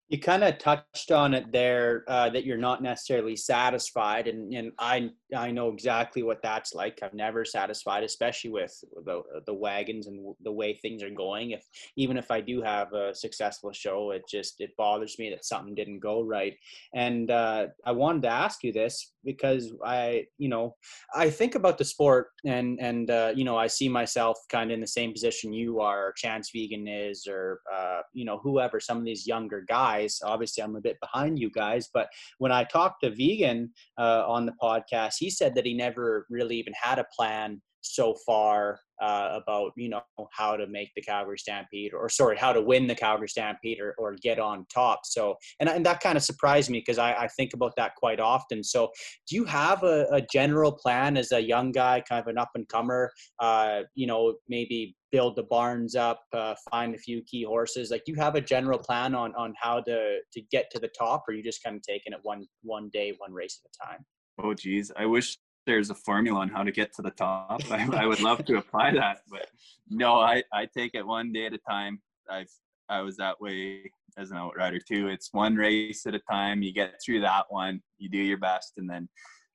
You 0.10 0.20
kind 0.20 0.44
of 0.44 0.58
touched 0.58 1.12
on 1.12 1.34
it 1.34 1.52
there 1.52 2.04
uh, 2.08 2.30
that 2.32 2.44
you're 2.44 2.58
not 2.58 2.82
necessarily 2.82 3.36
satisfied, 3.36 4.28
and, 4.28 4.54
and 4.54 4.72
I 4.80 5.12
I 5.36 5.52
know 5.52 5.70
exactly 5.70 6.24
what 6.24 6.42
that's 6.42 6.74
like. 6.74 7.00
I'm 7.04 7.16
never 7.16 7.46
satisfied, 7.46 8.04
especially 8.04 8.50
with 8.50 8.74
the 9.06 9.22
the 9.46 9.54
wagons 9.54 10.08
and 10.08 10.36
the 10.44 10.52
way 10.52 10.74
things 10.74 11.04
are 11.04 11.10
going. 11.12 11.52
If 11.52 11.64
even 11.96 12.18
if 12.18 12.32
I 12.32 12.42
do 12.42 12.62
have 12.62 12.94
a 12.94 13.14
successful 13.14 13.72
show, 13.72 14.12
it 14.12 14.24
just 14.28 14.56
it 14.60 14.76
bothers 14.78 15.20
me 15.20 15.30
that 15.30 15.46
something 15.46 15.76
didn't 15.76 16.00
go 16.00 16.24
right. 16.24 16.56
And 16.96 17.30
uh, 17.30 17.68
I 17.86 17.92
wanted 17.92 18.24
to 18.24 18.30
ask 18.30 18.64
you 18.64 18.74
this 18.74 19.14
because 19.24 19.72
I 19.86 20.26
you 20.38 20.50
know 20.50 20.76
I 21.14 21.30
think 21.30 21.56
about 21.56 21.78
the 21.78 21.86
sport 21.86 22.30
and 22.46 22.80
and 22.80 23.12
uh, 23.12 23.34
you 23.36 23.44
know 23.44 23.58
I 23.58 23.68
see 23.68 23.90
myself 23.90 24.40
kind 24.50 24.72
of 24.72 24.76
in 24.76 24.82
the 24.82 24.88
same 24.88 25.12
position 25.12 25.54
you 25.54 25.82
are, 25.82 26.14
Chance 26.14 26.52
Vigen 26.56 26.88
is, 26.88 27.28
or 27.28 27.62
uh, 27.72 28.02
you 28.14 28.26
know 28.26 28.40
whoever 28.40 28.80
some 28.80 28.98
of 28.98 29.06
these 29.06 29.28
younger 29.28 29.64
guys 29.68 29.99
guys. 30.00 30.20
Obviously, 30.24 30.64
I'm 30.64 30.76
a 30.76 30.82
bit 30.82 30.98
behind 31.02 31.40
you 31.40 31.50
guys, 31.50 31.90
but 31.94 32.08
when 32.38 32.52
I 32.52 32.64
talked 32.64 33.04
to 33.04 33.12
Vigen 33.12 33.70
uh, 33.98 34.24
on 34.28 34.46
the 34.46 34.54
podcast, 34.62 35.16
he 35.20 35.30
said 35.30 35.56
that 35.56 35.66
he 35.66 35.74
never 35.74 36.26
really 36.30 36.58
even 36.58 36.74
had 36.82 37.00
a 37.00 37.06
plan 37.16 37.62
so 37.82 38.14
far 38.26 38.78
uh, 39.02 39.40
about 39.42 39.72
you 39.78 39.88
know 39.88 40.02
how 40.34 40.58
to 40.58 40.68
make 40.68 40.90
the 40.96 41.02
Calgary 41.02 41.38
Stampede 41.38 41.94
or 41.94 42.10
sorry 42.10 42.38
how 42.38 42.52
to 42.52 42.62
win 42.62 42.88
the 42.88 42.96
Calgary 42.96 43.30
Stampede 43.30 43.80
or, 43.80 43.96
or 43.98 44.18
get 44.22 44.38
on 44.38 44.66
top. 44.74 45.00
So 45.06 45.36
and, 45.62 45.70
and 45.70 45.86
that 45.86 46.02
kind 46.02 46.18
of 46.18 46.24
surprised 46.24 46.70
me 46.70 46.80
because 46.80 46.98
I, 46.98 47.14
I 47.14 47.28
think 47.30 47.54
about 47.54 47.74
that 47.78 47.96
quite 47.96 48.20
often. 48.20 48.64
So 48.66 48.90
do 49.30 49.36
you 49.38 49.46
have 49.46 49.84
a, 49.84 50.08
a 50.12 50.22
general 50.22 50.74
plan 50.74 51.16
as 51.16 51.32
a 51.32 51.40
young 51.40 51.72
guy, 51.72 52.04
kind 52.08 52.22
of 52.22 52.28
an 52.28 52.38
up 52.38 52.50
and 52.56 52.68
comer? 52.68 53.12
Uh, 53.40 53.84
you 53.96 54.08
know 54.08 54.36
maybe 54.50 54.96
build 55.12 55.36
the 55.36 55.44
barns 55.44 55.96
up, 55.96 56.24
uh, 56.34 56.56
find 56.70 56.94
a 56.96 56.98
few 56.98 57.22
key 57.24 57.44
horses. 57.44 57.92
Like 57.92 58.04
you 58.06 58.16
have 58.16 58.36
a 58.36 58.42
general 58.42 58.80
plan 58.80 59.16
on 59.16 59.34
on 59.36 59.54
how 59.60 59.82
to 59.82 60.20
to 60.34 60.42
get 60.52 60.70
to 60.72 60.80
the 60.80 60.90
top, 60.90 61.24
or 61.28 61.34
you 61.34 61.44
just 61.44 61.64
kind 61.64 61.76
of 61.76 61.82
taking 61.82 62.14
it 62.14 62.20
one 62.24 62.46
one 62.62 62.90
day, 62.90 63.14
one 63.18 63.34
race 63.34 63.60
at 63.64 63.70
a 63.70 63.92
time? 63.92 64.06
Oh 64.42 64.54
geez, 64.54 64.92
I 64.96 65.06
wish 65.06 65.38
there's 65.66 65.90
a 65.90 65.96
formula 65.96 66.40
on 66.40 66.50
how 66.50 66.64
to 66.64 66.72
get 66.72 66.94
to 66.96 67.02
the 67.02 67.12
top. 67.12 67.62
I, 67.70 67.88
I 67.94 68.06
would 68.06 68.22
love 68.22 68.46
to 68.46 68.58
apply 68.58 68.92
that, 68.94 69.20
but 69.30 69.48
no, 69.90 70.20
I, 70.20 70.44
I 70.54 70.66
take 70.66 70.96
it 70.96 71.06
one 71.06 71.32
day 71.32 71.46
at 71.46 71.54
a 71.54 71.60
time. 71.70 72.02
I've 72.30 72.50
I 72.90 73.02
was 73.02 73.18
that 73.18 73.40
way 73.40 73.92
as 74.18 74.32
an 74.32 74.38
outrider 74.38 74.80
too. 74.80 75.08
It's 75.08 75.30
one 75.32 75.56
race 75.56 76.06
at 76.08 76.16
a 76.16 76.22
time. 76.32 76.64
You 76.64 76.74
get 76.74 77.00
through 77.06 77.22
that 77.22 77.46
one, 77.50 77.82
you 78.00 78.10
do 78.10 78.18
your 78.18 78.40
best, 78.40 78.74
and 78.78 78.90
then 78.90 79.08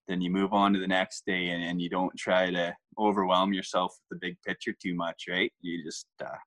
then 0.06 0.20
you 0.20 0.30
move 0.30 0.52
on 0.52 0.72
to 0.74 0.78
the 0.78 0.86
next 0.86 1.24
day, 1.26 1.48
and, 1.48 1.64
and 1.64 1.80
you 1.80 1.88
don't 1.88 2.14
try 2.16 2.50
to 2.50 2.76
overwhelm 2.98 3.52
yourself 3.52 3.94
with 4.10 4.20
the 4.20 4.28
big 4.28 4.36
picture 4.46 4.74
too 4.80 4.94
much, 4.94 5.24
right? 5.28 5.52
You 5.60 5.82
just 5.84 6.06
uh, 6.22 6.38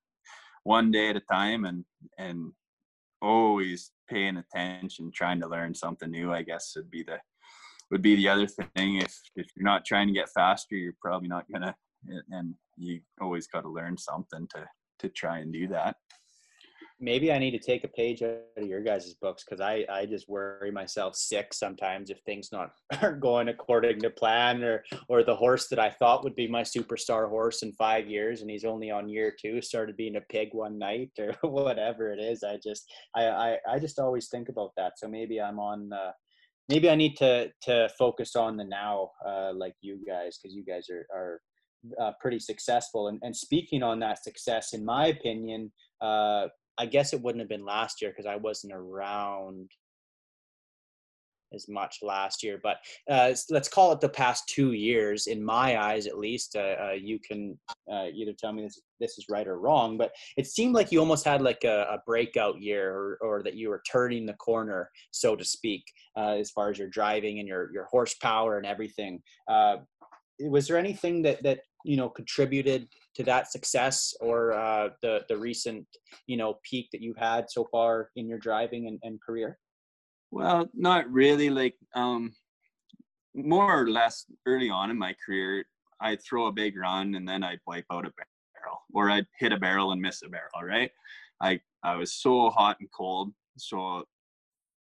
one 0.64 0.90
day 0.90 1.10
at 1.10 1.16
a 1.16 1.22
time, 1.32 1.64
and 1.64 1.84
and 2.18 2.52
always 3.20 3.90
paying 4.08 4.36
attention, 4.36 5.10
trying 5.14 5.40
to 5.40 5.48
learn 5.48 5.74
something 5.74 6.10
new. 6.10 6.32
I 6.32 6.42
guess 6.42 6.72
would 6.76 6.90
be 6.90 7.02
the 7.02 7.18
would 7.90 8.02
be 8.02 8.16
the 8.16 8.28
other 8.28 8.46
thing. 8.46 8.96
If 8.96 9.18
if 9.36 9.46
you're 9.56 9.64
not 9.64 9.84
trying 9.84 10.08
to 10.08 10.14
get 10.14 10.30
faster, 10.34 10.76
you're 10.76 10.94
probably 11.00 11.28
not 11.28 11.46
gonna. 11.52 11.74
And 12.30 12.54
you 12.76 13.00
always 13.20 13.48
got 13.48 13.62
to 13.62 13.68
learn 13.68 13.96
something 13.98 14.46
to 14.54 14.66
to 15.00 15.08
try 15.08 15.38
and 15.38 15.52
do 15.52 15.68
that. 15.68 15.96
Maybe 17.00 17.32
I 17.32 17.38
need 17.38 17.52
to 17.52 17.58
take 17.58 17.84
a 17.84 17.88
page 17.88 18.22
out 18.22 18.40
of 18.56 18.66
your 18.66 18.82
guys' 18.82 19.14
books 19.20 19.44
because 19.44 19.60
I 19.60 19.84
I 19.88 20.04
just 20.06 20.28
worry 20.28 20.70
myself 20.70 21.14
sick 21.14 21.54
sometimes 21.54 22.10
if 22.10 22.18
things 22.20 22.48
not 22.50 22.70
aren't 23.02 23.20
going 23.20 23.48
according 23.48 24.00
to 24.00 24.10
plan 24.10 24.64
or 24.64 24.84
or 25.08 25.22
the 25.22 25.36
horse 25.36 25.68
that 25.68 25.78
I 25.78 25.90
thought 25.90 26.24
would 26.24 26.34
be 26.34 26.48
my 26.48 26.62
superstar 26.62 27.28
horse 27.28 27.62
in 27.62 27.72
five 27.72 28.08
years 28.08 28.40
and 28.40 28.50
he's 28.50 28.64
only 28.64 28.90
on 28.90 29.08
year 29.08 29.32
two 29.40 29.62
started 29.62 29.96
being 29.96 30.16
a 30.16 30.20
pig 30.22 30.48
one 30.52 30.78
night 30.78 31.12
or 31.18 31.34
whatever 31.48 32.12
it 32.12 32.18
is. 32.18 32.42
I 32.42 32.58
just 32.62 32.90
I 33.14 33.26
I, 33.26 33.56
I 33.68 33.78
just 33.78 33.98
always 33.98 34.28
think 34.28 34.48
about 34.48 34.72
that. 34.76 34.98
So 34.98 35.08
maybe 35.08 35.40
I'm 35.40 35.58
on. 35.58 35.92
Uh, 35.92 36.12
maybe 36.68 36.90
I 36.90 36.94
need 36.94 37.16
to 37.16 37.50
to 37.62 37.88
focus 37.98 38.36
on 38.36 38.56
the 38.56 38.64
now, 38.64 39.10
uh, 39.26 39.52
like 39.54 39.74
you 39.80 39.98
guys, 40.06 40.38
because 40.38 40.54
you 40.54 40.64
guys 40.64 40.88
are 40.90 41.06
are 41.14 41.40
uh, 42.00 42.12
pretty 42.20 42.38
successful. 42.38 43.08
And 43.08 43.18
and 43.22 43.34
speaking 43.34 43.82
on 43.82 43.98
that 44.00 44.22
success, 44.22 44.72
in 44.72 44.84
my 44.84 45.06
opinion, 45.06 45.72
uh, 46.00 46.48
I 46.78 46.86
guess 46.86 47.12
it 47.12 47.20
wouldn't 47.20 47.40
have 47.40 47.48
been 47.48 47.64
last 47.64 48.00
year 48.00 48.10
because 48.10 48.26
I 48.26 48.36
wasn't 48.36 48.72
around 48.72 49.70
as 51.54 51.68
much 51.68 51.98
last 52.02 52.42
year, 52.42 52.60
but 52.62 52.76
uh, 53.10 53.32
let's 53.50 53.68
call 53.68 53.92
it 53.92 54.00
the 54.00 54.08
past 54.08 54.48
two 54.48 54.72
years. 54.72 55.26
In 55.26 55.42
my 55.42 55.80
eyes, 55.80 56.06
at 56.06 56.18
least, 56.18 56.56
uh, 56.56 56.76
uh, 56.80 56.92
you 56.92 57.18
can 57.18 57.58
uh, 57.90 58.06
either 58.14 58.32
tell 58.38 58.52
me 58.52 58.62
this 58.62 58.80
this 59.00 59.18
is 59.18 59.26
right 59.30 59.46
or 59.46 59.58
wrong. 59.58 59.96
But 59.96 60.12
it 60.36 60.46
seemed 60.46 60.74
like 60.74 60.92
you 60.92 61.00
almost 61.00 61.24
had 61.24 61.40
like 61.40 61.64
a, 61.64 61.86
a 61.90 62.02
breakout 62.06 62.60
year, 62.60 62.94
or, 62.94 63.18
or, 63.22 63.42
that 63.42 63.54
you 63.54 63.70
were 63.70 63.82
turning 63.90 64.26
the 64.26 64.34
corner, 64.34 64.90
so 65.10 65.36
to 65.36 65.44
speak, 65.44 65.84
uh, 66.16 66.36
as 66.38 66.50
far 66.50 66.70
as 66.70 66.78
your 66.78 66.88
driving 66.88 67.38
and 67.38 67.48
your 67.48 67.72
your 67.72 67.86
horsepower 67.90 68.58
and 68.58 68.66
everything. 68.66 69.20
Uh, 69.48 69.76
was 70.40 70.68
there 70.68 70.78
anything 70.78 71.22
that 71.22 71.42
that 71.42 71.60
you 71.84 71.96
know 71.96 72.08
contributed 72.08 72.88
to 73.18 73.24
that 73.24 73.50
success 73.50 74.14
or 74.20 74.54
the 75.02 75.24
the 75.28 75.36
recent 75.36 75.84
you 76.28 76.36
know 76.36 76.58
peak 76.62 76.88
that 76.92 77.02
you've 77.02 77.16
had 77.16 77.50
so 77.50 77.66
far 77.70 78.10
in 78.14 78.28
your 78.28 78.38
driving 78.38 78.86
and, 78.86 78.98
and 79.02 79.20
career? 79.20 79.58
Well, 80.30 80.68
not 80.72 81.10
really. 81.10 81.50
Like, 81.50 81.74
um, 81.94 82.32
more 83.34 83.82
or 83.82 83.88
less 83.88 84.24
early 84.46 84.70
on 84.70 84.90
in 84.90 84.98
my 84.98 85.14
career, 85.24 85.64
I'd 86.00 86.22
throw 86.22 86.46
a 86.46 86.52
big 86.52 86.76
run 86.78 87.14
and 87.16 87.28
then 87.28 87.42
I'd 87.42 87.60
wipe 87.66 87.86
out 87.90 88.06
a 88.06 88.12
barrel, 88.12 88.78
or 88.92 89.10
I'd 89.10 89.26
hit 89.38 89.52
a 89.52 89.58
barrel 89.58 89.92
and 89.92 90.00
miss 90.00 90.22
a 90.22 90.28
barrel. 90.28 90.62
Right? 90.62 90.90
I 91.42 91.60
I 91.82 91.96
was 91.96 92.14
so 92.14 92.50
hot 92.50 92.76
and 92.78 92.88
cold, 92.96 93.32
so 93.56 94.04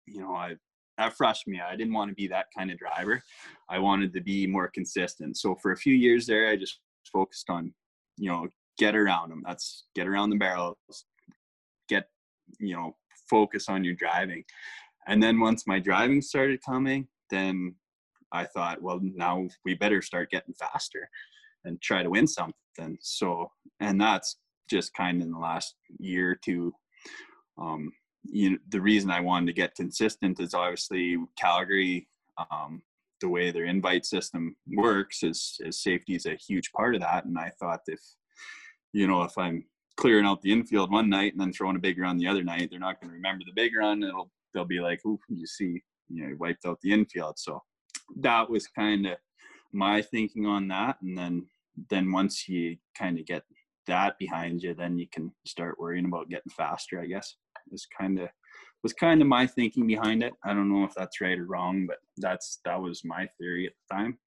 you 0.07 0.21
know 0.21 0.35
I 0.35 0.57
that 0.99 1.17
frustrated 1.17 1.61
me. 1.61 1.65
I 1.65 1.77
didn't 1.77 1.95
want 1.95 2.11
to 2.11 2.15
be 2.15 2.27
that 2.29 2.47
kind 2.57 2.73
of 2.73 2.79
driver. 2.79 3.23
I 3.69 3.79
wanted 3.79 4.13
to 4.15 4.21
be 4.21 4.49
more 4.49 4.69
consistent. 4.69 5.37
So 5.37 5.55
for 5.55 5.73
a 5.73 5.77
few 5.77 5.95
years 5.95 6.27
there, 6.27 6.49
I 6.49 6.57
just 6.57 6.81
focused 7.13 7.51
on 7.51 7.73
you 8.17 8.31
know 8.31 8.49
get 8.79 8.95
around 8.95 9.31
them. 9.31 9.43
That's 9.47 9.85
get 9.95 10.07
around 10.07 10.31
the 10.31 10.37
barrels, 10.37 10.77
get 11.89 12.09
you 12.59 12.75
know 12.75 12.97
focus 13.29 13.69
on 13.69 13.85
your 13.85 13.95
driving 13.95 14.45
and 15.07 15.23
then 15.23 15.41
once 15.41 15.67
my 15.67 15.79
driving 15.79 16.21
started 16.21 16.61
coming, 16.65 17.07
then 17.31 17.75
I 18.33 18.45
thought, 18.45 18.83
well, 18.83 19.01
now 19.03 19.49
we 19.65 19.75
better 19.75 20.03
start 20.03 20.31
getting 20.31 20.55
faster 20.55 21.09
and 21.65 21.81
try 21.81 22.03
to 22.03 22.11
win 22.11 22.27
something. 22.27 22.99
So, 23.01 23.51
and 23.81 24.01
that's 24.01 24.37
just 24.69 24.95
kind 24.95 25.23
of 25.23 25.27
in 25.27 25.33
the 25.33 25.39
last 25.39 25.75
year 25.99 26.33
or 26.33 26.39
two. 26.45 26.73
Um, 27.59 27.93
you 28.25 28.51
know, 28.51 28.59
the 28.69 28.81
reason 28.81 29.11
I 29.11 29.21
wanted 29.21 29.47
to 29.47 29.53
get 29.53 29.77
consistent 29.77 30.41
is 30.41 30.55
obviously 30.55 31.17
Calgary, 31.39 32.09
um, 32.51 32.83
the 33.21 33.29
way 33.29 33.51
their 33.51 33.65
invite 33.65 34.05
system 34.05 34.57
works 34.67 35.23
is, 35.23 35.59
is 35.61 35.83
safety 35.83 36.15
is 36.15 36.27
a 36.27 36.37
huge 36.37 36.71
part 36.73 36.95
of 36.95 37.01
that. 37.01 37.25
And 37.25 37.39
I 37.39 37.51
thought 37.61 37.81
if, 37.87 38.01
you 38.93 39.07
know, 39.07 39.23
if 39.23 39.37
I'm 39.39 39.65
clearing 39.97 40.27
out 40.27 40.43
the 40.43 40.53
infield 40.53 40.93
one 40.93 41.09
night 41.09 41.33
and 41.33 41.41
then 41.41 41.53
throwing 41.53 41.77
a 41.77 41.81
big 41.81 41.99
run 41.99 42.19
the 42.19 42.29
other 42.29 42.45
night, 42.45 42.69
they're 42.71 42.79
not 42.79 43.01
going 43.01 43.11
to 43.11 43.17
remember 43.17 43.45
the 43.45 43.53
big 43.61 43.75
run. 43.77 44.03
It'll 44.03 44.31
they'll 44.53 44.65
be 44.65 44.81
like, 44.81 45.01
"Ooh, 45.07 45.19
you 45.29 45.47
see, 45.47 45.83
you 46.09 46.29
know, 46.29 46.37
wiped 46.39 46.67
out 46.67 46.79
the 46.83 46.93
infield." 46.93 47.39
So 47.39 47.63
that 48.21 48.49
was 48.49 48.67
kind 48.69 49.07
of 49.07 49.17
my 49.73 50.03
thinking 50.03 50.47
on 50.47 50.69
that, 50.69 50.97
and 51.03 51.17
then 51.17 51.47
then 51.91 52.13
once 52.13 52.49
you 52.49 52.77
kind 52.97 53.19
of 53.19 53.27
get 53.27 53.43
that 53.87 54.19
behind 54.19 54.63
you, 54.63 54.75
then 54.75 54.99
you 54.99 55.07
can 55.13 55.33
start 55.47 55.79
worrying 55.79 56.07
about 56.07 56.29
getting 56.29 56.53
faster. 56.57 57.01
I 57.01 57.07
guess 57.07 57.37
Is 57.73 57.87
kind 57.99 58.19
of 58.19 58.29
was 58.87 58.93
kind 58.93 59.21
of 59.21 59.27
my 59.27 59.49
thinking 59.49 59.85
behind 59.85 60.23
it. 60.23 60.33
I 60.45 60.55
don't 60.55 60.73
know 60.73 60.85
if 60.85 60.95
that's 60.95 61.21
right 61.21 61.37
or 61.37 61.47
wrong, 61.47 61.89
but 61.89 61.97
that's 62.19 62.61
that 62.65 62.81
was 62.81 63.05
my 63.05 63.29
theory 63.37 63.67
at 63.67 63.73
the 63.73 63.97
time. 63.97 64.19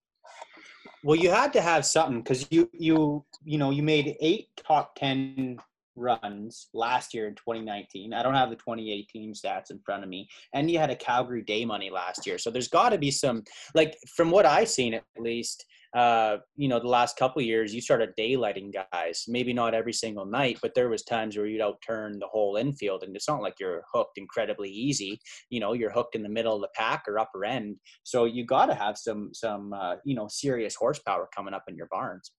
Well, 1.02 1.16
you 1.16 1.30
had 1.30 1.54
to 1.54 1.62
have 1.62 1.86
something 1.86 2.22
because 2.22 2.46
you 2.52 2.70
you 2.74 3.24
you 3.46 3.58
know 3.58 3.72
you 3.72 3.84
made 3.84 4.18
eight 4.20 4.50
top 4.58 4.96
ten 4.96 5.60
runs 5.96 6.68
last 6.74 7.14
year 7.14 7.30
in 7.30 7.36
2019. 7.36 8.14
I 8.14 8.22
don't 8.22 8.34
have 8.34 8.50
the 8.50 8.58
2018 8.58 9.34
stats 9.34 9.72
in 9.72 9.80
front 9.80 10.04
of 10.04 10.10
me. 10.10 10.28
And 10.54 10.70
you 10.70 10.78
had 10.78 10.90
a 10.90 10.96
Calgary 10.96 11.42
Day 11.42 11.66
Money 11.66 11.90
last 11.90 12.26
year. 12.26 12.38
So 12.38 12.50
there's 12.50 12.70
got 12.70 12.90
to 12.90 12.98
be 12.98 13.12
some, 13.12 13.44
like, 13.76 13.98
from 14.16 14.32
what 14.32 14.46
I've 14.46 14.70
seen 14.70 14.94
at 14.94 15.04
least, 15.18 15.66
uh, 15.96 16.38
you 16.56 16.68
know, 16.68 16.80
the 16.80 16.88
last 16.88 17.18
couple 17.18 17.42
years, 17.42 17.74
you 17.74 17.82
started 17.82 18.14
daylighting 18.18 18.72
guys. 18.92 19.24
Maybe 19.28 19.54
not 19.54 19.74
every 19.74 19.94
single 19.94 20.26
night, 20.26 20.60
but 20.62 20.76
there 20.76 20.90
was 20.90 21.04
times 21.04 21.36
where 21.36 21.48
you'd 21.48 21.62
outturn 21.62 22.20
the 22.20 22.28
whole 22.32 22.58
infield, 22.58 23.04
and 23.04 23.16
it's 23.16 23.28
not 23.28 23.42
like 23.42 23.56
you're 23.60 23.84
hooked 23.94 24.18
incredibly 24.18 24.70
easy. 24.70 25.20
You 25.50 25.60
know, 25.60 25.74
you're 25.74 25.92
hooked 25.92 26.16
in 26.16 26.24
the 26.24 26.30
middle 26.30 26.56
of 26.56 26.62
the 26.62 26.70
pack 26.76 27.04
or 27.08 27.18
upper 27.18 27.44
end. 27.44 27.78
So 28.04 28.26
you 28.26 28.46
got 28.46 28.68
to 28.68 28.76
have 28.76 28.98
some 28.98 29.32
some 29.34 29.74
uh, 29.74 29.96
you 30.06 30.16
know 30.16 30.28
serious 30.30 30.76
horsepower 30.76 31.28
coming 31.36 31.54
up 31.54 31.64
in 31.68 31.76
your 31.76 31.88
barns. 31.90 32.32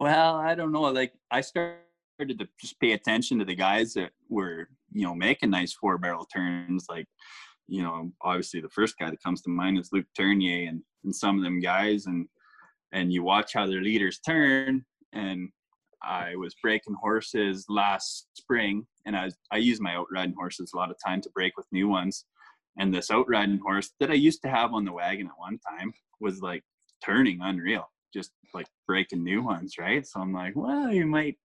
Well, 0.00 0.34
I 0.34 0.56
don't 0.56 0.72
know. 0.72 0.82
Like 0.82 1.12
I 1.30 1.40
started 1.40 1.78
started 2.14 2.38
to 2.38 2.48
just 2.60 2.78
pay 2.80 2.92
attention 2.92 3.38
to 3.38 3.44
the 3.44 3.54
guys 3.54 3.94
that 3.94 4.10
were, 4.28 4.68
you 4.92 5.04
know, 5.04 5.14
making 5.14 5.50
nice 5.50 5.72
four 5.72 5.98
barrel 5.98 6.26
turns. 6.26 6.86
Like, 6.88 7.06
you 7.66 7.82
know, 7.82 8.10
obviously 8.22 8.60
the 8.60 8.68
first 8.68 8.96
guy 8.98 9.10
that 9.10 9.22
comes 9.22 9.42
to 9.42 9.50
mind 9.50 9.78
is 9.78 9.90
Luke 9.92 10.06
Tournier 10.14 10.68
and, 10.68 10.82
and 11.04 11.14
some 11.14 11.38
of 11.38 11.44
them 11.44 11.60
guys. 11.60 12.06
And, 12.06 12.26
and 12.92 13.12
you 13.12 13.22
watch 13.22 13.52
how 13.54 13.66
their 13.66 13.82
leaders 13.82 14.20
turn. 14.20 14.84
And 15.12 15.48
I 16.02 16.36
was 16.36 16.54
breaking 16.62 16.96
horses 17.00 17.64
last 17.68 18.28
spring 18.34 18.86
and 19.06 19.16
I, 19.16 19.30
I 19.50 19.58
use 19.58 19.80
my 19.80 19.94
outriding 19.94 20.34
horses 20.38 20.72
a 20.72 20.76
lot 20.76 20.90
of 20.90 20.96
time 21.04 21.20
to 21.22 21.30
break 21.30 21.56
with 21.56 21.66
new 21.72 21.88
ones. 21.88 22.26
And 22.78 22.92
this 22.92 23.10
outriding 23.10 23.60
horse 23.64 23.92
that 24.00 24.10
I 24.10 24.14
used 24.14 24.42
to 24.42 24.50
have 24.50 24.74
on 24.74 24.84
the 24.84 24.92
wagon 24.92 25.26
at 25.26 25.38
one 25.38 25.58
time 25.78 25.92
was 26.20 26.40
like 26.40 26.62
turning 27.04 27.40
unreal, 27.42 27.88
just 28.12 28.32
like 28.52 28.66
breaking 28.86 29.22
new 29.22 29.42
ones, 29.42 29.74
right? 29.78 30.06
So 30.06 30.20
I'm 30.20 30.32
like, 30.32 30.54
well, 30.56 30.92
you 30.92 31.06
might 31.06 31.36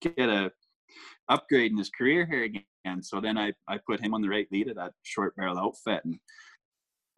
get 0.00 0.28
a 0.28 0.50
upgrade 1.28 1.72
in 1.72 1.78
his 1.78 1.90
career 1.90 2.26
here 2.26 2.44
again. 2.44 2.64
And 2.84 3.04
so 3.04 3.20
then 3.20 3.38
I, 3.38 3.52
I 3.68 3.78
put 3.86 4.00
him 4.00 4.14
on 4.14 4.22
the 4.22 4.28
right 4.28 4.48
lead 4.52 4.68
of 4.68 4.76
that 4.76 4.92
short 5.02 5.34
barrel 5.36 5.58
outfit 5.58 6.02
and 6.04 6.18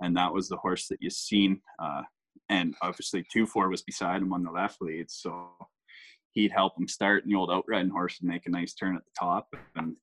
and 0.02 0.14
that 0.14 0.34
was 0.34 0.48
the 0.48 0.58
horse 0.58 0.88
that 0.88 0.98
you 1.00 1.08
seen. 1.08 1.62
Uh, 1.82 2.02
and 2.50 2.74
obviously 2.82 3.24
two 3.32 3.46
four 3.46 3.68
was 3.70 3.82
beside 3.82 4.20
him 4.20 4.32
on 4.32 4.42
the 4.42 4.50
left 4.50 4.82
lead. 4.82 5.10
So 5.10 5.48
he'd 6.32 6.52
help 6.52 6.78
him 6.78 6.86
start 6.86 7.24
and 7.24 7.32
the 7.32 7.38
old 7.38 7.50
outriding 7.50 7.90
horse 7.90 8.18
would 8.20 8.28
make 8.28 8.46
a 8.46 8.50
nice 8.50 8.74
turn 8.74 8.94
at 8.94 9.02
the 9.04 9.10
top. 9.18 9.48
And 9.74 9.96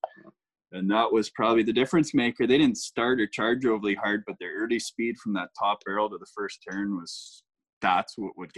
and 0.71 0.89
that 0.89 1.11
was 1.11 1.29
probably 1.29 1.61
the 1.61 1.71
difference 1.71 2.15
maker. 2.15 2.47
They 2.47 2.57
didn't 2.57 2.79
start 2.79 3.21
or 3.21 3.27
charge 3.27 3.63
overly 3.65 3.93
hard, 3.93 4.23
but 4.25 4.35
their 4.39 4.55
early 4.57 4.79
speed 4.79 5.17
from 5.19 5.33
that 5.33 5.49
top 5.57 5.79
barrel 5.85 6.09
to 6.09 6.17
the 6.17 6.25
first 6.35 6.65
turn 6.69 6.95
was 6.95 7.43
that's 7.79 8.17
what 8.17 8.35
would 8.37 8.51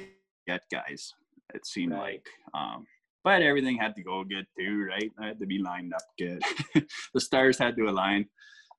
get 0.47 0.63
guys. 0.71 1.11
It 1.53 1.65
seemed 1.65 1.91
right. 1.91 2.13
like, 2.13 2.27
um, 2.53 2.85
but 3.25 3.41
everything 3.41 3.75
had 3.75 3.95
to 3.95 4.03
go 4.03 4.23
good 4.23 4.45
too, 4.57 4.85
right? 4.87 5.11
I 5.19 5.25
had 5.25 5.39
to 5.39 5.47
be 5.47 5.57
lined 5.57 5.93
up 5.95 6.03
good. 6.17 6.41
the 7.13 7.19
stars 7.19 7.57
had 7.57 7.75
to 7.75 7.89
align. 7.89 8.27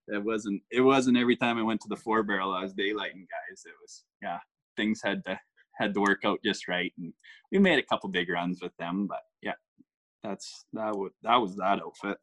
It 0.06 0.24
wasn't. 0.24 0.62
It 0.70 0.82
wasn't 0.82 1.18
every 1.18 1.36
time 1.36 1.58
I 1.58 1.64
went 1.64 1.80
to 1.80 1.88
the 1.88 1.96
four 1.96 2.22
barrel 2.22 2.54
I 2.54 2.62
was 2.62 2.72
daylighting 2.72 3.26
guys. 3.26 3.64
It 3.66 3.74
was 3.82 4.04
yeah. 4.22 4.38
Things 4.76 5.00
had 5.04 5.24
to 5.26 5.38
had 5.78 5.94
to 5.94 6.00
work 6.00 6.20
out 6.24 6.38
just 6.44 6.68
right, 6.68 6.92
and 6.96 7.12
we 7.50 7.58
made 7.58 7.80
a 7.80 7.86
couple 7.86 8.08
big 8.08 8.30
runs 8.30 8.62
with 8.62 8.74
them. 8.78 9.08
But 9.08 9.22
yeah, 9.42 9.54
that's 10.22 10.64
that 10.74 10.96
was 10.96 11.10
that 11.24 11.36
was 11.36 11.56
that 11.56 11.80
outfit. 11.80 12.18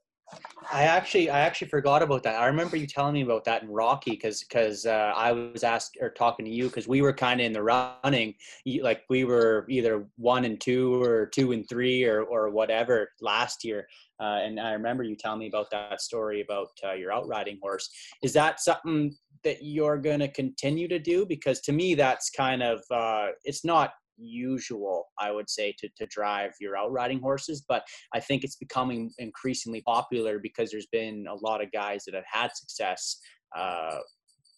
I 0.71 0.83
actually, 0.83 1.29
I 1.29 1.41
actually 1.41 1.67
forgot 1.67 2.01
about 2.01 2.23
that. 2.23 2.39
I 2.39 2.47
remember 2.47 2.77
you 2.77 2.87
telling 2.87 3.13
me 3.13 3.21
about 3.21 3.43
that 3.45 3.63
in 3.63 3.69
Rocky 3.69 4.11
because 4.11 4.43
because 4.43 4.85
uh, 4.85 5.13
I 5.15 5.31
was 5.31 5.63
asked 5.63 5.97
or 6.01 6.09
talking 6.09 6.45
to 6.45 6.51
you 6.51 6.67
because 6.67 6.87
we 6.87 7.01
were 7.01 7.13
kind 7.13 7.39
of 7.41 7.45
in 7.45 7.53
the 7.53 7.61
running, 7.61 8.33
like 8.81 9.03
we 9.09 9.23
were 9.23 9.65
either 9.69 10.05
one 10.17 10.45
and 10.45 10.59
two 10.59 11.01
or 11.01 11.27
two 11.27 11.51
and 11.51 11.67
three 11.67 12.05
or 12.05 12.23
or 12.23 12.49
whatever 12.49 13.09
last 13.21 13.63
year. 13.63 13.87
Uh, 14.19 14.39
and 14.43 14.59
I 14.59 14.71
remember 14.73 15.03
you 15.03 15.15
telling 15.15 15.39
me 15.39 15.47
about 15.47 15.69
that 15.71 16.01
story 16.01 16.41
about 16.41 16.69
uh, 16.83 16.93
your 16.93 17.11
outriding 17.11 17.59
horse. 17.61 17.89
Is 18.23 18.33
that 18.33 18.61
something 18.61 19.13
that 19.43 19.63
you're 19.63 19.97
going 19.97 20.19
to 20.19 20.29
continue 20.29 20.87
to 20.87 20.99
do? 20.99 21.25
Because 21.25 21.59
to 21.61 21.73
me, 21.73 21.93
that's 21.93 22.29
kind 22.29 22.63
of 22.63 22.81
uh, 22.89 23.27
it's 23.43 23.65
not 23.65 23.91
usual, 24.17 25.05
I 25.19 25.31
would 25.31 25.49
say, 25.49 25.73
to, 25.79 25.89
to 25.97 26.05
drive 26.07 26.51
your 26.59 26.77
outriding 26.77 27.19
horses. 27.19 27.63
But 27.67 27.83
I 28.13 28.19
think 28.19 28.43
it's 28.43 28.55
becoming 28.55 29.11
increasingly 29.17 29.81
popular 29.81 30.39
because 30.39 30.71
there's 30.71 30.87
been 30.91 31.25
a 31.29 31.35
lot 31.35 31.63
of 31.63 31.71
guys 31.71 32.03
that 32.05 32.15
have 32.15 32.25
had 32.31 32.55
success 32.55 33.19
uh, 33.55 33.97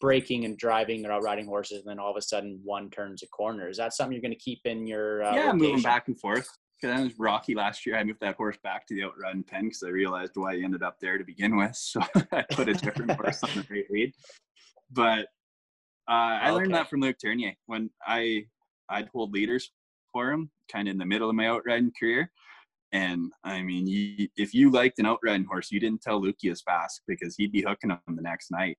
breaking 0.02 0.46
and 0.46 0.58
driving 0.58 1.02
their 1.02 1.12
outriding 1.12 1.46
horses, 1.46 1.80
and 1.80 1.88
then 1.88 2.00
all 2.00 2.12
of 2.12 2.18
a 2.18 2.22
sudden 2.22 2.60
one 2.64 2.90
turns 2.90 3.24
a 3.24 3.28
corner. 3.28 3.70
Is 3.70 3.78
that 3.78 3.94
something 3.94 4.14
you're 4.14 4.22
going 4.22 4.32
to 4.32 4.38
keep 4.38 4.62
in 4.66 4.88
your? 4.88 5.24
Uh, 5.24 5.36
yeah, 5.36 5.46
rotation? 5.48 5.58
moving 5.58 5.82
back 5.82 6.08
and 6.08 6.20
forth. 6.20 6.48
Because 6.82 7.00
I 7.00 7.04
was 7.04 7.14
Rocky 7.18 7.56
last 7.56 7.86
year. 7.86 7.98
I 7.98 8.04
moved 8.04 8.20
that 8.20 8.36
horse 8.36 8.58
back 8.62 8.86
to 8.88 8.96
the 8.96 9.04
outriding 9.04 9.44
pen 9.44 9.64
because 9.64 9.82
I 9.84 9.90
realized 9.90 10.34
why 10.36 10.58
he 10.58 10.64
ended 10.64 10.84
up 10.84 10.98
there 11.00 11.18
to 11.18 11.24
begin 11.24 11.56
with. 11.56 11.72
So 11.76 12.02
I 12.34 12.44
put 12.52 12.68
a 12.68 12.74
different 12.74 13.12
horse 13.12 13.42
on 13.44 13.50
the 13.56 13.64
great 13.64 13.90
lead. 13.90 14.14
But 14.92 15.28
uh, 16.08 16.12
I 16.12 16.50
okay. 16.50 16.58
learned 16.58 16.74
that 16.76 16.90
from 16.90 17.00
Luke 17.00 17.16
Tournier 17.18 17.54
when 17.66 17.90
I 18.06 18.46
I'd 18.90 19.10
hold 19.10 19.32
leaders 19.32 19.72
for 20.12 20.32
him, 20.32 20.50
kind 20.72 20.88
of 20.88 20.94
in 20.94 20.98
the 20.98 21.06
middle 21.06 21.30
of 21.30 21.36
my 21.36 21.48
outriding 21.48 21.92
career. 22.00 22.32
And 22.92 23.32
I 23.44 23.62
mean, 23.62 23.88
you, 23.88 24.28
if 24.38 24.54
you 24.54 24.72
liked 24.72 25.00
an 25.00 25.06
outriding 25.06 25.46
horse, 25.46 25.72
you 25.72 25.80
didn't 25.80 26.02
tell 26.02 26.26
as 26.26 26.62
fast 26.62 27.02
because 27.08 27.36
he'd 27.36 27.52
be 27.52 27.62
hooking 27.62 27.90
him 27.90 28.00
the 28.08 28.22
next 28.22 28.52
night. 28.52 28.78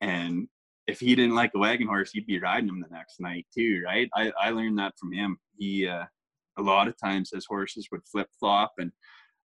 And 0.00 0.46
if 0.86 1.00
he 1.00 1.14
didn't 1.14 1.34
like 1.34 1.52
a 1.54 1.58
wagon 1.58 1.88
horse, 1.88 2.12
you'd 2.14 2.26
be 2.26 2.38
riding 2.38 2.68
him 2.68 2.80
the 2.80 2.94
next 2.94 3.20
night 3.20 3.46
too, 3.56 3.82
right? 3.84 4.08
I, 4.14 4.32
I 4.40 4.50
learned 4.50 4.78
that 4.78 4.94
from 4.98 5.12
him. 5.12 5.38
He, 5.58 5.86
uh, 5.86 6.04
a 6.58 6.62
lot 6.62 6.88
of 6.88 6.98
times 6.98 7.30
his 7.32 7.46
horses 7.46 7.88
would 7.90 8.02
flip 8.10 8.28
flop, 8.38 8.72
and 8.78 8.92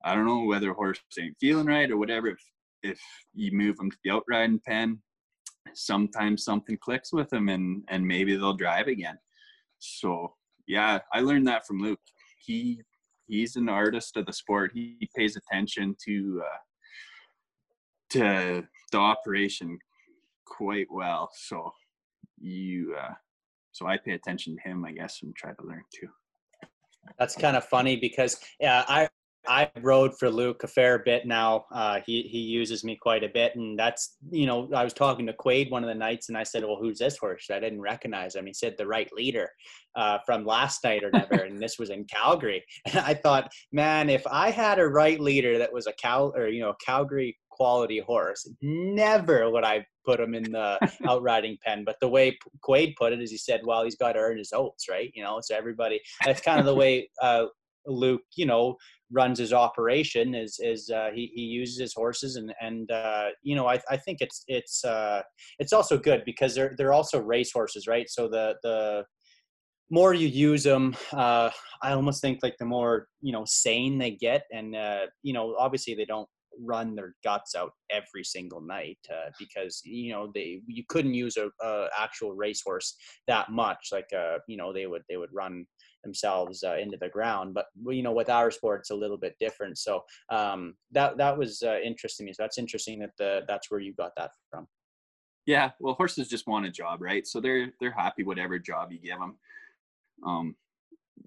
I 0.04 0.16
don't 0.16 0.26
know 0.26 0.46
whether 0.46 0.72
a 0.72 0.74
horse 0.74 1.00
ain't 1.20 1.38
feeling 1.40 1.68
right 1.68 1.90
or 1.92 1.98
whatever. 1.98 2.28
If, 2.28 2.40
if 2.82 3.00
you 3.34 3.52
move 3.52 3.78
them 3.78 3.92
to 3.92 3.98
the 4.04 4.12
outriding 4.12 4.60
pen, 4.66 5.02
sometimes 5.74 6.44
something 6.44 6.78
clicks 6.82 7.14
with 7.14 7.30
them 7.30 7.50
and, 7.50 7.84
and 7.90 8.06
maybe 8.06 8.36
they'll 8.36 8.54
drive 8.54 8.88
again. 8.88 9.18
So 9.84 10.34
yeah, 10.68 11.00
I 11.12 11.20
learned 11.20 11.48
that 11.48 11.66
from 11.68 11.80
Luke. 11.80 12.00
He 12.40 12.82
he's 13.28 13.56
an 13.56 13.70
artist 13.70 14.18
of 14.18 14.26
the 14.26 14.34
sport. 14.34 14.72
He 14.74 15.10
pays 15.16 15.36
attention 15.36 15.96
to 16.06 16.42
uh, 16.44 16.58
to 18.12 18.64
the 18.92 18.98
operation 18.98 19.78
quite 20.46 20.88
well. 20.90 21.30
So 21.34 21.72
you 22.40 22.96
uh, 23.00 23.14
so 23.72 23.88
I 23.88 23.98
pay 23.98 24.12
attention 24.12 24.56
to 24.56 24.70
him, 24.70 24.86
I 24.86 24.92
guess, 24.92 25.20
and 25.22 25.36
try 25.36 25.52
to 25.52 25.66
learn 25.66 25.84
too. 25.94 26.08
That's 27.20 27.36
kind 27.36 27.58
of 27.58 27.66
funny 27.66 27.98
because 27.98 28.40
yeah, 28.60 28.86
I 28.88 29.10
I 29.48 29.70
rode 29.82 30.18
for 30.18 30.30
Luke 30.30 30.64
a 30.64 30.68
fair 30.68 31.00
bit 31.00 31.26
now. 31.26 31.66
Uh, 31.72 32.00
he 32.06 32.24
he 32.24 32.40
uses 32.40 32.84
me 32.84 32.96
quite 32.96 33.24
a 33.24 33.30
bit, 33.30 33.56
and 33.56 33.78
that's 33.78 34.18
you 34.32 34.46
know 34.46 34.70
I 34.74 34.84
was 34.84 34.94
talking 34.94 35.26
to 35.28 35.34
Quade 35.34 35.70
one 35.70 35.84
of 35.84 35.90
the 35.90 35.96
nights, 35.96 36.30
and 36.30 36.38
I 36.38 36.44
said, 36.44 36.64
"Well, 36.64 36.78
who's 36.80 37.00
this 37.00 37.18
horse?" 37.18 37.48
I 37.52 37.60
didn't 37.60 37.82
recognize 37.82 38.36
him. 38.36 38.46
He 38.46 38.54
said, 38.54 38.76
"The 38.78 38.88
right 38.88 39.12
leader 39.12 39.50
uh, 39.96 40.20
from 40.26 40.46
last 40.46 40.84
night 40.84 41.04
or 41.04 41.12
never," 41.12 41.44
and 41.44 41.62
this 41.62 41.78
was 41.78 41.90
in 41.90 42.06
Calgary. 42.12 42.64
And 42.86 43.00
I 43.00 43.14
thought, 43.14 43.52
man, 43.72 44.10
if 44.10 44.26
I 44.28 44.50
had 44.50 44.80
a 44.80 44.88
right 44.88 45.20
leader 45.20 45.58
that 45.58 45.74
was 45.74 45.88
a 45.88 45.94
Cal 45.94 46.34
or 46.36 46.48
you 46.48 46.62
know 46.62 46.74
Calgary 46.84 47.38
quality 47.50 48.00
horse, 48.00 48.50
never 48.62 49.50
would 49.50 49.64
I 49.64 49.86
put 50.06 50.20
him 50.20 50.36
in 50.36 50.52
the 50.52 50.78
outriding 51.08 51.58
pen. 51.66 51.84
But 51.84 51.98
the 52.02 52.10
way 52.10 52.38
Quade 52.62 52.96
put 52.98 53.14
it 53.14 53.22
is, 53.22 53.32
he 53.32 53.38
said, 53.38 53.62
"Well, 53.66 53.84
he's 53.84 53.98
got 53.98 54.14
to 54.14 54.20
earn 54.20 54.38
his 54.38 54.54
oats, 54.54 54.88
right?" 54.90 55.12
You 55.14 55.24
know, 55.24 55.40
so 55.42 55.56
everybody. 55.56 56.00
That's 56.26 56.42
kind 56.42 56.60
of 56.60 56.66
the 56.66 56.76
way. 56.76 57.10
Uh, 57.22 57.48
Luke, 57.86 58.22
you 58.36 58.46
know, 58.46 58.78
runs 59.12 59.40
his 59.40 59.54
operation 59.54 60.34
is 60.34 60.60
is 60.60 60.90
uh, 60.90 61.10
he 61.14 61.32
he 61.34 61.42
uses 61.42 61.80
his 61.80 61.94
horses 61.94 62.36
and 62.36 62.54
and 62.60 62.92
uh, 62.92 63.28
you 63.44 63.56
know 63.56 63.68
I, 63.68 63.80
I 63.90 63.98
think 63.98 64.20
it's 64.22 64.44
it's 64.48 64.84
uh, 64.84 65.22
it's 65.60 65.74
also 65.74 65.98
good 65.98 66.24
because 66.26 66.56
they're 66.56 66.74
they're 66.78 66.94
also 66.94 67.20
race 67.22 67.52
horses 67.52 67.88
right? 67.88 68.10
So 68.10 68.28
the 68.28 68.56
the 68.64 69.06
more 69.90 70.14
you 70.14 70.28
use 70.28 70.64
them 70.64 70.96
uh, 71.12 71.50
I 71.82 71.92
almost 71.92 72.22
think 72.22 72.40
like 72.42 72.58
the 72.58 72.66
more 72.66 73.08
you 73.22 73.32
know 73.32 73.44
sane 73.46 73.98
they 73.98 74.12
get 74.12 74.44
and 74.52 74.76
uh, 74.76 75.06
you 75.22 75.34
know 75.34 75.56
obviously 75.60 75.94
they 75.94 76.06
don't 76.06 76.28
run 76.60 76.96
their 76.96 77.16
guts 77.24 77.56
out 77.56 77.72
every 77.90 78.24
single 78.24 78.62
night 78.62 79.00
uh, 79.10 79.30
because 79.40 79.82
you 79.84 80.12
know 80.12 80.32
they 80.34 80.62
you 80.68 80.84
couldn't 80.88 81.14
use 81.14 81.38
a, 81.38 81.50
a 81.66 81.88
actual 81.98 82.34
racehorse 82.34 82.96
that 83.28 83.52
much. 83.52 83.90
Like 83.92 84.10
uh 84.16 84.38
you 84.48 84.58
know 84.58 84.74
they 84.74 84.86
would 84.86 85.04
they 85.10 85.18
would 85.18 85.34
run 85.34 85.66
themselves 86.04 86.64
uh, 86.64 86.78
into 86.78 86.98
the 86.98 87.10
ground. 87.10 87.54
But 87.54 87.66
you 87.88 88.04
know, 88.04 88.12
with 88.12 88.30
our 88.30 88.52
sport, 88.52 88.82
it's 88.82 88.92
a 88.92 88.96
little 88.96 89.18
bit 89.18 89.36
different. 89.40 89.78
So 89.78 90.04
um, 90.30 90.76
that 90.92 91.18
that 91.18 91.38
was 91.38 91.64
uh, 91.64 91.80
interesting. 91.84 92.26
Me. 92.26 92.34
So 92.34 92.44
that's 92.44 92.58
interesting 92.58 93.00
that 93.00 93.12
the 93.18 93.42
that's 93.48 93.72
where 93.72 93.80
you 93.80 93.94
got 93.94 94.12
that 94.18 94.32
from. 94.50 94.68
Yeah, 95.46 95.72
well, 95.80 95.96
horses 95.96 96.30
just 96.30 96.48
want 96.48 96.66
a 96.66 96.72
job, 96.72 97.02
right? 97.02 97.28
So 97.28 97.40
they're 97.40 97.74
they're 97.80 97.92
happy 97.92 98.24
whatever 98.24 98.60
job 98.60 98.92
you 98.92 99.00
give 99.00 99.20
them. 99.20 99.38
Um, 100.26 100.56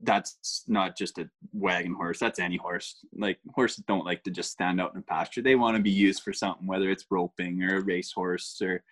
that's 0.02 0.64
not 0.68 0.96
just 0.96 1.18
a 1.18 1.28
wagon 1.52 1.94
horse. 1.94 2.18
That's 2.18 2.38
any 2.38 2.56
horse. 2.56 2.96
Like 3.16 3.38
horses 3.54 3.84
don't 3.86 4.04
like 4.04 4.22
to 4.24 4.30
just 4.30 4.50
stand 4.50 4.80
out 4.80 4.92
in 4.94 5.00
a 5.00 5.02
pasture. 5.02 5.42
They 5.42 5.54
want 5.54 5.76
to 5.76 5.82
be 5.82 5.90
used 5.90 6.22
for 6.22 6.32
something, 6.32 6.66
whether 6.66 6.90
it's 6.90 7.06
roping 7.10 7.62
or 7.62 7.76
a 7.76 7.80
racehorse 7.80 8.60
or 8.62 8.82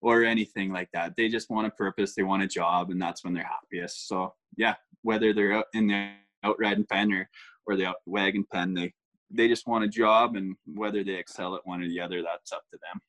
or 0.00 0.24
anything 0.24 0.72
like 0.72 0.88
that. 0.92 1.14
They 1.16 1.28
just 1.28 1.50
want 1.50 1.66
a 1.66 1.70
purpose. 1.70 2.14
They 2.14 2.22
want 2.22 2.42
a 2.42 2.46
job, 2.46 2.90
and 2.90 3.00
that's 3.00 3.24
when 3.24 3.34
they're 3.34 3.44
happiest. 3.44 4.08
So 4.08 4.34
yeah, 4.56 4.74
whether 5.02 5.32
they're 5.32 5.52
out 5.52 5.66
in 5.74 5.88
the 5.88 6.10
outriding 6.44 6.86
pen 6.86 7.12
or 7.12 7.28
or 7.66 7.76
the 7.76 7.92
wagon 8.06 8.44
pen, 8.52 8.74
they 8.74 8.92
they 9.30 9.48
just 9.48 9.66
want 9.66 9.84
a 9.84 9.88
job, 9.88 10.36
and 10.36 10.56
whether 10.66 11.04
they 11.04 11.14
excel 11.14 11.54
at 11.54 11.66
one 11.66 11.82
or 11.82 11.88
the 11.88 12.00
other, 12.00 12.22
that's 12.22 12.52
up 12.52 12.62
to 12.72 12.78
them. 12.78 13.00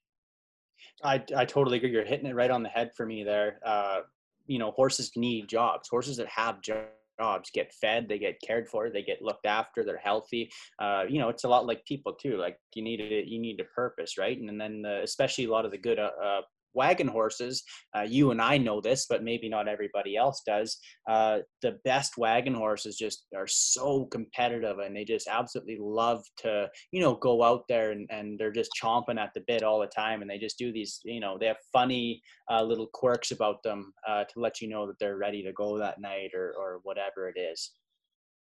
I 1.04 1.24
I 1.42 1.46
totally 1.46 1.78
agree. 1.78 1.92
You're 1.92 2.06
hitting 2.06 2.28
it 2.28 2.36
right 2.36 2.52
on 2.52 2.64
the 2.64 2.70
head 2.70 2.92
for 2.96 3.06
me 3.06 3.24
there. 3.24 3.60
Uh, 3.66 4.02
you 4.48 4.60
know, 4.60 4.72
horses 4.72 5.12
need 5.16 5.48
jobs. 5.48 5.88
Horses 5.90 6.18
that 6.18 6.28
have 6.28 6.62
jobs 6.62 6.88
jobs 7.20 7.52
get 7.54 7.74
fed 7.74 8.08
they 8.08 8.18
get 8.18 8.42
cared 8.42 8.68
for 8.68 8.90
they 8.90 9.04
get 9.04 9.22
looked 9.22 9.46
after 9.46 9.84
they're 9.84 9.98
healthy 9.98 10.50
uh, 10.80 11.04
you 11.08 11.20
know 11.20 11.30
it's 11.30 11.44
a 11.44 11.48
lot 11.48 11.68
like 11.68 11.86
people 11.86 12.14
too 12.14 12.38
like 12.38 12.58
you 12.74 12.82
need 12.82 13.00
a 13.00 13.24
you 13.28 13.40
need 13.40 13.60
a 13.60 13.76
purpose 13.76 14.18
right 14.18 14.40
and, 14.40 14.50
and 14.50 14.60
then 14.60 14.82
the, 14.82 15.02
especially 15.04 15.46
a 15.46 15.52
lot 15.52 15.66
of 15.66 15.72
the 15.72 15.78
good 15.78 16.00
uh, 16.00 16.10
uh 16.24 16.42
wagon 16.74 17.08
horses, 17.08 17.64
uh, 17.96 18.02
you 18.02 18.32
and 18.32 18.42
I 18.42 18.58
know 18.58 18.82
this, 18.82 19.06
but 19.10 19.24
maybe 19.24 19.50
not 19.50 19.68
everybody 19.68 20.16
else 20.16 20.42
does. 20.46 20.78
Uh, 21.10 21.40
the 21.62 21.78
best 21.84 22.18
wagon 22.18 22.54
horses 22.54 22.98
just 22.98 23.26
are 23.36 23.48
so 23.48 24.06
competitive 24.06 24.80
and 24.80 24.96
they 24.96 25.04
just 25.04 25.28
absolutely 25.28 25.78
love 25.80 26.24
to, 26.38 26.70
you 26.92 27.02
know, 27.02 27.16
go 27.16 27.44
out 27.44 27.64
there 27.68 27.92
and, 27.92 28.08
and 28.12 28.40
they're 28.40 28.52
just 28.52 28.72
chomping 28.82 29.20
at 29.20 29.32
the 29.34 29.44
bit 29.48 29.64
all 29.64 29.80
the 29.80 29.88
time. 29.88 30.22
And 30.22 30.30
they 30.30 30.38
just 30.38 30.58
do 30.58 30.72
these, 30.72 31.00
you 31.04 31.20
know, 31.20 31.38
they 31.40 31.48
have 31.48 31.58
funny 31.72 32.22
uh, 32.52 32.64
little 32.64 32.88
quirks 32.94 33.32
about 33.32 33.64
them 33.64 33.94
uh, 34.08 34.24
to 34.26 34.40
let 34.40 34.62
you 34.62 34.70
know 34.70 34.88
that 34.88 35.00
they're 35.00 35.18
ready 35.18 35.44
to 35.44 35.54
go 35.54 35.78
that 35.78 36.02
night 36.02 36.32
or, 36.34 36.54
or 36.58 36.80
whatever 36.84 37.30
it 37.30 37.40
is. 37.40 37.72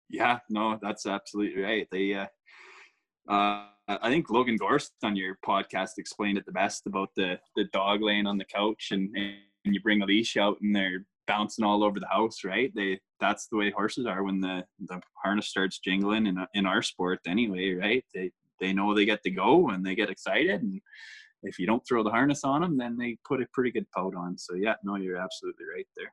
Yeah, 0.09 0.39
no, 0.49 0.77
that's 0.81 1.05
absolutely 1.05 1.63
right. 1.63 1.87
They, 1.91 2.27
uh, 3.29 3.65
I 3.87 4.09
think 4.09 4.29
Logan 4.29 4.57
Gorst 4.57 4.93
on 5.03 5.15
your 5.15 5.37
podcast 5.45 5.91
explained 5.97 6.37
it 6.37 6.45
the 6.45 6.51
best 6.51 6.87
about 6.87 7.09
the 7.15 7.39
the 7.55 7.65
dog 7.65 8.01
laying 8.01 8.27
on 8.27 8.37
the 8.37 8.45
couch 8.45 8.89
and, 8.91 9.15
and 9.15 9.35
you 9.73 9.81
bring 9.81 10.01
a 10.01 10.05
leash 10.05 10.37
out 10.37 10.57
and 10.61 10.75
they're 10.75 11.05
bouncing 11.27 11.65
all 11.65 11.83
over 11.83 11.99
the 11.99 12.07
house, 12.07 12.43
right? 12.43 12.71
They 12.75 12.99
that's 13.19 13.47
the 13.47 13.57
way 13.57 13.71
horses 13.71 14.05
are 14.05 14.23
when 14.23 14.41
the 14.41 14.63
the 14.87 14.99
harness 15.23 15.47
starts 15.47 15.79
jingling 15.79 16.27
in 16.27 16.45
in 16.53 16.65
our 16.65 16.81
sport 16.81 17.19
anyway, 17.27 17.73
right? 17.73 18.03
They 18.13 18.31
they 18.59 18.73
know 18.73 18.93
they 18.93 19.05
get 19.05 19.21
to 19.23 19.31
go 19.31 19.69
and 19.69 19.85
they 19.85 19.95
get 19.95 20.09
excited 20.09 20.61
and 20.61 20.81
if 21.43 21.59
you 21.59 21.67
don't 21.67 21.85
throw 21.87 22.03
the 22.03 22.09
harness 22.09 22.43
on 22.43 22.61
them, 22.61 22.77
then 22.77 22.97
they 22.97 23.17
put 23.23 23.41
a 23.41 23.47
pretty 23.53 23.71
good 23.71 23.85
pout 23.91 24.15
on. 24.15 24.37
So 24.37 24.55
yeah, 24.55 24.75
no, 24.83 24.95
you're 24.95 25.17
absolutely 25.17 25.65
right 25.73 25.87
there. 25.95 26.11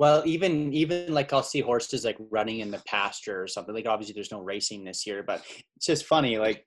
Well, 0.00 0.22
even 0.24 0.72
even 0.72 1.12
like 1.12 1.30
I'll 1.30 1.42
see 1.42 1.60
horses 1.60 2.06
like 2.06 2.16
running 2.30 2.60
in 2.60 2.70
the 2.70 2.82
pasture 2.86 3.42
or 3.42 3.46
something. 3.46 3.74
Like 3.74 3.84
obviously 3.86 4.14
there's 4.14 4.32
no 4.32 4.40
racing 4.40 4.82
this 4.82 5.06
year, 5.06 5.22
but 5.22 5.42
it's 5.76 5.84
just 5.84 6.06
funny. 6.06 6.38
Like 6.38 6.64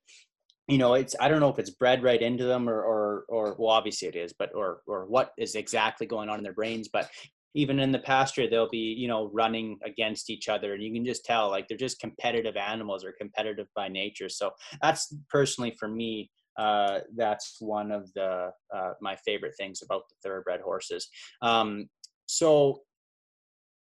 you 0.68 0.77
know 0.77 0.93
it's 0.93 1.14
i 1.19 1.27
don't 1.27 1.41
know 1.41 1.49
if 1.49 1.60
it's 1.60 1.72
bred 1.72 2.03
right 2.03 2.22
into 2.22 2.45
them 2.45 2.69
or 2.69 2.81
or 2.81 3.26
or 3.27 3.55
well 3.60 3.72
obviously 3.72 4.07
it 4.07 4.15
is 4.15 4.31
but 4.31 4.49
or 4.55 4.81
or 4.88 5.05
what 5.07 5.31
is 5.38 5.55
exactly 5.55 6.07
going 6.07 6.30
on 6.30 6.38
in 6.38 6.43
their 6.43 6.53
brains 6.53 6.88
but 6.88 7.10
even 7.53 7.81
in 7.81 7.91
the 7.91 7.99
pasture 7.99 8.49
they'll 8.49 8.69
be 8.69 8.95
you 8.97 9.10
know 9.10 9.30
running 9.34 9.77
against 9.84 10.30
each 10.30 10.47
other 10.47 10.73
and 10.73 10.81
you 10.81 10.93
can 10.93 11.03
just 11.03 11.26
tell 11.26 11.49
like 11.49 11.68
they're 11.68 11.77
just 11.77 11.99
competitive 11.99 12.55
animals 12.55 13.03
or 13.03 13.11
competitive 13.19 13.68
by 13.76 13.89
nature 13.89 14.30
so 14.30 14.51
that's 14.81 15.14
personally 15.30 15.76
for 15.77 15.89
me 15.89 16.31
uh, 16.57 16.99
that's 17.18 17.57
one 17.60 17.91
of 17.91 18.10
the 18.14 18.49
uh, 18.73 18.93
my 19.01 19.18
favorite 19.18 19.55
things 19.57 19.81
about 19.81 20.03
the 20.07 20.15
thoroughbred 20.23 20.61
horses 20.61 21.10
um, 21.41 21.89
so 22.26 22.84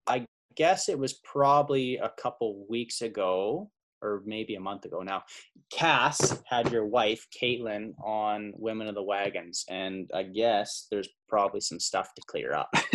i 0.08 0.26
guess 0.56 0.90
it 0.90 0.98
was 0.98 1.14
probably 1.14 1.98
a 1.98 2.12
couple 2.18 2.66
weeks 2.70 3.02
ago 3.02 3.70
or 4.06 4.22
maybe 4.26 4.56
a 4.56 4.60
month 4.60 4.86
ago 4.86 5.02
now. 5.02 5.24
Cass 5.72 6.42
had 6.48 6.72
your 6.72 6.86
wife, 6.86 7.28
Caitlin, 7.36 7.94
on 8.04 8.54
Women 8.56 8.88
of 8.88 8.96
the 8.96 9.04
Wagons, 9.04 9.66
and 9.68 10.10
I 10.14 10.24
guess 10.24 10.88
there's 10.92 11.10
probably 11.28 11.62
some 11.62 11.80
stuff 11.80 12.14
to 12.14 12.22
clear 12.28 12.54
up. 12.54 12.70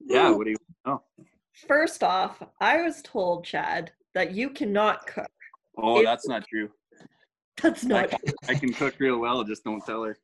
yeah, 0.00 0.30
what 0.30 0.44
do 0.44 0.50
you 0.50 0.56
know? 0.84 1.02
First 1.66 2.02
off, 2.02 2.42
I 2.60 2.82
was 2.82 3.00
told, 3.02 3.44
Chad, 3.44 3.92
that 4.14 4.32
you 4.32 4.50
cannot 4.50 5.06
cook. 5.06 5.30
Oh, 5.76 6.02
that's 6.02 6.26
not 6.26 6.46
true. 6.46 6.70
That's 7.62 7.84
not 7.84 8.04
I 8.04 8.06
can, 8.06 8.34
I 8.48 8.54
can 8.54 8.72
cook 8.72 8.94
real 8.98 9.18
well, 9.18 9.44
just 9.44 9.64
don't 9.64 9.84
tell 9.84 10.04
her. 10.04 10.16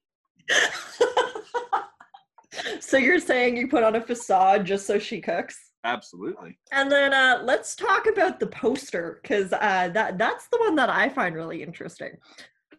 so 2.80 2.96
you're 2.96 3.18
saying 3.18 3.56
you 3.56 3.68
put 3.68 3.82
on 3.82 3.96
a 3.96 4.00
facade 4.00 4.64
just 4.64 4.86
so 4.86 4.98
she 4.98 5.20
cooks? 5.20 5.72
Absolutely. 5.84 6.58
And 6.72 6.90
then 6.90 7.12
uh, 7.12 7.42
let's 7.44 7.76
talk 7.76 8.06
about 8.06 8.40
the 8.40 8.46
poster 8.46 9.20
because 9.22 9.52
uh, 9.52 9.90
that 9.92 10.16
that's 10.16 10.48
the 10.48 10.58
one 10.58 10.74
that 10.76 10.88
I 10.88 11.10
find 11.10 11.34
really 11.34 11.62
interesting. 11.62 12.16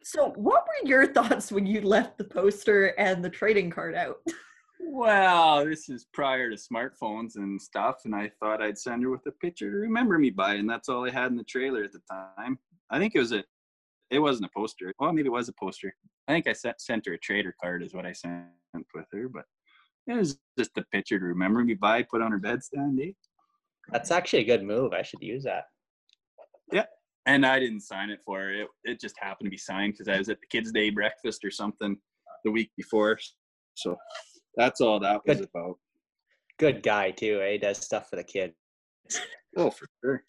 So, 0.01 0.31
what 0.35 0.63
were 0.63 0.89
your 0.89 1.07
thoughts 1.13 1.51
when 1.51 1.65
you 1.65 1.81
left 1.81 2.17
the 2.17 2.23
poster 2.23 2.87
and 2.99 3.23
the 3.23 3.29
trading 3.29 3.69
card 3.69 3.95
out? 3.95 4.17
Well, 4.87 5.65
this 5.65 5.89
is 5.89 6.05
prior 6.13 6.49
to 6.49 6.55
smartphones 6.57 7.37
and 7.37 7.59
stuff, 7.59 8.01
and 8.05 8.13
I 8.13 8.29
thought 8.39 8.61
I'd 8.61 8.77
send 8.77 9.03
her 9.03 9.09
with 9.09 9.25
a 9.25 9.31
picture 9.31 9.71
to 9.71 9.77
remember 9.77 10.19
me 10.19 10.29
by, 10.29 10.55
and 10.55 10.69
that's 10.69 10.89
all 10.89 11.07
I 11.07 11.11
had 11.11 11.31
in 11.31 11.37
the 11.37 11.45
trailer 11.45 11.83
at 11.83 11.93
the 11.93 12.01
time. 12.11 12.59
I 12.89 12.99
think 12.99 13.15
it 13.15 13.19
was 13.19 13.31
a, 13.31 13.43
it 14.11 14.19
wasn't 14.19 14.47
a 14.47 14.53
poster. 14.55 14.93
Well, 14.99 15.13
maybe 15.13 15.27
it 15.27 15.31
was 15.31 15.49
a 15.49 15.53
poster. 15.53 15.95
I 16.27 16.33
think 16.33 16.47
I 16.47 16.53
sent 16.53 16.79
sent 16.81 17.05
her 17.07 17.13
a 17.13 17.17
trader 17.17 17.55
card, 17.59 17.83
is 17.83 17.93
what 17.93 18.05
I 18.05 18.11
sent 18.11 18.45
with 18.93 19.07
her, 19.11 19.29
but 19.29 19.45
it 20.07 20.13
was 20.13 20.37
just 20.57 20.77
a 20.77 20.83
picture 20.91 21.19
to 21.19 21.25
remember 21.25 21.63
me 21.63 21.73
by, 21.73 22.03
put 22.03 22.21
on 22.21 22.31
her 22.31 22.39
bedstand. 22.39 22.99
Eh? 23.01 23.11
That's 23.91 24.11
actually 24.11 24.39
a 24.39 24.45
good 24.45 24.63
move. 24.63 24.93
I 24.93 25.01
should 25.01 25.21
use 25.21 25.43
that. 25.43 25.65
Yeah. 26.71 26.85
And 27.25 27.45
I 27.45 27.59
didn't 27.59 27.81
sign 27.81 28.09
it 28.09 28.19
for 28.23 28.39
her. 28.39 28.53
It, 28.53 28.67
it 28.83 29.01
just 29.01 29.15
happened 29.19 29.47
to 29.47 29.51
be 29.51 29.57
signed 29.57 29.93
because 29.93 30.07
I 30.07 30.17
was 30.17 30.29
at 30.29 30.39
the 30.39 30.47
kids' 30.47 30.71
day 30.71 30.89
breakfast 30.89 31.43
or 31.43 31.51
something 31.51 31.97
the 32.43 32.51
week 32.51 32.71
before. 32.77 33.17
So 33.73 33.97
that's 34.55 34.81
all 34.81 34.99
that 34.99 35.21
was 35.25 35.37
good. 35.37 35.49
about. 35.53 35.77
Good 36.57 36.83
guy 36.83 37.11
too. 37.11 37.41
Eh? 37.41 37.53
He 37.53 37.57
does 37.57 37.79
stuff 37.79 38.09
for 38.09 38.15
the 38.15 38.23
kids. 38.23 38.53
Oh, 39.57 39.69
for 39.69 39.87
sure. 40.03 40.23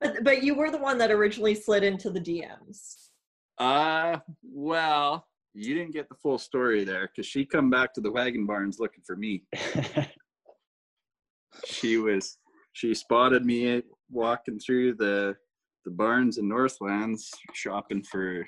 But 0.00 0.24
but 0.24 0.42
you 0.42 0.54
were 0.54 0.70
the 0.70 0.78
one 0.78 0.98
that 0.98 1.10
originally 1.10 1.54
slid 1.54 1.84
into 1.84 2.10
the 2.10 2.20
DMs. 2.20 3.10
Uh, 3.58 4.18
well, 4.42 5.26
you 5.54 5.74
didn't 5.74 5.92
get 5.92 6.08
the 6.08 6.14
full 6.14 6.38
story 6.38 6.84
there 6.84 7.08
because 7.08 7.26
she 7.26 7.44
come 7.44 7.68
back 7.70 7.92
to 7.94 8.00
the 8.00 8.10
wagon 8.10 8.46
barns 8.46 8.78
looking 8.78 9.02
for 9.06 9.16
me. 9.16 9.44
she 11.66 11.98
was 11.98 12.38
she 12.72 12.94
spotted 12.94 13.44
me 13.44 13.82
walking 14.10 14.58
through 14.58 14.94
the 14.94 15.36
the 15.84 15.90
barns 15.90 16.38
in 16.38 16.48
Northlands 16.48 17.30
shopping 17.52 18.02
for 18.02 18.46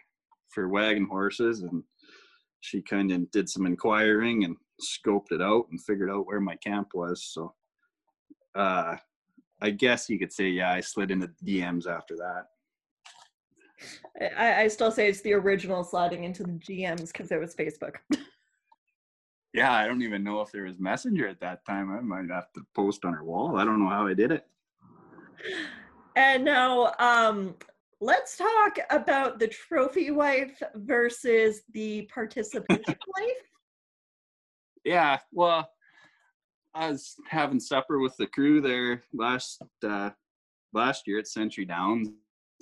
for 0.50 0.68
wagon 0.68 1.06
horses 1.10 1.62
and 1.62 1.82
she 2.60 2.80
kind 2.80 3.10
of 3.12 3.30
did 3.30 3.48
some 3.48 3.66
inquiring 3.66 4.44
and 4.44 4.56
scoped 4.80 5.32
it 5.32 5.42
out 5.42 5.66
and 5.70 5.82
figured 5.82 6.10
out 6.10 6.26
where 6.26 6.40
my 6.40 6.56
camp 6.56 6.88
was 6.94 7.24
so 7.24 7.52
uh 8.54 8.96
I 9.60 9.70
guess 9.70 10.08
you 10.08 10.18
could 10.18 10.32
say 10.32 10.48
yeah 10.48 10.72
I 10.72 10.80
slid 10.80 11.10
into 11.10 11.30
DMs 11.44 11.86
after 11.86 12.16
that 12.16 12.46
I, 14.36 14.62
I 14.62 14.68
still 14.68 14.90
say 14.90 15.08
it's 15.08 15.20
the 15.22 15.32
original 15.32 15.84
sliding 15.84 16.24
into 16.24 16.42
the 16.42 16.52
DMs 16.52 17.08
because 17.08 17.30
it 17.32 17.40
was 17.40 17.54
Facebook. 17.54 17.96
yeah, 19.52 19.72
I 19.72 19.86
don't 19.86 20.02
even 20.02 20.22
know 20.22 20.40
if 20.40 20.52
there 20.52 20.64
was 20.64 20.78
Messenger 20.78 21.28
at 21.28 21.40
that 21.40 21.64
time. 21.64 21.92
I 21.92 22.00
might 22.00 22.32
have 22.32 22.52
to 22.54 22.62
post 22.74 23.04
on 23.04 23.12
her 23.12 23.24
wall. 23.24 23.56
I 23.56 23.64
don't 23.64 23.82
know 23.82 23.90
how 23.90 24.06
I 24.06 24.14
did 24.14 24.32
it. 24.32 24.46
And 26.16 26.44
now, 26.44 26.92
um, 26.98 27.54
let's 28.00 28.36
talk 28.36 28.78
about 28.90 29.38
the 29.38 29.48
trophy 29.48 30.10
wife 30.10 30.62
versus 30.74 31.62
the 31.72 32.08
participation 32.12 32.84
wife. 33.18 33.50
Yeah, 34.84 35.18
well, 35.32 35.68
I 36.74 36.90
was 36.90 37.14
having 37.28 37.60
supper 37.60 38.00
with 38.00 38.16
the 38.16 38.26
crew 38.26 38.60
there 38.60 39.04
last 39.12 39.62
uh, 39.82 40.10
last 40.72 41.06
year 41.06 41.18
at 41.18 41.28
Century 41.28 41.64
Downs, 41.64 42.08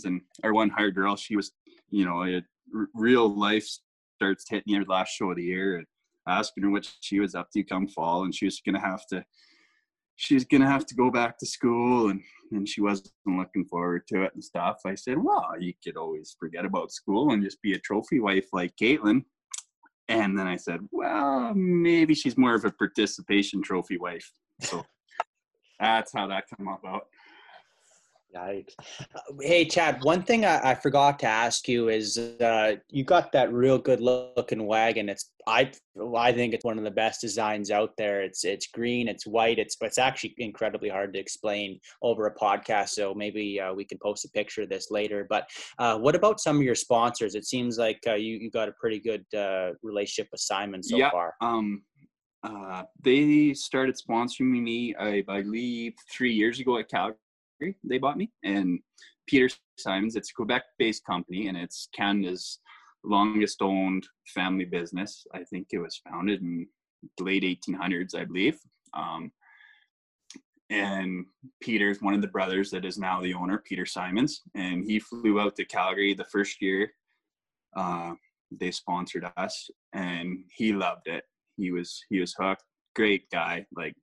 and 0.05 0.21
our 0.43 0.53
one 0.53 0.71
hired 0.71 0.95
girl, 0.95 1.17
she 1.17 1.37
was, 1.37 1.53
you 1.91 2.05
know, 2.05 2.23
it, 2.23 2.45
real 2.95 3.29
life 3.29 3.67
starts 4.17 4.49
hitting 4.49 4.75
her 4.75 4.85
last 4.85 5.11
show 5.11 5.31
of 5.31 5.37
the 5.37 5.43
year 5.43 5.77
and 5.77 5.87
asking 6.29 6.65
her 6.65 6.71
what 6.71 6.91
she 7.01 7.21
was 7.21 7.35
up 7.35 7.51
to 7.53 7.63
come 7.63 7.89
fall, 7.89 8.25
and 8.25 8.35
she 8.35 8.45
was 8.45 8.61
gonna 8.65 8.81
have 8.81 9.07
to, 9.09 9.25
she's 10.17 10.45
gonna 10.45 10.71
have 10.71 10.87
to 10.87 10.95
go 10.95 11.11
back 11.11 11.39
to 11.39 11.47
school, 11.47 12.11
and 12.11 12.23
and 12.53 12.69
she 12.69 12.81
wasn't 12.81 13.13
looking 13.27 13.65
forward 13.65 14.07
to 14.09 14.23
it 14.23 14.33
and 14.35 14.45
stuff. 14.45 14.81
I 14.87 14.95
said, 14.95 15.19
well, 15.19 15.55
you 15.59 15.73
could 15.83 15.97
always 15.97 16.37
forget 16.39 16.65
about 16.65 16.93
school 16.93 17.33
and 17.33 17.43
just 17.43 17.61
be 17.63 17.75
a 17.75 17.79
trophy 17.79 18.21
wife 18.21 18.47
like 18.53 18.77
Caitlin. 18.77 19.25
And 20.09 20.39
then 20.39 20.47
I 20.47 20.57
said, 20.57 20.81
well, 20.91 21.55
maybe 21.55 22.15
she's 22.15 22.37
more 22.37 22.55
of 22.55 22.65
a 22.65 22.71
participation 22.71 23.63
trophy 23.63 23.97
wife. 23.99 24.31
So 24.61 24.85
that's 25.81 26.13
how 26.13 26.27
that 26.29 26.45
came 26.57 26.69
about. 26.69 27.07
Yikes. 28.35 28.75
Uh, 29.15 29.21
hey, 29.41 29.65
Chad, 29.65 30.03
one 30.03 30.23
thing 30.23 30.45
I, 30.45 30.71
I, 30.71 30.75
forgot 30.75 31.19
to 31.21 31.27
ask 31.27 31.69
you 31.69 31.89
is 31.89 32.19
uh, 32.19 32.77
you 32.89 33.05
got 33.05 33.33
that 33.33 33.53
real 33.53 33.79
good 33.79 34.01
looking 34.01 34.67
wagon. 34.67 35.09
It's 35.09 35.31
I 35.47 35.71
I 36.17 36.33
think 36.33 36.55
it's 36.55 36.65
one 36.65 36.79
of 36.79 36.85
the 36.85 36.91
best 36.91 37.21
designs 37.21 37.71
out 37.71 37.91
there. 37.99 38.23
It's 38.23 38.45
it's 38.45 38.67
green, 38.69 39.09
it's 39.09 39.27
white, 39.27 39.59
it's 39.59 39.77
it's 39.81 39.99
actually 39.99 40.35
incredibly 40.39 40.89
hard 40.89 41.13
to 41.15 41.21
explain 41.21 41.79
over 42.01 42.27
a 42.27 42.35
podcast. 42.35 42.91
So 42.91 43.15
maybe 43.15 43.61
uh, 43.61 43.75
we 43.75 43.85
can 43.85 43.99
post 43.99 44.25
a 44.25 44.31
picture 44.31 44.63
of 44.63 44.69
this 44.69 44.91
later. 44.91 45.27
But 45.29 45.49
uh, 45.79 45.99
what 45.99 46.15
about 46.15 46.41
some 46.41 46.57
of 46.57 46.63
your 46.63 46.75
sponsors? 46.75 47.35
It 47.35 47.45
seems 47.45 47.79
like 47.79 48.01
uh, 48.07 48.15
you 48.15 48.37
you 48.37 48.51
got 48.51 48.69
a 48.69 48.73
pretty 48.73 49.01
good 49.01 49.25
uh, 49.37 49.73
relationship 49.83 50.29
with 50.33 50.41
Simons 50.41 50.89
so 50.89 50.97
yeah, 50.97 51.11
far. 51.11 51.35
Um, 51.41 51.83
they 53.01 53.55
started 53.55 53.97
sponsoring 53.97 54.63
me, 54.63 54.95
I 54.97 55.23
believe, 55.23 55.95
three 56.11 56.33
years 56.33 56.59
ago 56.59 56.79
at 56.79 56.89
Calgary 56.89 57.17
they 57.85 57.99
bought 57.99 58.19
me. 58.19 58.31
And 58.45 58.81
Peter 59.27 59.49
Simons, 59.79 60.17
it's 60.17 60.31
a 60.31 60.35
Quebec 60.35 60.65
based 60.79 61.05
company 61.05 61.49
and 61.49 61.57
it's 61.57 61.89
Canada's 61.95 62.61
longest 63.05 63.63
owned 63.63 64.07
family 64.27 64.65
business. 64.65 65.27
I 65.35 65.45
think 65.45 65.69
it 65.73 65.79
was 65.79 66.01
founded 66.09 66.41
in 66.41 66.67
the 67.19 67.25
late 67.25 67.43
1800s, 67.43 68.15
I 68.15 68.25
believe. 68.25 68.59
Um, 68.95 69.33
and 70.71 71.27
Peter's 71.61 72.01
one 72.01 72.15
of 72.15 72.23
the 72.23 72.29
brothers 72.29 72.71
that 72.71 72.85
is 72.85 72.97
now 72.97 73.21
the 73.21 73.35
owner, 73.35 73.63
Peter 73.67 73.85
Simons, 73.85 74.41
and 74.55 74.85
he 74.85 74.99
flew 74.99 75.39
out 75.39 75.55
to 75.57 75.65
Calgary 75.65 76.15
the 76.15 76.25
first 76.25 76.63
year. 76.63 76.91
Uh, 77.77 78.15
they 78.51 78.71
sponsored 78.71 79.31
us, 79.37 79.71
and 79.93 80.45
he 80.51 80.73
loved 80.73 81.09
it. 81.09 81.25
He 81.57 81.73
was 81.73 82.03
he 82.09 82.21
was 82.21 82.35
hooked. 82.39 82.65
Great 82.97 83.29
guy, 83.31 83.67
like 83.77 83.95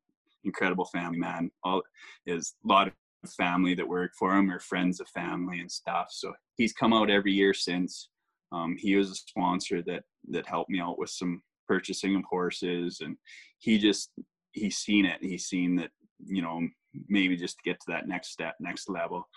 incredible 0.44 0.86
family 0.86 1.18
man. 1.18 1.49
All 1.64 1.81
is 2.27 2.53
a 2.64 2.68
lot 2.68 2.88
of 2.88 2.94
family 3.27 3.75
that 3.75 3.87
work 3.87 4.11
for 4.17 4.35
him 4.35 4.49
or 4.51 4.59
friends 4.59 4.99
of 4.99 5.07
family 5.09 5.59
and 5.59 5.71
stuff. 5.71 6.07
So 6.11 6.33
he's 6.55 6.73
come 6.73 6.93
out 6.93 7.09
every 7.09 7.33
year 7.33 7.53
since. 7.53 8.09
Um, 8.51 8.75
he 8.77 8.95
was 8.95 9.11
a 9.11 9.15
sponsor 9.15 9.81
that 9.83 10.03
that 10.29 10.47
helped 10.47 10.69
me 10.69 10.79
out 10.79 10.97
with 10.97 11.09
some 11.09 11.41
purchasing 11.67 12.15
of 12.15 12.23
horses, 12.29 13.01
and 13.01 13.15
he 13.59 13.77
just 13.77 14.11
he's 14.53 14.77
seen 14.77 15.05
it. 15.05 15.19
He's 15.21 15.45
seen 15.45 15.75
that 15.75 15.91
you 16.25 16.41
know 16.41 16.61
maybe 17.07 17.37
just 17.37 17.57
to 17.57 17.69
get 17.69 17.79
to 17.81 17.91
that 17.91 18.07
next 18.07 18.31
step, 18.31 18.55
next 18.59 18.89
level, 18.89 19.27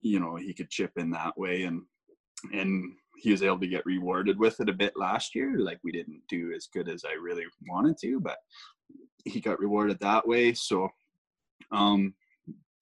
you 0.00 0.20
know 0.20 0.36
he 0.36 0.54
could 0.54 0.70
chip 0.70 0.92
in 0.96 1.10
that 1.10 1.36
way, 1.36 1.64
and 1.64 1.82
and 2.52 2.92
he 3.16 3.30
was 3.30 3.42
able 3.42 3.58
to 3.60 3.66
get 3.66 3.86
rewarded 3.86 4.38
with 4.38 4.60
it 4.60 4.68
a 4.68 4.74
bit 4.74 4.92
last 4.96 5.34
year. 5.34 5.58
Like 5.58 5.78
we 5.82 5.92
didn't 5.92 6.22
do 6.28 6.52
as 6.54 6.68
good 6.72 6.88
as 6.88 7.04
I 7.04 7.14
really 7.14 7.44
wanted 7.68 7.96
to, 8.02 8.20
but 8.20 8.36
he 9.24 9.40
got 9.40 9.58
rewarded 9.58 9.98
that 10.00 10.26
way. 10.26 10.52
So 10.54 10.88
um, 11.72 12.14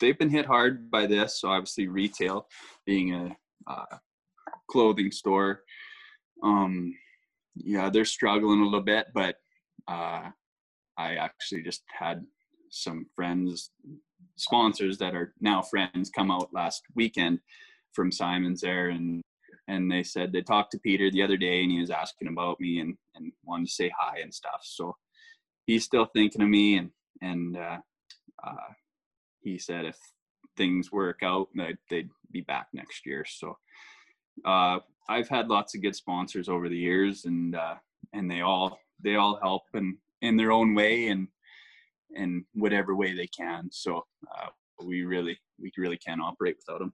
they've 0.00 0.18
been 0.18 0.30
hit 0.30 0.46
hard 0.46 0.90
by 0.90 1.06
this. 1.06 1.40
So 1.40 1.48
obviously, 1.48 1.88
retail 1.88 2.46
being 2.86 3.14
a 3.14 3.36
uh, 3.70 3.96
clothing 4.70 5.10
store, 5.10 5.62
um, 6.42 6.94
yeah, 7.56 7.90
they're 7.90 8.04
struggling 8.04 8.60
a 8.60 8.64
little 8.64 8.80
bit. 8.80 9.06
But 9.14 9.36
uh, 9.88 10.30
I 10.98 11.14
actually 11.14 11.62
just 11.62 11.82
had 11.88 12.24
some 12.70 13.06
friends, 13.14 13.70
sponsors 14.36 14.98
that 14.98 15.14
are 15.14 15.34
now 15.40 15.62
friends, 15.62 16.10
come 16.10 16.30
out 16.30 16.52
last 16.52 16.82
weekend 16.94 17.40
from 17.92 18.10
Simons 18.10 18.60
there, 18.60 18.90
and 18.90 19.22
and 19.68 19.90
they 19.90 20.02
said 20.02 20.32
they 20.32 20.42
talked 20.42 20.72
to 20.72 20.78
Peter 20.80 21.10
the 21.10 21.22
other 21.22 21.36
day, 21.36 21.62
and 21.62 21.70
he 21.70 21.80
was 21.80 21.90
asking 21.90 22.28
about 22.28 22.60
me 22.60 22.80
and 22.80 22.96
and 23.14 23.32
wanted 23.44 23.66
to 23.66 23.72
say 23.72 23.90
hi 23.98 24.18
and 24.20 24.34
stuff. 24.34 24.60
So 24.62 24.96
he's 25.66 25.84
still 25.84 26.06
thinking 26.06 26.42
of 26.42 26.48
me, 26.48 26.76
and 26.76 26.90
and 27.22 27.56
uh, 27.56 27.78
uh, 28.46 28.72
he 29.44 29.58
said 29.58 29.84
if 29.84 29.98
things 30.56 30.90
work 30.90 31.20
out, 31.22 31.48
that 31.54 31.76
they'd 31.90 32.10
be 32.30 32.40
back 32.40 32.68
next 32.72 33.06
year. 33.06 33.24
So 33.28 33.56
uh, 34.44 34.78
I've 35.08 35.28
had 35.28 35.48
lots 35.48 35.74
of 35.74 35.82
good 35.82 35.94
sponsors 35.94 36.48
over 36.48 36.68
the 36.68 36.76
years, 36.76 37.24
and 37.26 37.54
uh, 37.54 37.74
and 38.12 38.30
they 38.30 38.40
all 38.40 38.78
they 39.02 39.16
all 39.16 39.38
help 39.42 39.62
in 39.74 39.98
in 40.22 40.36
their 40.36 40.52
own 40.52 40.74
way 40.74 41.08
and 41.08 41.28
in 42.16 42.44
whatever 42.54 42.94
way 42.94 43.14
they 43.14 43.26
can. 43.26 43.68
So 43.70 44.04
uh, 44.36 44.48
we 44.84 45.04
really 45.04 45.38
we 45.60 45.70
really 45.76 45.98
can't 45.98 46.22
operate 46.22 46.56
without 46.56 46.80
them. 46.80 46.92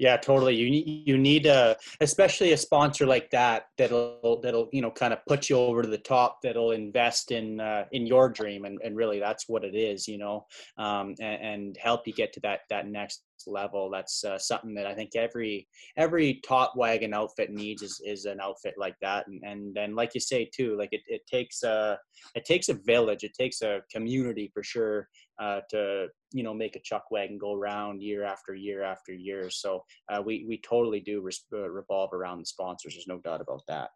Yeah, 0.00 0.16
totally. 0.16 0.54
You 0.56 0.70
need 0.70 1.06
you 1.06 1.18
need 1.18 1.44
a 1.44 1.76
especially 2.00 2.52
a 2.52 2.56
sponsor 2.56 3.04
like 3.04 3.30
that 3.32 3.66
that'll 3.76 4.40
that'll 4.42 4.70
you 4.72 4.80
know 4.80 4.90
kind 4.90 5.12
of 5.12 5.18
put 5.28 5.50
you 5.50 5.58
over 5.58 5.82
to 5.82 5.88
the 5.88 5.98
top. 5.98 6.38
That'll 6.42 6.70
invest 6.70 7.32
in 7.32 7.60
uh, 7.60 7.84
in 7.92 8.06
your 8.06 8.30
dream, 8.30 8.64
and, 8.64 8.80
and 8.82 8.96
really 8.96 9.20
that's 9.20 9.46
what 9.46 9.62
it 9.62 9.74
is, 9.74 10.08
you 10.08 10.16
know, 10.16 10.46
um, 10.78 11.14
and, 11.20 11.42
and 11.42 11.76
help 11.78 12.06
you 12.06 12.14
get 12.14 12.32
to 12.32 12.40
that 12.40 12.60
that 12.70 12.86
next 12.88 13.24
level. 13.46 13.90
That's 13.90 14.24
uh, 14.24 14.38
something 14.38 14.72
that 14.74 14.86
I 14.86 14.94
think 14.94 15.16
every 15.16 15.68
every 15.98 16.40
top 16.46 16.72
wagon 16.76 17.12
outfit 17.12 17.50
needs 17.50 17.82
is, 17.82 18.00
is 18.02 18.24
an 18.24 18.40
outfit 18.40 18.76
like 18.78 18.96
that. 19.02 19.26
And 19.26 19.42
and 19.44 19.74
then 19.74 19.94
like 19.94 20.14
you 20.14 20.20
say 20.20 20.48
too, 20.50 20.78
like 20.78 20.90
it, 20.92 21.02
it 21.08 21.26
takes 21.30 21.62
a 21.62 21.98
it 22.34 22.46
takes 22.46 22.70
a 22.70 22.74
village, 22.86 23.22
it 23.22 23.34
takes 23.38 23.60
a 23.60 23.82
community 23.92 24.50
for 24.54 24.62
sure 24.62 25.08
uh, 25.40 25.60
to 25.70 26.08
you 26.32 26.42
know 26.42 26.54
make 26.54 26.76
a 26.76 26.80
chuck 26.80 27.10
wagon 27.10 27.38
go 27.38 27.54
around 27.54 28.02
year 28.02 28.24
after 28.24 28.54
year 28.54 28.82
after 28.82 29.12
year. 29.12 29.50
So 29.50 29.84
uh, 30.12 30.22
we 30.24 30.44
we 30.46 30.58
totally 30.58 31.00
do 31.00 31.20
res- 31.20 31.46
uh, 31.52 31.68
revolve 31.68 32.12
around 32.12 32.40
the 32.40 32.46
sponsors. 32.46 32.94
There's 32.94 33.08
no 33.08 33.18
doubt 33.18 33.40
about 33.40 33.62
that. 33.68 33.90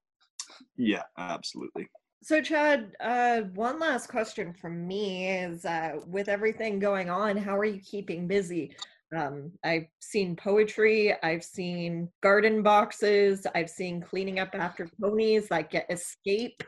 Yeah, 0.76 1.02
absolutely. 1.18 1.88
So, 2.22 2.40
Chad, 2.40 2.96
uh, 3.00 3.42
one 3.54 3.78
last 3.78 4.06
question 4.06 4.54
from 4.54 4.86
me 4.88 5.28
is 5.28 5.66
uh, 5.66 5.96
with 6.06 6.30
everything 6.30 6.78
going 6.78 7.10
on, 7.10 7.36
how 7.36 7.54
are 7.58 7.66
you 7.66 7.82
keeping 7.82 8.26
busy? 8.26 8.74
Um, 9.14 9.52
I've 9.62 9.88
seen 10.00 10.34
poetry, 10.34 11.14
I've 11.22 11.44
seen 11.44 12.08
garden 12.22 12.62
boxes, 12.62 13.46
I've 13.54 13.68
seen 13.68 14.00
cleaning 14.00 14.38
up 14.38 14.54
after 14.54 14.88
ponies, 14.98 15.50
like 15.50 15.70
get 15.70 15.86
escape. 15.90 16.64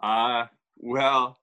Uh, 0.00 0.44
well, 0.76 1.39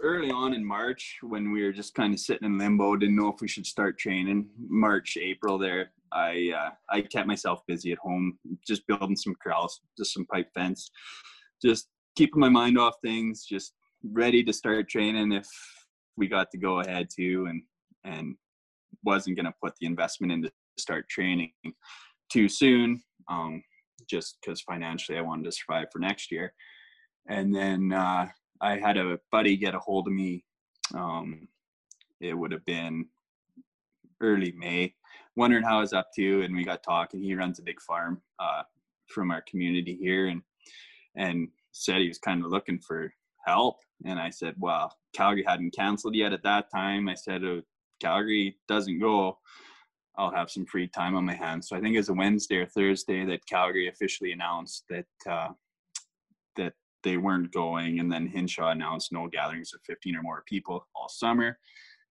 early 0.00 0.30
on 0.30 0.54
in 0.54 0.64
March, 0.64 1.18
when 1.22 1.52
we 1.52 1.62
were 1.62 1.72
just 1.72 1.94
kind 1.94 2.12
of 2.12 2.20
sitting 2.20 2.46
in 2.46 2.58
limbo, 2.58 2.96
didn't 2.96 3.16
know 3.16 3.32
if 3.32 3.40
we 3.40 3.48
should 3.48 3.66
start 3.66 3.98
training. 3.98 4.48
March, 4.58 5.16
April, 5.20 5.58
there, 5.58 5.92
I 6.12 6.52
uh, 6.56 6.70
I 6.90 7.00
kept 7.02 7.26
myself 7.26 7.60
busy 7.66 7.92
at 7.92 7.98
home, 7.98 8.38
just 8.66 8.86
building 8.86 9.16
some 9.16 9.34
corrals, 9.42 9.80
just 9.98 10.12
some 10.14 10.26
pipe 10.26 10.48
fence, 10.54 10.90
just 11.64 11.88
keeping 12.16 12.40
my 12.40 12.48
mind 12.48 12.78
off 12.78 12.94
things, 13.02 13.44
just 13.44 13.72
ready 14.02 14.44
to 14.44 14.52
start 14.52 14.88
training 14.88 15.32
if 15.32 15.48
we 16.16 16.28
got 16.28 16.50
to 16.52 16.58
go 16.58 16.80
ahead 16.80 17.08
to, 17.16 17.46
and 17.46 17.62
and 18.04 18.36
wasn't 19.04 19.36
going 19.36 19.46
to 19.46 19.54
put 19.62 19.74
the 19.80 19.86
investment 19.86 20.32
in 20.32 20.42
to 20.42 20.50
start 20.78 21.08
training 21.08 21.52
too 22.30 22.48
soon, 22.48 23.02
um, 23.30 23.62
just 24.08 24.38
because 24.40 24.60
financially 24.62 25.18
I 25.18 25.22
wanted 25.22 25.44
to 25.44 25.52
survive 25.52 25.88
for 25.92 25.98
next 25.98 26.30
year. 26.30 26.52
And 27.28 27.54
then 27.54 27.92
uh, 27.92 28.26
I 28.60 28.78
had 28.78 28.96
a 28.96 29.18
buddy 29.30 29.56
get 29.56 29.74
a 29.74 29.78
hold 29.78 30.06
of 30.06 30.12
me. 30.12 30.44
Um, 30.94 31.48
it 32.20 32.34
would 32.34 32.52
have 32.52 32.64
been 32.64 33.06
early 34.20 34.52
May, 34.52 34.94
wondering 35.36 35.62
how 35.62 35.78
I 35.78 35.80
was 35.80 35.92
up 35.92 36.08
to, 36.16 36.42
and 36.42 36.54
we 36.54 36.64
got 36.64 36.82
talking. 36.82 37.22
He 37.22 37.34
runs 37.34 37.58
a 37.58 37.62
big 37.62 37.80
farm 37.80 38.22
uh, 38.38 38.62
from 39.08 39.30
our 39.30 39.42
community 39.42 39.96
here, 40.00 40.28
and 40.28 40.42
and 41.16 41.48
said 41.72 42.00
he 42.00 42.08
was 42.08 42.18
kind 42.18 42.44
of 42.44 42.50
looking 42.50 42.78
for 42.78 43.12
help. 43.46 43.76
And 44.04 44.18
I 44.18 44.30
said, 44.30 44.54
well, 44.58 44.94
Calgary 45.14 45.44
hadn't 45.46 45.74
canceled 45.74 46.14
yet 46.14 46.32
at 46.32 46.42
that 46.42 46.70
time. 46.70 47.08
I 47.08 47.14
said, 47.14 47.44
oh, 47.44 47.62
Calgary 48.00 48.56
doesn't 48.68 48.98
go, 48.98 49.38
I'll 50.18 50.30
have 50.30 50.50
some 50.50 50.66
free 50.66 50.88
time 50.88 51.14
on 51.14 51.24
my 51.24 51.34
hands. 51.34 51.68
So 51.68 51.76
I 51.76 51.80
think 51.80 51.94
it 51.94 51.98
was 51.98 52.08
a 52.08 52.14
Wednesday 52.14 52.56
or 52.56 52.66
Thursday 52.66 53.24
that 53.24 53.46
Calgary 53.46 53.88
officially 53.88 54.32
announced 54.32 54.84
that 54.88 55.06
uh, 55.30 55.48
that 56.56 56.74
they 57.06 57.16
weren't 57.18 57.52
going, 57.52 58.00
and 58.00 58.10
then 58.10 58.26
Hinshaw 58.26 58.70
announced 58.70 59.12
no 59.12 59.28
gatherings 59.28 59.72
of 59.72 59.80
15 59.86 60.16
or 60.16 60.22
more 60.22 60.42
people 60.44 60.88
all 60.96 61.08
summer. 61.08 61.56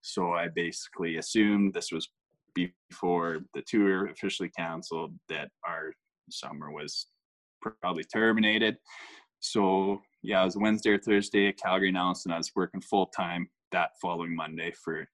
So 0.01 0.31
I 0.31 0.47
basically 0.47 1.17
assumed 1.17 1.73
this 1.73 1.91
was 1.91 2.07
before 2.53 3.39
the 3.53 3.61
tour 3.67 4.07
officially 4.07 4.49
canceled 4.57 5.13
that 5.27 5.49
our 5.67 5.91
summer 6.30 6.72
was 6.72 7.07
probably 7.61 8.05
terminated. 8.05 8.77
So 9.41 10.01
yeah, 10.23 10.41
it 10.41 10.45
was 10.45 10.55
Wednesday 10.55 10.91
or 10.91 10.97
Thursday. 10.97 11.49
At 11.49 11.57
Calgary 11.57 11.89
announced, 11.89 12.26
and 12.26 12.34
I 12.34 12.38
was 12.38 12.51
working 12.55 12.80
full 12.80 13.07
time 13.07 13.49
that 13.73 13.89
following 14.01 14.34
Monday 14.34 14.72
for 14.81 15.05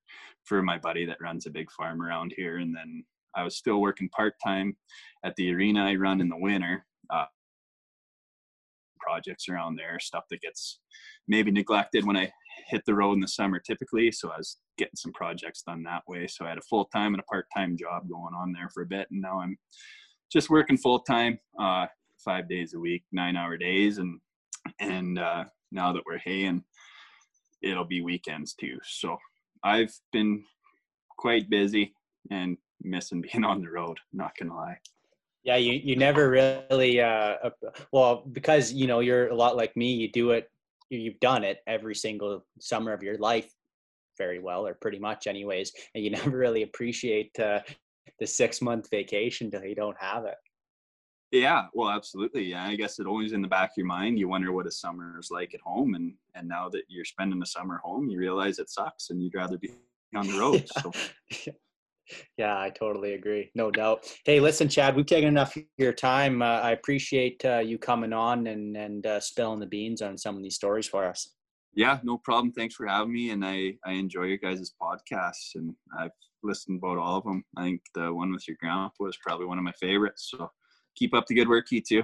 for 0.44 0.62
my 0.62 0.78
buddy 0.78 1.08
that 1.08 1.22
runs 1.22 1.48
a 1.48 1.50
big 1.50 1.72
farm 1.72 2.04
around 2.04 2.36
here. 2.38 2.58
And 2.58 2.76
then 2.76 3.04
I 3.36 3.44
was 3.44 3.58
still 3.58 3.82
working 3.82 4.10
part 4.10 4.36
time 4.46 4.78
at 5.26 5.36
the 5.38 5.52
arena 5.52 5.86
I 5.86 5.96
run 5.96 6.22
in 6.22 6.30
the 6.30 6.38
winter. 6.38 6.86
Projects 9.06 9.48
around 9.50 9.76
there, 9.76 10.00
stuff 10.00 10.26
that 10.30 10.42
gets 10.42 10.80
maybe 11.28 11.52
neglected 11.52 12.06
when 12.06 12.18
I 12.18 12.32
hit 12.68 12.84
the 12.86 12.94
road 12.94 13.14
in 13.14 13.20
the 13.20 13.28
summer 13.28 13.60
typically. 13.60 14.12
So 14.12 14.30
I 14.32 14.38
was 14.38 14.58
getting 14.78 14.96
some 14.96 15.14
projects 15.14 15.64
done 15.64 15.84
that 15.84 16.04
way. 16.08 16.28
So 16.28 16.46
I 16.46 16.50
had 16.50 16.58
a 16.58 16.68
full 16.70 16.86
time 16.86 17.14
and 17.14 17.22
a 17.22 17.26
part 17.26 17.46
time 17.56 17.78
job 17.78 18.10
going 18.10 18.34
on 18.34 18.52
there 18.52 18.70
for 18.74 18.84
a 18.84 18.88
bit. 18.88 19.08
And 19.12 19.22
now 19.22 19.40
I'm 19.40 19.58
just 20.32 20.50
working 20.50 20.78
full 20.78 21.00
time, 21.00 21.40
uh, 21.60 21.88
five 22.24 22.48
days 22.48 22.74
a 22.74 22.80
week, 22.80 23.04
nine 23.12 23.36
hour 23.36 23.58
days. 23.58 23.98
And, 23.98 24.20
and, 24.80 25.20
uh, 25.20 25.46
now 25.72 25.94
that 25.94 26.04
we're 26.06 26.20
haying, 26.20 26.64
it'll 27.62 27.86
be 27.86 28.02
weekends 28.02 28.54
too. 28.54 28.78
So 28.84 29.18
I've 29.64 29.94
been 30.12 30.44
quite 31.18 31.50
busy 31.50 31.94
and 32.30 32.58
missing 32.82 33.22
being 33.22 33.44
on 33.44 33.62
the 33.62 33.70
road. 33.70 33.98
Not 34.14 34.34
gonna 34.38 34.56
lie. 34.56 34.78
Yeah, 35.44 35.56
you 35.56 35.74
you 35.74 35.96
never 35.96 36.30
really 36.30 37.02
uh, 37.02 37.50
well 37.92 38.24
because 38.32 38.72
you 38.72 38.86
know 38.86 39.00
you're 39.00 39.30
a 39.30 39.36
lot 39.36 39.58
like 39.58 39.76
me. 39.76 39.92
You 39.94 40.12
do 40.12 40.32
it. 40.32 40.50
You've 40.90 41.20
done 41.20 41.44
it 41.44 41.60
every 41.68 41.96
single 41.96 42.46
summer 42.60 42.94
of 42.94 43.02
your 43.02 43.18
life 43.18 43.52
very 44.18 44.40
well, 44.40 44.68
or 44.68 44.76
pretty 44.76 45.00
much, 45.00 45.26
anyways. 45.26 45.72
And 45.96 46.04
you 46.04 46.10
never 46.20 46.38
really 46.38 46.64
appreciate 46.64 47.38
uh, 47.40 47.62
the 48.20 48.28
six 48.28 48.62
month 48.62 48.90
vacation 48.92 49.50
till 49.50 49.66
you 49.66 49.76
don't 49.76 49.98
have 50.00 50.26
it. 50.26 50.36
Yeah, 51.32 51.68
well, 51.74 51.90
absolutely. 51.90 52.44
Yeah, 52.44 52.66
I 52.66 52.76
guess 52.76 53.00
it 53.00 53.08
always 53.08 53.32
in 53.32 53.42
the 53.42 53.48
back 53.48 53.72
of 53.72 53.78
your 53.78 53.86
mind. 53.86 54.20
You 54.20 54.28
wonder 54.28 54.52
what 54.52 54.68
a 54.68 54.72
summer 54.72 55.18
is 55.18 55.32
like 55.32 55.54
at 55.54 55.62
home, 55.62 55.96
and 55.96 56.14
and 56.36 56.48
now 56.48 56.70
that 56.70 56.84
you're 56.88 57.06
spending 57.06 57.40
the 57.40 57.46
summer 57.46 57.80
home, 57.84 58.10
you 58.10 58.20
realize 58.20 58.60
it 58.60 58.70
sucks, 58.70 59.10
and 59.10 59.24
you'd 59.24 59.34
rather 59.34 59.58
be 59.58 59.72
on 60.16 60.28
the 60.28 60.38
road. 60.38 60.66
yeah. 60.76 60.82
So. 61.32 61.52
yeah, 62.38 62.60
I 62.60 62.70
totally 62.70 63.14
agree. 63.14 63.52
No 63.56 63.72
doubt. 63.72 64.06
Hey, 64.26 64.40
listen, 64.40 64.68
Chad, 64.68 64.96
we've 64.96 65.06
taken 65.06 65.28
enough 65.28 65.56
of 65.56 65.64
your 65.78 65.94
time. 65.94 66.42
Uh, 66.42 66.60
I 66.60 66.72
appreciate 66.72 67.44
uh, 67.46 67.60
you 67.60 67.78
coming 67.78 68.14
on 68.14 68.48
and 68.48 68.76
and 68.78 69.06
uh, 69.06 69.20
spilling 69.20 69.60
the 69.60 69.66
beans 69.66 70.02
on 70.02 70.18
some 70.18 70.36
of 70.36 70.44
these 70.44 70.56
stories 70.56 70.88
for 70.88 71.06
us. 71.06 71.34
Yeah, 71.74 72.00
no 72.04 72.18
problem. 72.18 72.52
Thanks 72.52 72.76
for 72.76 72.88
having 72.88 73.14
me, 73.14 73.30
and 73.30 73.46
I 73.46 73.76
I 73.86 73.94
enjoy 73.94 74.24
your 74.24 74.38
guys' 74.38 74.74
podcasts, 74.82 75.56
and 75.56 75.74
I've 75.98 76.12
listened 76.44 76.82
to 76.82 76.88
about 76.88 77.02
all 77.02 77.18
of 77.18 77.24
them. 77.24 77.44
I 77.58 77.64
think 77.64 77.82
the 77.96 78.14
one 78.14 78.32
with 78.32 78.48
your 78.48 78.58
grandpa 78.60 78.90
was 79.00 79.18
probably 79.18 79.46
one 79.46 79.58
of 79.58 79.64
my 79.64 79.74
favorites. 79.80 80.30
So 80.32 80.50
keep 80.96 81.14
up 81.14 81.28
the 81.28 81.36
good 81.36 81.48
work, 81.48 81.72
you 81.72 81.82
too. 81.82 82.04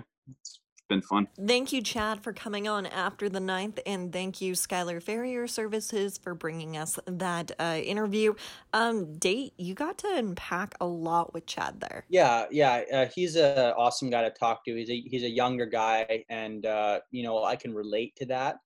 It's 0.89 0.95
been 0.95 1.01
fun. 1.01 1.27
Thank 1.45 1.73
you, 1.73 1.81
Chad, 1.81 2.23
for 2.23 2.31
coming 2.31 2.65
on 2.65 2.85
after 2.85 3.27
the 3.27 3.41
ninth, 3.41 3.77
and 3.85 4.13
thank 4.13 4.39
you, 4.39 4.53
Skylar 4.53 5.03
Farrier 5.03 5.45
Services, 5.45 6.17
for 6.17 6.33
bringing 6.33 6.77
us 6.77 6.97
that 7.05 7.51
uh, 7.59 7.77
interview. 7.83 8.35
Um, 8.71 9.17
date, 9.17 9.51
you 9.57 9.73
got 9.73 9.97
to 9.99 10.15
unpack 10.15 10.75
a 10.79 10.85
lot 10.85 11.33
with 11.33 11.45
Chad 11.45 11.81
there. 11.81 12.05
Yeah, 12.07 12.45
yeah, 12.51 12.83
uh, 12.93 13.05
he's 13.13 13.35
an 13.35 13.73
awesome 13.77 14.09
guy 14.09 14.21
to 14.21 14.29
talk 14.29 14.63
to. 14.63 14.75
He's 14.75 14.89
a 14.89 15.01
he's 15.01 15.23
a 15.23 15.29
younger 15.29 15.65
guy, 15.65 16.23
and 16.29 16.65
uh, 16.65 17.01
you 17.11 17.23
know 17.23 17.43
I 17.43 17.57
can 17.57 17.73
relate 17.73 18.15
to 18.17 18.25
that. 18.27 18.59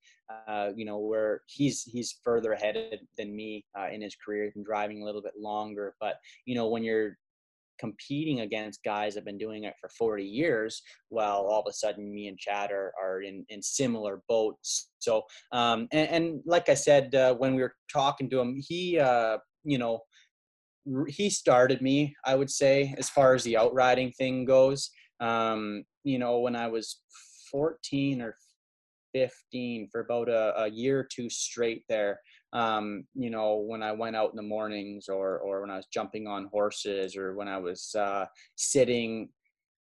Uh, 0.48 0.70
you 0.76 0.86
know, 0.86 1.00
where 1.00 1.42
he's 1.48 1.82
he's 1.84 2.20
further 2.24 2.54
ahead 2.54 3.00
than 3.18 3.36
me 3.36 3.66
uh, 3.76 3.88
in 3.92 4.00
his 4.00 4.16
career, 4.16 4.52
and 4.54 4.64
driving 4.64 5.02
a 5.02 5.06
little 5.06 5.24
bit 5.24 5.34
longer. 5.40 5.96
But 6.00 6.20
you 6.46 6.54
know, 6.54 6.68
when 6.68 6.84
you're 6.84 7.18
competing 7.82 8.42
against 8.42 8.84
guys 8.86 9.14
that 9.14 9.22
have 9.22 9.26
been 9.26 9.38
doing 9.38 9.64
it 9.64 9.74
for 9.82 9.90
40 9.90 10.24
years 10.24 10.82
while 11.10 11.48
all 11.50 11.62
of 11.62 11.66
a 11.68 11.74
sudden 11.74 12.14
me 12.14 12.28
and 12.28 12.38
chad 12.38 12.72
are, 12.72 12.94
are 13.02 13.24
in, 13.24 13.44
in 13.50 13.62
similar 13.62 14.22
boats. 14.30 14.92
So 15.00 15.24
um, 15.52 15.88
and, 15.92 16.10
and, 16.10 16.42
like 16.46 16.70
i 16.70 16.74
said 16.74 17.14
uh, 17.16 17.34
when 17.36 17.56
we 17.56 17.62
were 17.62 17.76
talking 17.92 18.30
to 18.30 18.40
him 18.40 18.56
he 18.58 19.00
uh, 19.00 19.38
you 19.64 19.78
know 19.78 20.00
he 21.08 21.30
started 21.30 21.82
me 21.82 22.16
i 22.26 22.36
would 22.36 22.50
say 22.50 22.94
as 22.98 23.10
far 23.10 23.34
as 23.34 23.44
the 23.44 23.58
outriding 23.58 24.12
thing 24.12 24.46
goes. 24.46 24.90
Um, 25.20 25.84
you 26.04 26.20
know 26.20 26.40
when 26.40 26.56
i 26.56 26.68
was 26.68 27.02
14 27.52 28.22
or 28.22 28.36
15 29.14 29.90
for 29.92 30.02
about 30.02 30.30
a, 30.30 30.64
a 30.64 30.68
year 30.70 31.00
or 31.00 31.08
two 31.12 31.30
straight 31.30 31.84
there 31.90 32.20
um, 32.54 33.06
you 33.16 33.30
know, 33.30 33.56
when 33.56 33.82
I 33.82 33.92
went 33.92 34.16
out 34.16 34.32
in 34.32 34.36
the 34.36 34.42
mornings 34.42 35.08
or, 35.08 35.40
or 35.40 35.62
when 35.62 35.72
I 35.72 35.78
was 35.78 35.88
jumping 35.92 36.28
on 36.28 36.50
horses 36.52 37.16
or 37.16 37.36
when 37.36 37.48
I 37.48 37.58
was 37.58 37.94
uh, 37.98 38.26
sitting, 38.56 39.30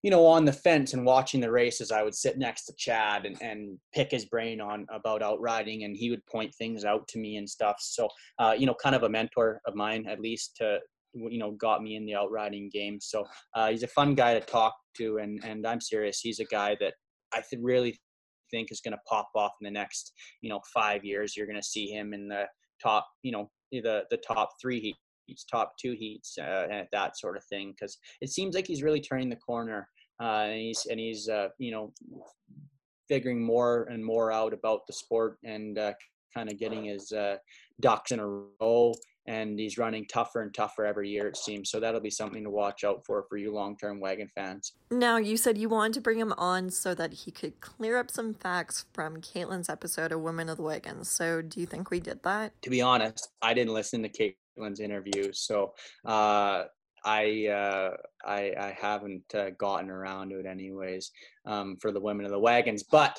you 0.02 0.10
know, 0.10 0.24
on 0.24 0.44
the 0.44 0.52
fence 0.52 0.94
and 0.94 1.04
watching 1.04 1.40
the 1.40 1.50
races, 1.50 1.90
I 1.90 2.02
would 2.02 2.14
sit 2.14 2.38
next 2.38 2.64
to 2.66 2.74
Chad 2.78 3.26
and, 3.26 3.36
and 3.42 3.76
pick 3.92 4.10
his 4.10 4.24
brain 4.24 4.60
on 4.60 4.86
about 4.92 5.22
outriding 5.22 5.84
and 5.84 5.96
he 5.96 6.10
would 6.10 6.24
point 6.26 6.54
things 6.54 6.84
out 6.84 7.06
to 7.08 7.18
me 7.18 7.36
and 7.36 7.48
stuff. 7.48 7.76
So, 7.80 8.08
uh, 8.38 8.54
you 8.56 8.66
know, 8.66 8.76
kind 8.80 8.94
of 8.94 9.02
a 9.02 9.08
mentor 9.08 9.60
of 9.66 9.74
mine, 9.74 10.06
at 10.08 10.20
least 10.20 10.56
to, 10.58 10.78
you 11.12 11.38
know, 11.38 11.50
got 11.52 11.82
me 11.82 11.96
in 11.96 12.06
the 12.06 12.14
outriding 12.14 12.70
game. 12.72 12.98
So 13.00 13.24
uh, 13.54 13.70
he's 13.70 13.82
a 13.82 13.88
fun 13.88 14.14
guy 14.14 14.34
to 14.34 14.40
talk 14.40 14.74
to 14.98 15.18
and, 15.18 15.42
and 15.44 15.66
I'm 15.66 15.80
serious. 15.80 16.20
He's 16.20 16.38
a 16.38 16.44
guy 16.44 16.76
that 16.80 16.94
I 17.34 17.42
th- 17.48 17.60
really 17.62 17.98
think 18.50 18.72
is 18.72 18.80
going 18.80 18.92
to 18.92 19.00
pop 19.08 19.28
off 19.34 19.52
in 19.60 19.64
the 19.64 19.70
next, 19.70 20.12
you 20.40 20.50
know, 20.50 20.60
five 20.72 21.04
years. 21.04 21.36
You're 21.36 21.46
going 21.46 21.60
to 21.60 21.62
see 21.62 21.88
him 21.88 22.14
in 22.14 22.28
the 22.28 22.44
top, 22.82 23.06
you 23.22 23.32
know, 23.32 23.50
the 23.72 24.04
the 24.10 24.16
top 24.16 24.50
three 24.60 24.96
heats, 25.26 25.44
top 25.44 25.74
two 25.80 25.92
heats, 25.92 26.36
uh, 26.38 26.66
and 26.70 26.86
that 26.92 27.18
sort 27.18 27.36
of 27.36 27.44
thing. 27.44 27.72
Because 27.72 27.98
it 28.20 28.30
seems 28.30 28.54
like 28.54 28.66
he's 28.66 28.82
really 28.82 29.00
turning 29.00 29.28
the 29.28 29.36
corner, 29.36 29.88
uh, 30.22 30.46
and 30.48 30.60
he's 30.60 30.86
and 30.90 31.00
he's 31.00 31.28
uh, 31.28 31.48
you 31.58 31.70
know 31.70 31.92
figuring 33.08 33.44
more 33.44 33.88
and 33.90 34.04
more 34.04 34.32
out 34.32 34.52
about 34.52 34.86
the 34.86 34.92
sport 34.92 35.38
and 35.44 35.78
uh, 35.78 35.92
kind 36.32 36.50
of 36.50 36.58
getting 36.58 36.84
his 36.84 37.10
uh, 37.12 37.36
ducks 37.80 38.12
in 38.12 38.20
a 38.20 38.26
row 38.26 38.94
and 39.30 39.58
he's 39.58 39.78
running 39.78 40.06
tougher 40.06 40.42
and 40.42 40.52
tougher 40.52 40.84
every 40.84 41.08
year 41.08 41.28
it 41.28 41.36
seems. 41.36 41.70
So 41.70 41.78
that'll 41.78 42.00
be 42.00 42.10
something 42.10 42.42
to 42.42 42.50
watch 42.50 42.82
out 42.82 43.04
for 43.06 43.24
for 43.28 43.36
you 43.36 43.52
long-term 43.52 44.00
wagon 44.00 44.28
fans. 44.34 44.72
Now 44.90 45.18
you 45.18 45.36
said 45.36 45.56
you 45.56 45.68
wanted 45.68 45.94
to 45.94 46.00
bring 46.00 46.18
him 46.18 46.34
on 46.36 46.70
so 46.70 46.94
that 46.94 47.12
he 47.12 47.30
could 47.30 47.60
clear 47.60 47.96
up 47.96 48.10
some 48.10 48.34
facts 48.34 48.86
from 48.92 49.20
caitlin's 49.20 49.68
episode 49.68 50.10
of 50.10 50.20
women 50.20 50.48
of 50.48 50.56
the 50.56 50.64
wagons. 50.64 51.08
So 51.08 51.42
do 51.42 51.60
you 51.60 51.66
think 51.66 51.90
we 51.90 52.00
did 52.00 52.22
that? 52.24 52.60
To 52.62 52.70
be 52.70 52.82
honest 52.82 53.30
i 53.42 53.54
didn't 53.54 53.74
listen 53.74 54.02
to 54.02 54.08
caitlin's 54.08 54.80
interview 54.80 55.32
so 55.32 55.72
uh, 56.04 56.64
I, 57.02 57.46
uh, 57.46 57.96
I 58.26 58.52
I 58.58 58.76
haven't 58.78 59.34
uh, 59.34 59.50
gotten 59.50 59.88
around 59.88 60.30
to 60.30 60.40
it 60.40 60.46
anyways 60.46 61.10
um, 61.46 61.76
for 61.80 61.92
the 61.92 62.00
women 62.00 62.26
of 62.26 62.30
the 62.30 62.38
wagons, 62.38 62.82
but 62.82 63.18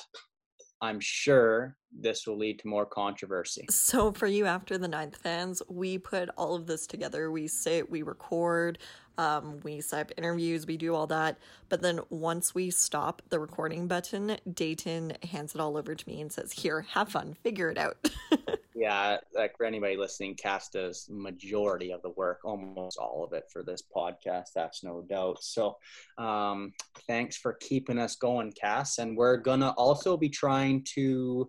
I'm 0.82 0.98
sure 0.98 1.76
this 1.96 2.26
will 2.26 2.36
lead 2.36 2.58
to 2.58 2.68
more 2.68 2.84
controversy. 2.84 3.66
So, 3.70 4.10
for 4.10 4.26
you 4.26 4.46
after 4.46 4.76
the 4.78 4.88
ninth 4.88 5.16
fans, 5.16 5.62
we 5.68 5.96
put 5.96 6.28
all 6.36 6.56
of 6.56 6.66
this 6.66 6.88
together. 6.88 7.30
We 7.30 7.46
sit, 7.46 7.88
we 7.88 8.02
record, 8.02 8.78
um, 9.16 9.60
we 9.62 9.80
set 9.80 10.00
up 10.00 10.12
interviews, 10.18 10.66
we 10.66 10.76
do 10.76 10.94
all 10.94 11.06
that. 11.06 11.38
But 11.68 11.82
then 11.82 12.00
once 12.10 12.52
we 12.52 12.70
stop 12.70 13.22
the 13.28 13.38
recording 13.38 13.86
button, 13.86 14.38
Dayton 14.52 15.12
hands 15.22 15.54
it 15.54 15.60
all 15.60 15.76
over 15.76 15.94
to 15.94 16.08
me 16.08 16.20
and 16.20 16.32
says, 16.32 16.50
Here, 16.50 16.80
have 16.80 17.10
fun, 17.10 17.36
figure 17.44 17.70
it 17.70 17.78
out. 17.78 18.10
yeah, 18.82 19.18
like 19.32 19.56
for 19.56 19.64
anybody 19.64 19.96
listening, 19.96 20.34
Cass 20.34 20.68
does 20.68 21.06
majority 21.08 21.92
of 21.92 22.02
the 22.02 22.10
work, 22.10 22.40
almost 22.44 22.98
all 22.98 23.22
of 23.22 23.32
it 23.32 23.44
for 23.52 23.62
this 23.62 23.80
podcast. 23.94 24.48
That's 24.56 24.82
no 24.82 25.02
doubt. 25.08 25.38
So, 25.40 25.76
um, 26.18 26.72
thanks 27.06 27.36
for 27.36 27.52
keeping 27.52 27.96
us 27.96 28.16
going, 28.16 28.50
Cass. 28.50 28.98
And 28.98 29.16
we're 29.16 29.36
gonna 29.36 29.70
also 29.76 30.16
be 30.16 30.28
trying 30.28 30.84
to 30.94 31.48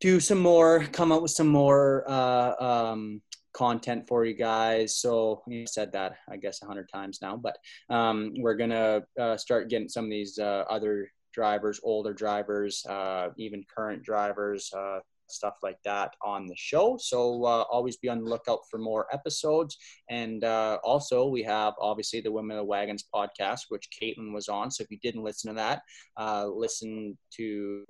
do 0.00 0.20
some 0.20 0.38
more, 0.38 0.84
come 0.92 1.10
up 1.10 1.20
with 1.20 1.32
some 1.32 1.48
more 1.48 2.08
uh, 2.08 2.54
um, 2.60 3.20
content 3.52 4.06
for 4.06 4.24
you 4.24 4.34
guys. 4.34 4.98
So 4.98 5.42
you 5.48 5.66
said 5.66 5.90
that 5.94 6.12
I 6.30 6.36
guess 6.36 6.62
a 6.62 6.66
hundred 6.66 6.88
times 6.94 7.18
now, 7.20 7.36
but 7.36 7.56
um, 7.92 8.34
we're 8.38 8.54
gonna 8.54 9.02
uh, 9.18 9.36
start 9.36 9.68
getting 9.68 9.88
some 9.88 10.04
of 10.04 10.10
these 10.10 10.38
uh, 10.38 10.62
other 10.70 11.10
drivers, 11.32 11.80
older 11.82 12.12
drivers, 12.12 12.86
uh, 12.86 13.30
even 13.36 13.64
current 13.74 14.04
drivers, 14.04 14.72
uh, 14.76 15.00
stuff 15.30 15.54
like 15.62 15.78
that 15.84 16.14
on 16.22 16.46
the 16.46 16.56
show. 16.56 16.96
So 17.00 17.44
uh, 17.44 17.64
always 17.70 17.96
be 17.96 18.08
on 18.08 18.24
the 18.24 18.30
lookout 18.30 18.60
for 18.70 18.78
more 18.78 19.06
episodes. 19.12 19.76
And 20.08 20.44
uh, 20.44 20.78
also, 20.84 21.28
we 21.28 21.42
have 21.44 21.74
obviously 21.80 22.20
the 22.20 22.32
Women 22.32 22.56
of 22.56 22.62
the 22.62 22.66
Wagons 22.66 23.04
podcast, 23.14 23.60
which 23.68 23.88
Caitlin 24.00 24.32
was 24.32 24.48
on. 24.48 24.70
So 24.70 24.82
if 24.82 24.90
you 24.90 24.98
didn't 25.02 25.24
listen 25.24 25.50
to 25.50 25.56
that, 25.56 25.82
uh, 26.16 26.46
listen 26.46 27.16
to 27.36 27.84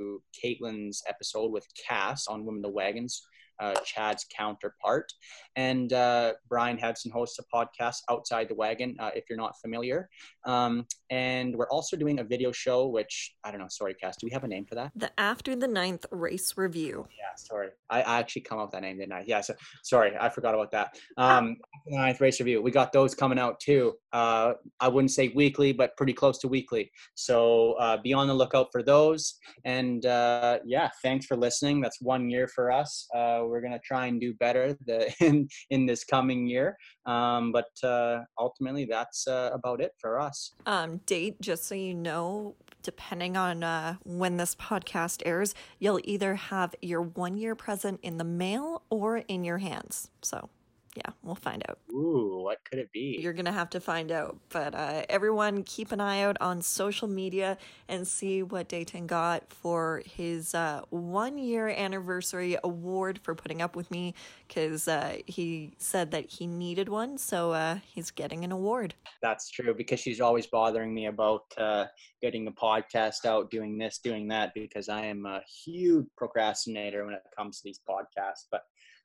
Caitlin's 0.44 1.02
episode 1.08 1.52
with 1.52 1.66
Cass 1.88 2.26
on 2.26 2.44
Women 2.44 2.64
of 2.64 2.70
the 2.70 2.76
Wagons 2.76 3.22
uh, 3.60 3.74
Chad's 3.84 4.26
counterpart. 4.36 5.12
And 5.56 5.92
uh, 5.92 6.34
Brian 6.48 6.78
Hudson 6.78 7.10
hosts 7.10 7.38
a 7.38 7.44
podcast, 7.54 7.98
Outside 8.08 8.48
the 8.48 8.54
Wagon, 8.54 8.96
uh, 8.98 9.10
if 9.14 9.24
you're 9.28 9.38
not 9.38 9.54
familiar. 9.60 10.08
Um, 10.46 10.86
and 11.10 11.54
we're 11.56 11.68
also 11.68 11.96
doing 11.96 12.20
a 12.20 12.24
video 12.24 12.52
show, 12.52 12.86
which 12.86 13.34
I 13.44 13.50
don't 13.50 13.60
know, 13.60 13.66
sorry, 13.68 13.94
Cass, 13.94 14.16
do 14.16 14.26
we 14.26 14.30
have 14.30 14.44
a 14.44 14.48
name 14.48 14.64
for 14.64 14.76
that? 14.76 14.92
The 14.94 15.10
After 15.18 15.56
the 15.56 15.68
Ninth 15.68 16.06
Race 16.10 16.54
Review. 16.56 17.06
Yeah, 17.10 17.34
sorry. 17.36 17.68
I, 17.90 18.02
I 18.02 18.18
actually 18.18 18.42
come 18.42 18.58
up 18.58 18.68
with 18.68 18.72
that 18.72 18.82
name, 18.82 18.98
didn't 18.98 19.12
I? 19.12 19.24
Yeah, 19.26 19.40
so 19.40 19.54
sorry, 19.82 20.12
I 20.18 20.28
forgot 20.28 20.54
about 20.54 20.70
that. 20.70 20.96
Um, 21.16 21.56
the 21.86 21.96
Ninth 21.96 22.20
Race 22.20 22.40
Review. 22.40 22.62
We 22.62 22.70
got 22.70 22.92
those 22.92 23.14
coming 23.14 23.38
out 23.38 23.60
too. 23.60 23.94
Uh, 24.12 24.54
I 24.78 24.88
wouldn't 24.88 25.10
say 25.10 25.28
weekly, 25.34 25.72
but 25.72 25.96
pretty 25.96 26.12
close 26.12 26.38
to 26.38 26.48
weekly. 26.48 26.90
So 27.14 27.72
uh, 27.74 27.96
be 28.02 28.12
on 28.12 28.28
the 28.28 28.34
lookout 28.34 28.68
for 28.72 28.82
those. 28.82 29.34
And 29.64 30.06
uh, 30.06 30.60
yeah, 30.64 30.90
thanks 31.02 31.26
for 31.26 31.36
listening. 31.36 31.80
That's 31.80 32.00
one 32.00 32.30
year 32.30 32.48
for 32.48 32.70
us. 32.70 33.08
Uh, 33.14 33.42
we're 33.50 33.60
going 33.60 33.72
to 33.72 33.80
try 33.80 34.06
and 34.06 34.20
do 34.20 34.34
better 34.34 34.76
the, 34.86 35.12
in, 35.20 35.48
in 35.70 35.86
this 35.86 36.04
coming 36.04 36.46
year. 36.46 36.76
Um, 37.06 37.52
but 37.52 37.70
uh, 37.82 38.20
ultimately, 38.38 38.84
that's 38.84 39.26
uh, 39.26 39.50
about 39.52 39.80
it 39.80 39.92
for 39.98 40.20
us. 40.20 40.52
Um, 40.66 40.98
date, 41.06 41.40
just 41.40 41.64
so 41.64 41.74
you 41.74 41.94
know, 41.94 42.54
depending 42.82 43.36
on 43.36 43.62
uh, 43.62 43.96
when 44.04 44.36
this 44.36 44.54
podcast 44.54 45.22
airs, 45.26 45.54
you'll 45.78 46.00
either 46.04 46.34
have 46.34 46.74
your 46.80 47.02
one 47.02 47.36
year 47.36 47.54
present 47.54 48.00
in 48.02 48.18
the 48.18 48.24
mail 48.24 48.82
or 48.90 49.18
in 49.18 49.44
your 49.44 49.58
hands. 49.58 50.10
So 50.22 50.48
yeah, 50.96 51.12
we'll 51.22 51.36
find 51.36 51.62
out. 51.68 51.78
Ooh, 51.92 52.40
what 52.42 52.58
could 52.64 52.80
it 52.80 52.90
be? 52.92 53.18
You're 53.20 53.32
going 53.32 53.44
to 53.44 53.52
have 53.52 53.70
to 53.70 53.80
find 53.80 54.10
out. 54.10 54.36
But 54.48 54.74
uh, 54.74 55.04
everyone, 55.08 55.62
keep 55.62 55.92
an 55.92 56.00
eye 56.00 56.22
out 56.22 56.36
on 56.40 56.62
social 56.62 57.06
media 57.06 57.58
and 57.88 58.06
see 58.06 58.42
what 58.42 58.68
Dayton 58.68 59.06
got 59.06 59.52
for 59.52 60.02
his 60.04 60.54
uh, 60.54 60.82
one 60.90 61.38
year 61.38 61.68
anniversary 61.68 62.56
award 62.64 63.20
for 63.22 63.36
putting 63.36 63.62
up 63.62 63.76
with 63.76 63.88
me 63.90 64.14
because 64.48 64.88
uh, 64.88 65.18
he 65.26 65.74
said 65.78 66.10
that 66.10 66.26
he 66.28 66.48
needed 66.48 66.88
one. 66.88 67.18
So 67.18 67.52
uh, 67.52 67.78
he's 67.86 68.10
getting 68.10 68.44
an 68.44 68.50
award. 68.50 68.94
That's 69.22 69.48
true 69.48 69.74
because 69.74 70.00
she's 70.00 70.20
always 70.20 70.46
bothering 70.48 70.92
me 70.92 71.06
about 71.06 71.44
uh, 71.56 71.86
getting 72.20 72.48
a 72.48 72.52
podcast 72.52 73.24
out, 73.26 73.50
doing 73.50 73.78
this, 73.78 73.98
doing 73.98 74.26
that, 74.28 74.54
because 74.54 74.88
I 74.88 75.06
am 75.06 75.24
a 75.24 75.40
huge 75.64 76.06
procrastinator 76.16 77.04
when 77.04 77.14
it 77.14 77.22
comes 77.36 77.58
to 77.58 77.64
these 77.64 77.80
podcasts. 77.88 78.46
But 78.50 78.62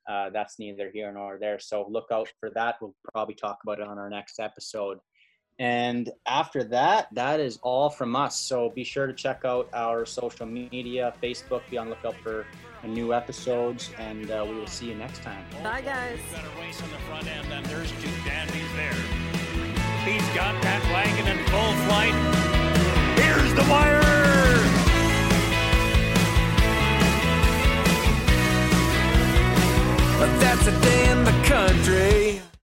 uh, 0.07 0.29
that's 0.29 0.59
neither 0.59 0.89
here 0.91 1.11
nor 1.11 1.37
there. 1.39 1.59
So 1.59 1.85
look 1.89 2.07
out 2.11 2.31
for 2.39 2.49
that. 2.51 2.75
We'll 2.81 2.95
probably 3.13 3.35
talk 3.35 3.59
about 3.63 3.79
it 3.79 3.87
on 3.87 3.97
our 3.97 4.09
next 4.09 4.39
episode. 4.39 4.99
And 5.57 6.11
after 6.27 6.63
that, 6.65 7.07
that 7.13 7.39
is 7.39 7.59
all 7.63 7.89
from 7.89 8.15
us. 8.15 8.37
So 8.37 8.71
be 8.71 8.83
sure 8.83 9.07
to 9.07 9.13
check 9.13 9.45
out 9.45 9.69
our 9.73 10.05
social 10.05 10.45
media, 10.45 11.13
Facebook, 11.23 11.61
be 11.69 11.77
on 11.77 11.89
lookout 11.89 12.15
for 12.15 12.45
new 12.85 13.13
episodes, 13.13 13.89
and 13.97 14.29
uh, 14.29 14.45
we 14.47 14.55
will 14.55 14.67
see 14.67 14.87
you 14.87 14.95
next 14.95 15.23
time. 15.23 15.43
Bye, 15.63 15.81
guys. 15.81 16.19
Got 16.31 16.45
a 16.45 16.61
race 16.61 16.81
on 16.81 16.89
the 16.91 16.97
front 16.97 17.27
end, 17.27 17.51
and 17.51 17.65
there's 17.65 17.91
two 17.93 18.11
dandies 18.25 18.69
there. 18.75 18.93
He's 20.05 20.27
got 20.35 20.61
that 20.61 20.83
wagon 20.93 21.27
in 21.27 21.43
full 21.47 21.73
flight. 21.87 22.13
Here's 23.17 23.53
the 23.55 23.63
wire. 23.71 24.64
But 30.17 30.39
that's 30.39 30.65
a 30.67 30.71
day 30.81 31.09
in 31.11 31.23
the 31.25 31.31
country. 31.43 32.54